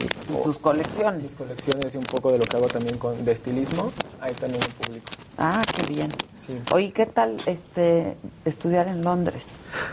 tus 0.46 0.58
colecciones. 0.58 1.22
Mis 1.22 1.36
colecciones 1.36 1.94
y 1.94 1.98
un 1.98 2.06
poco 2.06 2.32
de 2.32 2.38
lo 2.38 2.46
que 2.46 2.56
hago 2.56 2.68
también 2.68 2.98
con 2.98 3.26
de 3.26 3.34
estilismo. 3.34 3.92
Ahí 4.22 4.34
también 4.36 4.62
lo 4.64 4.70
publico. 4.86 5.06
Ah, 5.38 5.62
qué 5.76 5.84
bien. 5.94 6.10
Sí. 6.38 6.58
Oye, 6.72 6.94
¿qué 6.94 7.06
tal 7.06 7.36
este 7.46 8.16
estudiar 8.46 8.88
en 8.88 9.04
Londres? 9.04 9.44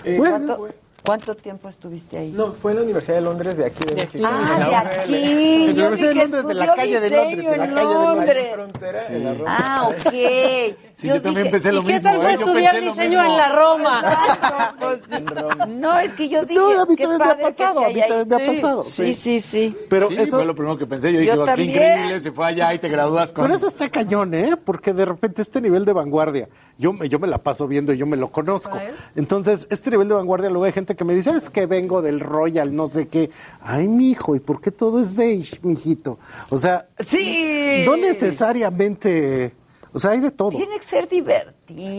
Eh, 0.05 0.15
¿Cuánto, 0.17 0.57
fue- 0.59 0.75
¿Cuánto 1.09 1.35
tiempo 1.35 1.71
estuviste 1.71 2.19
ahí? 2.19 2.33
No, 2.37 2.53
fue 2.53 2.73
en 2.73 2.77
la 2.77 2.83
Universidad 2.85 3.15
de 3.17 3.23
Londres 3.23 3.57
de 3.57 3.65
aquí 3.65 3.83
de, 3.83 3.95
México. 3.95 4.25
Ah, 4.31 4.59
de 4.69 4.75
aquí. 4.77 5.15
En 5.15 5.67
la 5.69 5.73
Yo 5.73 5.89
Universidad 5.89 6.09
de 6.09 6.13
dije, 6.13 6.23
Londres, 6.27 6.47
de 6.49 6.55
la 6.55 6.75
calle 6.75 7.01
de 7.01 7.09
Londres, 7.11 7.31
diseño 7.39 7.51
de 7.51 7.57
la 7.57 7.65
en 7.65 7.75
calle 7.75 7.89
de 7.89 7.95
Londres. 7.95 8.17
Londres. 8.19 8.53
frontera, 8.53 8.99
Sí. 9.01 9.15
en 9.15 9.25
la 9.25 9.33
Roma. 9.33 9.57
Ah, 9.59 9.89
ok. 9.89 10.13
Sí, 10.93 11.09
yo, 11.09 11.15
también 11.23 11.45
dije, 11.45 11.51
pensé 11.51 11.73
lo 11.73 11.81
¿Y 11.81 11.85
qué 11.87 11.93
mismo. 11.95 12.11
tal 12.11 12.21
fue 12.21 12.31
¿eh? 12.33 12.37
Yo 12.39 12.45
estudiar 12.47 12.75
diseño 12.81 13.09
mismo. 13.09 13.23
en 13.25 13.37
la 13.39 13.49
Roma? 13.49 14.03
No, 15.69 15.99
es 15.99 16.13
que 16.13 16.29
yo 16.29 16.45
dije, 16.45 16.61
No, 16.61 16.83
a 16.83 16.85
mí 16.87 16.95
qué 16.97 17.05
también 17.05 17.19
me 17.27 17.33
ha 17.47 17.49
pasado, 17.51 17.85
a 17.85 17.89
mí 17.89 18.01
también 18.07 18.29
me 18.29 18.35
ha 18.37 18.53
pasado, 18.55 18.83
Sí, 18.83 19.13
sí, 19.15 19.41
sí. 19.41 19.77
Pero 19.89 20.09
sí, 20.09 20.17
eso, 20.19 20.37
fue 20.37 20.45
lo 20.45 20.55
primero 20.55 20.77
que 20.77 20.87
pensé. 20.87 21.09
Yo 21.13 21.21
Yo 21.21 21.21
dije, 21.21 21.39
"Oh, 21.39 21.55
qué 21.55 21.63
increíble, 21.63 22.21
se 22.21 22.33
fue 22.33 22.47
allá 22.47 22.75
y 22.75 22.79
te 22.79 22.89
gradúas 22.91 23.33
con... 23.33 23.45
Pero 23.45 23.57
eso 23.57 23.67
está 23.67 23.89
cañón, 23.89 24.35
¿eh? 24.35 24.57
Porque 24.63 24.93
de 24.93 25.07
repente 25.07 25.41
este 25.41 25.61
nivel 25.63 25.85
de 25.87 25.93
vanguardia, 25.95 26.49
yo, 26.77 26.93
me- 26.93 27.09
yo 27.09 27.19
me 27.19 27.29
la 27.29 27.39
paso 27.39 27.67
viendo 27.67 27.95
y 27.95 27.97
yo 27.97 28.05
me 28.07 28.17
lo 28.19 28.31
conozco. 28.31 28.79
Entonces, 29.17 29.67
este 29.71 29.91
nivel 29.91 30.09
de 30.09 30.15
vanguardia, 30.15 30.51
luego 30.51 30.65
hay 30.65 30.73
gente 30.73 30.95
que 30.99 31.05
me 31.05 31.15
dice, 31.15 31.31
es 31.31 31.49
que 31.49 31.65
vengo 31.65 32.03
del 32.03 32.21
Royal, 32.21 32.77
no 32.77 32.87
sé 32.87 33.09
qué. 33.09 33.31
Ay, 33.63 33.89
mijo, 33.89 34.37
¿y 34.37 34.41
por 34.41 34.61
qué 34.61 34.71
todo 34.71 35.01
es 35.01 35.15
beige, 35.15 35.59
mijito? 35.63 36.19
O 36.51 36.59
sea, 36.59 36.87
Sí. 36.99 37.85
no 37.87 37.97
necesariamente, 37.97 39.55
o 39.93 39.99
sea, 39.99 40.11
hay 40.11 40.21
de 40.21 40.31
todo. 40.31 40.51
Tiene 40.51 40.79
que 40.79 40.87
ser 40.87 41.09
divertida. 41.09 41.55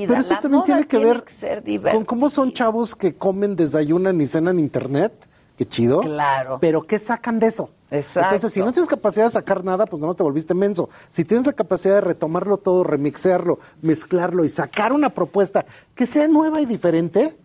Pero 0.07 0.19
eso 0.19 0.33
la 0.35 0.39
también 0.39 0.59
moda 0.59 0.65
tiene 0.65 0.87
que 0.87 0.97
ver 0.97 1.23
ser 1.27 1.63
con 1.91 2.05
cómo 2.05 2.29
son 2.29 2.51
chavos 2.53 2.95
que 2.95 3.15
comen, 3.15 3.55
desayunan 3.55 4.19
y 4.21 4.25
cenan 4.25 4.59
internet. 4.59 5.13
Qué 5.57 5.65
chido. 5.65 5.99
Claro. 5.99 6.57
Pero 6.61 6.83
¿qué 6.83 6.97
sacan 6.97 7.37
de 7.37 7.47
eso? 7.47 7.69
Exacto. 7.91 8.35
Entonces, 8.35 8.53
si 8.53 8.61
no 8.61 8.71
tienes 8.71 8.87
capacidad 8.89 9.25
de 9.25 9.31
sacar 9.31 9.65
nada, 9.65 9.85
pues 9.87 9.99
nada 9.99 10.07
más 10.07 10.15
te 10.15 10.23
volviste 10.23 10.53
menso. 10.53 10.89
Si 11.09 11.25
tienes 11.25 11.45
la 11.45 11.51
capacidad 11.51 11.95
de 11.95 12.01
retomarlo 12.01 12.55
todo, 12.57 12.85
remixearlo, 12.85 13.59
mezclarlo 13.81 14.45
y 14.45 14.49
sacar 14.49 14.93
una 14.93 15.09
propuesta 15.09 15.65
que 15.95 16.05
sea 16.05 16.29
nueva 16.29 16.61
y 16.61 16.65
diferente, 16.65 17.35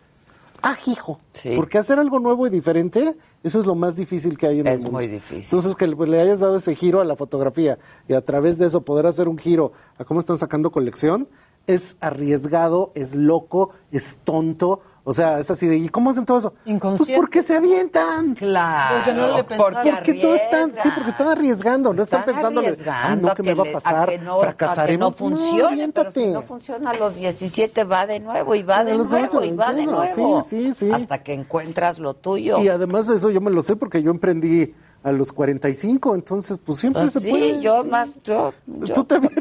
ah, 0.61 0.75
hijo. 0.87 1.19
Porque 1.55 1.77
hacer 1.77 1.99
algo 1.99 2.19
nuevo 2.19 2.47
y 2.47 2.49
diferente, 2.49 3.15
eso 3.43 3.59
es 3.59 3.65
lo 3.65 3.75
más 3.75 3.95
difícil 3.95 4.37
que 4.37 4.47
hay 4.47 4.59
en 4.59 4.67
Es 4.67 4.81
el 4.81 4.85
mundo. 4.91 4.99
muy 4.99 5.07
difícil. 5.07 5.43
Entonces, 5.43 5.75
que 5.75 5.87
le, 5.87 5.95
le 6.07 6.21
hayas 6.21 6.39
dado 6.39 6.55
ese 6.55 6.75
giro 6.75 7.01
a 7.01 7.03
la 7.05 7.15
fotografía 7.15 7.77
y 8.07 8.13
a 8.13 8.21
través 8.21 8.57
de 8.57 8.65
eso 8.67 8.81
poder 8.81 9.05
hacer 9.05 9.27
un 9.29 9.37
giro 9.37 9.71
a 9.97 10.05
cómo 10.05 10.19
están 10.19 10.37
sacando 10.37 10.71
colección, 10.71 11.27
es 11.67 11.97
arriesgado, 11.99 12.91
es 12.95 13.15
loco, 13.15 13.71
es 13.91 14.17
tonto. 14.23 14.81
O 15.07 15.13
sea, 15.13 15.39
es 15.39 15.51
así 15.51 15.67
de, 15.67 15.77
¿y 15.77 15.87
cómo 15.89 16.09
hacen 16.09 16.25
todo 16.25 16.39
eso? 16.39 16.53
Pues 16.79 17.11
porque 17.15 17.43
se 17.43 17.55
avientan. 17.55 18.33
Claro. 18.33 18.95
Porque 18.95 19.13
no 19.13 19.37
le 19.37 19.43
pensaron. 19.43 19.95
Porque 19.95 20.13
todos 20.15 20.41
están, 20.41 20.71
sí, 20.71 20.89
porque 20.95 21.09
están 21.11 21.27
arriesgando, 21.27 21.93
no 21.93 22.01
están, 22.01 22.21
Están 22.21 22.33
pensando, 22.33 22.61
ah, 22.61 22.63
arriesgando 22.63 23.27
no, 23.27 23.35
que, 23.35 23.43
me 23.43 23.53
va 23.53 23.63
a 23.69 23.71
pasar, 23.71 24.09
que 24.09 24.17
no, 24.17 24.37
a 24.37 24.41
fracasaremos. 24.41 25.13
que 25.15 25.23
no 25.29 25.67
aviéntate. 25.67 26.21
si 26.21 26.27
no 26.31 26.41
funciona 26.41 26.89
a 26.89 26.95
los 26.95 27.15
17 27.15 27.83
va 27.83 28.07
de 28.07 28.19
nuevo 28.19 28.55
y 28.55 28.63
va 28.63 28.83
de 28.83 28.95
nuevo 28.97 29.15
8, 29.15 29.43
y 29.43 29.51
va 29.51 29.73
de 29.73 29.85
nuevo. 29.85 30.41
sí, 30.41 30.71
sí, 30.71 30.73
sí. 30.73 30.89
Hasta 30.91 31.21
que 31.21 31.33
encuentras 31.33 31.99
lo 31.99 32.15
tuyo. 32.15 32.57
Y 32.57 32.69
además 32.69 33.05
de 33.05 33.17
eso, 33.17 33.29
yo 33.29 33.41
me 33.41 33.51
lo 33.51 33.61
sé 33.61 33.75
porque 33.75 34.01
yo 34.01 34.09
emprendí 34.09 34.73
a 35.03 35.11
los 35.11 35.31
45, 35.33 36.15
entonces, 36.15 36.57
pues 36.65 36.79
siempre 36.79 37.03
Pues 37.03 37.13
se 37.13 37.19
sí, 37.19 37.29
puede. 37.29 37.61
yo 37.61 37.85
más, 37.85 38.11
yo, 38.23 38.55
yo 38.65 38.91
Tú 38.95 39.03
también. 39.03 39.33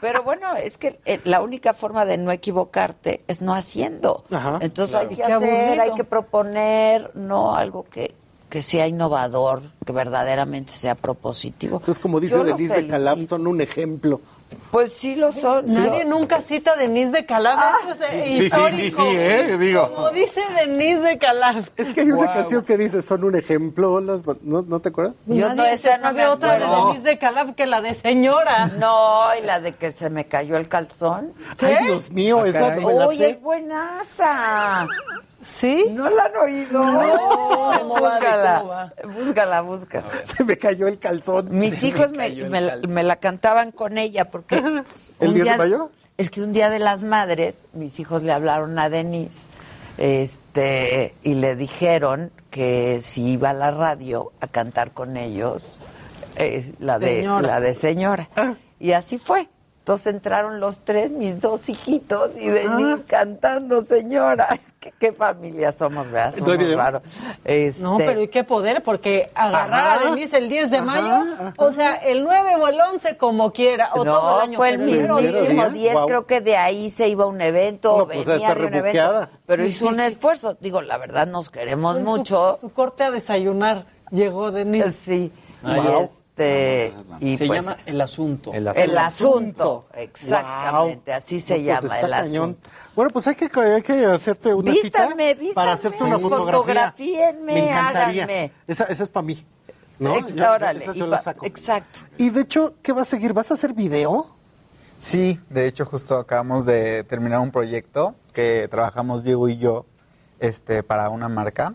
Pero 0.00 0.22
bueno, 0.22 0.54
es 0.56 0.78
que 0.78 0.98
eh, 1.04 1.20
la 1.24 1.40
única 1.42 1.74
forma 1.74 2.04
de 2.04 2.18
no 2.18 2.30
equivocarte 2.32 3.22
es 3.28 3.42
no 3.42 3.54
haciendo. 3.54 4.24
Ajá, 4.30 4.58
Entonces 4.60 4.92
claro. 4.94 5.08
hay 5.10 5.16
que 5.16 5.22
Qué 5.22 5.32
hacer, 5.32 5.50
aburrido. 5.50 5.82
hay 5.82 5.94
que 5.94 6.04
proponer, 6.04 7.10
no 7.14 7.54
algo 7.54 7.84
que, 7.84 8.14
que 8.48 8.62
sea 8.62 8.86
innovador, 8.86 9.62
que 9.84 9.92
verdaderamente 9.92 10.72
sea 10.72 10.94
propositivo. 10.94 11.76
Entonces, 11.78 12.00
como 12.00 12.20
dice 12.20 12.42
Denise 12.44 12.82
de 12.82 12.88
felicito. 12.90 13.36
son 13.36 13.46
un 13.46 13.60
ejemplo. 13.60 14.20
Pues 14.70 14.92
sí 14.92 15.14
lo 15.16 15.32
son. 15.32 15.64
Nadie 15.66 16.00
Yo- 16.00 16.08
nunca 16.08 16.40
cita 16.40 16.72
a 16.72 16.76
Denise 16.76 17.10
de 17.10 17.24
Calaf. 17.26 17.74
Eso 17.90 18.04
es 18.04 18.24
sí, 18.24 18.36
sí, 18.38 18.44
histórico. 18.44 18.76
sí, 18.78 18.90
sí, 18.90 19.02
¿eh? 19.06 19.56
Digo. 19.58 19.90
Como 19.94 20.10
dice 20.10 20.40
Denise 20.58 21.00
de 21.00 21.18
Calaf. 21.18 21.68
Es 21.76 21.92
que 21.92 22.02
hay 22.02 22.10
una 22.10 22.26
Wow. 22.26 22.34
canción 22.34 22.64
que 22.64 22.76
dice, 22.76 23.00
son 23.00 23.24
un 23.24 23.36
ejemplo, 23.36 24.00
las 24.00 24.22
¿no, 24.42 24.62
¿no 24.62 24.80
te 24.80 24.90
acuerdas? 24.90 25.14
Yo 25.26 25.48
no, 25.48 25.54
Nadie 25.54 25.72
esa 25.72 25.96
se 25.96 26.02
sabe 26.02 26.26
otra 26.26 26.58
de. 26.58 26.66
Denise 26.66 27.00
de 27.02 27.18
Calaf 27.18 27.52
que 27.52 27.66
la 27.66 27.80
de 27.80 27.94
señora. 27.94 28.66
No, 28.78 29.28
y 29.40 29.44
la 29.44 29.60
de 29.60 29.72
que 29.74 29.92
se 29.92 30.10
me 30.10 30.26
cayó 30.26 30.56
el 30.56 30.68
calzón. 30.68 31.32
Ay, 31.60 31.76
Dios 31.84 32.10
mío, 32.10 32.40
Ah, 32.44 32.48
esa 32.48 32.60
caray. 32.60 32.80
no 32.82 32.88
me 32.88 32.94
la 32.94 33.08
Uy, 33.08 33.22
es 33.22 33.40
buenaza. 33.40 34.86
¿Sí? 35.46 35.86
¿No 35.90 36.10
la 36.10 36.24
han 36.24 36.36
oído? 36.36 36.80
¿Cómo 37.78 37.94
va? 37.94 38.10
búscala, 38.10 38.58
¿Cómo 38.60 38.70
va? 38.70 38.92
búscala, 39.14 39.60
búscala. 39.62 40.06
Se 40.24 40.42
me 40.44 40.58
cayó 40.58 40.88
el 40.88 40.98
calzón. 40.98 41.48
Mis 41.50 41.74
Se 41.78 41.88
hijos 41.88 42.10
me 42.12 42.28
la- 42.30 42.72
calzón. 42.72 42.92
me 42.94 43.02
la 43.04 43.16
cantaban 43.16 43.70
con 43.72 43.96
ella 43.98 44.26
porque... 44.30 44.56
¿El 45.20 45.28
un 45.28 45.34
10 45.34 45.44
de 45.44 45.56
mayo? 45.56 45.90
Es 46.18 46.30
que 46.30 46.42
un 46.42 46.52
día 46.52 46.68
de 46.70 46.78
las 46.78 47.04
madres, 47.04 47.58
mis 47.74 48.00
hijos 48.00 48.22
le 48.22 48.32
hablaron 48.32 48.78
a 48.78 48.88
Denise 48.88 49.46
este, 49.98 51.14
y 51.22 51.34
le 51.34 51.56
dijeron 51.56 52.30
que 52.50 53.00
si 53.02 53.32
iba 53.32 53.50
a 53.50 53.54
la 53.54 53.70
radio 53.70 54.32
a 54.40 54.46
cantar 54.46 54.92
con 54.92 55.16
ellos, 55.16 55.78
eh, 56.36 56.72
la, 56.78 56.98
de, 56.98 57.18
Señora. 57.18 57.46
la 57.48 57.60
de 57.60 57.74
señora. 57.74 58.28
Y 58.80 58.92
así 58.92 59.18
fue. 59.18 59.48
Entonces 59.86 60.14
entraron 60.14 60.58
los 60.58 60.80
tres, 60.80 61.12
mis 61.12 61.40
dos 61.40 61.68
hijitos, 61.68 62.36
y 62.36 62.48
Denise 62.48 63.04
cantando, 63.04 63.80
señora. 63.82 64.48
Es 64.56 64.72
que 64.80 64.90
qué 64.90 65.12
familia 65.12 65.70
somos, 65.70 66.10
¿verdad? 66.10 66.34
¿No 66.44 66.50
hay 66.50 66.58
Somos 66.58 66.76
raros. 66.76 67.02
Este, 67.44 67.82
No, 67.84 67.96
pero 67.96 68.20
¿y 68.20 68.26
qué 68.26 68.42
poder? 68.42 68.82
Porque 68.82 69.30
agarrar 69.32 69.86
Ajá. 69.86 69.94
a 69.94 70.10
Denise 70.10 70.38
el 70.38 70.48
10 70.48 70.72
de 70.72 70.82
mayo, 70.82 71.52
o 71.56 71.70
sea, 71.70 71.94
el 71.94 72.24
9 72.24 72.56
o 72.56 72.66
el 72.66 72.80
11 72.80 73.16
como 73.16 73.52
quiera, 73.52 73.90
o 73.94 74.02
todo 74.02 74.38
el 74.42 74.48
año. 74.48 74.56
fue 74.56 74.70
el 74.70 74.78
mismísimo 74.80 75.18
día. 75.20 75.68
10, 75.70 75.94
Wow. 75.94 76.06
creo 76.08 76.26
que 76.26 76.40
de 76.40 76.56
ahí 76.56 76.90
se 76.90 77.06
iba 77.08 77.22
a 77.22 77.28
un 77.28 77.40
evento, 77.40 77.96
No, 77.96 78.06
pues, 78.06 78.26
venía 78.26 78.48
está 78.48 78.54
de 78.60 78.66
un 78.66 78.74
evento, 78.74 79.28
pero 79.46 79.62
Sí, 79.62 79.68
hizo 79.68 79.86
sí, 79.86 79.94
un 79.94 80.00
esfuerzo. 80.00 80.56
Digo, 80.60 80.82
la 80.82 80.98
verdad, 80.98 81.28
nos 81.28 81.48
queremos 81.48 82.00
mucho. 82.00 82.58
Su, 82.60 82.70
corte 82.70 83.04
a 83.04 83.12
desayunar 83.12 83.86
llegó 84.10 84.50
Denise. 84.50 84.90
Sí. 84.90 85.32
Wow. 85.62 86.02
Y 86.02 86.25
este, 86.38 86.92
y 87.20 87.36
Se 87.36 87.46
pues, 87.46 87.64
llama 87.64 87.76
El 87.86 88.00
Asunto. 88.02 88.52
El 88.52 88.66
El 88.74 88.98
asunto. 88.98 89.86
exactamente, 89.94 91.12
así 91.12 91.40
se 91.40 91.58
No, 91.58 91.64
llama 91.64 91.80
pues, 91.80 91.92
está 91.92 92.06
el 92.06 92.12
cañón. 92.12 92.42
asunto. 92.50 92.70
Bueno, 92.94 93.10
pues 93.10 93.26
hay 93.26 93.34
que, 93.34 93.50
hay 93.60 93.82
que 93.82 94.04
hacerte 94.06 94.52
una 94.54 94.70
Vístanme, 94.72 95.34
cita 95.36 95.54
para 95.54 95.72
hacerte 95.72 96.04
una 96.04 96.18
fotografía. 96.18 96.52
Fotografíenme, 96.58 97.52
Me 97.54 97.64
encantaría. 97.70 98.24
háganme. 98.24 98.52
Esa, 98.66 98.84
esa 98.84 99.02
es 99.02 99.08
para 99.08 99.26
mí. 99.26 99.44
¿no? 99.98 100.12
Órale, 100.14 100.82
esa 100.84 100.92
y 100.94 100.98
yo 100.98 101.06
la 101.06 101.18
saco. 101.20 101.46
exacto. 101.46 102.00
Y 102.18 102.28
de 102.30 102.42
hecho, 102.42 102.74
¿qué 102.82 102.92
vas 102.92 103.08
a 103.08 103.10
seguir? 103.12 103.32
¿Vas 103.32 103.50
a 103.50 103.54
hacer 103.54 103.72
video? 103.72 104.26
Sí, 105.00 105.40
de 105.50 105.66
hecho 105.66 105.84
justo 105.86 106.16
acabamos 106.18 106.64
de 106.66 107.04
terminar 107.04 107.40
un 107.40 107.50
proyecto 107.50 108.14
que 108.34 108.68
trabajamos 108.70 109.24
Diego 109.24 109.48
y 109.48 109.56
yo 109.58 109.84
este, 110.40 110.82
para 110.82 111.08
una 111.10 111.28
marca, 111.28 111.74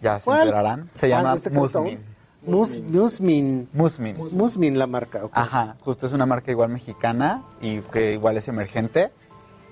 ya 0.00 0.18
se 0.18 0.24
¿Cuál? 0.26 0.42
enterarán, 0.42 0.90
se 0.94 1.06
Ah, 1.06 1.08
llama 1.08 1.34
¿este 1.34 1.50
Musmin. 1.50 2.15
Mus, 2.46 2.80
Musmin. 2.80 3.68
Musmin. 3.72 4.16
Musmin, 4.32 4.78
la 4.78 4.86
marca. 4.86 5.24
ok. 5.24 5.32
Ajá, 5.36 5.76
justo 5.84 6.06
es 6.06 6.12
una 6.12 6.26
marca 6.26 6.50
igual 6.50 6.70
mexicana 6.70 7.42
y 7.60 7.80
que 7.80 8.12
igual 8.12 8.36
es 8.36 8.48
emergente. 8.48 9.10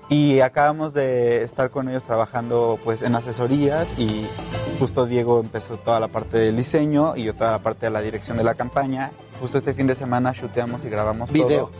Y 0.08 0.40
acabamos 0.40 0.92
de 0.92 1.42
estar 1.42 1.70
con 1.70 1.88
ellos 1.88 2.04
trabajando 2.04 2.78
pues 2.84 3.00
en 3.02 3.14
asesorías 3.14 3.98
y 3.98 4.26
justo 4.78 5.06
Diego 5.06 5.40
empezó 5.40 5.78
toda 5.78 5.98
la 5.98 6.08
parte 6.08 6.36
del 6.36 6.56
diseño 6.56 7.16
y 7.16 7.24
yo 7.24 7.34
toda 7.34 7.52
la 7.52 7.60
parte 7.60 7.86
de 7.86 7.90
la 7.90 8.02
dirección 8.02 8.36
de 8.36 8.44
la 8.44 8.54
campaña. 8.54 9.12
Justo 9.40 9.56
este 9.58 9.72
fin 9.72 9.86
de 9.86 9.94
semana 9.94 10.32
shooteamos 10.32 10.84
y 10.84 10.88
grabamos 10.90 11.32
Video. 11.32 11.48
todo. 11.48 11.70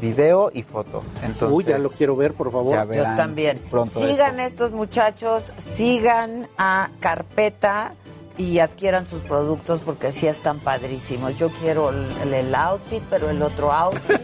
Video 0.00 0.50
y 0.52 0.62
foto. 0.64 1.02
Entonces, 1.22 1.56
Uy, 1.56 1.64
ya 1.64 1.78
lo 1.78 1.90
quiero 1.90 2.16
ver, 2.16 2.34
por 2.34 2.50
favor. 2.50 2.72
ya 2.72 2.84
Yo 2.92 3.02
también. 3.16 3.58
Pronto 3.70 4.00
Sigan 4.00 4.40
estos 4.40 4.72
muchachos, 4.72 5.52
sigan 5.58 6.48
a 6.58 6.90
Carpeta 6.98 7.94
y 8.38 8.58
adquieran 8.58 9.06
sus 9.06 9.20
productos 9.22 9.82
porque 9.82 10.12
sí 10.12 10.26
están 10.26 10.58
padrísimos. 10.60 11.36
Yo 11.36 11.50
quiero 11.60 11.90
el, 11.90 12.34
el 12.34 12.54
outfit, 12.54 13.02
pero 13.10 13.30
el 13.30 13.42
otro 13.42 13.72
outfit. 13.72 14.20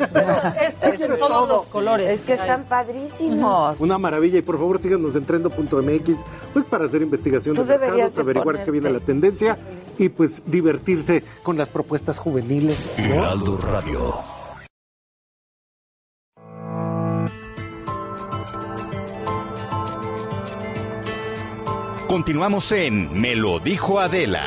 Este 0.61 0.95
es 0.95 1.01
en 1.01 1.19
todos 1.19 1.49
los 1.49 1.67
colores. 1.67 2.09
Es 2.09 2.21
que 2.21 2.35
están 2.35 2.65
padrísimos. 2.65 3.81
Una 3.81 3.99
maravilla. 3.99 4.39
Y 4.39 4.43
por 4.43 4.57
favor, 4.57 4.79
síganos 4.79 5.17
en 5.17 5.25
trendo.mx, 5.25 6.25
pues 6.53 6.67
para 6.67 6.85
hacer 6.85 7.03
investigación 7.03 7.55
Tú 7.55 7.65
de 7.65 7.79
mercados, 7.79 8.15
de 8.15 8.23
averiguar 8.23 8.63
qué 8.63 8.71
viene 8.71 8.91
la 8.91 9.01
tendencia 9.01 9.59
y 9.99 10.09
pues 10.09 10.43
divertirse 10.47 11.25
con 11.43 11.57
las 11.57 11.69
propuestas 11.69 12.19
juveniles. 12.19 12.97
¿no? 12.99 13.15
Heraldo 13.15 13.57
Radio. 13.59 14.38
Continuamos 22.09 22.73
en 22.73 23.13
Me 23.21 23.37
lo 23.37 23.59
dijo 23.59 24.01
Adela. 24.01 24.47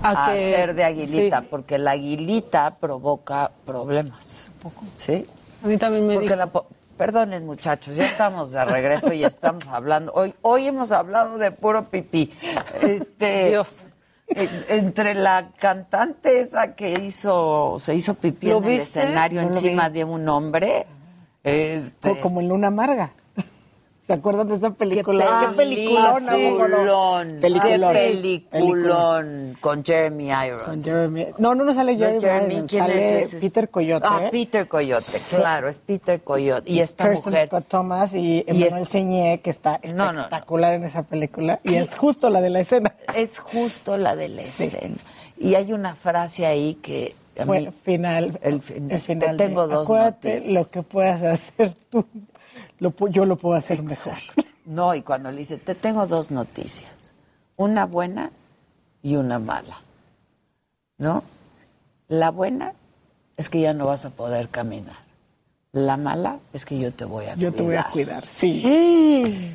A 0.00 0.10
A 0.10 0.32
que- 0.34 0.54
hacer 0.54 0.74
de 0.74 0.84
aguilita, 0.84 1.40
sí. 1.40 1.46
porque 1.50 1.76
la 1.78 1.92
aguilita 1.92 2.76
provoca 2.76 3.50
problemas. 3.66 4.50
¿Sí? 4.94 5.26
A 5.62 5.66
mí 5.66 5.76
también 5.76 6.06
me 6.06 6.14
Porque 6.14 6.34
dijo. 6.34 6.36
la 6.36 6.50
Perdonen, 6.96 7.46
muchachos, 7.46 7.94
ya 7.96 8.06
estamos 8.06 8.50
de 8.50 8.64
regreso 8.64 9.12
y 9.12 9.22
estamos 9.22 9.68
hablando. 9.68 10.12
Hoy, 10.14 10.34
hoy 10.42 10.66
hemos 10.66 10.90
hablado 10.90 11.38
de 11.38 11.52
puro 11.52 11.84
pipí. 11.84 12.32
Este, 12.82 13.50
Dios. 13.50 13.82
En- 14.28 14.64
entre 14.68 15.14
la 15.14 15.48
cantante 15.58 16.40
esa 16.40 16.74
que 16.74 16.92
hizo, 17.00 17.76
se 17.78 17.94
hizo 17.94 18.14
pipí 18.14 18.48
¿Lo 18.48 18.58
en 18.58 18.64
el 18.64 18.80
escenario 18.80 19.42
No 19.42 19.48
encima 19.48 19.88
vi. 19.88 19.94
de 19.98 20.04
un 20.04 20.28
hombre. 20.28 20.86
Este, 21.44 22.10
Co- 22.16 22.20
Como 22.20 22.40
en 22.40 22.48
Luna 22.48 22.68
Amarga. 22.68 23.10
¿Se 24.08 24.14
acuerdan 24.14 24.48
de 24.48 24.54
esa 24.56 24.70
película? 24.70 25.22
¿Qué 25.42 25.46
¿Qué 25.50 25.52
peliculón? 25.54 26.24
peliculón, 26.24 27.38
Peliculón. 27.42 27.92
qué 27.92 28.46
peliculón 28.50 29.56
con 29.60 29.84
Jeremy 29.84 30.30
Irons. 30.46 30.62
Con 30.62 30.82
Jeremy. 30.82 31.26
No, 31.36 31.54
no, 31.54 31.62
no 31.64 31.74
sale 31.74 31.94
No 31.94 32.06
es 32.06 32.14
Jeremy, 32.14 32.20
Jeremy, 32.22 32.54
Irons, 32.54 32.70
¿quién 32.70 32.82
sale 32.84 33.20
es 33.20 33.26
ese? 33.26 33.40
Peter 33.40 33.68
Coyote. 33.68 34.06
Ah, 34.08 34.28
Peter 34.30 34.66
Coyote, 34.66 35.18
claro, 35.36 35.68
es 35.68 35.78
Peter 35.80 36.22
Coyote. 36.22 36.70
Y 36.72 36.80
esta 36.80 37.04
Kirsten 37.10 37.32
mujer, 37.34 37.48
Scott 37.48 37.64
Thomas 37.68 38.14
y 38.14 38.18
Y 38.18 38.44
Emmanuel 38.46 38.82
es- 38.82 38.88
Señé, 38.88 39.40
que 39.42 39.50
está 39.50 39.78
No, 39.94 40.06
no, 40.06 40.12
no. 40.14 40.20
espectacular 40.22 40.72
en 40.72 40.84
esa 40.84 41.02
película. 41.02 41.60
Y 41.62 41.74
es 41.74 41.94
justo 41.94 42.30
la 42.30 42.40
de 42.40 42.48
la 42.48 42.60
escena. 42.60 42.94
es 43.14 43.38
justo 43.38 43.98
la 43.98 44.16
de 44.16 44.30
la 44.30 44.40
escena. 44.40 44.96
Y 45.36 45.54
hay 45.54 45.70
una 45.74 45.94
frase 45.94 46.46
ahí 46.46 46.76
que 46.76 47.14
mí- 47.46 47.68
final. 47.84 48.38
el, 48.40 48.62
fin- 48.62 48.90
el 48.90 49.00
final 49.02 49.36
te 49.36 49.44
tengo 49.44 49.68
de, 49.68 49.74
dos 49.74 49.84
Acuérdate 49.84 50.28
noticias. 50.30 50.52
lo 50.54 50.66
que 50.66 50.82
puedas 50.82 51.22
hacer 51.22 51.74
tú. 51.90 52.06
Lo, 52.80 52.94
yo 53.08 53.24
lo 53.24 53.36
puedo 53.36 53.56
hacer 53.56 53.82
mejor. 53.82 54.14
No, 54.64 54.94
y 54.94 55.02
cuando 55.02 55.30
le 55.30 55.38
dice, 55.38 55.56
te 55.56 55.74
tengo 55.74 56.06
dos 56.06 56.30
noticias, 56.30 57.14
una 57.56 57.86
buena 57.86 58.30
y 59.02 59.16
una 59.16 59.38
mala. 59.38 59.78
¿No? 60.98 61.22
La 62.08 62.30
buena 62.30 62.72
es 63.36 63.48
que 63.48 63.60
ya 63.60 63.72
no 63.72 63.86
vas 63.86 64.04
a 64.04 64.10
poder 64.10 64.48
caminar. 64.48 64.96
La 65.72 65.96
mala 65.96 66.38
es 66.52 66.64
que 66.64 66.78
yo 66.78 66.92
te 66.92 67.04
voy 67.04 67.26
a 67.26 67.34
Yo 67.34 67.50
cuidar. 67.52 67.54
te 67.56 67.62
voy 67.62 67.76
a 67.76 67.84
cuidar. 67.84 68.26
Sí. 68.26 69.54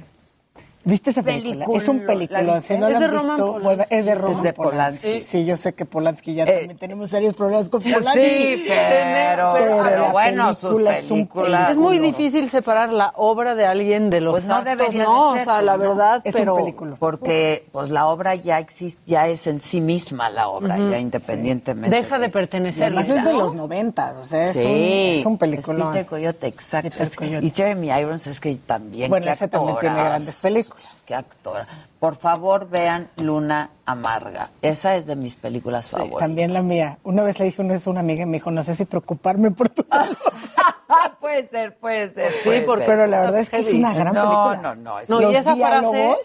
¿Viste 0.86 1.12
esa 1.12 1.24
película? 1.24 1.66
Es 1.74 1.88
un 1.88 2.06
película. 2.06 2.42
¿La 2.42 2.60
Si 2.62 2.78
no 2.78 2.88
viste? 2.88 2.90
la 2.90 2.90
Es 2.90 3.00
de 3.00 3.06
han 3.06 3.12
visto, 3.28 3.60
bueno, 3.62 3.86
es 3.90 4.06
de 4.06 4.16
Roman 4.16 4.38
Es 4.38 4.44
de 4.44 4.54
Polanski. 4.54 5.08
Polanski. 5.08 5.20
Sí, 5.28 5.46
yo 5.46 5.56
sé 5.58 5.74
que 5.74 5.86
Polanski 5.86 6.34
ya 6.34 6.46
también 6.46 6.78
tenemos 6.78 7.10
serios 7.10 7.34
problemas 7.36 7.70
con 7.70 7.82
Polanski. 7.84 8.20
sí, 8.20 8.66
pero- 8.68 9.54
pero 9.54 9.84
la 9.84 10.12
bueno, 10.12 10.54
sus 10.54 10.72
película 10.72 10.98
es 10.98 11.12
un 11.12 11.18
películas- 11.28 11.72
Es 11.72 11.78
muy 11.78 12.00
difícil 12.00 12.50
separar 12.50 12.92
la 12.92 13.14
obra 13.16 13.56
de 13.56 13.66
alguien 13.66 14.10
de 14.10 14.20
los 14.22 14.34
Pues 14.34 14.44
no 14.46 14.56
actos, 14.56 14.94
no, 14.94 15.34
de 15.36 15.42
o 15.42 15.44
sea, 15.46 15.62
la 15.62 15.74
¿no? 15.74 15.80
verdad, 15.80 16.22
Es 16.24 16.36
un 16.36 16.42
pero 16.42 16.56
película. 16.58 16.96
Porque 17.00 17.66
pues 17.72 17.90
la 17.90 18.08
obra 18.08 18.36
ya 18.36 18.60
existe, 18.60 19.02
ya 19.06 19.28
es 19.30 19.48
en 19.48 19.60
sí 19.62 19.80
misma 19.80 20.30
la 20.30 20.50
obra, 20.50 20.78
ya 20.78 21.00
independientemente. 21.00 21.96
deja 21.96 22.20
de 22.20 22.30
pertenecer. 22.30 22.88
además 22.88 23.08
es 23.10 23.24
de 23.24 23.34
los 23.34 23.56
noventas, 23.56 24.16
o 24.18 24.26
sea, 24.26 24.42
es, 24.44 24.56
un, 24.56 24.62
Sí, 24.62 25.16
es 25.20 25.26
un 25.26 25.38
película. 25.38 25.92
Peter 25.92 26.06
Coyote, 26.06 26.48
exacto. 26.48 26.90
Peter 26.90 27.08
Es- 27.08 27.16
Coyote. 27.16 27.46
Y 27.46 27.50
Jeremy 27.52 27.90
Irons 28.00 28.28
es 28.28 28.40
que 28.40 28.56
también. 28.56 29.10
Bueno, 29.10 29.32
ese 29.32 29.48
también 29.48 29.78
tiene 29.80 29.96
grandes 29.96 30.42
películas. 30.42 30.73
Qué 31.06 31.16
actora. 31.16 31.68
Por 32.00 32.16
favor, 32.16 32.70
vean 32.70 33.10
Luna 33.18 33.70
Amarga. 33.86 34.50
Esa 34.62 34.96
es 34.96 35.08
de 35.08 35.16
mis 35.16 35.36
películas 35.36 35.90
favoritas. 35.90 36.20
También 36.20 36.54
la 36.54 36.62
mía. 36.62 36.98
Una 37.04 37.24
vez 37.24 37.40
le 37.40 37.46
dije 37.46 37.62
una 37.62 37.74
vez 37.74 37.86
a 37.88 37.90
una 37.90 38.00
amiga 38.02 38.24
y 38.24 38.26
me 38.26 38.38
dijo, 38.38 38.52
no 38.52 38.64
sé 38.64 38.76
si 38.76 38.86
preocuparme 38.86 39.52
por 39.52 39.70
tu 39.70 39.84
salud. 39.84 40.16
puede 41.20 41.48
ser, 41.48 41.76
puede 41.78 42.10
ser. 42.10 42.32
Sí, 42.32 42.44
puede 42.44 42.80
ser. 42.80 42.86
pero 42.86 43.08
la 43.08 43.22
verdad 43.22 43.40
es 43.40 43.50
que 43.50 43.58
es 43.58 43.74
una 43.74 43.94
gran 43.94 44.14
no, 44.14 44.22
película. 44.22 44.58
No, 44.62 44.76
no, 44.76 45.00
es 45.00 45.10
No, 45.10 45.20
Los 45.22 45.34
y 45.34 45.36
esa 45.36 45.56
frase 45.56 45.80
diálogos, 45.80 46.18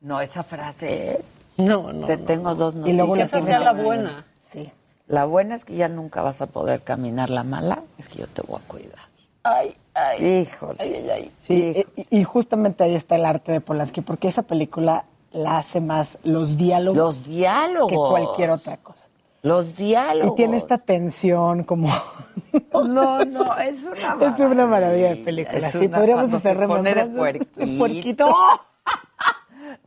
No, 0.00 0.20
esa 0.20 0.42
frase 0.42 1.18
es. 1.20 1.36
No, 1.56 1.92
no. 1.92 2.06
Te 2.06 2.16
tengo 2.16 2.54
dos 2.54 2.74
Y 2.74 2.78
noticias. 2.78 2.96
luego 2.96 3.16
la 3.16 3.24
Esa 3.24 3.42
sea 3.42 3.60
la 3.60 3.72
buena. 3.72 4.26
Sí. 4.48 4.70
La 5.06 5.24
buena 5.24 5.54
es 5.54 5.64
que 5.64 5.74
ya 5.74 5.88
nunca 5.88 6.22
vas 6.22 6.40
a 6.40 6.46
poder 6.46 6.82
caminar. 6.82 7.30
La 7.30 7.42
mala 7.42 7.82
es 7.98 8.08
que 8.08 8.20
yo 8.20 8.26
te 8.28 8.42
voy 8.42 8.60
a 8.64 8.68
cuidar. 8.68 9.00
Ay, 9.42 9.76
ay. 9.94 10.26
Híjole. 10.42 10.76
Ay, 10.78 10.94
ay, 10.94 11.10
ay. 11.10 11.32
Sí, 11.46 11.86
y, 12.10 12.18
y 12.20 12.24
justamente 12.24 12.84
ahí 12.84 12.94
está 12.94 13.16
el 13.16 13.24
arte 13.24 13.52
de 13.52 13.60
Polanski, 13.60 14.00
porque 14.00 14.28
esa 14.28 14.42
película 14.42 15.04
la 15.32 15.58
hace 15.58 15.80
más 15.80 16.18
los 16.24 16.56
diálogos, 16.56 16.96
Los 16.98 17.24
diálogos. 17.26 17.90
que 17.90 17.96
cualquier 17.96 18.50
otra 18.50 18.76
cosa. 18.78 19.08
Los 19.42 19.74
diálogos. 19.76 20.32
Y 20.32 20.36
tiene 20.36 20.56
esta 20.56 20.78
tensión 20.78 21.64
como... 21.64 21.88
No, 22.72 23.24
no, 23.24 23.56
es 23.58 23.84
una 23.84 24.26
Es 24.26 24.40
una 24.40 24.66
maravilla 24.66 25.10
de 25.10 25.16
película. 25.16 25.60
Sí, 25.60 25.86
podríamos 25.86 26.32
hacer 26.32 26.66
pone 26.66 26.94
de 26.94 27.06
puerquito. 27.06 27.78
puerquito. 27.78 28.34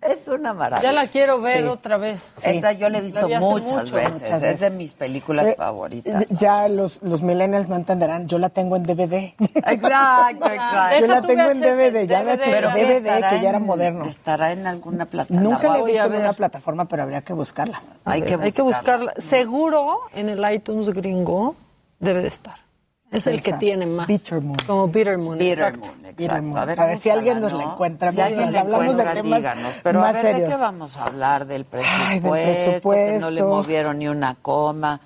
Es 0.02 0.28
una 0.28 0.54
maravilla. 0.54 0.92
Ya 0.92 0.94
la 0.94 1.08
quiero 1.08 1.40
ver 1.42 1.64
Sí. 1.64 1.68
otra 1.68 1.98
vez. 1.98 2.36
Esa 2.44 2.72
yo 2.74 2.90
la 2.90 2.98
he 2.98 3.02
visto 3.02 3.28
La 3.28 3.40
muchas, 3.40 3.72
mucho, 3.72 3.96
veces. 3.96 4.14
muchas 4.22 4.32
Es 4.34 4.42
de 4.42 4.48
veces. 4.48 4.74
mis 4.74 4.94
películas 4.94 5.48
Eh, 5.48 5.56
favoritas. 5.58 6.26
Ya 6.30 6.68
los, 6.68 7.02
los 7.04 7.22
millennials 7.22 7.68
no 7.70 7.76
entenderán, 7.76 8.28
yo 8.28 8.38
la 8.40 8.50
tengo 8.50 8.76
en 8.76 8.84
DVD. 8.84 9.34
Exacto, 9.40 10.46
exacto. 10.48 11.00
Yo 11.00 11.08
la 11.08 11.22
tengo 11.22 11.42
en 11.52 11.60
DVD, 11.62 12.08
ya 12.08 12.24
VHS, 12.24 12.42
Pero 12.52 12.70
¿qué 12.74 12.86
DVD, 12.86 13.30
que 13.30 13.42
ya 13.42 13.50
era 13.50 13.58
en- 13.58 13.66
moderno. 13.66 14.06
Estará 14.06 14.52
en 14.52 14.68
alguna 14.68 15.06
plataforma. 15.06 15.42
Nunca 15.42 15.68
la 15.70 15.80
he 15.80 15.84
visto 15.84 16.06
en 16.06 16.14
una 16.16 16.34
plataforma, 16.34 16.86
pero 16.86 17.04
habría 17.04 17.22
que 17.22 17.34
buscarla. 17.34 17.82
Hay 18.06 18.22
que 18.22 18.34
Hay 18.36 18.52
que 18.52 18.62
buscarla. 18.62 19.06
buscarla. 19.08 19.14
Seguro 19.30 20.00
en 20.14 20.30
el 20.30 20.54
iTunes 20.54 20.90
gringo 20.90 21.56
debe 22.00 22.22
de 22.22 22.28
estar. 22.28 22.63
Es 23.14 23.28
el 23.28 23.42
que 23.42 23.54
tiene 23.54 23.86
más. 23.86 24.08
Bitter 24.08 24.42
Moon. 24.42 24.58
Como 24.68 24.88
Bitter 24.88 25.18
Moon. 25.18 25.38
Bitter 25.38 25.60
exacto. 25.60 25.88
Moon, 25.88 25.98
Bitter 26.02 26.26
exacto. 26.26 26.44
Moon. 26.44 26.58
A 26.58 26.66
ver, 26.66 26.80
A 26.82 26.86
ver 26.88 26.98
si 26.98 27.10
alguien 27.10 27.40
nos 27.40 27.52
¿no? 27.54 27.58
la 27.60 27.64
encuentra. 27.66 28.12
Si 28.12 28.20
alguien 28.22 28.56
hablamos 28.56 28.98
de 28.98 29.04
temas 29.06 29.40
díganos. 29.40 29.80
Pero 29.84 30.00
a 30.00 30.02
más 30.04 30.14
ver, 30.16 30.24
¿de 30.26 30.32
serios. 30.34 30.50
qué 30.50 30.56
vamos 30.58 30.98
a 30.98 31.04
hablar? 31.06 31.46
Del 31.46 31.66
presupuesto, 31.66 32.04
Ay, 32.08 32.20
del 32.20 32.24
que 32.24 32.30
no 32.30 32.36
le 32.36 32.52
presupuesto. 33.42 33.48
movieron 33.48 33.98
ni 34.00 34.08
una 34.08 34.36
coma, 34.36 35.00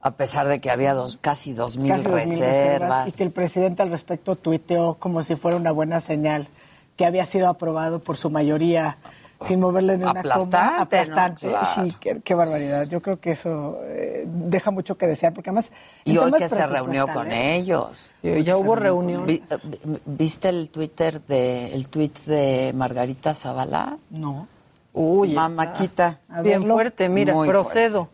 a 0.00 0.10
pesar 0.12 0.46
de 0.48 0.60
que 0.60 0.70
había 0.70 0.94
dos, 0.94 1.18
casi 1.20 1.52
dos 1.54 1.78
mil 1.78 1.90
Casi 1.92 2.02
dos 2.02 2.12
mil 2.12 2.20
reservas. 2.20 3.08
Y 3.08 3.12
que 3.12 3.22
el 3.24 3.30
presidente 3.30 3.82
al 3.82 3.90
respecto 3.90 4.36
tuiteó 4.36 4.94
como 4.94 5.22
si 5.22 5.34
fuera 5.36 5.56
una 5.56 5.70
buena 5.72 6.00
señal, 6.00 6.48
que 6.96 7.06
había 7.06 7.24
sido 7.24 7.48
aprobado 7.48 8.00
por 8.00 8.16
su 8.18 8.28
mayoría 8.30 8.98
sin 9.44 9.60
moverle 9.60 9.96
ni 9.98 10.04
una 10.04 10.20
Aplastante, 10.20 10.56
coma. 10.56 10.76
¿no? 10.76 10.82
Aplastante. 10.82 11.48
Claro. 11.48 11.66
Sí, 11.74 11.96
qué, 12.00 12.20
qué 12.22 12.34
barbaridad. 12.34 12.86
Yo 12.88 13.00
creo 13.00 13.20
que 13.20 13.30
eso 13.32 13.78
eh, 13.84 14.24
deja 14.26 14.70
mucho 14.70 14.96
que 14.96 15.06
desear, 15.06 15.32
porque 15.34 15.50
además... 15.50 15.72
en 16.04 16.14
Y 16.14 16.18
hoy 16.18 16.32
que 16.32 16.48
se 16.48 16.66
reunió 16.66 17.06
con 17.06 17.26
presupuestales- 17.28 17.54
ellos. 17.56 18.10
Sí, 18.22 18.42
ya 18.44 18.56
hubo 18.56 18.74
reunión. 18.76 19.26
Vi- 19.26 19.42
eh, 19.50 19.56
vi- 19.64 19.98
¿Viste 20.04 20.48
el 20.48 20.70
Twitter 20.70 21.20
de 21.22 21.72
el 21.74 21.88
tweet 21.88 22.12
de 22.26 22.72
Margarita 22.74 23.34
Zavala? 23.34 23.98
No. 24.10 24.46
Uy, 24.94 25.32
Mamáquita. 25.32 26.18
Bien 26.42 26.64
fuerte, 26.66 27.08
mira, 27.08 27.32
Muy 27.34 27.48
procedo. 27.48 28.08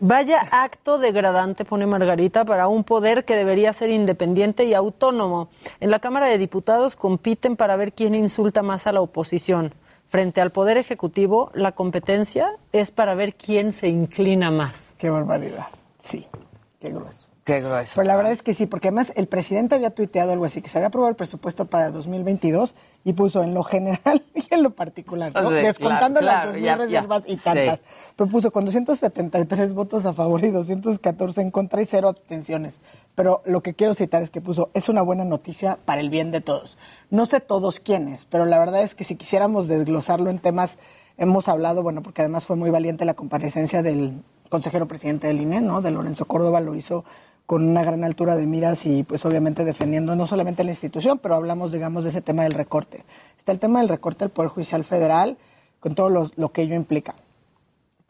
Vaya 0.00 0.38
acto 0.52 0.96
degradante, 0.98 1.64
pone 1.64 1.86
Margarita, 1.86 2.44
para 2.44 2.68
un 2.68 2.84
poder 2.84 3.24
que 3.24 3.34
debería 3.34 3.72
ser 3.72 3.90
independiente 3.90 4.64
y 4.64 4.74
autónomo. 4.74 5.48
En 5.80 5.90
la 5.90 5.98
Cámara 5.98 6.26
de 6.26 6.38
Diputados 6.38 6.94
compiten 6.94 7.56
para 7.56 7.74
ver 7.76 7.92
quién 7.92 8.14
insulta 8.14 8.62
más 8.62 8.86
a 8.86 8.92
la 8.92 9.00
oposición. 9.00 9.74
Frente 10.12 10.42
al 10.42 10.50
Poder 10.52 10.76
Ejecutivo, 10.76 11.50
la 11.54 11.72
competencia 11.72 12.50
es 12.72 12.90
para 12.90 13.14
ver 13.14 13.34
quién 13.34 13.72
se 13.72 13.88
inclina 13.88 14.50
más. 14.50 14.92
Qué 14.98 15.08
barbaridad. 15.08 15.68
Sí, 15.98 16.26
qué 16.80 16.90
grueso. 16.90 17.28
Qué 17.44 17.62
grueso. 17.62 17.94
Pero 17.96 18.08
la 18.08 18.16
verdad 18.16 18.32
es 18.32 18.42
que 18.42 18.52
sí, 18.52 18.66
porque 18.66 18.88
además 18.88 19.14
el 19.16 19.26
presidente 19.26 19.74
había 19.74 19.88
tuiteado 19.88 20.32
algo 20.32 20.44
así, 20.44 20.60
que 20.60 20.68
se 20.68 20.76
había 20.76 20.88
aprobado 20.88 21.08
el 21.08 21.16
presupuesto 21.16 21.64
para 21.64 21.90
2022 21.90 22.74
y 23.04 23.14
puso 23.14 23.42
en 23.42 23.54
lo 23.54 23.64
general 23.64 24.22
y 24.34 24.54
en 24.54 24.62
lo 24.62 24.70
particular, 24.70 25.32
¿no? 25.34 25.48
Sí, 25.48 25.54
descontando 25.56 26.20
claro, 26.20 26.52
las 26.52 26.58
claro, 26.58 26.84
2.000 26.84 26.88
ya, 26.90 27.00
reservas 27.00 27.22
ya, 27.24 27.32
y 27.32 27.36
tantas. 27.38 27.78
sí. 27.78 28.12
Pero 28.14 28.30
puso 28.30 28.52
con 28.52 28.66
273 28.66 29.72
votos 29.72 30.04
a 30.04 30.12
favor 30.12 30.44
y 30.44 30.50
214 30.50 31.40
en 31.40 31.50
contra 31.50 31.80
y 31.80 31.86
cero 31.86 32.08
abstenciones. 32.08 32.80
Pero 33.14 33.42
lo 33.44 33.62
que 33.62 33.74
quiero 33.74 33.94
citar 33.94 34.22
es 34.22 34.30
que 34.30 34.40
puso, 34.40 34.70
es 34.72 34.88
una 34.88 35.02
buena 35.02 35.24
noticia 35.24 35.78
para 35.84 36.00
el 36.00 36.08
bien 36.08 36.30
de 36.30 36.40
todos. 36.40 36.78
No 37.10 37.26
sé 37.26 37.40
todos 37.40 37.78
quiénes, 37.78 38.24
pero 38.24 38.46
la 38.46 38.58
verdad 38.58 38.82
es 38.82 38.94
que 38.94 39.04
si 39.04 39.16
quisiéramos 39.16 39.68
desglosarlo 39.68 40.30
en 40.30 40.38
temas, 40.38 40.78
hemos 41.18 41.48
hablado, 41.48 41.82
bueno, 41.82 42.02
porque 42.02 42.22
además 42.22 42.46
fue 42.46 42.56
muy 42.56 42.70
valiente 42.70 43.04
la 43.04 43.14
comparecencia 43.14 43.82
del 43.82 44.22
consejero 44.48 44.88
presidente 44.88 45.26
del 45.26 45.40
INE, 45.40 45.60
¿no? 45.60 45.82
De 45.82 45.90
Lorenzo 45.90 46.24
Córdoba, 46.24 46.60
lo 46.60 46.74
hizo 46.74 47.04
con 47.44 47.68
una 47.68 47.84
gran 47.84 48.02
altura 48.04 48.36
de 48.36 48.46
miras 48.46 48.86
y 48.86 49.02
pues 49.02 49.24
obviamente 49.26 49.64
defendiendo 49.64 50.16
no 50.16 50.26
solamente 50.26 50.64
la 50.64 50.70
institución, 50.70 51.18
pero 51.18 51.34
hablamos, 51.34 51.72
digamos, 51.72 52.04
de 52.04 52.10
ese 52.10 52.22
tema 52.22 52.44
del 52.44 52.54
recorte. 52.54 53.04
Está 53.36 53.52
el 53.52 53.58
tema 53.58 53.80
del 53.80 53.88
recorte 53.88 54.24
del 54.24 54.30
Poder 54.30 54.50
Judicial 54.50 54.84
Federal, 54.84 55.36
con 55.80 55.94
todo 55.94 56.08
lo, 56.08 56.30
lo 56.36 56.48
que 56.50 56.62
ello 56.62 56.74
implica. 56.74 57.14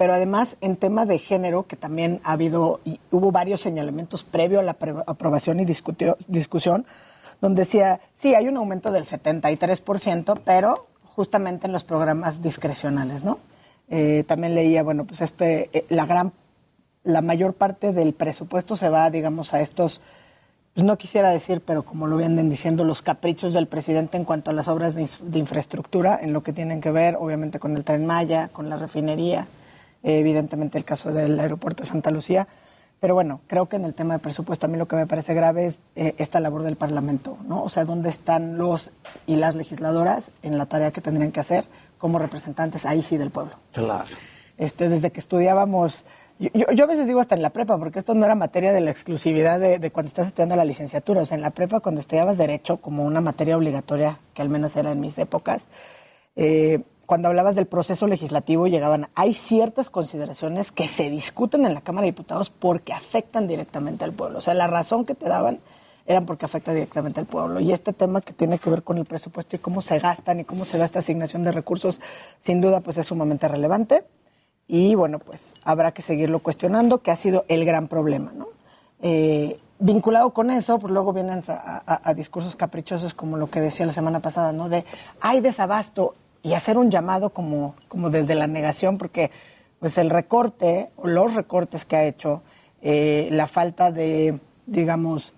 Pero 0.02 0.14
además, 0.14 0.56
en 0.60 0.74
tema 0.74 1.06
de 1.06 1.20
género, 1.20 1.68
que 1.68 1.76
también 1.76 2.20
ha 2.24 2.32
habido, 2.32 2.80
y 2.84 2.98
hubo 3.12 3.30
varios 3.30 3.60
señalamientos 3.60 4.24
previo 4.24 4.58
a 4.58 4.64
la 4.64 4.76
apro- 4.76 5.04
aprobación 5.06 5.60
y 5.60 5.64
discusión, 5.64 6.86
donde 7.40 7.60
decía, 7.62 8.00
sí, 8.12 8.34
hay 8.34 8.48
un 8.48 8.56
aumento 8.56 8.90
del 8.90 9.04
73%, 9.04 10.40
pero 10.44 10.88
justamente 11.04 11.68
en 11.68 11.72
los 11.72 11.84
programas 11.84 12.42
discrecionales, 12.42 13.22
¿no? 13.22 13.38
Eh, 13.90 14.24
también 14.26 14.56
leía, 14.56 14.82
bueno, 14.82 15.04
pues 15.04 15.20
este, 15.20 15.70
eh, 15.72 15.86
la 15.88 16.04
gran, 16.04 16.32
la 17.04 17.20
mayor 17.20 17.54
parte 17.54 17.92
del 17.92 18.12
presupuesto 18.12 18.74
se 18.74 18.88
va, 18.88 19.08
digamos, 19.08 19.54
a 19.54 19.60
estos, 19.60 20.02
pues 20.74 20.84
no 20.84 20.98
quisiera 20.98 21.30
decir, 21.30 21.62
pero 21.64 21.84
como 21.84 22.08
lo 22.08 22.16
vienen 22.16 22.50
diciendo, 22.50 22.82
los 22.82 23.02
caprichos 23.02 23.54
del 23.54 23.68
presidente 23.68 24.16
en 24.16 24.24
cuanto 24.24 24.50
a 24.50 24.54
las 24.54 24.66
obras 24.66 24.96
de, 24.96 25.38
infraestructura, 25.38 26.18
en 26.20 26.32
lo 26.32 26.42
que 26.42 26.52
tienen 26.52 26.80
que 26.80 26.90
ver, 26.90 27.14
obviamente, 27.20 27.60
con 27.60 27.76
el 27.76 27.84
tren 27.84 28.04
Maya, 28.04 28.48
con 28.52 28.68
la 28.68 28.76
refinería, 28.76 29.46
evidentemente 30.02 30.78
el 30.78 30.84
caso 30.84 31.12
del 31.12 31.38
aeropuerto 31.38 31.82
de 31.82 31.88
Santa 31.88 32.10
Lucía. 32.10 32.48
Pero 33.00 33.14
bueno, 33.14 33.40
creo 33.48 33.68
que 33.68 33.76
en 33.76 33.84
el 33.84 33.94
tema 33.94 34.14
de 34.14 34.20
presupuesto 34.20 34.66
a 34.66 34.68
mí 34.68 34.78
lo 34.78 34.86
que 34.86 34.94
me 34.96 35.06
parece 35.08 35.34
grave 35.34 35.66
es 35.66 35.78
eh, 35.96 36.14
esta 36.18 36.38
labor 36.38 36.62
del 36.62 36.76
Parlamento, 36.76 37.36
¿no? 37.48 37.62
O 37.64 37.68
sea, 37.68 37.84
¿dónde 37.84 38.08
están 38.08 38.58
los 38.58 38.92
y 39.26 39.34
las 39.36 39.56
legisladoras 39.56 40.30
en 40.42 40.56
la 40.56 40.66
tarea 40.66 40.92
que 40.92 41.00
tendrían 41.00 41.32
que 41.32 41.40
hacer 41.40 41.64
como 41.98 42.20
representantes 42.20 42.86
ahí 42.86 43.02
sí 43.02 43.16
del 43.16 43.30
pueblo? 43.30 43.54
Claro. 43.72 44.04
Este, 44.56 44.88
desde 44.88 45.10
que 45.10 45.18
estudiábamos, 45.18 46.04
yo, 46.38 46.50
yo- 46.54 46.70
yo 46.72 46.84
a 46.84 46.86
veces 46.86 47.08
digo 47.08 47.18
hasta 47.18 47.34
en 47.34 47.42
la 47.42 47.50
prepa, 47.50 47.76
porque 47.76 47.98
esto 47.98 48.14
no 48.14 48.24
era 48.24 48.36
materia 48.36 48.72
de 48.72 48.80
la 48.80 48.92
exclusividad 48.92 49.58
de, 49.58 49.80
de 49.80 49.90
cuando 49.90 50.06
estás 50.06 50.28
estudiando 50.28 50.54
la 50.54 50.64
licenciatura, 50.64 51.22
o 51.22 51.26
sea, 51.26 51.34
en 51.36 51.42
la 51.42 51.50
prepa 51.50 51.80
cuando 51.80 52.00
estudiabas 52.00 52.38
derecho 52.38 52.76
como 52.76 53.04
una 53.04 53.20
materia 53.20 53.56
obligatoria, 53.56 54.18
que 54.32 54.42
al 54.42 54.48
menos 54.48 54.76
era 54.76 54.92
en 54.92 55.00
mis 55.00 55.18
épocas, 55.18 55.66
eh, 56.36 56.82
cuando 57.12 57.28
hablabas 57.28 57.54
del 57.56 57.66
proceso 57.66 58.06
legislativo 58.06 58.68
llegaban, 58.68 59.10
hay 59.14 59.34
ciertas 59.34 59.90
consideraciones 59.90 60.72
que 60.72 60.88
se 60.88 61.10
discuten 61.10 61.66
en 61.66 61.74
la 61.74 61.82
Cámara 61.82 62.06
de 62.06 62.12
Diputados 62.12 62.48
porque 62.48 62.94
afectan 62.94 63.46
directamente 63.46 64.02
al 64.04 64.12
pueblo. 64.14 64.38
O 64.38 64.40
sea, 64.40 64.54
la 64.54 64.66
razón 64.66 65.04
que 65.04 65.14
te 65.14 65.28
daban 65.28 65.58
eran 66.06 66.24
porque 66.24 66.46
afecta 66.46 66.72
directamente 66.72 67.20
al 67.20 67.26
pueblo. 67.26 67.60
Y 67.60 67.70
este 67.70 67.92
tema 67.92 68.22
que 68.22 68.32
tiene 68.32 68.58
que 68.58 68.70
ver 68.70 68.82
con 68.82 68.96
el 68.96 69.04
presupuesto 69.04 69.56
y 69.56 69.58
cómo 69.58 69.82
se 69.82 69.98
gastan 69.98 70.40
y 70.40 70.44
cómo 70.44 70.64
se 70.64 70.78
da 70.78 70.86
esta 70.86 71.00
asignación 71.00 71.44
de 71.44 71.52
recursos, 71.52 72.00
sin 72.38 72.62
duda, 72.62 72.80
pues 72.80 72.96
es 72.96 73.06
sumamente 73.08 73.46
relevante. 73.46 74.04
Y 74.66 74.94
bueno, 74.94 75.18
pues 75.18 75.52
habrá 75.64 75.92
que 75.92 76.00
seguirlo 76.00 76.38
cuestionando, 76.38 77.02
que 77.02 77.10
ha 77.10 77.16
sido 77.16 77.44
el 77.48 77.66
gran 77.66 77.88
problema, 77.88 78.32
¿no? 78.34 78.46
Eh, 79.02 79.60
vinculado 79.80 80.30
con 80.30 80.50
eso, 80.50 80.78
pues 80.78 80.90
luego 80.94 81.12
vienen 81.12 81.42
a, 81.48 81.82
a- 81.86 82.00
a 82.08 82.14
discursos 82.14 82.56
caprichosos 82.56 83.12
como 83.12 83.36
lo 83.36 83.50
que 83.50 83.60
decía 83.60 83.84
la 83.84 83.92
semana 83.92 84.20
pasada, 84.20 84.54
¿no? 84.54 84.70
De 84.70 84.86
hay 85.20 85.42
desabasto 85.42 86.14
y 86.42 86.54
hacer 86.54 86.76
un 86.78 86.90
llamado 86.90 87.30
como, 87.30 87.74
como 87.88 88.10
desde 88.10 88.34
la 88.34 88.46
negación, 88.46 88.98
porque 88.98 89.30
pues 89.78 89.98
el 89.98 90.10
recorte 90.10 90.90
o 90.96 91.08
los 91.08 91.34
recortes 91.34 91.84
que 91.84 91.96
ha 91.96 92.04
hecho, 92.04 92.42
eh, 92.82 93.28
la 93.32 93.46
falta 93.46 93.90
de, 93.90 94.38
digamos, 94.66 95.34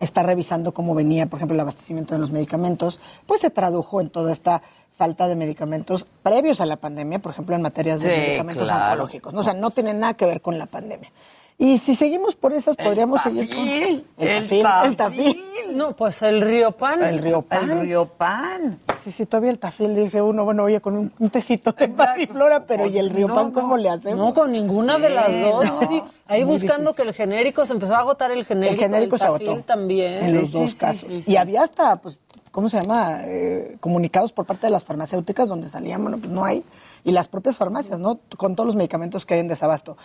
está 0.00 0.22
revisando 0.22 0.72
cómo 0.74 0.94
venía, 0.94 1.26
por 1.26 1.38
ejemplo, 1.38 1.54
el 1.54 1.60
abastecimiento 1.60 2.14
de 2.14 2.20
los 2.20 2.30
medicamentos, 2.30 3.00
pues 3.26 3.40
se 3.40 3.50
tradujo 3.50 4.00
en 4.00 4.10
toda 4.10 4.32
esta 4.32 4.62
falta 4.96 5.28
de 5.28 5.34
medicamentos 5.36 6.06
previos 6.22 6.60
a 6.60 6.66
la 6.66 6.76
pandemia, 6.76 7.18
por 7.18 7.32
ejemplo, 7.32 7.56
en 7.56 7.62
materias 7.62 8.02
de 8.02 8.10
Sí, 8.10 8.20
medicamentos 8.20 8.64
claro. 8.64 8.84
oncológicos. 8.92 9.34
¿no? 9.34 9.40
O 9.40 9.44
sea, 9.44 9.54
no 9.54 9.70
tiene 9.70 9.92
nada 9.94 10.14
que 10.14 10.26
ver 10.26 10.40
con 10.40 10.58
la 10.58 10.66
pandemia. 10.66 11.10
Y 11.56 11.78
si 11.78 11.94
seguimos 11.94 12.34
por 12.34 12.52
esas, 12.52 12.76
podríamos 12.76 13.22
seguir 13.22 13.48
con 13.48 13.56
tafil, 13.64 14.04
el 14.18 14.28
el 14.28 14.42
tafil, 14.42 14.66
el 14.86 14.96
tafil. 14.96 15.44
No, 15.74 15.94
pues 15.96 16.20
el 16.22 16.40
río 16.40 16.72
pan. 16.72 17.02
El 17.02 17.18
río 17.20 17.42
pan. 17.42 17.70
El 17.70 17.80
río 17.82 18.06
pan. 18.06 18.80
Sí, 19.04 19.12
sí, 19.12 19.24
todavía 19.26 19.50
el 19.50 19.58
tafil 19.60 19.94
dice 19.94 20.20
uno, 20.20 20.44
bueno, 20.44 20.64
oye, 20.64 20.80
con 20.80 20.96
un, 20.96 21.12
un 21.18 21.30
tecito 21.30 21.72
de 21.72 21.88
pasiflora, 21.88 22.66
pero 22.66 22.86
¿y 22.86 22.98
el 22.98 23.08
río 23.10 23.28
No, 23.28 23.34
pan 23.36 23.46
no. 23.46 23.52
cómo 23.52 23.76
le 23.76 23.88
hacemos? 23.88 24.18
No, 24.18 24.34
con 24.34 24.50
ninguna 24.50 24.98
de 24.98 25.10
las 25.10 25.40
dos. 25.40 25.64
no. 25.64 25.80
Ahí 26.26 26.44
Muy 26.44 26.54
buscando 26.54 26.92
que 26.92 27.02
el 27.02 27.12
genérico, 27.14 27.64
se 27.66 27.72
empezó 27.74 27.94
a 27.94 27.98
agotar 28.00 28.30
el 28.32 28.44
genérico. 28.44 28.74
el 28.74 28.80
genérico 28.80 29.16
el 29.16 29.20
se 29.20 29.26
tafil 29.28 29.48
agotó 29.48 29.62
también. 29.64 30.24
en 30.24 30.34
los 30.40 30.48
Sí, 30.48 30.52
dos 30.58 30.70
sí, 30.72 30.76
casos. 30.76 31.08
sí, 31.08 31.22
sí, 31.22 31.32
Y 31.32 31.36
había 31.36 31.62
hasta, 31.62 31.96
pues, 31.96 32.18
¿cómo 32.50 32.68
se 32.68 32.80
llama? 32.80 33.20
Eh, 33.24 33.76
comunicados 33.80 34.32
por 34.32 34.44
parte 34.44 34.66
de 34.66 34.70
las 34.70 34.84
farmacéuticas 34.84 35.48
donde 35.48 35.68
salían, 35.68 36.02
bueno, 36.02 36.18
pues 36.18 36.30
no 36.30 36.44
hay. 36.44 36.64
Y 37.04 37.12
las 37.12 37.28
propias 37.28 37.56
farmacias, 37.56 38.00
¿no? 38.00 38.18
Con 38.36 38.56
todos 38.56 38.66
los 38.66 38.76
medicamentos 38.76 39.24
que 39.26 39.34
hay 39.34 39.40
en 39.40 39.48
desabasto. 39.48 39.96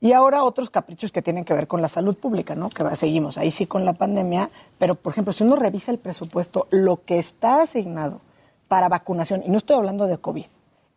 Y 0.00 0.12
ahora 0.12 0.44
otros 0.44 0.68
caprichos 0.70 1.10
que 1.10 1.22
tienen 1.22 1.44
que 1.44 1.54
ver 1.54 1.66
con 1.66 1.80
la 1.80 1.88
salud 1.88 2.16
pública, 2.16 2.54
¿no? 2.54 2.68
Que 2.68 2.84
seguimos 2.96 3.38
ahí 3.38 3.50
sí 3.50 3.66
con 3.66 3.84
la 3.84 3.94
pandemia, 3.94 4.50
pero 4.78 4.94
por 4.94 5.12
ejemplo, 5.12 5.32
si 5.32 5.42
uno 5.42 5.56
revisa 5.56 5.90
el 5.90 5.98
presupuesto, 5.98 6.66
lo 6.70 7.02
que 7.04 7.18
está 7.18 7.62
asignado 7.62 8.20
para 8.68 8.88
vacunación, 8.88 9.42
y 9.44 9.48
no 9.48 9.56
estoy 9.56 9.76
hablando 9.76 10.06
de 10.06 10.18
COVID, 10.18 10.44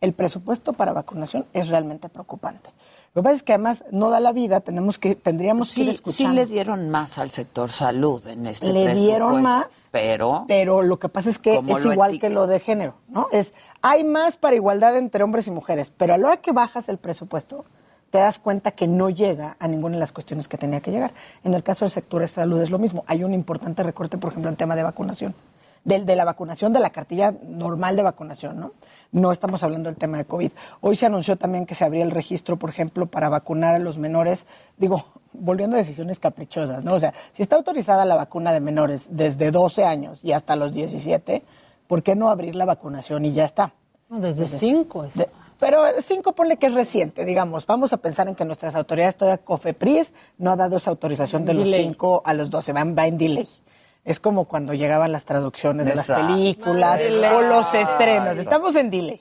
el 0.02 0.12
presupuesto 0.12 0.72
para 0.74 0.92
vacunación 0.92 1.46
es 1.54 1.68
realmente 1.68 2.08
preocupante. 2.08 2.70
Lo 3.14 3.22
que 3.22 3.24
pasa 3.24 3.36
es 3.36 3.42
que 3.42 3.54
además 3.54 3.82
no 3.90 4.10
da 4.10 4.20
la 4.20 4.32
vida, 4.32 4.60
tenemos 4.60 4.98
que, 4.98 5.16
tendríamos 5.16 5.74
que 5.74 5.80
ir 5.80 5.86
Sí, 5.88 5.92
sí 5.92 5.96
escuchando. 5.96 6.34
le 6.36 6.46
dieron 6.46 6.90
más 6.90 7.18
al 7.18 7.30
sector 7.30 7.70
salud 7.70 8.24
en 8.28 8.46
este 8.46 8.72
Le 8.72 8.94
dieron 8.94 9.42
más, 9.42 9.88
pero 9.90 10.44
pero 10.46 10.82
lo 10.82 10.98
que 11.00 11.08
pasa 11.08 11.28
es 11.30 11.38
que 11.40 11.56
¿Cómo 11.56 11.76
es 11.76 11.84
igual 11.86 12.10
etiqueta? 12.10 12.28
que 12.28 12.34
lo 12.34 12.46
de 12.46 12.60
género, 12.60 12.94
¿no? 13.08 13.26
Es 13.32 13.52
hay 13.82 14.04
más 14.04 14.36
para 14.36 14.54
igualdad 14.56 14.96
entre 14.96 15.24
hombres 15.24 15.46
y 15.48 15.50
mujeres, 15.50 15.90
pero 15.90 16.14
a 16.14 16.18
la 16.18 16.28
hora 16.28 16.36
que 16.36 16.52
bajas 16.52 16.88
el 16.88 16.98
presupuesto 16.98 17.64
te 18.10 18.18
das 18.18 18.38
cuenta 18.38 18.72
que 18.72 18.86
no 18.86 19.08
llega 19.08 19.56
a 19.58 19.68
ninguna 19.68 19.94
de 19.94 20.00
las 20.00 20.12
cuestiones 20.12 20.48
que 20.48 20.58
tenía 20.58 20.80
que 20.80 20.90
llegar. 20.90 21.12
En 21.44 21.54
el 21.54 21.62
caso 21.62 21.84
del 21.84 21.92
sector 21.92 22.20
de 22.20 22.26
salud 22.26 22.60
es 22.60 22.70
lo 22.70 22.78
mismo. 22.78 23.04
Hay 23.06 23.24
un 23.24 23.32
importante 23.32 23.82
recorte, 23.82 24.18
por 24.18 24.30
ejemplo, 24.30 24.50
en 24.50 24.56
tema 24.56 24.76
de 24.76 24.82
vacunación. 24.82 25.34
Del, 25.82 26.04
de 26.04 26.14
la 26.14 26.26
vacunación, 26.26 26.74
de 26.74 26.80
la 26.80 26.90
cartilla 26.90 27.32
normal 27.42 27.96
de 27.96 28.02
vacunación, 28.02 28.60
¿no? 28.60 28.72
No 29.12 29.32
estamos 29.32 29.62
hablando 29.62 29.88
del 29.88 29.96
tema 29.96 30.18
de 30.18 30.26
COVID. 30.26 30.52
Hoy 30.82 30.94
se 30.94 31.06
anunció 31.06 31.36
también 31.36 31.64
que 31.64 31.74
se 31.74 31.84
abría 31.84 32.04
el 32.04 32.10
registro, 32.10 32.58
por 32.58 32.68
ejemplo, 32.68 33.06
para 33.06 33.30
vacunar 33.30 33.76
a 33.76 33.78
los 33.78 33.96
menores. 33.96 34.46
Digo, 34.76 35.06
volviendo 35.32 35.76
a 35.76 35.78
decisiones 35.78 36.20
caprichosas, 36.20 36.84
¿no? 36.84 36.94
O 36.94 37.00
sea, 37.00 37.14
si 37.32 37.42
está 37.42 37.56
autorizada 37.56 38.04
la 38.04 38.14
vacuna 38.14 38.52
de 38.52 38.60
menores 38.60 39.06
desde 39.10 39.50
12 39.50 39.84
años 39.84 40.20
y 40.22 40.32
hasta 40.32 40.54
los 40.54 40.74
17, 40.74 41.42
¿por 41.86 42.02
qué 42.02 42.14
no 42.14 42.28
abrir 42.28 42.56
la 42.56 42.66
vacunación 42.66 43.24
y 43.24 43.32
ya 43.32 43.46
está? 43.46 43.72
No, 44.10 44.20
desde 44.20 44.48
5 44.48 45.06
pero 45.60 45.84
cinco 46.00 46.32
ponle 46.34 46.56
que 46.56 46.66
es 46.66 46.74
reciente, 46.74 47.24
digamos. 47.24 47.66
Vamos 47.66 47.92
a 47.92 47.98
pensar 47.98 48.26
en 48.28 48.34
que 48.34 48.44
nuestras 48.44 48.74
autoridades, 48.74 49.16
todavía 49.16 49.44
COFEPRIS, 49.44 50.14
no 50.38 50.50
ha 50.50 50.56
dado 50.56 50.78
esa 50.78 50.90
autorización 50.90 51.44
de 51.44 51.54
los. 51.54 51.68
5 51.70 52.22
a 52.24 52.34
los 52.34 52.50
12, 52.50 52.72
va, 52.72 52.84
va 52.84 53.06
en 53.06 53.18
delay. 53.18 53.48
Es 54.04 54.18
como 54.18 54.46
cuando 54.46 54.72
llegaban 54.72 55.12
las 55.12 55.24
traducciones 55.24 55.86
de 55.86 55.94
las 55.94 56.06
películas 56.06 57.02
o 57.34 57.42
los 57.42 57.74
estrenos. 57.74 58.38
Estamos 58.38 58.74
en 58.76 58.90
delay. 58.90 59.20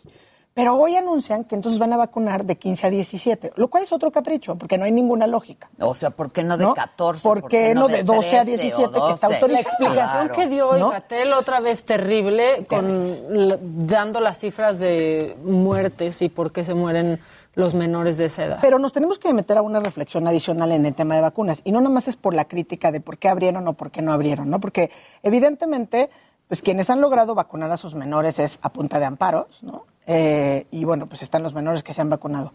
Pero 0.60 0.76
hoy 0.76 0.96
anuncian 0.96 1.44
que 1.46 1.56
entonces 1.56 1.80
van 1.80 1.94
a 1.94 1.98
vacunar 1.98 2.46
de 2.46 2.58
15 2.58 2.88
a 2.88 2.90
17, 2.90 3.54
lo 3.56 3.68
cual 3.70 3.84
es 3.84 3.92
otro 3.92 4.12
capricho, 4.12 4.56
porque 4.56 4.78
no 4.78 4.84
hay 4.86 4.92
ninguna 4.92 5.26
lógica. 5.28 5.70
o 5.80 5.96
sea, 5.96 6.10
¿por 6.10 6.32
qué 6.32 6.44
no 6.44 6.58
de 6.58 6.66
¿No? 6.66 6.74
14? 6.74 7.28
¿Por 7.28 7.48
qué 7.48 7.74
no 7.74 7.88
de 7.88 8.04
12 8.04 8.38
a 8.40 8.44
17 8.46 8.76
que 8.78 9.14
está 9.14 9.28
12? 9.28 9.36
autorizado? 9.36 9.48
La 9.48 9.60
explicación 9.60 10.28
Claro. 10.28 10.34
que 10.34 10.48
dio 10.48 10.78
¿No? 10.78 10.90
Gatel 10.90 11.34
otra 11.34 11.60
vez 11.62 11.86
terrible, 11.86 12.66
con 12.68 13.88
dando 13.88 14.20
las 14.20 14.38
cifras 14.40 14.80
de 14.80 15.38
muertes 15.44 16.22
y 16.22 16.30
por 16.30 16.52
qué 16.52 16.64
se 16.64 16.74
mueren 16.74 17.20
los 17.56 17.74
menores 17.74 18.18
de 18.18 18.26
esa 18.26 18.46
edad. 18.46 18.60
Pero 18.62 18.80
nos 18.80 18.94
tenemos 18.94 19.18
que 19.20 19.34
meter 19.34 19.58
a 19.58 19.62
una 19.62 19.80
reflexión 19.80 20.28
adicional 20.28 20.72
en 20.72 20.86
el 20.86 20.94
tema 20.94 21.16
de 21.16 21.22
vacunas. 21.22 21.62
Y 21.66 21.72
no 21.72 21.82
nada 21.82 21.94
más 21.94 22.08
es 22.08 22.16
por 22.16 22.34
la 22.34 22.46
crítica 22.46 22.92
de 22.92 23.02
por 23.02 23.18
qué 23.18 23.28
abrieron 23.28 23.68
o 23.68 23.74
por 23.74 23.92
qué 23.92 24.02
no 24.02 24.14
abrieron, 24.14 24.50
¿no? 24.50 24.60
Porque 24.60 24.92
evidentemente, 25.24 26.10
pues 26.48 26.62
quienes 26.62 26.90
han 26.90 27.02
logrado 27.02 27.36
vacunar 27.36 27.72
a 27.72 27.78
sus 27.78 27.96
menores 27.96 28.40
es 28.40 28.60
a 28.62 28.70
punta 28.70 29.00
de 29.00 29.06
amparos, 29.06 29.62
¿no? 29.62 29.86
Eh, 30.12 30.66
y 30.72 30.86
bueno, 30.86 31.06
pues 31.06 31.22
están 31.22 31.44
los 31.44 31.54
menores 31.54 31.84
que 31.84 31.94
se 31.94 32.02
han 32.02 32.10
vacunado. 32.10 32.52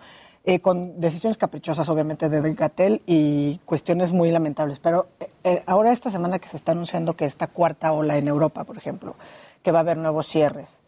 Eh, 0.47 0.61
con 0.61 1.01
decisiones 1.01 1.39
caprichosas, 1.39 1.89
obviamente, 1.89 2.29
de 2.29 2.53
Gatel 2.53 3.01
y 3.07 3.59
cuestiones 3.65 4.13
muy 4.13 4.31
lamentables. 4.31 4.81
Pero 4.81 5.07
eh, 5.21 5.31
eh, 5.45 5.63
ahora 5.65 5.93
esta 5.93 6.11
semana 6.11 6.41
que 6.41 6.49
se 6.49 6.57
está 6.57 6.73
anunciando 6.73 7.15
que 7.15 7.25
esta 7.25 7.47
cuarta 7.47 7.93
ola 7.93 8.19
en 8.19 8.27
Europa, 8.27 8.65
por 8.65 8.77
ejemplo, 8.77 9.15
que 9.63 9.71
va 9.71 9.79
a 9.79 9.83
haber 9.83 9.97
nuevos 9.97 10.27
cierres, 10.27 10.81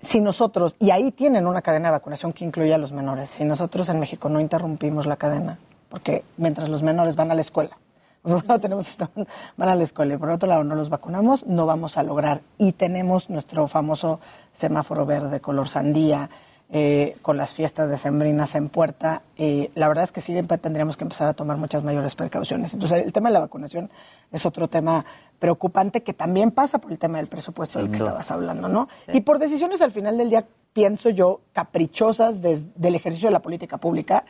si 0.00 0.20
nosotros, 0.20 0.76
y 0.78 0.90
ahí 0.90 1.10
tienen 1.10 1.46
una 1.46 1.60
cadena 1.60 1.88
de 1.88 1.92
vacunación 1.92 2.32
que 2.32 2.44
incluye 2.44 2.72
a 2.72 2.78
los 2.78 2.92
menores, 2.92 3.28
si 3.28 3.44
nosotros 3.44 3.88
en 3.88 3.98
México 3.98 4.28
no 4.28 4.40
interrumpimos 4.40 5.04
la 5.04 5.16
cadena, 5.16 5.58
porque 5.90 6.24
mientras 6.38 6.68
los 6.70 6.82
menores 6.82 7.16
van 7.16 7.30
a 7.30 7.34
la 7.34 7.42
escuela, 7.42 7.76
por 8.22 8.32
un 8.36 8.44
lado 8.46 8.60
tenemos 8.60 8.88
esta- 8.88 9.10
van 9.56 9.68
a 9.68 9.74
la 9.74 9.84
escuela 9.84 10.14
y 10.14 10.16
por 10.16 10.30
otro 10.30 10.48
lado 10.48 10.64
no 10.64 10.74
los 10.74 10.88
vacunamos, 10.88 11.46
no 11.46 11.66
vamos 11.66 11.96
a 11.98 12.02
lograr. 12.02 12.42
Y 12.58 12.72
tenemos 12.72 13.30
nuestro 13.30 13.68
famoso 13.68 14.20
semáforo 14.52 15.06
verde 15.06 15.40
color 15.40 15.68
sandía, 15.68 16.28
eh, 16.70 17.16
con 17.22 17.38
las 17.38 17.54
fiestas 17.54 17.88
decembrinas 17.88 18.54
en 18.54 18.68
puerta. 18.68 19.22
eh, 19.38 19.70
la 19.74 19.88
verdad 19.88 20.04
es 20.04 20.12
que 20.12 20.20
sí 20.20 20.34
tendríamos 20.60 20.98
que 20.98 21.04
empezar 21.04 21.26
a 21.26 21.32
tomar 21.32 21.56
muchas 21.56 21.82
mayores 21.82 22.14
precauciones. 22.14 22.74
Entonces 22.74 23.06
el 23.06 23.12
tema 23.12 23.30
de 23.30 23.32
la 23.34 23.40
vacunación 23.40 23.88
es 24.30 24.44
otro 24.44 24.68
tema 24.68 25.02
preocupante 25.38 26.02
que 26.02 26.12
también 26.12 26.50
pasa 26.50 26.78
por 26.78 26.92
el 26.92 26.98
tema 26.98 27.16
del 27.18 27.26
presupuesto 27.28 27.78
del 27.78 27.88
que 27.88 27.96
estabas 28.08 28.30
hablando, 28.30 28.68
¿no? 28.68 28.88
Y 29.16 29.20
por 29.22 29.38
decisiones 29.38 29.80
al 29.80 29.92
final 29.92 30.18
del 30.18 30.28
día, 30.28 30.44
pienso 30.74 31.08
yo, 31.08 31.40
caprichosas 31.54 32.42
des- 32.42 32.64
del 32.74 32.94
ejercicio 32.96 33.28
de 33.28 33.32
la 33.32 33.40
política 33.40 33.78
pública, 33.78 34.24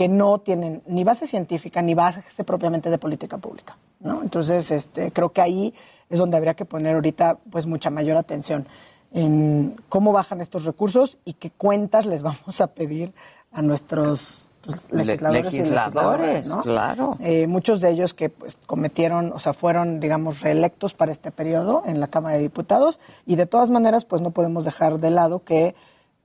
que 0.00 0.08
no 0.08 0.38
tienen 0.38 0.80
ni 0.86 1.04
base 1.04 1.26
científica 1.26 1.82
ni 1.82 1.92
base 1.92 2.22
propiamente 2.42 2.88
de 2.88 2.96
política 2.96 3.36
pública, 3.36 3.76
¿no? 4.00 4.22
Entonces, 4.22 4.70
este, 4.70 5.12
creo 5.12 5.28
que 5.30 5.42
ahí 5.42 5.74
es 6.08 6.18
donde 6.18 6.38
habría 6.38 6.54
que 6.54 6.64
poner 6.64 6.94
ahorita, 6.94 7.36
pues, 7.50 7.66
mucha 7.66 7.90
mayor 7.90 8.16
atención 8.16 8.66
en 9.12 9.76
cómo 9.90 10.12
bajan 10.12 10.40
estos 10.40 10.64
recursos 10.64 11.18
y 11.26 11.34
qué 11.34 11.50
cuentas 11.50 12.06
les 12.06 12.22
vamos 12.22 12.62
a 12.62 12.68
pedir 12.68 13.12
a 13.52 13.60
nuestros 13.60 14.46
pues, 14.64 14.80
Le- 14.90 15.04
legisladores, 15.04 15.52
y 15.52 15.56
legisladores, 15.58 16.48
¿no? 16.48 16.62
claro. 16.62 17.18
Eh, 17.20 17.46
muchos 17.46 17.82
de 17.82 17.90
ellos 17.90 18.14
que 18.14 18.30
pues, 18.30 18.56
cometieron, 18.64 19.34
o 19.34 19.38
sea, 19.38 19.52
fueron, 19.52 20.00
digamos, 20.00 20.40
reelectos 20.40 20.94
para 20.94 21.12
este 21.12 21.30
periodo 21.30 21.82
en 21.84 22.00
la 22.00 22.06
Cámara 22.08 22.36
de 22.36 22.40
Diputados 22.42 22.98
y 23.26 23.36
de 23.36 23.44
todas 23.44 23.68
maneras, 23.68 24.06
pues 24.06 24.22
no 24.22 24.30
podemos 24.30 24.64
dejar 24.64 24.98
de 24.98 25.10
lado 25.10 25.44
que 25.44 25.74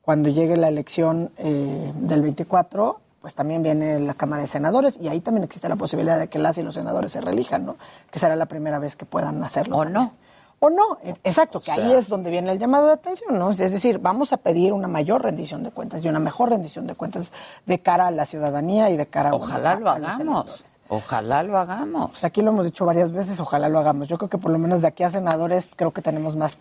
cuando 0.02 0.30
llegue 0.30 0.56
la 0.56 0.70
elección 0.70 1.32
eh, 1.38 1.92
del 2.00 2.22
24, 2.22 3.02
pues 3.26 3.34
también 3.34 3.64
viene 3.64 4.00
la 4.00 4.14
Cámara 4.14 4.44
de 4.44 4.48
Senadores 4.48 5.00
y 5.02 5.08
ahí 5.08 5.20
también 5.20 5.44
existe 5.46 5.68
la 5.68 5.76
posibilidad 5.76 6.20
de 6.20 6.28
que 6.28 6.38
las 6.38 6.60
y 6.60 6.62
los 6.62 6.76
senadores 6.76 7.12
se 7.12 7.22
reelijan, 7.22 7.66
¿no? 7.66 7.76
Que 8.12 8.20
será 8.20 8.36
la 8.36 8.46
primera 8.46 8.78
vez 8.78 8.96
que 8.96 9.06
puedan 9.08 9.44
hacerlo. 9.44 9.78
¿O 9.78 9.84
no? 9.86 10.14
O 10.60 10.70
no, 10.70 11.00
e- 11.04 11.16
exacto, 11.24 11.60
que 11.60 11.72
O 11.72 11.74
ahí 11.74 11.92
es 11.94 12.08
donde 12.08 12.30
viene 12.30 12.52
el 12.52 12.60
llamado 12.60 12.86
de 12.86 12.94
atención, 12.94 13.40
¿no? 13.40 13.50
Es 13.50 13.58
decir, 13.58 13.98
vamos 13.98 14.32
a 14.32 14.38
pedir 14.38 14.74
una 14.74 14.88
mayor 14.88 15.24
rendición 15.24 15.64
de 15.64 15.72
cuentas 15.72 16.06
y 16.06 16.08
una 16.08 16.20
mejor 16.20 16.52
rendición 16.52 16.86
de 16.86 16.94
cuentas 16.94 17.32
de 17.66 17.80
cara 17.80 18.06
a 18.06 18.12
la 18.12 18.28
ciudadanía 18.28 18.92
y 18.92 18.96
de 18.96 19.08
cara 19.08 19.32
Ojalá 19.34 19.72
a- 19.72 19.80
lo 19.80 19.90
a 19.90 19.98
los 19.98 20.08
hagamos. 20.08 20.64
Ojalá 20.88 21.42
lo 21.42 21.58
hagamos. 21.58 22.12
Pues 22.12 22.24
aquí 22.26 22.44
lo 22.44 22.52
hemos 22.52 22.66
dicho 22.66 22.86
varias 22.86 23.12
veces, 23.12 23.40
ojalá 23.40 23.70
lo 23.70 23.80
hagamos. 23.80 24.08
Yo 24.08 24.20
creo 24.20 24.30
que 24.30 24.38
por 24.38 24.52
lo 24.52 24.60
menos 24.60 24.84
de 24.84 24.88
aquí 24.90 25.02
a 25.02 25.10
senadores 25.10 25.68
creo 25.76 25.90
que 25.92 26.04
tenemos 26.04 26.36
más, 26.36 26.60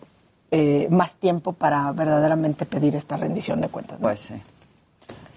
eh, 0.49 0.87
más 0.89 1.13
tiempo 1.17 1.53
para 1.53 1.91
verdaderamente 1.91 2.65
pedir 2.65 2.95
esta 2.95 3.17
rendición 3.17 3.61
de 3.61 3.67
cuentas. 3.69 3.99
¿no? 3.99 4.07
Pues 4.07 4.19
sí. 4.19 4.41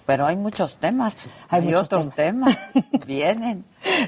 Pero 0.09 0.25
hay 0.25 0.37
muchos 0.37 0.79
temas. 0.79 1.29
Hay 1.51 1.61
Hay, 1.61 1.67
muchos 1.67 1.83
otros 1.85 2.11
temas. 2.15 2.57
Vienen. 3.07 3.63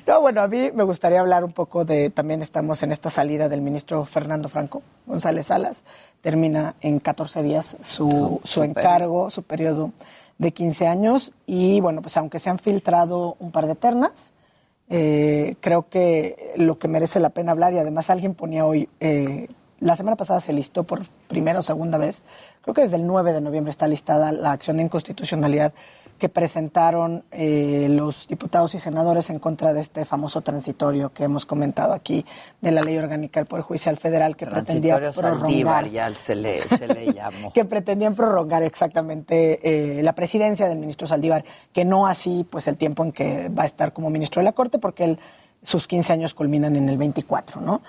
No, 0.07 0.23
bueno, 0.23 0.41
a 0.41 0.49
mí 0.49 0.71
me 0.73 0.83
gustaría 0.83 1.21
hablar 1.21 1.45
un 1.45 1.53
poco 1.53 1.85
de, 1.85 2.09
también 2.09 2.41
estamos 2.41 2.83
en 2.83 2.91
esta 2.91 3.11
salida 3.11 3.51
del 3.51 3.61
ministro 3.61 4.07
Fernando 4.07 4.49
Franco 4.49 4.81
González 5.05 5.49
Salas, 5.49 5.85
termina 6.23 6.75
en 6.81 7.01
14 7.01 7.43
días 7.43 7.77
su, 7.83 8.09
Su- 8.09 8.41
su, 8.45 8.49
su 8.49 8.63
encargo, 8.65 9.29
su 9.29 9.43
periodo 9.43 9.93
de 10.39 10.53
15 10.53 10.87
años 10.87 11.33
y 11.47 11.81
bueno, 11.83 12.01
pues 12.01 12.17
aunque 12.17 12.39
se 12.39 12.49
han 12.49 12.59
filtrado 12.59 13.37
un 13.39 13.51
par 13.51 13.67
de 13.67 13.75
ternas, 13.75 14.33
eh, 14.89 15.57
creo 15.61 15.91
que 15.91 16.55
lo 16.57 16.79
que 16.79 16.89
merece 16.89 17.21
la 17.21 17.29
pena 17.29 17.53
hablar 17.53 17.75
y 17.75 17.79
además 17.79 18.09
alguien 18.09 18.35
ponía 18.35 18.65
hoy, 18.65 18.89
eh, 19.01 19.49
la 19.81 19.97
semana 19.97 20.17
pasada 20.17 20.41
se 20.41 20.53
listó 20.53 20.85
por 20.85 21.07
primera 21.27 21.59
o 21.59 21.63
segunda 21.63 21.99
vez, 21.99 22.23
creo 22.63 22.75
que 22.75 22.83
desde 22.83 22.97
el 22.97 23.07
9 23.07 23.33
de 23.33 23.41
noviembre 23.41 23.71
está 23.71 23.89
listada 23.89 24.31
la 24.31 24.53
acción 24.53 24.77
de 24.77 24.85
inconstitucionalidad 24.85 25.73
que 26.19 26.29
presentaron 26.29 27.25
eh, 27.31 27.87
los 27.89 28.29
diputados 28.29 28.75
y 28.75 28.79
senadores 28.79 29.31
en 29.31 29.39
contra 29.39 29.73
de 29.73 29.81
este 29.81 30.05
famoso 30.05 30.43
transitorio 30.43 31.15
que 31.15 31.25
hemos 31.25 31.47
comentado 31.47 31.95
aquí 31.95 32.27
de 32.61 32.71
la 32.73 32.83
ley 32.83 32.99
orgánica 32.99 33.41
del 33.41 33.47
Poder 33.47 33.65
Judicial 33.65 33.97
Federal 33.97 34.37
que 34.37 34.45
pretendía 34.45 34.99
Transitorio 34.99 35.13
prorrogar 35.13 35.51
Saldívar, 35.51 35.89
ya 35.89 36.15
se 36.15 36.35
le, 36.37 36.69
se 36.69 36.87
le 36.87 37.13
llamó. 37.15 37.53
que 37.55 37.65
pretendían 37.65 38.15
prorrogar 38.15 38.63
exactamente 38.63 39.61
eh, 39.99 40.03
la 40.03 40.13
presidencia 40.13 40.69
del 40.69 40.77
ministro 40.77 41.09
Saldívar, 41.09 41.43
que 41.73 41.87
no 41.87 42.07
así 42.07 42.47
pues 42.49 42.69
el 42.69 42.77
tiempo 42.77 43.03
en 43.03 43.13
que 43.13 43.49
va 43.49 43.63
a 43.63 43.67
estar 43.67 43.95
como 43.95 44.11
ministro 44.11 44.41
de 44.41 44.45
la 44.45 44.53
Corte, 44.53 44.79
porque 44.79 45.05
él, 45.05 45.19
sus 45.63 45.87
15 45.87 46.13
años 46.13 46.35
culminan 46.35 46.77
en 46.77 46.91
el 46.91 46.99
24, 46.99 47.63
¿no? 47.63 47.81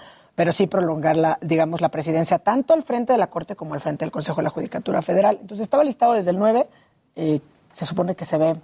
Pero 0.41 0.53
sí 0.53 0.65
prolongar 0.65 1.17
la, 1.17 1.37
digamos, 1.39 1.81
la 1.81 1.89
presidencia 1.89 2.39
tanto 2.39 2.73
al 2.73 2.81
frente 2.81 3.13
de 3.13 3.19
la 3.19 3.27
Corte 3.27 3.55
como 3.55 3.75
al 3.75 3.79
frente 3.79 4.05
del 4.05 4.11
Consejo 4.11 4.37
de 4.37 4.45
la 4.45 4.49
Judicatura 4.49 5.03
Federal. 5.03 5.37
Entonces 5.39 5.61
estaba 5.61 5.83
listado 5.83 6.13
desde 6.13 6.31
el 6.31 6.39
9, 6.39 6.67
eh, 7.15 7.41
se 7.73 7.85
supone 7.85 8.15
que 8.15 8.25
se 8.25 8.39
ve 8.39 8.55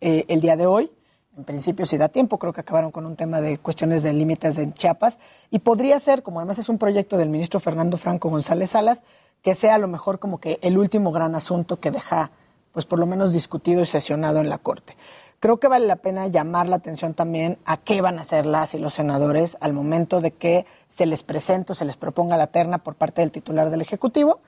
eh, 0.00 0.24
el 0.28 0.40
día 0.40 0.56
de 0.56 0.64
hoy. 0.64 0.90
En 1.36 1.44
principio, 1.44 1.84
si 1.84 1.98
da 1.98 2.08
tiempo, 2.08 2.38
creo 2.38 2.54
que 2.54 2.62
acabaron 2.62 2.90
con 2.90 3.04
un 3.04 3.16
tema 3.16 3.42
de 3.42 3.58
cuestiones 3.58 4.02
de 4.02 4.14
límites 4.14 4.56
de 4.56 4.72
Chiapas. 4.72 5.18
Y 5.50 5.58
podría 5.58 6.00
ser, 6.00 6.22
como 6.22 6.40
además 6.40 6.58
es 6.58 6.70
un 6.70 6.78
proyecto 6.78 7.18
del 7.18 7.28
ministro 7.28 7.60
Fernando 7.60 7.98
Franco 7.98 8.30
González 8.30 8.70
Salas, 8.70 9.02
que 9.42 9.54
sea 9.54 9.74
a 9.74 9.78
lo 9.78 9.88
mejor 9.88 10.18
como 10.18 10.38
que 10.38 10.58
el 10.62 10.78
último 10.78 11.12
gran 11.12 11.34
asunto 11.34 11.80
que 11.80 11.90
deja, 11.90 12.30
pues 12.72 12.86
por 12.86 12.98
lo 12.98 13.04
menos 13.04 13.34
discutido 13.34 13.82
y 13.82 13.84
sesionado 13.84 14.40
en 14.40 14.48
la 14.48 14.56
Corte. 14.56 14.96
Creo 15.38 15.58
que 15.58 15.68
vale 15.68 15.86
la 15.86 15.96
pena 15.96 16.28
llamar 16.28 16.68
la 16.68 16.76
atención 16.76 17.12
también 17.12 17.58
a 17.66 17.76
qué 17.76 18.00
van 18.00 18.18
a 18.18 18.22
hacer 18.22 18.46
las 18.46 18.74
y 18.74 18.78
los 18.78 18.94
senadores 18.94 19.56
al 19.60 19.74
momento 19.74 20.20
de 20.20 20.30
que 20.30 20.64
se 20.88 21.04
les 21.04 21.22
presente 21.22 21.72
o 21.72 21.74
se 21.74 21.84
les 21.84 21.96
proponga 21.96 22.38
la 22.38 22.46
terna 22.46 22.78
por 22.78 22.94
parte 22.94 23.20
del 23.20 23.30
titular 23.30 23.68
del 23.68 23.82
Ejecutivo, 23.82 24.40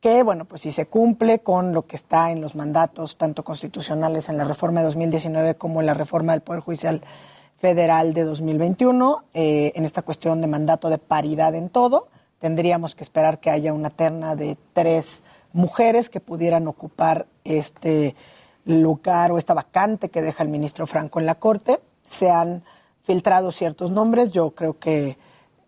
que, 0.00 0.22
bueno, 0.22 0.44
pues 0.44 0.62
si 0.62 0.70
se 0.70 0.86
cumple 0.86 1.40
con 1.40 1.72
lo 1.72 1.86
que 1.86 1.96
está 1.96 2.30
en 2.30 2.40
los 2.40 2.54
mandatos, 2.54 3.16
tanto 3.16 3.42
constitucionales 3.42 4.28
en 4.28 4.38
la 4.38 4.44
reforma 4.44 4.80
de 4.80 4.86
2019 4.86 5.56
como 5.56 5.80
en 5.80 5.86
la 5.86 5.94
reforma 5.94 6.32
del 6.32 6.42
Poder 6.42 6.60
Judicial 6.60 7.02
Federal 7.58 8.14
de 8.14 8.22
2021, 8.22 9.24
eh, 9.34 9.72
en 9.74 9.84
esta 9.84 10.02
cuestión 10.02 10.40
de 10.40 10.46
mandato 10.46 10.88
de 10.88 10.98
paridad 10.98 11.56
en 11.56 11.68
todo, 11.68 12.06
tendríamos 12.38 12.94
que 12.94 13.02
esperar 13.02 13.40
que 13.40 13.50
haya 13.50 13.72
una 13.72 13.90
terna 13.90 14.36
de 14.36 14.56
tres 14.72 15.24
mujeres 15.52 16.08
que 16.10 16.20
pudieran 16.20 16.68
ocupar 16.68 17.26
este 17.42 18.14
lugar 18.68 19.32
o 19.32 19.38
esta 19.38 19.54
vacante 19.54 20.10
que 20.10 20.22
deja 20.22 20.42
el 20.42 20.50
ministro 20.50 20.86
Franco 20.86 21.18
en 21.18 21.26
la 21.26 21.36
Corte. 21.36 21.80
Se 22.02 22.30
han 22.30 22.62
filtrado 23.02 23.50
ciertos 23.50 23.90
nombres, 23.90 24.30
yo 24.30 24.50
creo 24.50 24.78
que 24.78 25.16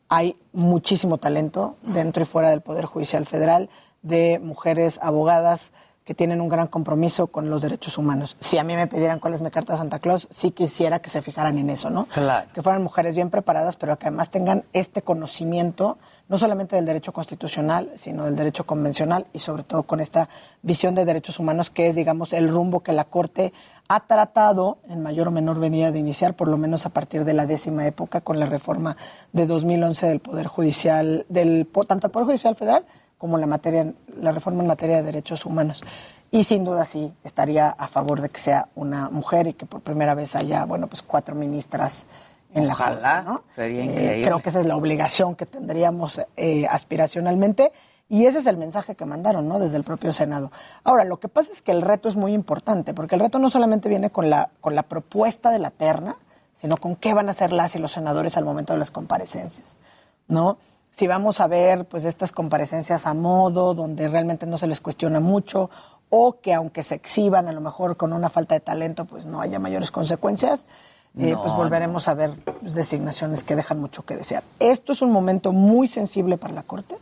hay 0.08 0.36
muchísimo 0.52 1.18
talento 1.18 1.76
dentro 1.82 2.22
y 2.22 2.26
fuera 2.26 2.50
del 2.50 2.60
Poder 2.60 2.84
Judicial 2.84 3.24
Federal 3.26 3.70
de 4.02 4.38
mujeres 4.38 4.98
abogadas 5.02 5.72
que 6.04 6.14
tienen 6.14 6.40
un 6.40 6.48
gran 6.48 6.66
compromiso 6.66 7.28
con 7.28 7.48
los 7.50 7.62
derechos 7.62 7.96
humanos. 7.96 8.36
Si 8.40 8.58
a 8.58 8.64
mí 8.64 8.74
me 8.74 8.86
pidieran 8.86 9.20
cuál 9.20 9.32
es 9.34 9.42
mi 9.42 9.50
carta 9.50 9.74
a 9.74 9.76
Santa 9.76 9.98
Claus, 9.98 10.26
sí 10.30 10.50
quisiera 10.50 10.98
que 10.98 11.08
se 11.08 11.22
fijaran 11.22 11.56
en 11.58 11.70
eso, 11.70 11.88
¿no? 11.88 12.06
Claro. 12.06 12.48
Que 12.52 12.62
fueran 12.62 12.82
mujeres 12.82 13.14
bien 13.14 13.30
preparadas, 13.30 13.76
pero 13.76 13.98
que 13.98 14.08
además 14.08 14.30
tengan 14.30 14.64
este 14.72 15.02
conocimiento, 15.02 15.98
no 16.30 16.38
solamente 16.38 16.76
del 16.76 16.86
derecho 16.86 17.12
constitucional, 17.12 17.90
sino 17.96 18.24
del 18.24 18.36
derecho 18.36 18.64
convencional 18.64 19.26
y 19.32 19.40
sobre 19.40 19.64
todo 19.64 19.82
con 19.82 19.98
esta 19.98 20.28
visión 20.62 20.94
de 20.94 21.04
derechos 21.04 21.40
humanos 21.40 21.70
que 21.70 21.88
es, 21.88 21.96
digamos, 21.96 22.32
el 22.32 22.48
rumbo 22.48 22.80
que 22.80 22.92
la 22.92 23.04
Corte 23.04 23.52
ha 23.88 24.06
tratado 24.06 24.78
en 24.88 25.02
mayor 25.02 25.26
o 25.26 25.32
menor 25.32 25.58
medida 25.58 25.90
de 25.90 25.98
iniciar, 25.98 26.34
por 26.34 26.46
lo 26.46 26.56
menos 26.56 26.86
a 26.86 26.90
partir 26.90 27.24
de 27.24 27.34
la 27.34 27.46
décima 27.46 27.84
época, 27.84 28.20
con 28.20 28.38
la 28.38 28.46
reforma 28.46 28.96
de 29.32 29.44
2011 29.46 30.06
del 30.06 30.20
Poder 30.20 30.46
Judicial, 30.46 31.26
del, 31.28 31.66
tanto 31.88 32.06
el 32.06 32.12
Poder 32.12 32.26
Judicial 32.26 32.54
Federal 32.54 32.84
como 33.18 33.36
la, 33.36 33.46
materia, 33.46 33.92
la 34.16 34.30
reforma 34.30 34.62
en 34.62 34.68
materia 34.68 34.98
de 34.98 35.02
derechos 35.02 35.44
humanos. 35.44 35.82
Y 36.30 36.44
sin 36.44 36.64
duda 36.64 36.84
sí 36.84 37.12
estaría 37.24 37.70
a 37.70 37.88
favor 37.88 38.20
de 38.20 38.28
que 38.28 38.38
sea 38.38 38.68
una 38.76 39.10
mujer 39.10 39.48
y 39.48 39.54
que 39.54 39.66
por 39.66 39.80
primera 39.80 40.14
vez 40.14 40.36
haya, 40.36 40.64
bueno, 40.64 40.86
pues 40.86 41.02
cuatro 41.02 41.34
ministras 41.34 42.06
en 42.54 42.66
la 42.66 42.72
Ojalá, 42.72 43.24
Corte, 43.24 43.30
¿no? 43.30 43.54
sería 43.54 43.82
Eh, 43.82 43.84
increíble. 43.86 44.24
creo 44.24 44.40
que 44.40 44.48
esa 44.48 44.60
es 44.60 44.66
la 44.66 44.76
obligación 44.76 45.34
que 45.36 45.46
tendríamos 45.46 46.20
eh, 46.36 46.66
aspiracionalmente 46.68 47.72
y 48.08 48.26
ese 48.26 48.38
es 48.40 48.46
el 48.46 48.56
mensaje 48.56 48.96
que 48.96 49.04
mandaron, 49.06 49.46
¿no? 49.46 49.58
Desde 49.60 49.76
el 49.76 49.84
propio 49.84 50.12
Senado. 50.12 50.50
Ahora, 50.82 51.04
lo 51.04 51.20
que 51.20 51.28
pasa 51.28 51.52
es 51.52 51.62
que 51.62 51.70
el 51.70 51.80
reto 51.82 52.08
es 52.08 52.16
muy 52.16 52.32
importante, 52.34 52.92
porque 52.92 53.14
el 53.14 53.20
reto 53.20 53.38
no 53.38 53.50
solamente 53.50 53.88
viene 53.88 54.10
con 54.10 54.28
la, 54.30 54.50
con 54.60 54.74
la 54.74 54.82
propuesta 54.82 55.50
de 55.52 55.60
la 55.60 55.70
terna, 55.70 56.16
sino 56.54 56.76
con 56.76 56.96
qué 56.96 57.14
van 57.14 57.28
a 57.28 57.30
hacer 57.30 57.52
las 57.52 57.76
y 57.76 57.78
los 57.78 57.92
senadores 57.92 58.36
al 58.36 58.44
momento 58.44 58.72
de 58.72 58.80
las 58.80 58.90
comparecencias, 58.90 59.76
¿no? 60.26 60.58
Si 60.90 61.06
vamos 61.06 61.40
a 61.40 61.46
ver, 61.46 61.84
pues, 61.86 62.04
estas 62.04 62.32
comparecencias 62.32 63.06
a 63.06 63.14
modo, 63.14 63.74
donde 63.74 64.08
realmente 64.08 64.44
no 64.44 64.58
se 64.58 64.66
les 64.66 64.80
cuestiona 64.80 65.20
mucho, 65.20 65.70
o 66.08 66.40
que 66.40 66.52
aunque 66.52 66.82
se 66.82 66.96
exhiban 66.96 67.46
a 67.46 67.52
lo 67.52 67.60
mejor 67.60 67.96
con 67.96 68.12
una 68.12 68.28
falta 68.28 68.54
de 68.56 68.60
talento, 68.60 69.04
pues 69.04 69.26
no 69.26 69.40
haya 69.40 69.60
mayores 69.60 69.92
consecuencias, 69.92 70.66
eh, 71.18 71.32
No, 71.32 71.42
pues 71.42 71.54
volveremos 71.54 72.08
a 72.08 72.14
ver 72.14 72.34
pues, 72.60 72.74
designaciones 72.74 73.44
que 73.44 73.56
dejan 73.56 73.80
mucho 73.80 74.04
que 74.04 74.16
desear. 74.16 74.42
Esto 74.58 74.92
es 74.92 75.02
un 75.02 75.10
momento 75.10 75.52
muy 75.52 75.88
sensible 75.88 76.36
para 76.36 76.54
la 76.54 76.62
Corte. 76.62 76.96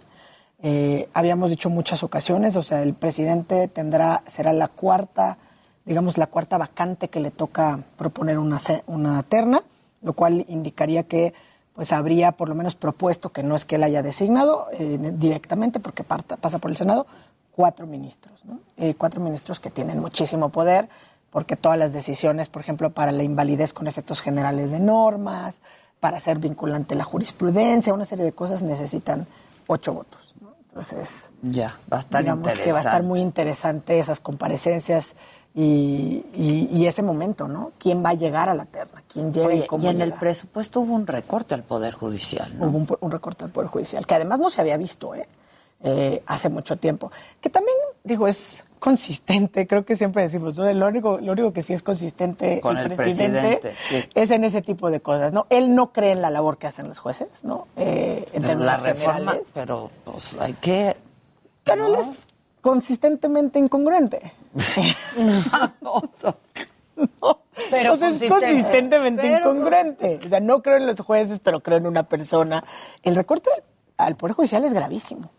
Eh, 0.63 1.09
habíamos 1.15 1.51
dicho 1.51 1.71
muchas 1.71 2.03
ocasiones, 2.03 2.57
o 2.57 2.63
sea, 2.63 2.83
el 2.83 2.95
presidente 2.95 3.69
tendrá, 3.69 4.23
será 4.27 4.53
la 4.53 4.67
cuarta, 4.69 5.39
digamos, 5.85 6.19
la 6.19 6.27
cuarta 6.27 6.59
vacante 6.59 7.09
que 7.09 7.21
le 7.21 7.31
toca 7.31 7.81
proponer 7.97 8.39
una, 8.39 8.59
una 8.87 9.23
terna, 9.23 9.63
lo 10.03 10.15
cual 10.15 10.45
indicaría 10.49 11.05
que 11.05 11.33
pues 11.75 11.93
habría 11.93 12.33
por 12.33 12.49
lo 12.49 12.57
menos 12.57 12.75
propuesto, 12.75 13.31
que 13.31 13.45
no 13.45 13.55
es 13.55 13.65
que 13.65 13.77
él 13.77 13.85
haya 13.85 14.03
designado 14.03 14.67
eh, 14.73 14.99
directamente, 15.15 15.79
porque 15.79 16.03
parta- 16.03 16.37
pasa 16.37 16.59
por 16.59 16.73
el 16.73 16.77
Senado, 16.77 17.07
cuatro 17.53 17.87
ministros, 17.87 18.45
¿no? 18.45 18.59
Eh, 18.77 18.95
cuatro 18.99 19.21
ministros 19.21 19.61
que 19.61 19.71
tienen 19.71 20.01
muchísimo 20.01 20.49
poder, 20.49 20.89
porque 21.31 21.57
todas 21.57 21.79
las 21.79 21.93
decisiones, 21.93 22.49
por 22.49 22.63
ejemplo, 22.63 22.91
para 22.91 23.13
la 23.13 23.23
invalidez 23.23 23.73
con 23.73 23.87
efectos 23.87 24.21
generales 24.23 24.71
de 24.71 24.81
normas, 24.81 25.61
para 26.01 26.17
hacer 26.19 26.39
vinculante 26.39 26.95
la 26.95 27.05
jurisprudencia, 27.05 27.93
una 27.93 28.05
serie 28.05 28.25
de 28.25 28.33
cosas 28.33 28.63
necesitan 28.63 29.27
ocho 29.67 29.93
votos. 29.95 30.35
¿no? 30.41 30.55
Entonces, 30.69 31.09
Ya, 31.43 31.75
va 31.93 31.99
a 31.99 32.01
estar 32.01 32.23
digamos 32.23 32.47
que 32.57 32.71
va 32.73 32.79
a 32.79 32.83
estar 32.83 33.03
muy 33.03 33.21
interesante 33.21 33.99
esas 33.99 34.21
comparecencias 34.21 35.15
y, 35.55 36.25
y- 36.35 36.69
y 36.73 36.87
ese 36.87 37.03
momento, 37.03 37.49
¿no? 37.49 37.73
¿Quién 37.79 38.05
va 38.05 38.11
a 38.11 38.15
llegar 38.15 38.49
a 38.49 38.55
la 38.55 38.65
terna? 38.67 39.03
¿Quién 39.13 39.33
llega 39.33 39.53
y 39.55 39.67
cómo 39.67 39.83
y 39.85 39.89
en 39.89 40.01
el 40.01 40.13
presupuesto 40.13 40.81
hubo 40.81 40.95
un 40.95 41.07
recorte 41.07 41.55
al 41.55 41.65
Poder 41.65 41.95
Judicial, 41.95 42.57
¿no? 42.59 42.67
Hubo 42.67 42.79
un, 42.79 42.97
un 43.01 43.11
recorte 43.11 43.45
al 43.45 43.51
Poder 43.51 43.69
Judicial, 43.69 44.07
que 44.07 44.15
además 44.15 44.39
no 44.39 44.51
se 44.51 44.61
había 44.61 44.77
visto 44.77 45.15
¿eh? 45.15 45.27
Eh, 45.83 46.23
hace 46.27 46.49
mucho 46.49 46.77
tiempo. 46.77 47.11
Que 47.41 47.51
también, 47.51 47.77
digo, 48.05 48.29
es 48.29 48.65
consistente, 48.79 49.67
creo 49.67 49.85
que 49.85 49.97
siempre 49.97 50.23
decimos, 50.23 50.57
¿no? 50.57 50.73
Lo 50.73 50.87
único, 50.87 51.19
lo 51.19 51.33
único 51.33 51.53
que 51.53 51.63
sí 51.63 51.73
es 51.73 51.83
consistente 51.83 52.61
Con 52.61 52.79
el 52.79 52.95
presidente, 52.95 53.75
sí. 53.77 54.05
es 54.15 54.31
en 54.31 54.45
ese 54.45 54.63
tipo 54.63 54.91
de 54.91 55.01
cosas, 55.01 55.33
¿no? 55.33 55.47
Él 55.51 55.75
no 55.75 55.93
cree 55.93 56.13
en 56.13 56.23
la 56.23 56.31
labor 56.31 56.59
que 56.59 56.69
hacen 56.69 56.87
los 56.87 56.99
jueces, 56.99 57.43
¿no? 57.43 57.67
Eh, 57.77 58.25
en 58.33 58.43
Pero 58.43 58.61
la 58.61 58.77
términos 58.77 58.83
reforma, 58.83 59.15
generales. 59.19 59.51
pero 59.53 59.91
pues 60.05 60.37
hay 60.39 60.53
que... 60.55 60.97
Pero 61.65 61.87
él 61.87 61.97
es 61.97 62.29
consistentemente 62.61 63.59
incongruente. 63.59 64.33
Pero 67.71 67.93
O 67.95 67.97
sea, 67.97 68.09
es 68.09 68.19
consistente. 68.19 68.29
consistentemente 68.29 69.23
Pero 69.23 69.39
incongruente. 69.39 70.21
O 70.25 70.29
sea, 70.29 70.41
no 70.41 70.63
creo 70.63 70.77
en 70.77 70.87
los 70.87 71.01
jueces, 71.01 71.41
pero 71.41 71.61
creo 71.61 71.79
en 71.79 71.87
una 71.87 72.05
persona. 72.05 72.65
El 73.03 73.15
recorte 73.15 73.51
al 73.97 74.17
Poder 74.17 74.35
Judicial 74.35 74.65
es 74.65 74.73
gravísimo. 74.73 75.31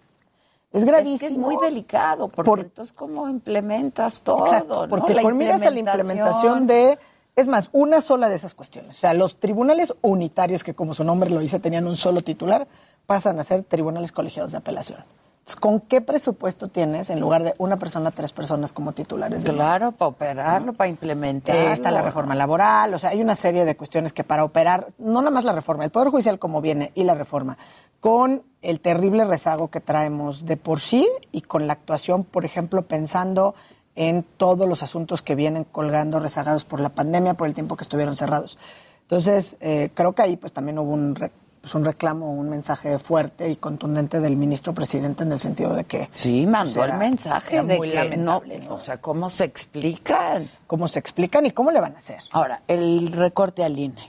Es 0.71 0.83
gravísimo. 0.83 1.15
Es 1.15 1.19
que 1.21 1.27
es 1.27 1.37
muy 1.37 1.57
delicado, 1.57 2.27
porque 2.27 2.49
Por- 2.49 2.59
entonces 2.59 2.93
cómo 2.93 3.27
implementas 3.27 4.21
todo, 4.21 4.45
Exacto, 4.45 4.83
¿no? 4.83 4.89
porque 4.89 5.15
por 5.15 5.33
miras 5.33 5.61
a 5.63 5.71
la 5.71 5.79
implementación 5.79 6.67
de, 6.67 6.99
es 7.35 7.47
más, 7.47 7.69
una 7.71 8.01
sola 8.01 8.29
de 8.29 8.35
esas 8.35 8.53
cuestiones. 8.53 8.97
O 8.97 8.99
sea, 8.99 9.13
los 9.13 9.39
tribunales 9.39 9.93
unitarios, 10.01 10.63
que 10.63 10.75
como 10.75 10.93
su 10.93 11.03
nombre 11.03 11.29
lo 11.31 11.39
dice, 11.39 11.59
tenían 11.59 11.87
un 11.87 11.95
solo 11.95 12.21
titular, 12.21 12.67
pasan 13.07 13.39
a 13.39 13.43
ser 13.43 13.63
tribunales 13.63 14.11
colegiados 14.11 14.51
de 14.51 14.57
apelación. 14.59 15.03
Entonces, 15.49 15.61
¿con 15.61 15.79
qué 15.81 15.99
presupuesto 16.01 16.67
tienes 16.67 17.09
en 17.09 17.19
lugar 17.19 17.41
de 17.43 17.55
una 17.57 17.77
persona, 17.77 18.11
tres 18.11 18.31
personas 18.31 18.71
como 18.71 18.91
titulares? 18.91 19.43
de 19.43 19.51
Claro, 19.51 19.91
para 19.93 20.09
operarlo, 20.09 20.73
para 20.73 20.89
implementar. 20.89 21.55
Está 21.71 21.89
la 21.89 22.03
reforma 22.03 22.35
laboral, 22.35 22.93
o 22.93 22.99
sea, 22.99 23.09
hay 23.09 23.21
una 23.21 23.35
serie 23.35 23.65
de 23.65 23.75
cuestiones 23.75 24.13
que 24.13 24.23
para 24.23 24.43
operar, 24.43 24.89
no 24.99 25.21
nada 25.21 25.31
más 25.31 25.45
la 25.45 25.51
reforma, 25.53 25.83
el 25.85 25.89
Poder 25.89 26.09
Judicial 26.09 26.37
como 26.37 26.61
viene 26.61 26.91
y 26.93 27.03
la 27.03 27.15
reforma, 27.15 27.57
con 27.99 28.43
el 28.61 28.79
terrible 28.79 29.25
rezago 29.25 29.69
que 29.69 29.81
traemos 29.81 30.45
de 30.45 30.55
por 30.55 30.79
sí 30.81 31.07
y 31.31 31.41
con 31.41 31.65
la 31.65 31.73
actuación, 31.73 32.25
por 32.25 32.45
ejemplo, 32.45 32.83
pensando 32.83 33.55
en 33.95 34.21
todos 34.37 34.69
los 34.69 34.83
asuntos 34.83 35.23
que 35.23 35.33
vienen 35.33 35.63
colgando 35.63 36.19
rezagados 36.19 36.63
por 36.63 36.79
la 36.79 36.89
pandemia, 36.89 37.33
por 37.33 37.47
el 37.47 37.55
tiempo 37.55 37.75
que 37.75 37.83
estuvieron 37.85 38.15
cerrados. 38.15 38.59
Entonces, 39.01 39.57
eh, 39.61 39.89
creo 39.95 40.13
que 40.13 40.21
ahí 40.21 40.37
pues 40.37 40.53
también 40.53 40.77
hubo 40.77 40.91
un, 40.93 41.15
re- 41.15 41.31
pues, 41.61 41.75
un 41.75 41.83
reclamo, 41.85 42.31
un 42.31 42.49
mensaje 42.49 42.97
fuerte 42.99 43.49
y 43.49 43.55
contundente 43.57 44.19
del 44.19 44.35
ministro 44.37 44.73
presidente 44.73 45.23
en 45.23 45.31
el 45.31 45.39
sentido 45.39 45.73
de 45.73 45.83
que... 45.85 46.09
Sí, 46.13 46.45
mandó 46.47 46.73
pues, 46.75 46.83
el 46.85 46.89
era- 46.91 46.97
mensaje 46.97 47.55
era 47.57 47.63
de 47.65 47.77
muy 47.77 47.89
que 47.89 47.95
lamentable, 47.95 48.59
no, 48.59 48.73
o 48.73 48.77
sea, 48.77 49.01
¿cómo 49.01 49.29
se 49.29 49.43
explican? 49.45 50.49
¿Cómo 50.67 50.87
se 50.87 50.99
explican 50.99 51.45
y 51.45 51.51
cómo 51.51 51.71
le 51.71 51.79
van 51.81 51.95
a 51.95 51.97
hacer? 51.99 52.19
Ahora, 52.31 52.61
el 52.67 53.11
recorte 53.11 53.63
al 53.63 53.77
INE. 53.77 54.01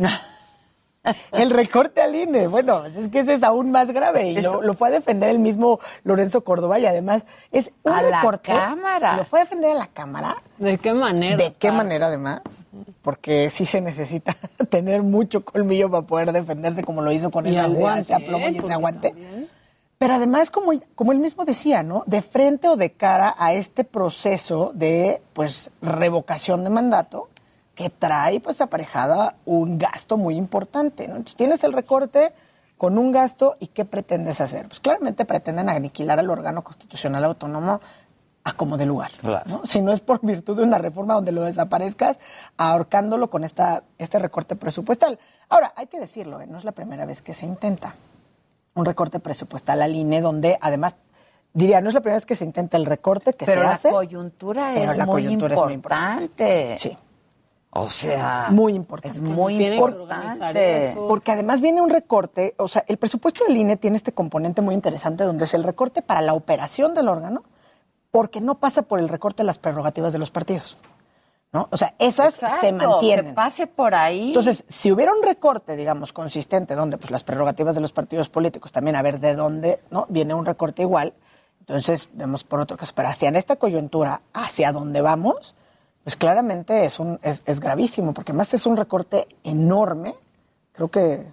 El 1.33 1.51
recorte 1.51 2.03
al 2.03 2.15
INE, 2.15 2.47
bueno, 2.47 2.85
es 2.85 3.09
que 3.09 3.21
ese 3.21 3.35
es 3.35 3.43
aún 3.43 3.71
más 3.71 3.91
grave 3.91 4.29
y 4.29 4.43
lo, 4.43 4.61
lo 4.61 4.75
fue 4.75 4.89
a 4.89 4.91
defender 4.91 5.31
el 5.31 5.39
mismo 5.39 5.81
Lorenzo 6.05 6.45
Córdoba 6.45 6.79
y 6.79 6.85
además 6.85 7.27
es 7.53 7.73
un 7.85 7.93
A 7.93 8.03
la 8.03 8.21
recorte. 8.21 8.53
Cámara. 8.53 9.17
Lo 9.17 9.25
fue 9.25 9.41
a 9.41 9.45
defender 9.45 9.73
a 9.73 9.75
la 9.77 9.87
Cámara. 9.87 10.37
¿De 10.59 10.77
qué 10.77 10.93
manera? 10.93 11.37
¿De 11.37 11.55
qué 11.55 11.73
manera 11.73 12.09
además? 12.09 12.43
Porque 13.01 13.49
sí 13.49 13.65
se 13.65 13.81
necesita 13.81 14.37
tener 14.69 15.03
mucho 15.03 15.43
colmillo 15.43 15.91
para 15.91 16.07
poder 16.07 16.33
defenderse 16.33 16.85
como 16.85 17.01
lo 17.01 17.13
hizo 17.13 17.31
con 17.31 17.47
Y 17.47 17.53
esa 17.53 17.65
aguante, 17.65 18.01
ese 18.01 18.15
aplomo 18.15 18.49
y 18.51 18.59
ese 18.59 18.73
aguante. 18.73 19.15
Pero 19.97 20.15
además, 20.15 20.51
como, 20.51 20.73
como 20.95 21.13
él 21.13 21.19
mismo 21.19 21.45
decía, 21.45 21.83
¿no? 21.83 22.05
De 22.07 22.23
frente 22.23 22.69
o 22.69 22.77
de 22.77 22.93
cara 22.93 23.35
a 23.39 23.53
este 23.53 23.85
proceso 23.85 24.73
de, 24.75 25.21
pues, 25.35 25.71
revocación 25.83 26.65
de 26.65 26.71
mandato, 26.71 27.29
que 27.81 27.89
trae, 27.89 28.41
pues, 28.41 28.61
aparejada 28.61 29.37
un 29.47 29.79
gasto 29.79 30.19
muy 30.19 30.37
importante, 30.37 31.09
¿no? 31.09 31.17
Entonces, 31.17 31.37
tienes 31.37 31.65
el 31.65 31.73
recorte, 31.73 32.35
con 32.77 32.99
un 32.99 33.11
gasto 33.11 33.57
y 33.59 33.69
qué 33.69 33.87
pretendes 33.87 34.41
hacer. 34.43 34.67
Pues 34.69 34.81
claramente 34.81 35.25
pretenden 35.25 35.71
aniquilar 35.71 36.19
al 36.19 36.29
órgano 36.29 36.63
constitucional 36.63 37.25
autónomo 37.25 37.81
a 38.45 38.53
como 38.53 38.77
de 38.77 38.85
lugar. 38.85 39.11
¿no? 39.47 39.63
Si 39.65 39.81
no 39.81 39.93
es 39.93 40.03
por 40.03 40.21
virtud 40.23 40.59
de 40.59 40.63
una 40.63 40.77
reforma 40.79 41.15
donde 41.15 41.33
lo 41.33 41.43
desaparezcas, 41.43 42.19
ahorcándolo 42.59 43.29
con 43.31 43.45
esta, 43.45 43.85
este 43.99 44.19
recorte 44.19 44.57
presupuestal. 44.57 45.19
Ahora, 45.49 45.73
hay 45.77 45.87
que 45.87 46.01
decirlo, 46.01 46.41
¿eh? 46.41 46.47
no 46.47 46.59
es 46.59 46.65
la 46.65 46.73
primera 46.73 47.07
vez 47.07 47.23
que 47.23 47.33
se 47.33 47.47
intenta 47.47 47.95
un 48.75 48.85
recorte 48.85 49.21
presupuestal 49.21 49.81
al 49.83 49.95
INE, 49.95 50.21
donde 50.21 50.59
además, 50.61 50.97
diría, 51.53 51.81
no 51.81 51.89
es 51.89 51.95
la 51.95 52.01
primera 52.01 52.17
vez 52.17 52.25
que 52.27 52.37
se 52.37 52.45
intenta 52.45 52.79
el 52.79 52.87
recorte 52.87 53.35
que 53.35 53.45
Pero 53.47 53.61
se 53.61 53.67
la 53.67 53.73
hace. 53.73 53.91
coyuntura 53.91 54.71
pero 54.75 54.91
es 54.91 54.97
la 54.97 55.07
muy 55.07 55.23
coyuntura 55.23 55.55
es 55.55 55.61
muy 55.61 55.73
importante. 55.75 56.77
Sí. 56.79 56.97
O 57.73 57.89
sea, 57.89 58.49
Muy 58.51 58.75
importante. 58.75 59.17
es 59.17 59.23
muy 59.23 59.57
Tienen 59.57 59.79
importante. 59.79 60.97
Porque 61.07 61.31
además 61.31 61.61
viene 61.61 61.81
un 61.81 61.89
recorte, 61.91 62.55
o 62.59 62.67
sea, 62.67 62.85
el 62.89 62.97
presupuesto 62.97 63.45
del 63.45 63.57
INE 63.57 63.77
tiene 63.77 63.97
este 63.97 64.13
componente 64.13 64.61
muy 64.61 64.75
interesante 64.75 65.23
donde 65.23 65.45
es 65.45 65.55
el 65.55 65.63
recorte 65.63 66.03
para 66.03 66.21
la 66.21 66.35
operación 66.35 66.95
del 66.95 67.09
órgano, 67.09 67.45
porque 68.11 68.41
no 68.41 68.59
pasa 68.59 68.83
por 68.83 68.99
el 68.99 69.09
recorte 69.09 69.43
de 69.43 69.47
las 69.47 69.59
prerrogativas 69.59 70.13
de 70.13 70.19
los 70.19 70.33
partidos. 70.33 70.79
¿no? 71.53 71.69
O 71.71 71.77
sea, 71.77 71.95
esas 71.99 72.35
se 72.35 72.73
mantienen. 72.73 73.27
que 73.27 73.33
pase 73.33 73.67
por 73.67 73.95
ahí. 73.95 74.29
Entonces, 74.29 74.65
si 74.69 74.91
hubiera 74.93 75.13
un 75.13 75.23
recorte, 75.23 75.77
digamos, 75.77 76.13
consistente, 76.13 76.75
donde 76.75 76.99
pues 76.99 77.11
las 77.11 77.25
prerrogativas 77.25 77.75
de 77.75 77.81
los 77.81 77.93
partidos 77.93 78.29
políticos 78.29 78.73
también, 78.73 78.97
a 78.97 79.03
ver 79.03 79.21
de 79.21 79.35
dónde, 79.35 79.81
¿no? 79.91 80.07
Viene 80.09 80.35
un 80.35 80.47
recorte 80.47 80.83
igual, 80.83 81.13
entonces 81.61 82.09
vemos 82.13 82.45
por 82.45 82.61
otro 82.61 82.77
caso. 82.77 82.93
Pero 82.95 83.09
hacia 83.09 83.29
en 83.29 83.37
esta 83.37 83.57
coyuntura, 83.57 84.23
hacia 84.33 84.73
dónde 84.73 85.01
vamos, 85.03 85.55
pues 86.05 86.17
claramente 86.17 86.85
es, 86.85 86.99
un, 86.99 87.19
es, 87.23 87.43
es 87.47 87.61
gravísimo, 87.61 88.15
porque 88.15 88.33
además 88.33 88.53
es 88.55 88.67
un 88.67 88.77
recorte 88.77 89.29
enorme. 89.45 90.15
Creo 90.73 90.89
que 90.89 91.27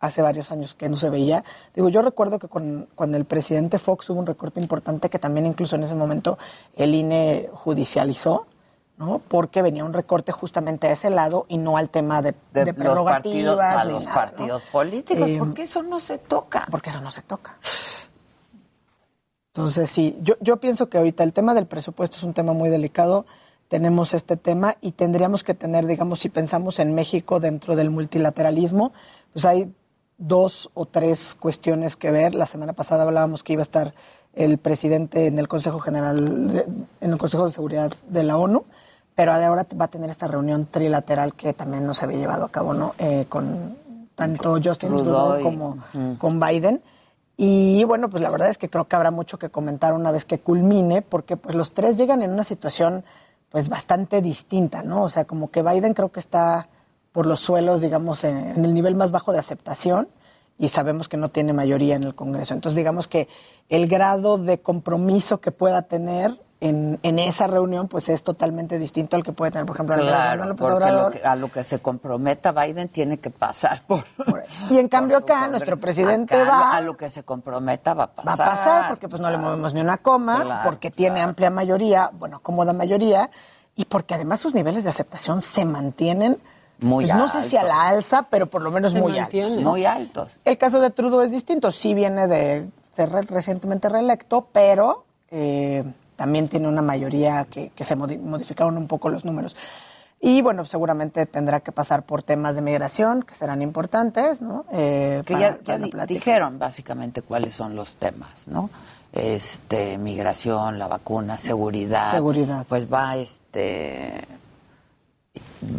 hace 0.00 0.22
varios 0.22 0.50
años 0.50 0.74
que 0.74 0.88
no 0.88 0.96
se 0.96 1.10
veía. 1.10 1.44
Digo, 1.74 1.88
yo 1.88 2.02
recuerdo 2.02 2.38
que 2.38 2.48
con, 2.48 2.88
cuando 2.94 3.16
el 3.16 3.24
presidente 3.24 3.78
Fox 3.78 4.10
hubo 4.10 4.20
un 4.20 4.26
recorte 4.26 4.60
importante 4.60 5.08
que 5.08 5.18
también 5.18 5.46
incluso 5.46 5.76
en 5.76 5.82
ese 5.84 5.94
momento 5.94 6.38
el 6.74 6.94
INE 6.94 7.48
judicializó, 7.52 8.46
¿no? 8.96 9.20
Porque 9.26 9.60
venía 9.62 9.84
un 9.84 9.92
recorte 9.92 10.30
justamente 10.30 10.88
a 10.88 10.92
ese 10.92 11.10
lado 11.10 11.46
y 11.48 11.58
no 11.58 11.76
al 11.76 11.88
tema 11.90 12.22
de, 12.22 12.34
de, 12.52 12.64
de 12.64 12.66
los 12.66 12.74
prerrogativas. 12.76 13.56
partidos, 13.56 13.60
a 13.60 13.84
los 13.84 14.06
nada, 14.06 14.14
¿no? 14.16 14.26
partidos 14.30 14.62
políticos, 14.64 15.28
Eh, 15.28 15.36
porque 15.38 15.62
eso 15.62 15.82
no 15.82 15.98
se 16.00 16.18
toca. 16.18 16.66
Porque 16.70 16.90
eso 16.90 17.00
no 17.00 17.10
se 17.10 17.22
toca. 17.22 17.56
Entonces, 19.54 19.88
sí, 19.90 20.18
yo, 20.20 20.34
yo 20.40 20.56
pienso 20.58 20.88
que 20.88 20.98
ahorita 20.98 21.22
el 21.22 21.32
tema 21.32 21.54
del 21.54 21.66
presupuesto 21.66 22.16
es 22.16 22.22
un 22.24 22.34
tema 22.34 22.52
muy 22.52 22.68
delicado. 22.70 23.24
Tenemos 23.68 24.14
este 24.14 24.36
tema 24.36 24.76
y 24.80 24.92
tendríamos 24.92 25.42
que 25.42 25.54
tener, 25.54 25.86
digamos, 25.86 26.20
si 26.20 26.28
pensamos 26.28 26.78
en 26.78 26.94
México 26.94 27.40
dentro 27.40 27.76
del 27.76 27.90
multilateralismo, 27.90 28.92
pues 29.32 29.44
hay 29.44 29.72
dos 30.18 30.70
o 30.74 30.86
tres 30.86 31.34
cuestiones 31.34 31.96
que 31.96 32.10
ver. 32.10 32.34
La 32.34 32.46
semana 32.46 32.72
pasada 32.72 33.02
hablábamos 33.04 33.42
que 33.42 33.54
iba 33.54 33.62
a 33.62 33.64
estar 33.64 33.94
el 34.34 34.58
presidente 34.58 35.26
en 35.26 35.38
el 35.38 35.48
Consejo 35.48 35.78
General, 35.80 36.48
de- 36.52 36.66
en 37.00 37.10
el 37.10 37.18
Consejo 37.18 37.46
de 37.46 37.50
Seguridad 37.52 37.92
de 38.08 38.22
la 38.22 38.36
ONU, 38.36 38.64
pero 39.14 39.32
ahora 39.32 39.66
va 39.80 39.84
a 39.86 39.88
tener 39.88 40.10
esta 40.10 40.26
reunión 40.28 40.66
trilateral 40.70 41.34
que 41.34 41.52
también 41.52 41.86
no 41.86 41.94
se 41.94 42.04
había 42.04 42.18
llevado 42.18 42.44
a 42.44 42.48
cabo, 42.50 42.74
¿no? 42.74 42.94
Eh, 42.98 43.26
con 43.28 43.76
tanto 44.14 44.58
Justin 44.62 44.90
Trudeau 44.90 45.40
como 45.42 45.78
con 46.18 46.38
Biden. 46.38 46.82
Y 47.36 47.82
bueno, 47.84 48.08
pues 48.10 48.22
la 48.22 48.30
verdad 48.30 48.48
es 48.48 48.58
que 48.58 48.68
creo 48.68 48.86
que 48.86 48.94
habrá 48.94 49.10
mucho 49.10 49.38
que 49.38 49.50
comentar 49.50 49.92
una 49.94 50.12
vez 50.12 50.24
que 50.24 50.38
culmine, 50.38 51.02
porque 51.02 51.36
pues 51.36 51.56
los 51.56 51.72
tres 51.72 51.96
llegan 51.96 52.22
en 52.22 52.30
una 52.30 52.44
situación 52.44 53.04
pues 53.54 53.68
bastante 53.68 54.20
distinta, 54.20 54.82
¿no? 54.82 55.04
O 55.04 55.08
sea, 55.08 55.26
como 55.26 55.52
que 55.52 55.62
Biden 55.62 55.94
creo 55.94 56.10
que 56.10 56.18
está 56.18 56.68
por 57.12 57.24
los 57.24 57.38
suelos, 57.38 57.80
digamos, 57.80 58.24
en, 58.24 58.36
en 58.36 58.64
el 58.64 58.74
nivel 58.74 58.96
más 58.96 59.12
bajo 59.12 59.32
de 59.32 59.38
aceptación 59.38 60.08
y 60.58 60.70
sabemos 60.70 61.08
que 61.08 61.16
no 61.16 61.28
tiene 61.28 61.52
mayoría 61.52 61.94
en 61.94 62.02
el 62.02 62.16
Congreso. 62.16 62.52
Entonces, 62.52 62.74
digamos 62.74 63.06
que 63.06 63.28
el 63.68 63.86
grado 63.86 64.38
de 64.38 64.58
compromiso 64.58 65.40
que 65.40 65.52
pueda 65.52 65.82
tener 65.82 66.36
en, 66.68 66.98
en 67.02 67.18
esa 67.18 67.46
reunión, 67.46 67.88
pues 67.88 68.08
es 68.08 68.22
totalmente 68.22 68.78
distinto 68.78 69.16
al 69.16 69.22
que 69.22 69.32
puede 69.32 69.52
tener, 69.52 69.66
por 69.66 69.76
ejemplo, 69.76 69.96
Claro, 69.96 70.44
López 70.46 70.56
porque 70.58 70.70
lo 70.70 70.76
Obrador. 70.76 71.12
que- 71.12 71.22
a 71.26 71.36
lo 71.36 71.52
que 71.52 71.62
se 71.62 71.78
comprometa 71.80 72.52
Biden 72.52 72.88
tiene 72.88 73.18
que 73.18 73.30
pasar 73.30 73.82
por... 73.86 74.04
Y 74.70 74.78
en 74.78 74.88
cambio 74.88 75.18
acá 75.18 75.46
nuestro 75.48 75.76
presidente 75.76 76.34
Acá, 76.34 76.48
va... 76.50 76.76
A 76.76 76.80
lo 76.80 76.96
que 76.96 77.08
se 77.10 77.22
comprometa 77.22 77.92
va 77.94 78.04
a 78.04 78.06
va 78.06 78.12
pasar. 78.14 78.46
a 78.48 78.50
pasar 78.50 78.88
porque 78.88 79.08
pues 79.08 79.20
no 79.20 79.30
le 79.30 79.36
movemos 79.38 79.74
ni 79.74 79.80
una 79.80 79.98
coma, 79.98 80.42
Claro, 80.42 80.60
porque 80.64 80.90
tiene 80.90 81.20
amplia 81.20 81.50
mayoría, 81.50 82.10
bueno, 82.14 82.40
cómoda 82.40 82.72
mayoría, 82.72 83.30
y 83.76 83.84
porque 83.84 84.14
además 84.14 84.40
sus 84.40 84.54
niveles 84.54 84.84
de 84.84 84.90
aceptación 84.90 85.40
se 85.40 85.64
mantienen, 85.64 86.38
Muy 86.80 87.04
pues, 87.06 87.16
no 87.16 87.28
sé 87.28 87.42
si 87.42 87.56
a 87.56 87.62
la 87.64 87.88
alza, 87.88 88.26
pero 88.30 88.46
por 88.46 88.62
lo 88.62 88.70
menos 88.70 88.92
Se 88.92 89.00
muy 89.00 89.12
mantienen. 89.18 89.50
altos. 89.50 89.64
¿no? 89.64 89.70
Muy 89.70 89.84
altos. 89.84 90.36
El 90.44 90.56
caso 90.58 90.80
de 90.80 90.90
Trudeau 90.90 91.20
es 91.22 91.30
distinto, 91.30 91.70
sí 91.70 91.92
viene 91.94 92.26
de 92.26 92.68
ser 92.96 93.10
re- 93.10 93.22
recientemente 93.22 93.88
reelecto, 93.88 94.48
pero 94.52 95.04
eh, 95.30 95.84
también 96.16 96.48
tiene 96.48 96.68
una 96.68 96.82
mayoría 96.82 97.44
que, 97.50 97.70
que 97.70 97.84
se 97.84 97.96
modi- 97.96 98.18
modificaron 98.20 98.76
un 98.76 98.86
poco 98.88 99.08
los 99.08 99.24
números. 99.24 99.56
Y 100.20 100.40
bueno, 100.40 100.64
seguramente 100.64 101.26
tendrá 101.26 101.60
que 101.60 101.70
pasar 101.70 102.04
por 102.04 102.22
temas 102.22 102.54
de 102.54 102.62
migración, 102.62 103.22
que 103.24 103.34
serán 103.34 103.60
importantes, 103.60 104.40
¿no? 104.40 104.64
Eh, 104.72 105.22
que 105.26 105.34
para- 105.34 105.58
ya, 105.62 105.78
di- 105.78 105.92
dijeron 106.14 106.58
básicamente 106.58 107.20
cuáles 107.22 107.54
son 107.54 107.76
los 107.76 107.96
temas, 107.96 108.48
¿no? 108.48 108.70
Este, 109.12 109.98
migración, 109.98 110.78
la 110.78 110.88
vacuna, 110.88 111.36
seguridad. 111.36 112.10
Seguridad. 112.10 112.64
Pues 112.68 112.90
va 112.92 113.16
este 113.16 114.12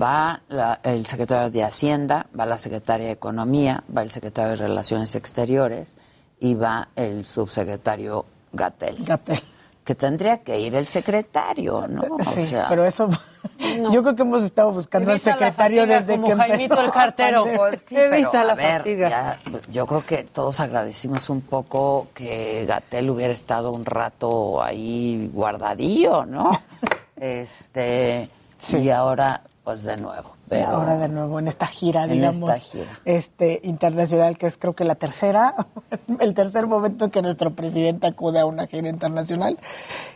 va 0.01 0.41
la- 0.49 0.79
el 0.83 1.05
secretario 1.05 1.49
de 1.49 1.63
Hacienda, 1.63 2.27
va 2.37 2.45
la 2.45 2.57
secretaria 2.57 3.07
de 3.07 3.13
Economía, 3.13 3.83
va 3.95 4.01
el 4.01 4.09
secretario 4.09 4.51
de 4.51 4.55
Relaciones 4.57 5.15
Exteriores 5.15 5.97
y 6.39 6.53
va 6.55 6.89
el 6.95 7.25
subsecretario 7.25 8.25
Gatel. 8.51 9.03
Gatel. 9.05 9.39
Que 9.85 9.95
tendría 9.95 10.39
que 10.39 10.59
ir 10.59 10.75
el 10.75 10.87
secretario, 10.87 11.87
¿no? 11.87 12.01
O 12.19 12.23
Sí, 12.25 12.43
sea, 12.43 12.65
pero 12.67 12.83
eso 12.85 13.07
yo 13.91 14.01
creo 14.01 14.15
que 14.15 14.23
hemos 14.23 14.43
estado 14.43 14.71
buscando 14.71 15.11
al 15.11 15.17
la 15.17 15.19
secretario 15.23 15.81
fatiga 15.83 15.99
desde 15.99 16.13
como 16.15 16.25
que 16.25 16.31
empezó 16.33 16.49
Jaimito 16.53 16.79
el 16.81 16.85
la 16.87 16.91
cartero. 16.91 17.45
Pues 17.55 17.81
sí, 17.87 17.95
Evita 17.95 18.31
pero, 18.31 18.43
la 18.45 18.53
a 18.53 18.55
ver, 18.55 18.77
fatiga. 18.79 19.09
ya, 19.09 19.39
yo 19.71 19.85
creo 19.85 20.03
que 20.05 20.23
todos 20.23 20.59
agradecimos 20.59 21.29
un 21.29 21.41
poco 21.41 22.07
que 22.15 22.65
Gatel 22.67 23.11
hubiera 23.11 23.31
estado 23.31 23.71
un 23.71 23.85
rato 23.85 24.61
ahí 24.63 25.29
guardadillo, 25.31 26.25
¿no? 26.25 26.59
este 27.15 28.29
y 28.69 28.89
ahora, 28.89 29.41
pues 29.63 29.83
de 29.83 29.97
nuevo. 29.97 30.34
Pero, 30.47 30.67
ahora 30.67 30.97
de 30.97 31.09
nuevo 31.09 31.39
en 31.39 31.47
esta 31.47 31.65
gira, 31.67 32.03
En 32.03 32.11
digamos, 32.11 32.49
esta 32.49 32.59
gira. 32.59 32.89
este 33.05 33.61
internacional 33.63 34.37
que 34.37 34.45
es 34.47 34.57
creo 34.57 34.73
que 34.73 34.83
la 34.83 34.95
tercera, 34.95 35.55
el 36.19 36.33
tercer 36.33 36.67
momento 36.67 37.05
en 37.05 37.11
que 37.11 37.21
nuestro 37.21 37.51
presidente 37.53 38.07
acude 38.07 38.39
a 38.39 38.45
una 38.45 38.67
gira 38.67 38.87
internacional 38.89 39.57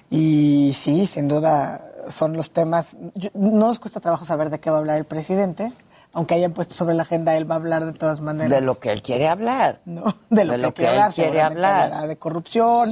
y 0.09 0.73
sí, 0.79 1.07
sin 1.07 1.27
duda 1.27 1.85
son 2.09 2.33
los 2.33 2.51
temas. 2.51 2.95
yo- 3.15 3.29
no 3.33 3.67
nos 3.67 3.79
cuesta 3.79 3.99
trabajo 3.99 4.25
saber 4.25 4.49
de 4.49 4.59
qué 4.59 4.69
va 4.69 4.77
a 4.77 4.79
hablar 4.79 4.97
el 4.97 5.05
presidente, 5.05 5.71
aunque 6.13 6.33
hayan 6.35 6.53
puesto 6.53 6.73
sobre 6.73 6.95
la 6.95 7.03
agenda, 7.03 7.35
él 7.35 7.49
va 7.49 7.55
a 7.55 7.57
hablar 7.57 7.85
de 7.85 7.93
todas 7.93 8.19
maneras. 8.21 8.49
de 8.51 8.61
lo 8.61 8.79
que 8.79 8.91
él 8.91 9.01
quiere 9.01 9.27
hablar. 9.27 9.79
¿no? 9.85 10.15
De 10.29 10.43
lo, 10.45 10.53
de 10.53 10.57
que, 10.57 10.61
lo 10.63 10.73
que 10.73 10.81
quiere 10.81 10.91
él 10.93 10.99
hablar. 11.01 11.13
quiere 11.13 11.41
hablar. 11.41 11.83
Hablará 11.85 12.07
de 12.07 12.15
corrupción 12.17 12.89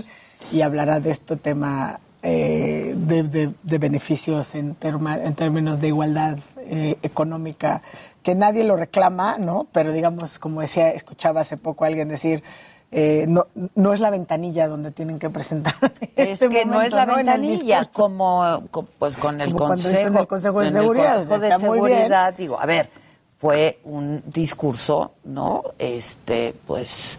y 0.52 0.62
hablará 0.62 1.00
de 1.00 1.12
este 1.12 1.36
tema 1.36 2.00
eh, 2.22 2.94
de, 2.96 3.24
de- 3.24 3.54
de 3.64 3.78
beneficios 3.78 4.54
en, 4.56 4.76
terma- 4.76 5.20
en 5.24 5.34
términos 5.36 5.80
de 5.82 5.88
igualdad 5.88 6.38
eh, 6.70 6.98
económica, 7.04 7.82
que 8.24 8.36
nadie 8.36 8.64
lo 8.64 8.76
reclama, 8.76 9.38
¿no? 9.38 9.68
Pero 9.72 9.92
digamos, 9.92 10.40
como 10.40 10.62
decía, 10.62 10.90
escuchaba 10.92 11.42
hace 11.42 11.58
poco 11.58 11.84
a 11.84 11.88
alguien 11.88 12.10
decir, 12.10 12.44
eh, 12.92 13.26
no, 13.28 13.48
no 13.76 13.94
es 13.94 14.00
la 14.00 14.10
ventanilla 14.10 14.68
donde 14.68 14.92
tienen 14.92 15.20
que 15.20 15.30
presentar. 15.30 15.74
Es 16.16 16.30
este 16.42 16.50
que 16.50 16.66
no 16.66 16.82
es 16.82 16.94
la 16.94 17.04
el 17.04 17.16
ventanilla, 17.16 17.86
como, 17.94 18.64
co- 18.72 18.86
pues 18.98 19.18
con 19.18 19.40
el 19.42 19.54
Como 19.54 19.70
consejo, 19.70 20.20
el 20.20 20.28
Consejo 20.28 20.62
de 20.62 20.68
en 20.68 20.76
el 20.76 20.82
Seguridad, 20.82 21.16
Consejo 21.16 21.24
o 21.36 21.38
sea, 21.38 21.38
de 21.40 21.48
está. 21.56 21.60
Seguridad, 21.60 22.34
digo, 22.34 22.60
a 22.60 22.66
ver, 22.66 22.90
fue 23.38 23.80
un 23.84 24.24
discurso, 24.26 25.12
¿no? 25.26 25.64
Este, 25.78 26.56
pues, 26.66 27.18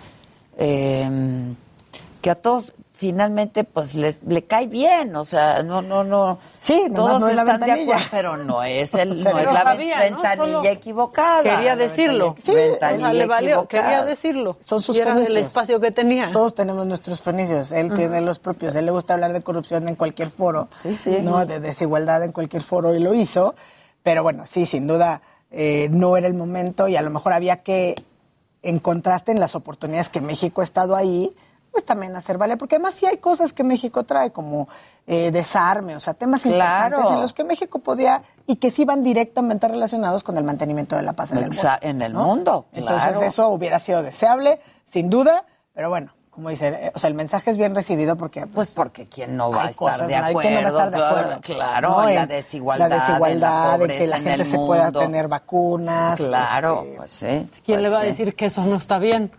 eh, 0.57 1.09
que 2.21 2.31
a 2.31 2.35
todos 2.35 2.75
finalmente 2.99 3.63
pues 3.63 3.95
les, 3.95 4.19
le 4.27 4.43
cae 4.45 4.67
bien, 4.67 5.15
o 5.15 5.25
sea, 5.25 5.63
no, 5.63 5.83
no, 5.83 6.03
no. 6.03 6.41
Sí, 6.61 6.91
todos 6.93 7.21
no 7.21 7.29
es 7.29 7.37
la 7.37 7.43
están 7.43 7.61
de 7.61 7.71
acuerdo, 7.83 8.03
pero 8.11 8.37
no 8.37 8.61
es 8.65 8.93
el, 8.95 9.13
O 9.13 9.17
sea, 9.17 9.33
no 9.35 9.39
es 9.39 9.47
la 9.53 9.63
ventanilla 10.01 10.71
equivocada. 10.73 11.43
Quería 11.45 11.77
decirlo. 11.77 12.35
ventanilla- 12.35 12.43
Sí, 12.43 12.55
ventanilla 12.55 13.07
o 13.07 13.11
sea, 13.11 13.13
le 13.13 13.27
valió, 13.27 13.69
quería 13.69 14.05
decirlo. 14.05 14.57
Son 14.61 14.83
sus 14.83 14.97
era 14.99 15.13
el 15.13 15.37
espacio 15.37 15.79
que 15.81 15.93
tenía. 15.93 16.33
Todos 16.33 16.57
tenemos 16.57 16.87
nuestros 16.87 17.23
fenicios. 17.23 17.71
Él 17.71 17.93
tiene 17.95 18.21
los 18.21 18.41
propios. 18.41 18.75
Él 18.75 18.87
le 18.87 18.91
gusta 18.91 19.15
hablar 19.15 19.33
de 19.33 19.43
corrupción 19.43 19.87
en 19.87 19.95
cualquier 19.95 20.31
foro. 20.31 20.67
Sí, 20.77 20.93
sí. 20.93 21.19
¿no? 21.23 21.47
De 21.47 21.61
desigualdad 21.61 22.25
en 22.25 22.33
cualquier 22.33 22.65
foro 22.65 22.97
y 22.97 22.99
lo 22.99 23.15
hizo. 23.15 23.55
Pero 24.03 24.25
bueno, 24.25 24.45
sí, 24.49 24.67
sin 24.67 24.89
duda 24.89 25.23
eh, 25.53 25.87
no 25.93 26.17
era 26.17 26.27
el 26.27 26.35
momento 26.35 26.89
y 26.89 26.97
a 26.97 27.03
lo 27.03 27.11
mejor 27.11 27.33
había 27.33 27.63
que, 27.63 27.95
en 28.63 28.81
contraste 28.81 29.31
en 29.31 29.39
las 29.39 29.55
oportunidades 29.55 30.09
que 30.09 30.21
México 30.21 30.63
ha 30.63 30.65
estado 30.65 30.97
ahí, 30.97 31.33
pues 31.71 31.85
también 31.85 32.15
hacer 32.17 32.39
valer, 32.39 32.59
porque 32.59 32.77
además 32.77 32.95
sí 32.95 33.07
hay 33.07 33.19
cosas 33.19 33.53
que 33.53 33.63
México 33.65 34.05
trae, 34.05 34.31
como 34.33 34.69
eh, 35.07 35.31
desarme, 35.31 35.97
o 35.97 36.01
sea, 36.01 36.15
temas 36.15 36.43
Claro. 36.43 36.87
importantes 36.97 37.15
en 37.15 37.21
los 37.23 37.33
que 37.33 37.45
México 37.45 37.79
podía 37.79 38.23
y 38.47 38.57
que 38.57 38.71
sí 38.71 38.85
van 38.85 39.03
directamente 39.03 39.69
relacionados 39.69 40.23
con 40.23 40.37
el 40.39 40.45
mantenimiento 40.45 40.97
de 40.97 41.03
la 41.03 41.13
paz 41.15 41.33
en 41.33 41.39
el 41.39 41.45
mundo. 41.51 41.69
en 41.81 42.03
el 42.03 42.13
¿no? 42.13 42.25
mundo, 42.25 42.67
Entonces 42.73 43.21
eso 43.23 43.49
hubiera 43.49 43.79
sido 43.79 44.03
deseable, 44.03 44.61
sin 44.87 45.09
duda, 45.11 45.45
pero 45.75 45.89
bueno, 45.91 46.13
como 46.31 46.51
dice, 46.51 46.69
eh, 46.69 46.93
o 46.95 46.99
sea, 47.01 47.09
el 47.09 47.15
mensaje 47.15 47.51
es 47.51 47.57
bien 47.59 47.75
recibido 47.75 48.17
porque... 48.17 48.47
Pues 48.47 48.69
porque 48.69 49.09
quién 49.09 49.37
no 49.37 49.51
va 49.51 49.65
a 49.65 49.71
estar 49.71 49.93
cosas, 49.99 50.07
de 50.09 50.15
que 50.15 50.21
no 50.21 50.23
va 50.23 50.27
a 50.29 50.31
estar 50.69 50.91
de 50.91 50.97
acuerdo, 50.97 51.19
acuerdo. 51.33 51.41
claro, 51.41 51.89
¿no? 51.91 52.09
en 52.09 52.15
la 52.15 52.27
desigualdad, 52.27 52.89
la 52.91 52.97
desigualdad, 52.97 53.33
en 53.33 53.41
la 53.41 53.59
en 53.59 53.69
que 53.73 53.77
la 53.77 53.77
pobreza 53.79 54.17
en 54.19 54.23
gente 54.23 54.43
el 54.43 54.45
se 54.49 54.57
pueda 54.57 54.93
tener 54.93 55.27
vacunas. 55.29 56.17
Claro, 56.17 56.83
este, 56.85 56.97
pues 56.97 57.13
sí. 57.13 57.27
¿Quién 57.27 57.81
pues 57.81 57.81
le 57.83 57.89
va 57.89 57.99
a 57.99 58.01
sí. 58.03 58.07
decir 58.07 58.35
que 58.37 58.47
eso 58.47 58.63
no 58.65 58.77
está 58.77 58.99
bien? 59.01 59.33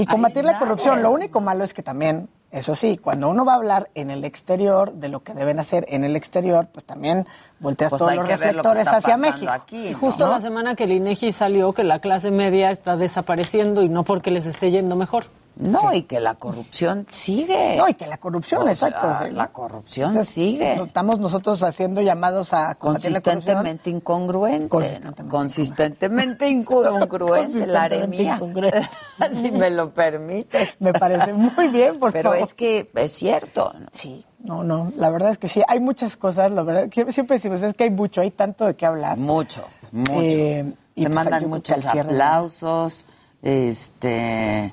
Y 0.00 0.06
combatir 0.06 0.44
la 0.44 0.58
corrupción. 0.58 1.02
Lo 1.02 1.10
único 1.10 1.40
malo 1.40 1.64
es 1.64 1.74
que 1.74 1.82
también, 1.82 2.28
eso 2.50 2.74
sí, 2.74 2.96
cuando 2.98 3.28
uno 3.28 3.44
va 3.44 3.52
a 3.52 3.56
hablar 3.56 3.90
en 3.94 4.10
el 4.10 4.24
exterior 4.24 4.92
de 4.94 5.08
lo 5.08 5.22
que 5.22 5.34
deben 5.34 5.58
hacer 5.58 5.84
en 5.88 6.04
el 6.04 6.16
exterior, 6.16 6.68
pues 6.72 6.84
también 6.84 7.26
volteas 7.58 7.90
Pues 7.90 8.00
todos 8.00 8.14
los 8.14 8.24
lo 8.24 8.30
reflectores 8.30 8.88
hacia 8.88 9.16
México. 9.16 9.50
aquí, 9.50 9.88
Y 9.88 9.92
¿no? 9.92 9.98
justo 9.98 10.26
la 10.28 10.40
semana 10.40 10.74
que 10.74 10.84
el 10.84 10.92
INEGI 10.92 11.32
salió 11.32 11.72
que 11.72 11.84
la 11.84 11.98
clase 12.00 12.30
media 12.30 12.70
está 12.70 12.96
desapareciendo 12.96 13.82
y 13.82 13.88
no 13.88 14.04
porque 14.04 14.30
les 14.30 14.46
esté 14.46 14.70
yendo 14.70 14.96
mejor. 14.96 15.24
No, 15.56 15.92
y 15.92 16.04
que 16.04 16.20
la 16.20 16.36
corrupción 16.36 17.06
sigue. 17.10 17.76
No, 17.76 17.88
y 17.88 17.94
que 17.94 18.06
la 18.06 18.16
corrupción, 18.16 18.62
O 18.62 18.74
sea, 18.74 18.88
exacto. 18.88 19.26
la 19.34 19.48
corrupción 19.48 20.10
Entonces, 20.10 20.34
sigue. 20.34 20.74
Estamos 20.82 21.18
nosotros 21.18 21.62
haciendo 21.62 22.00
llamados 22.00 22.54
a. 22.54 22.74
Consistentemente 22.76 23.90
incongruente. 23.90 24.68
Consistentemente 24.68 25.22
¿no? 25.22 25.28
Consistentemente 25.28 26.48
incongruente, 26.48 27.66
la 27.66 27.88
incongruente. 27.94 28.88
si 29.34 29.50
me 29.50 29.70
lo 29.70 29.90
permites. 29.92 30.80
Me 30.80 30.92
parece 30.92 31.32
muy 31.32 31.68
bien, 31.68 31.98
por 31.98 32.12
Pero 32.12 32.30
favor. 32.30 32.44
es 32.44 32.54
que 32.54 32.90
es 32.94 33.12
cierto. 33.12 33.72
¿no? 33.78 33.86
Sí, 33.92 34.24
no, 34.42 34.64
no, 34.64 34.92
la 34.96 35.10
verdad 35.10 35.30
es 35.30 35.38
que 35.38 35.48
sí, 35.48 35.62
hay 35.68 35.80
muchas 35.80 36.16
cosas, 36.16 36.50
la 36.50 36.62
verdad, 36.62 36.88
que 36.88 37.12
siempre 37.12 37.36
decimos, 37.36 37.62
es 37.62 37.74
que 37.74 37.84
hay 37.84 37.90
mucho, 37.90 38.22
hay 38.22 38.30
tanto 38.30 38.66
de 38.66 38.74
qué 38.74 38.86
hablar. 38.86 39.18
Mucho, 39.18 39.64
mucho. 39.92 40.12
Eh, 40.22 40.72
y 40.94 41.02
Te 41.04 41.10
pues, 41.10 41.14
mandan 41.14 41.48
muchos 41.48 41.84
aplausos. 41.84 43.04
Este. 43.42 44.72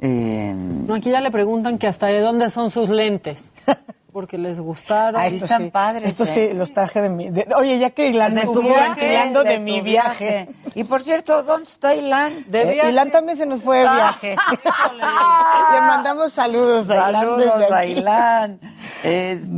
Eh, 0.00 0.52
No, 0.54 0.94
aquí 0.94 1.10
ya 1.10 1.20
le 1.20 1.30
preguntan 1.30 1.78
que 1.78 1.86
hasta 1.86 2.06
de 2.06 2.20
dónde 2.20 2.50
son 2.50 2.70
sus 2.70 2.88
lentes. 2.88 3.52
Porque 4.12 4.38
les 4.38 4.60
gustaron. 4.60 5.20
Ah, 5.20 5.26
esto 5.26 5.48
sí, 5.48 5.72
Esto 6.04 6.24
sí, 6.26 6.52
los 6.54 6.72
traje 6.72 7.02
de 7.02 7.08
mi... 7.08 7.30
de- 7.30 7.48
oye, 7.56 7.80
ya 7.80 7.90
que 7.90 8.10
Ilan 8.10 8.38
estuvo 8.38 8.72
ventilando 8.72 9.42
de, 9.42 9.50
de 9.50 9.58
mi 9.58 9.80
viaje. 9.80 10.48
Y 10.76 10.84
por 10.84 11.02
cierto, 11.02 11.42
¿dónde 11.42 11.64
está 11.64 11.96
Ilan? 11.96 12.44
De 12.46 12.62
Eh, 12.62 12.72
viaje. 12.74 12.90
Ilan 12.90 13.10
también 13.10 13.36
se 13.38 13.44
nos 13.44 13.60
fue 13.62 13.78
de 13.78 13.82
viaje. 13.82 14.36
Le 15.72 15.80
mandamos 15.80 16.32
saludos 16.32 16.88
a 16.90 16.94
Ilan. 17.10 17.12
Saludos 17.12 17.70
a. 17.72 17.86
Ilan. 17.86 18.60
No, 18.62 18.70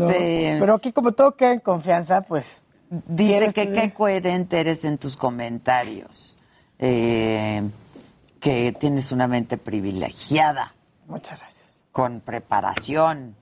Este, 0.09 0.57
pero 0.59 0.75
aquí 0.77 0.91
como 0.91 1.13
todo 1.13 1.37
queda 1.37 1.53
en 1.53 1.61
confianza, 1.61 2.23
pues... 2.23 2.63
Dice 2.89 3.31
¿quieres 3.33 3.53
que 3.55 3.67
tener- 3.67 3.83
qué 3.83 3.93
coherente 3.93 4.59
eres 4.61 4.85
en 4.87 4.97
tus 4.97 5.19
comentarios. 5.19 6.39
Eh, 6.79 7.63
que 8.41 8.73
tienes 8.73 9.13
una 9.13 9.27
mente 9.29 9.57
privilegiada, 9.59 10.75
Muchas 11.07 11.41
gracias. 11.41 11.83
con 11.93 12.21
preparación. 12.21 13.37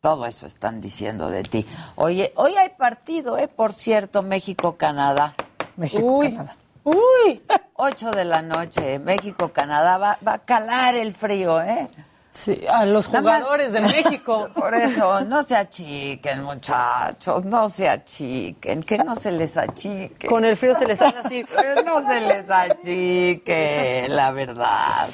Todo 0.00 0.26
eso 0.26 0.46
están 0.46 0.80
diciendo 0.80 1.30
de 1.30 1.42
ti. 1.44 1.66
Oye, 1.94 2.32
hoy 2.36 2.56
hay 2.56 2.70
partido, 2.70 3.38
¿eh? 3.38 3.46
Por 3.48 3.72
cierto, 3.72 4.22
México-Canadá. 4.22 5.34
México-Canadá. 5.76 6.56
Uy, 6.84 7.40
8 7.74 8.10
de 8.10 8.24
la 8.24 8.42
noche, 8.42 8.98
México-Canadá. 8.98 9.98
Va, 9.98 10.18
va 10.26 10.34
a 10.34 10.38
calar 10.40 10.96
el 10.96 11.12
frío, 11.12 11.62
¿eh? 11.62 11.88
Sí, 12.32 12.60
a 12.68 12.84
los 12.86 13.06
jugadores 13.06 13.72
de 13.72 13.80
México. 13.80 14.48
Por 14.54 14.74
eso, 14.74 15.20
no 15.22 15.42
se 15.42 15.56
achiquen, 15.56 16.42
muchachos, 16.42 17.44
no 17.44 17.68
se 17.68 17.88
achiquen, 17.88 18.82
que 18.82 18.98
no 18.98 19.14
se 19.16 19.30
les 19.32 19.56
achique. 19.56 20.26
Con 20.28 20.44
el 20.44 20.56
frío 20.56 20.74
se 20.74 20.86
les 20.86 21.00
hace 21.00 21.18
así. 21.18 21.44
Que 21.76 21.82
no 21.84 22.06
se 22.06 22.20
les 22.20 22.50
achique, 22.50 24.06
la 24.08 24.30
verdad. 24.32 25.08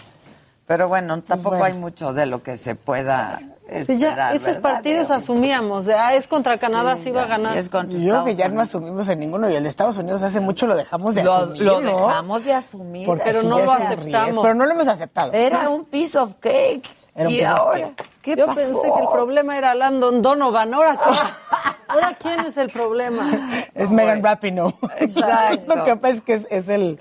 Pero 0.66 0.88
bueno, 0.88 1.22
tampoco 1.22 1.56
Bueno. 1.56 1.64
hay 1.64 1.80
mucho 1.80 2.12
de 2.12 2.26
lo 2.26 2.42
que 2.42 2.56
se 2.58 2.74
pueda 2.74 3.40
Pues 3.86 3.86
ya, 3.98 4.08
esperar, 4.10 4.34
esos 4.34 4.46
¿verdad? 4.46 4.60
partidos 4.62 5.10
asumíamos. 5.10 5.86
de, 5.86 5.94
ah, 5.94 6.14
es 6.14 6.28
contra 6.28 6.58
Canadá, 6.58 6.98
sí, 7.02 7.10
va 7.10 7.22
a 7.22 7.24
ya, 7.24 7.30
ganar. 7.36 7.56
es 7.56 7.70
contra 7.70 7.98
Yo 7.98 8.10
creo 8.10 8.24
que 8.26 8.34
ya 8.34 8.48
no 8.50 8.60
asumimos 8.60 9.08
en 9.08 9.18
ninguno 9.20 9.48
y 9.50 9.56
el 9.56 9.62
de 9.62 9.68
Estados 9.70 9.96
Unidos 9.96 10.22
hace 10.22 10.40
mucho 10.40 10.66
lo 10.66 10.76
dejamos 10.76 11.14
de 11.14 11.24
Lo, 11.24 11.32
asumir, 11.34 11.62
lo 11.62 11.80
¿no? 11.80 12.06
dejamos 12.08 12.44
de 12.44 12.52
asumir. 12.52 13.06
Porque 13.06 13.24
Pero 13.24 13.40
sí 13.40 13.46
no 13.46 13.58
ya 13.60 13.64
lo 13.64 13.72
aceptamos. 13.72 14.38
Pero 14.42 14.54
no 14.54 14.66
lo 14.66 14.72
hemos 14.72 14.88
aceptado. 14.88 15.32
Era 15.32 15.70
un 15.70 15.84
piece 15.86 16.18
of 16.18 16.34
cake. 16.38 16.86
Era 17.18 17.28
un 17.28 17.34
y 17.34 17.40
ahora. 17.42 17.90
¿qué 18.22 18.36
Yo 18.36 18.46
pasó? 18.46 18.56
pensé 18.56 18.94
que 18.94 19.00
el 19.02 19.08
problema 19.10 19.58
era 19.58 19.74
Landon 19.74 20.22
Donovan. 20.22 20.72
¿Ahora 20.72 20.96
quién? 20.96 21.16
¿Ahora 21.88 22.16
quién 22.18 22.40
es 22.46 22.56
el 22.56 22.70
problema? 22.70 23.66
Es 23.74 23.90
Megan 23.90 24.22
Rapinoe. 24.22 24.72
Exacto. 24.98 25.74
Lo 25.76 25.84
que 25.84 25.96
pasa 25.96 26.14
es 26.14 26.20
que 26.20 26.34
es, 26.34 26.46
es 26.48 26.68
el... 26.68 27.00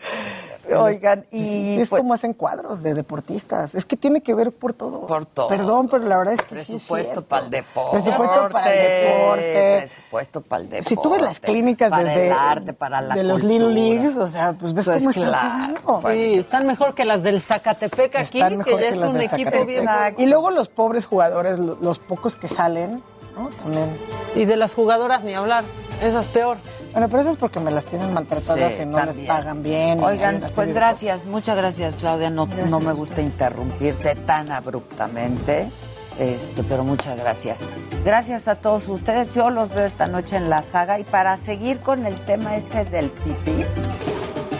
Oigan, 0.75 1.25
y 1.31 1.79
es 1.79 1.89
pues- 1.89 2.01
como 2.01 2.13
hacen 2.13 2.33
cuadros 2.33 2.83
de 2.83 2.93
deportistas. 2.93 3.73
Es 3.75 3.85
que 3.85 3.95
tiene 3.97 4.21
que 4.21 4.33
ver 4.33 4.51
por 4.51 4.73
todo. 4.73 5.05
Por 5.07 5.25
todo. 5.25 5.47
Perdón, 5.47 5.87
pero 5.89 6.03
la 6.05 6.17
verdad 6.17 6.33
es 6.33 6.41
que 6.41 6.55
sí 6.55 6.61
es 6.61 6.67
Presupuesto 6.67 7.13
cierto. 7.13 7.27
para 7.29 7.45
el 7.45 7.49
deporte. 7.51 7.91
Presupuesto 8.01 8.49
para 8.51 8.73
el 8.73 8.79
deporte. 8.79 9.77
Presupuesto 9.79 10.41
para 10.41 10.61
el 10.63 10.69
deporte. 10.69 10.89
Si 10.89 10.95
tú 11.01 11.09
ves 11.11 11.21
las 11.21 11.39
clínicas 11.39 11.89
para 11.89 12.03
desde 12.03 12.27
el 12.27 12.33
arte, 12.33 12.73
para 12.73 13.01
la 13.01 13.15
de 13.15 13.23
los 13.23 13.41
cultura. 13.41 13.53
Little 13.67 13.73
Leagues, 13.73 14.17
o 14.17 14.27
sea, 14.27 14.53
pues 14.53 14.73
ves 14.73 14.85
Pues 14.85 14.97
cómo 14.99 15.09
están 15.11 15.23
claro, 15.29 15.47
jugando. 15.83 16.01
pues 16.01 16.23
Sí, 16.23 16.31
están 16.33 16.67
mejor 16.67 16.93
que 16.95 17.05
las 17.05 17.23
del 17.23 17.41
Zacatepec 17.41 18.15
aquí, 18.15 18.39
Están 18.39 18.51
que 18.51 18.57
mejor 18.57 18.79
ya 18.81 18.87
es 18.89 18.97
las 18.97 19.09
un 19.09 19.21
equipo 19.21 19.37
Zacatepec. 19.51 19.65
bien. 19.67 19.87
Y 20.17 20.25
luego 20.25 20.51
los 20.51 20.69
pobres 20.69 21.05
jugadores, 21.05 21.59
lo- 21.59 21.75
los 21.81 21.99
pocos 21.99 22.35
que 22.35 22.47
salen, 22.47 23.01
¿no? 23.37 23.49
También. 23.63 23.97
Y 24.35 24.45
de 24.45 24.57
las 24.57 24.73
jugadoras 24.73 25.23
ni 25.23 25.33
hablar. 25.33 25.63
Esa 26.01 26.21
es 26.21 26.27
peor. 26.27 26.57
Bueno, 26.97 27.09
pero 27.09 27.21
eso 27.21 27.29
es 27.29 27.37
porque 27.37 27.59
me 27.59 27.69
las 27.69 27.85
tienen 27.85 28.11
maltratadas 28.11 28.73
Sí, 28.73 28.81
y 28.81 28.85
no 28.87 29.05
les 29.05 29.19
pagan 29.19 29.61
bien. 29.61 30.03
Oigan, 30.03 30.41
pues 30.55 30.73
gracias, 30.73 31.25
muchas 31.25 31.55
gracias, 31.55 31.95
Claudia. 31.95 32.31
No, 32.31 32.47
Gracias 32.47 32.71
no 32.71 32.79
me 32.79 32.91
gusta 32.91 33.21
interrumpirte 33.21 34.15
tan 34.15 34.51
abruptamente. 34.51 35.69
Este, 36.17 36.63
pero 36.63 36.83
muchas 36.83 37.15
gracias. 37.15 37.59
Gracias 38.03 38.47
a 38.47 38.55
todos 38.55 38.87
ustedes. 38.89 39.29
Yo 39.29 39.51
los 39.51 39.69
veo 39.69 39.85
esta 39.85 40.07
noche 40.07 40.37
en 40.37 40.49
la 40.49 40.63
saga 40.63 40.99
y 40.99 41.03
para 41.03 41.37
seguir 41.37 41.81
con 41.81 42.07
el 42.07 42.19
tema 42.25 42.55
este 42.55 42.83
del 42.85 43.11
pipí, 43.11 43.63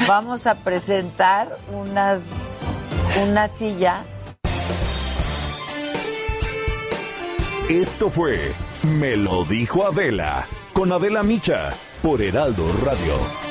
vamos 0.07 0.45
a 0.45 0.53
presentar 0.53 1.57
unas, 1.73 2.19
una 3.27 3.47
silla 3.47 4.03
Esto 7.67 8.11
fue 8.11 8.53
Me 8.83 9.17
lo 9.17 9.43
dijo 9.43 9.87
Adela 9.87 10.47
con 10.73 10.91
Adela 10.91 11.23
Micha 11.23 11.71
por 12.07 12.21
Heraldo 12.21 12.71
Radio. 12.85 13.46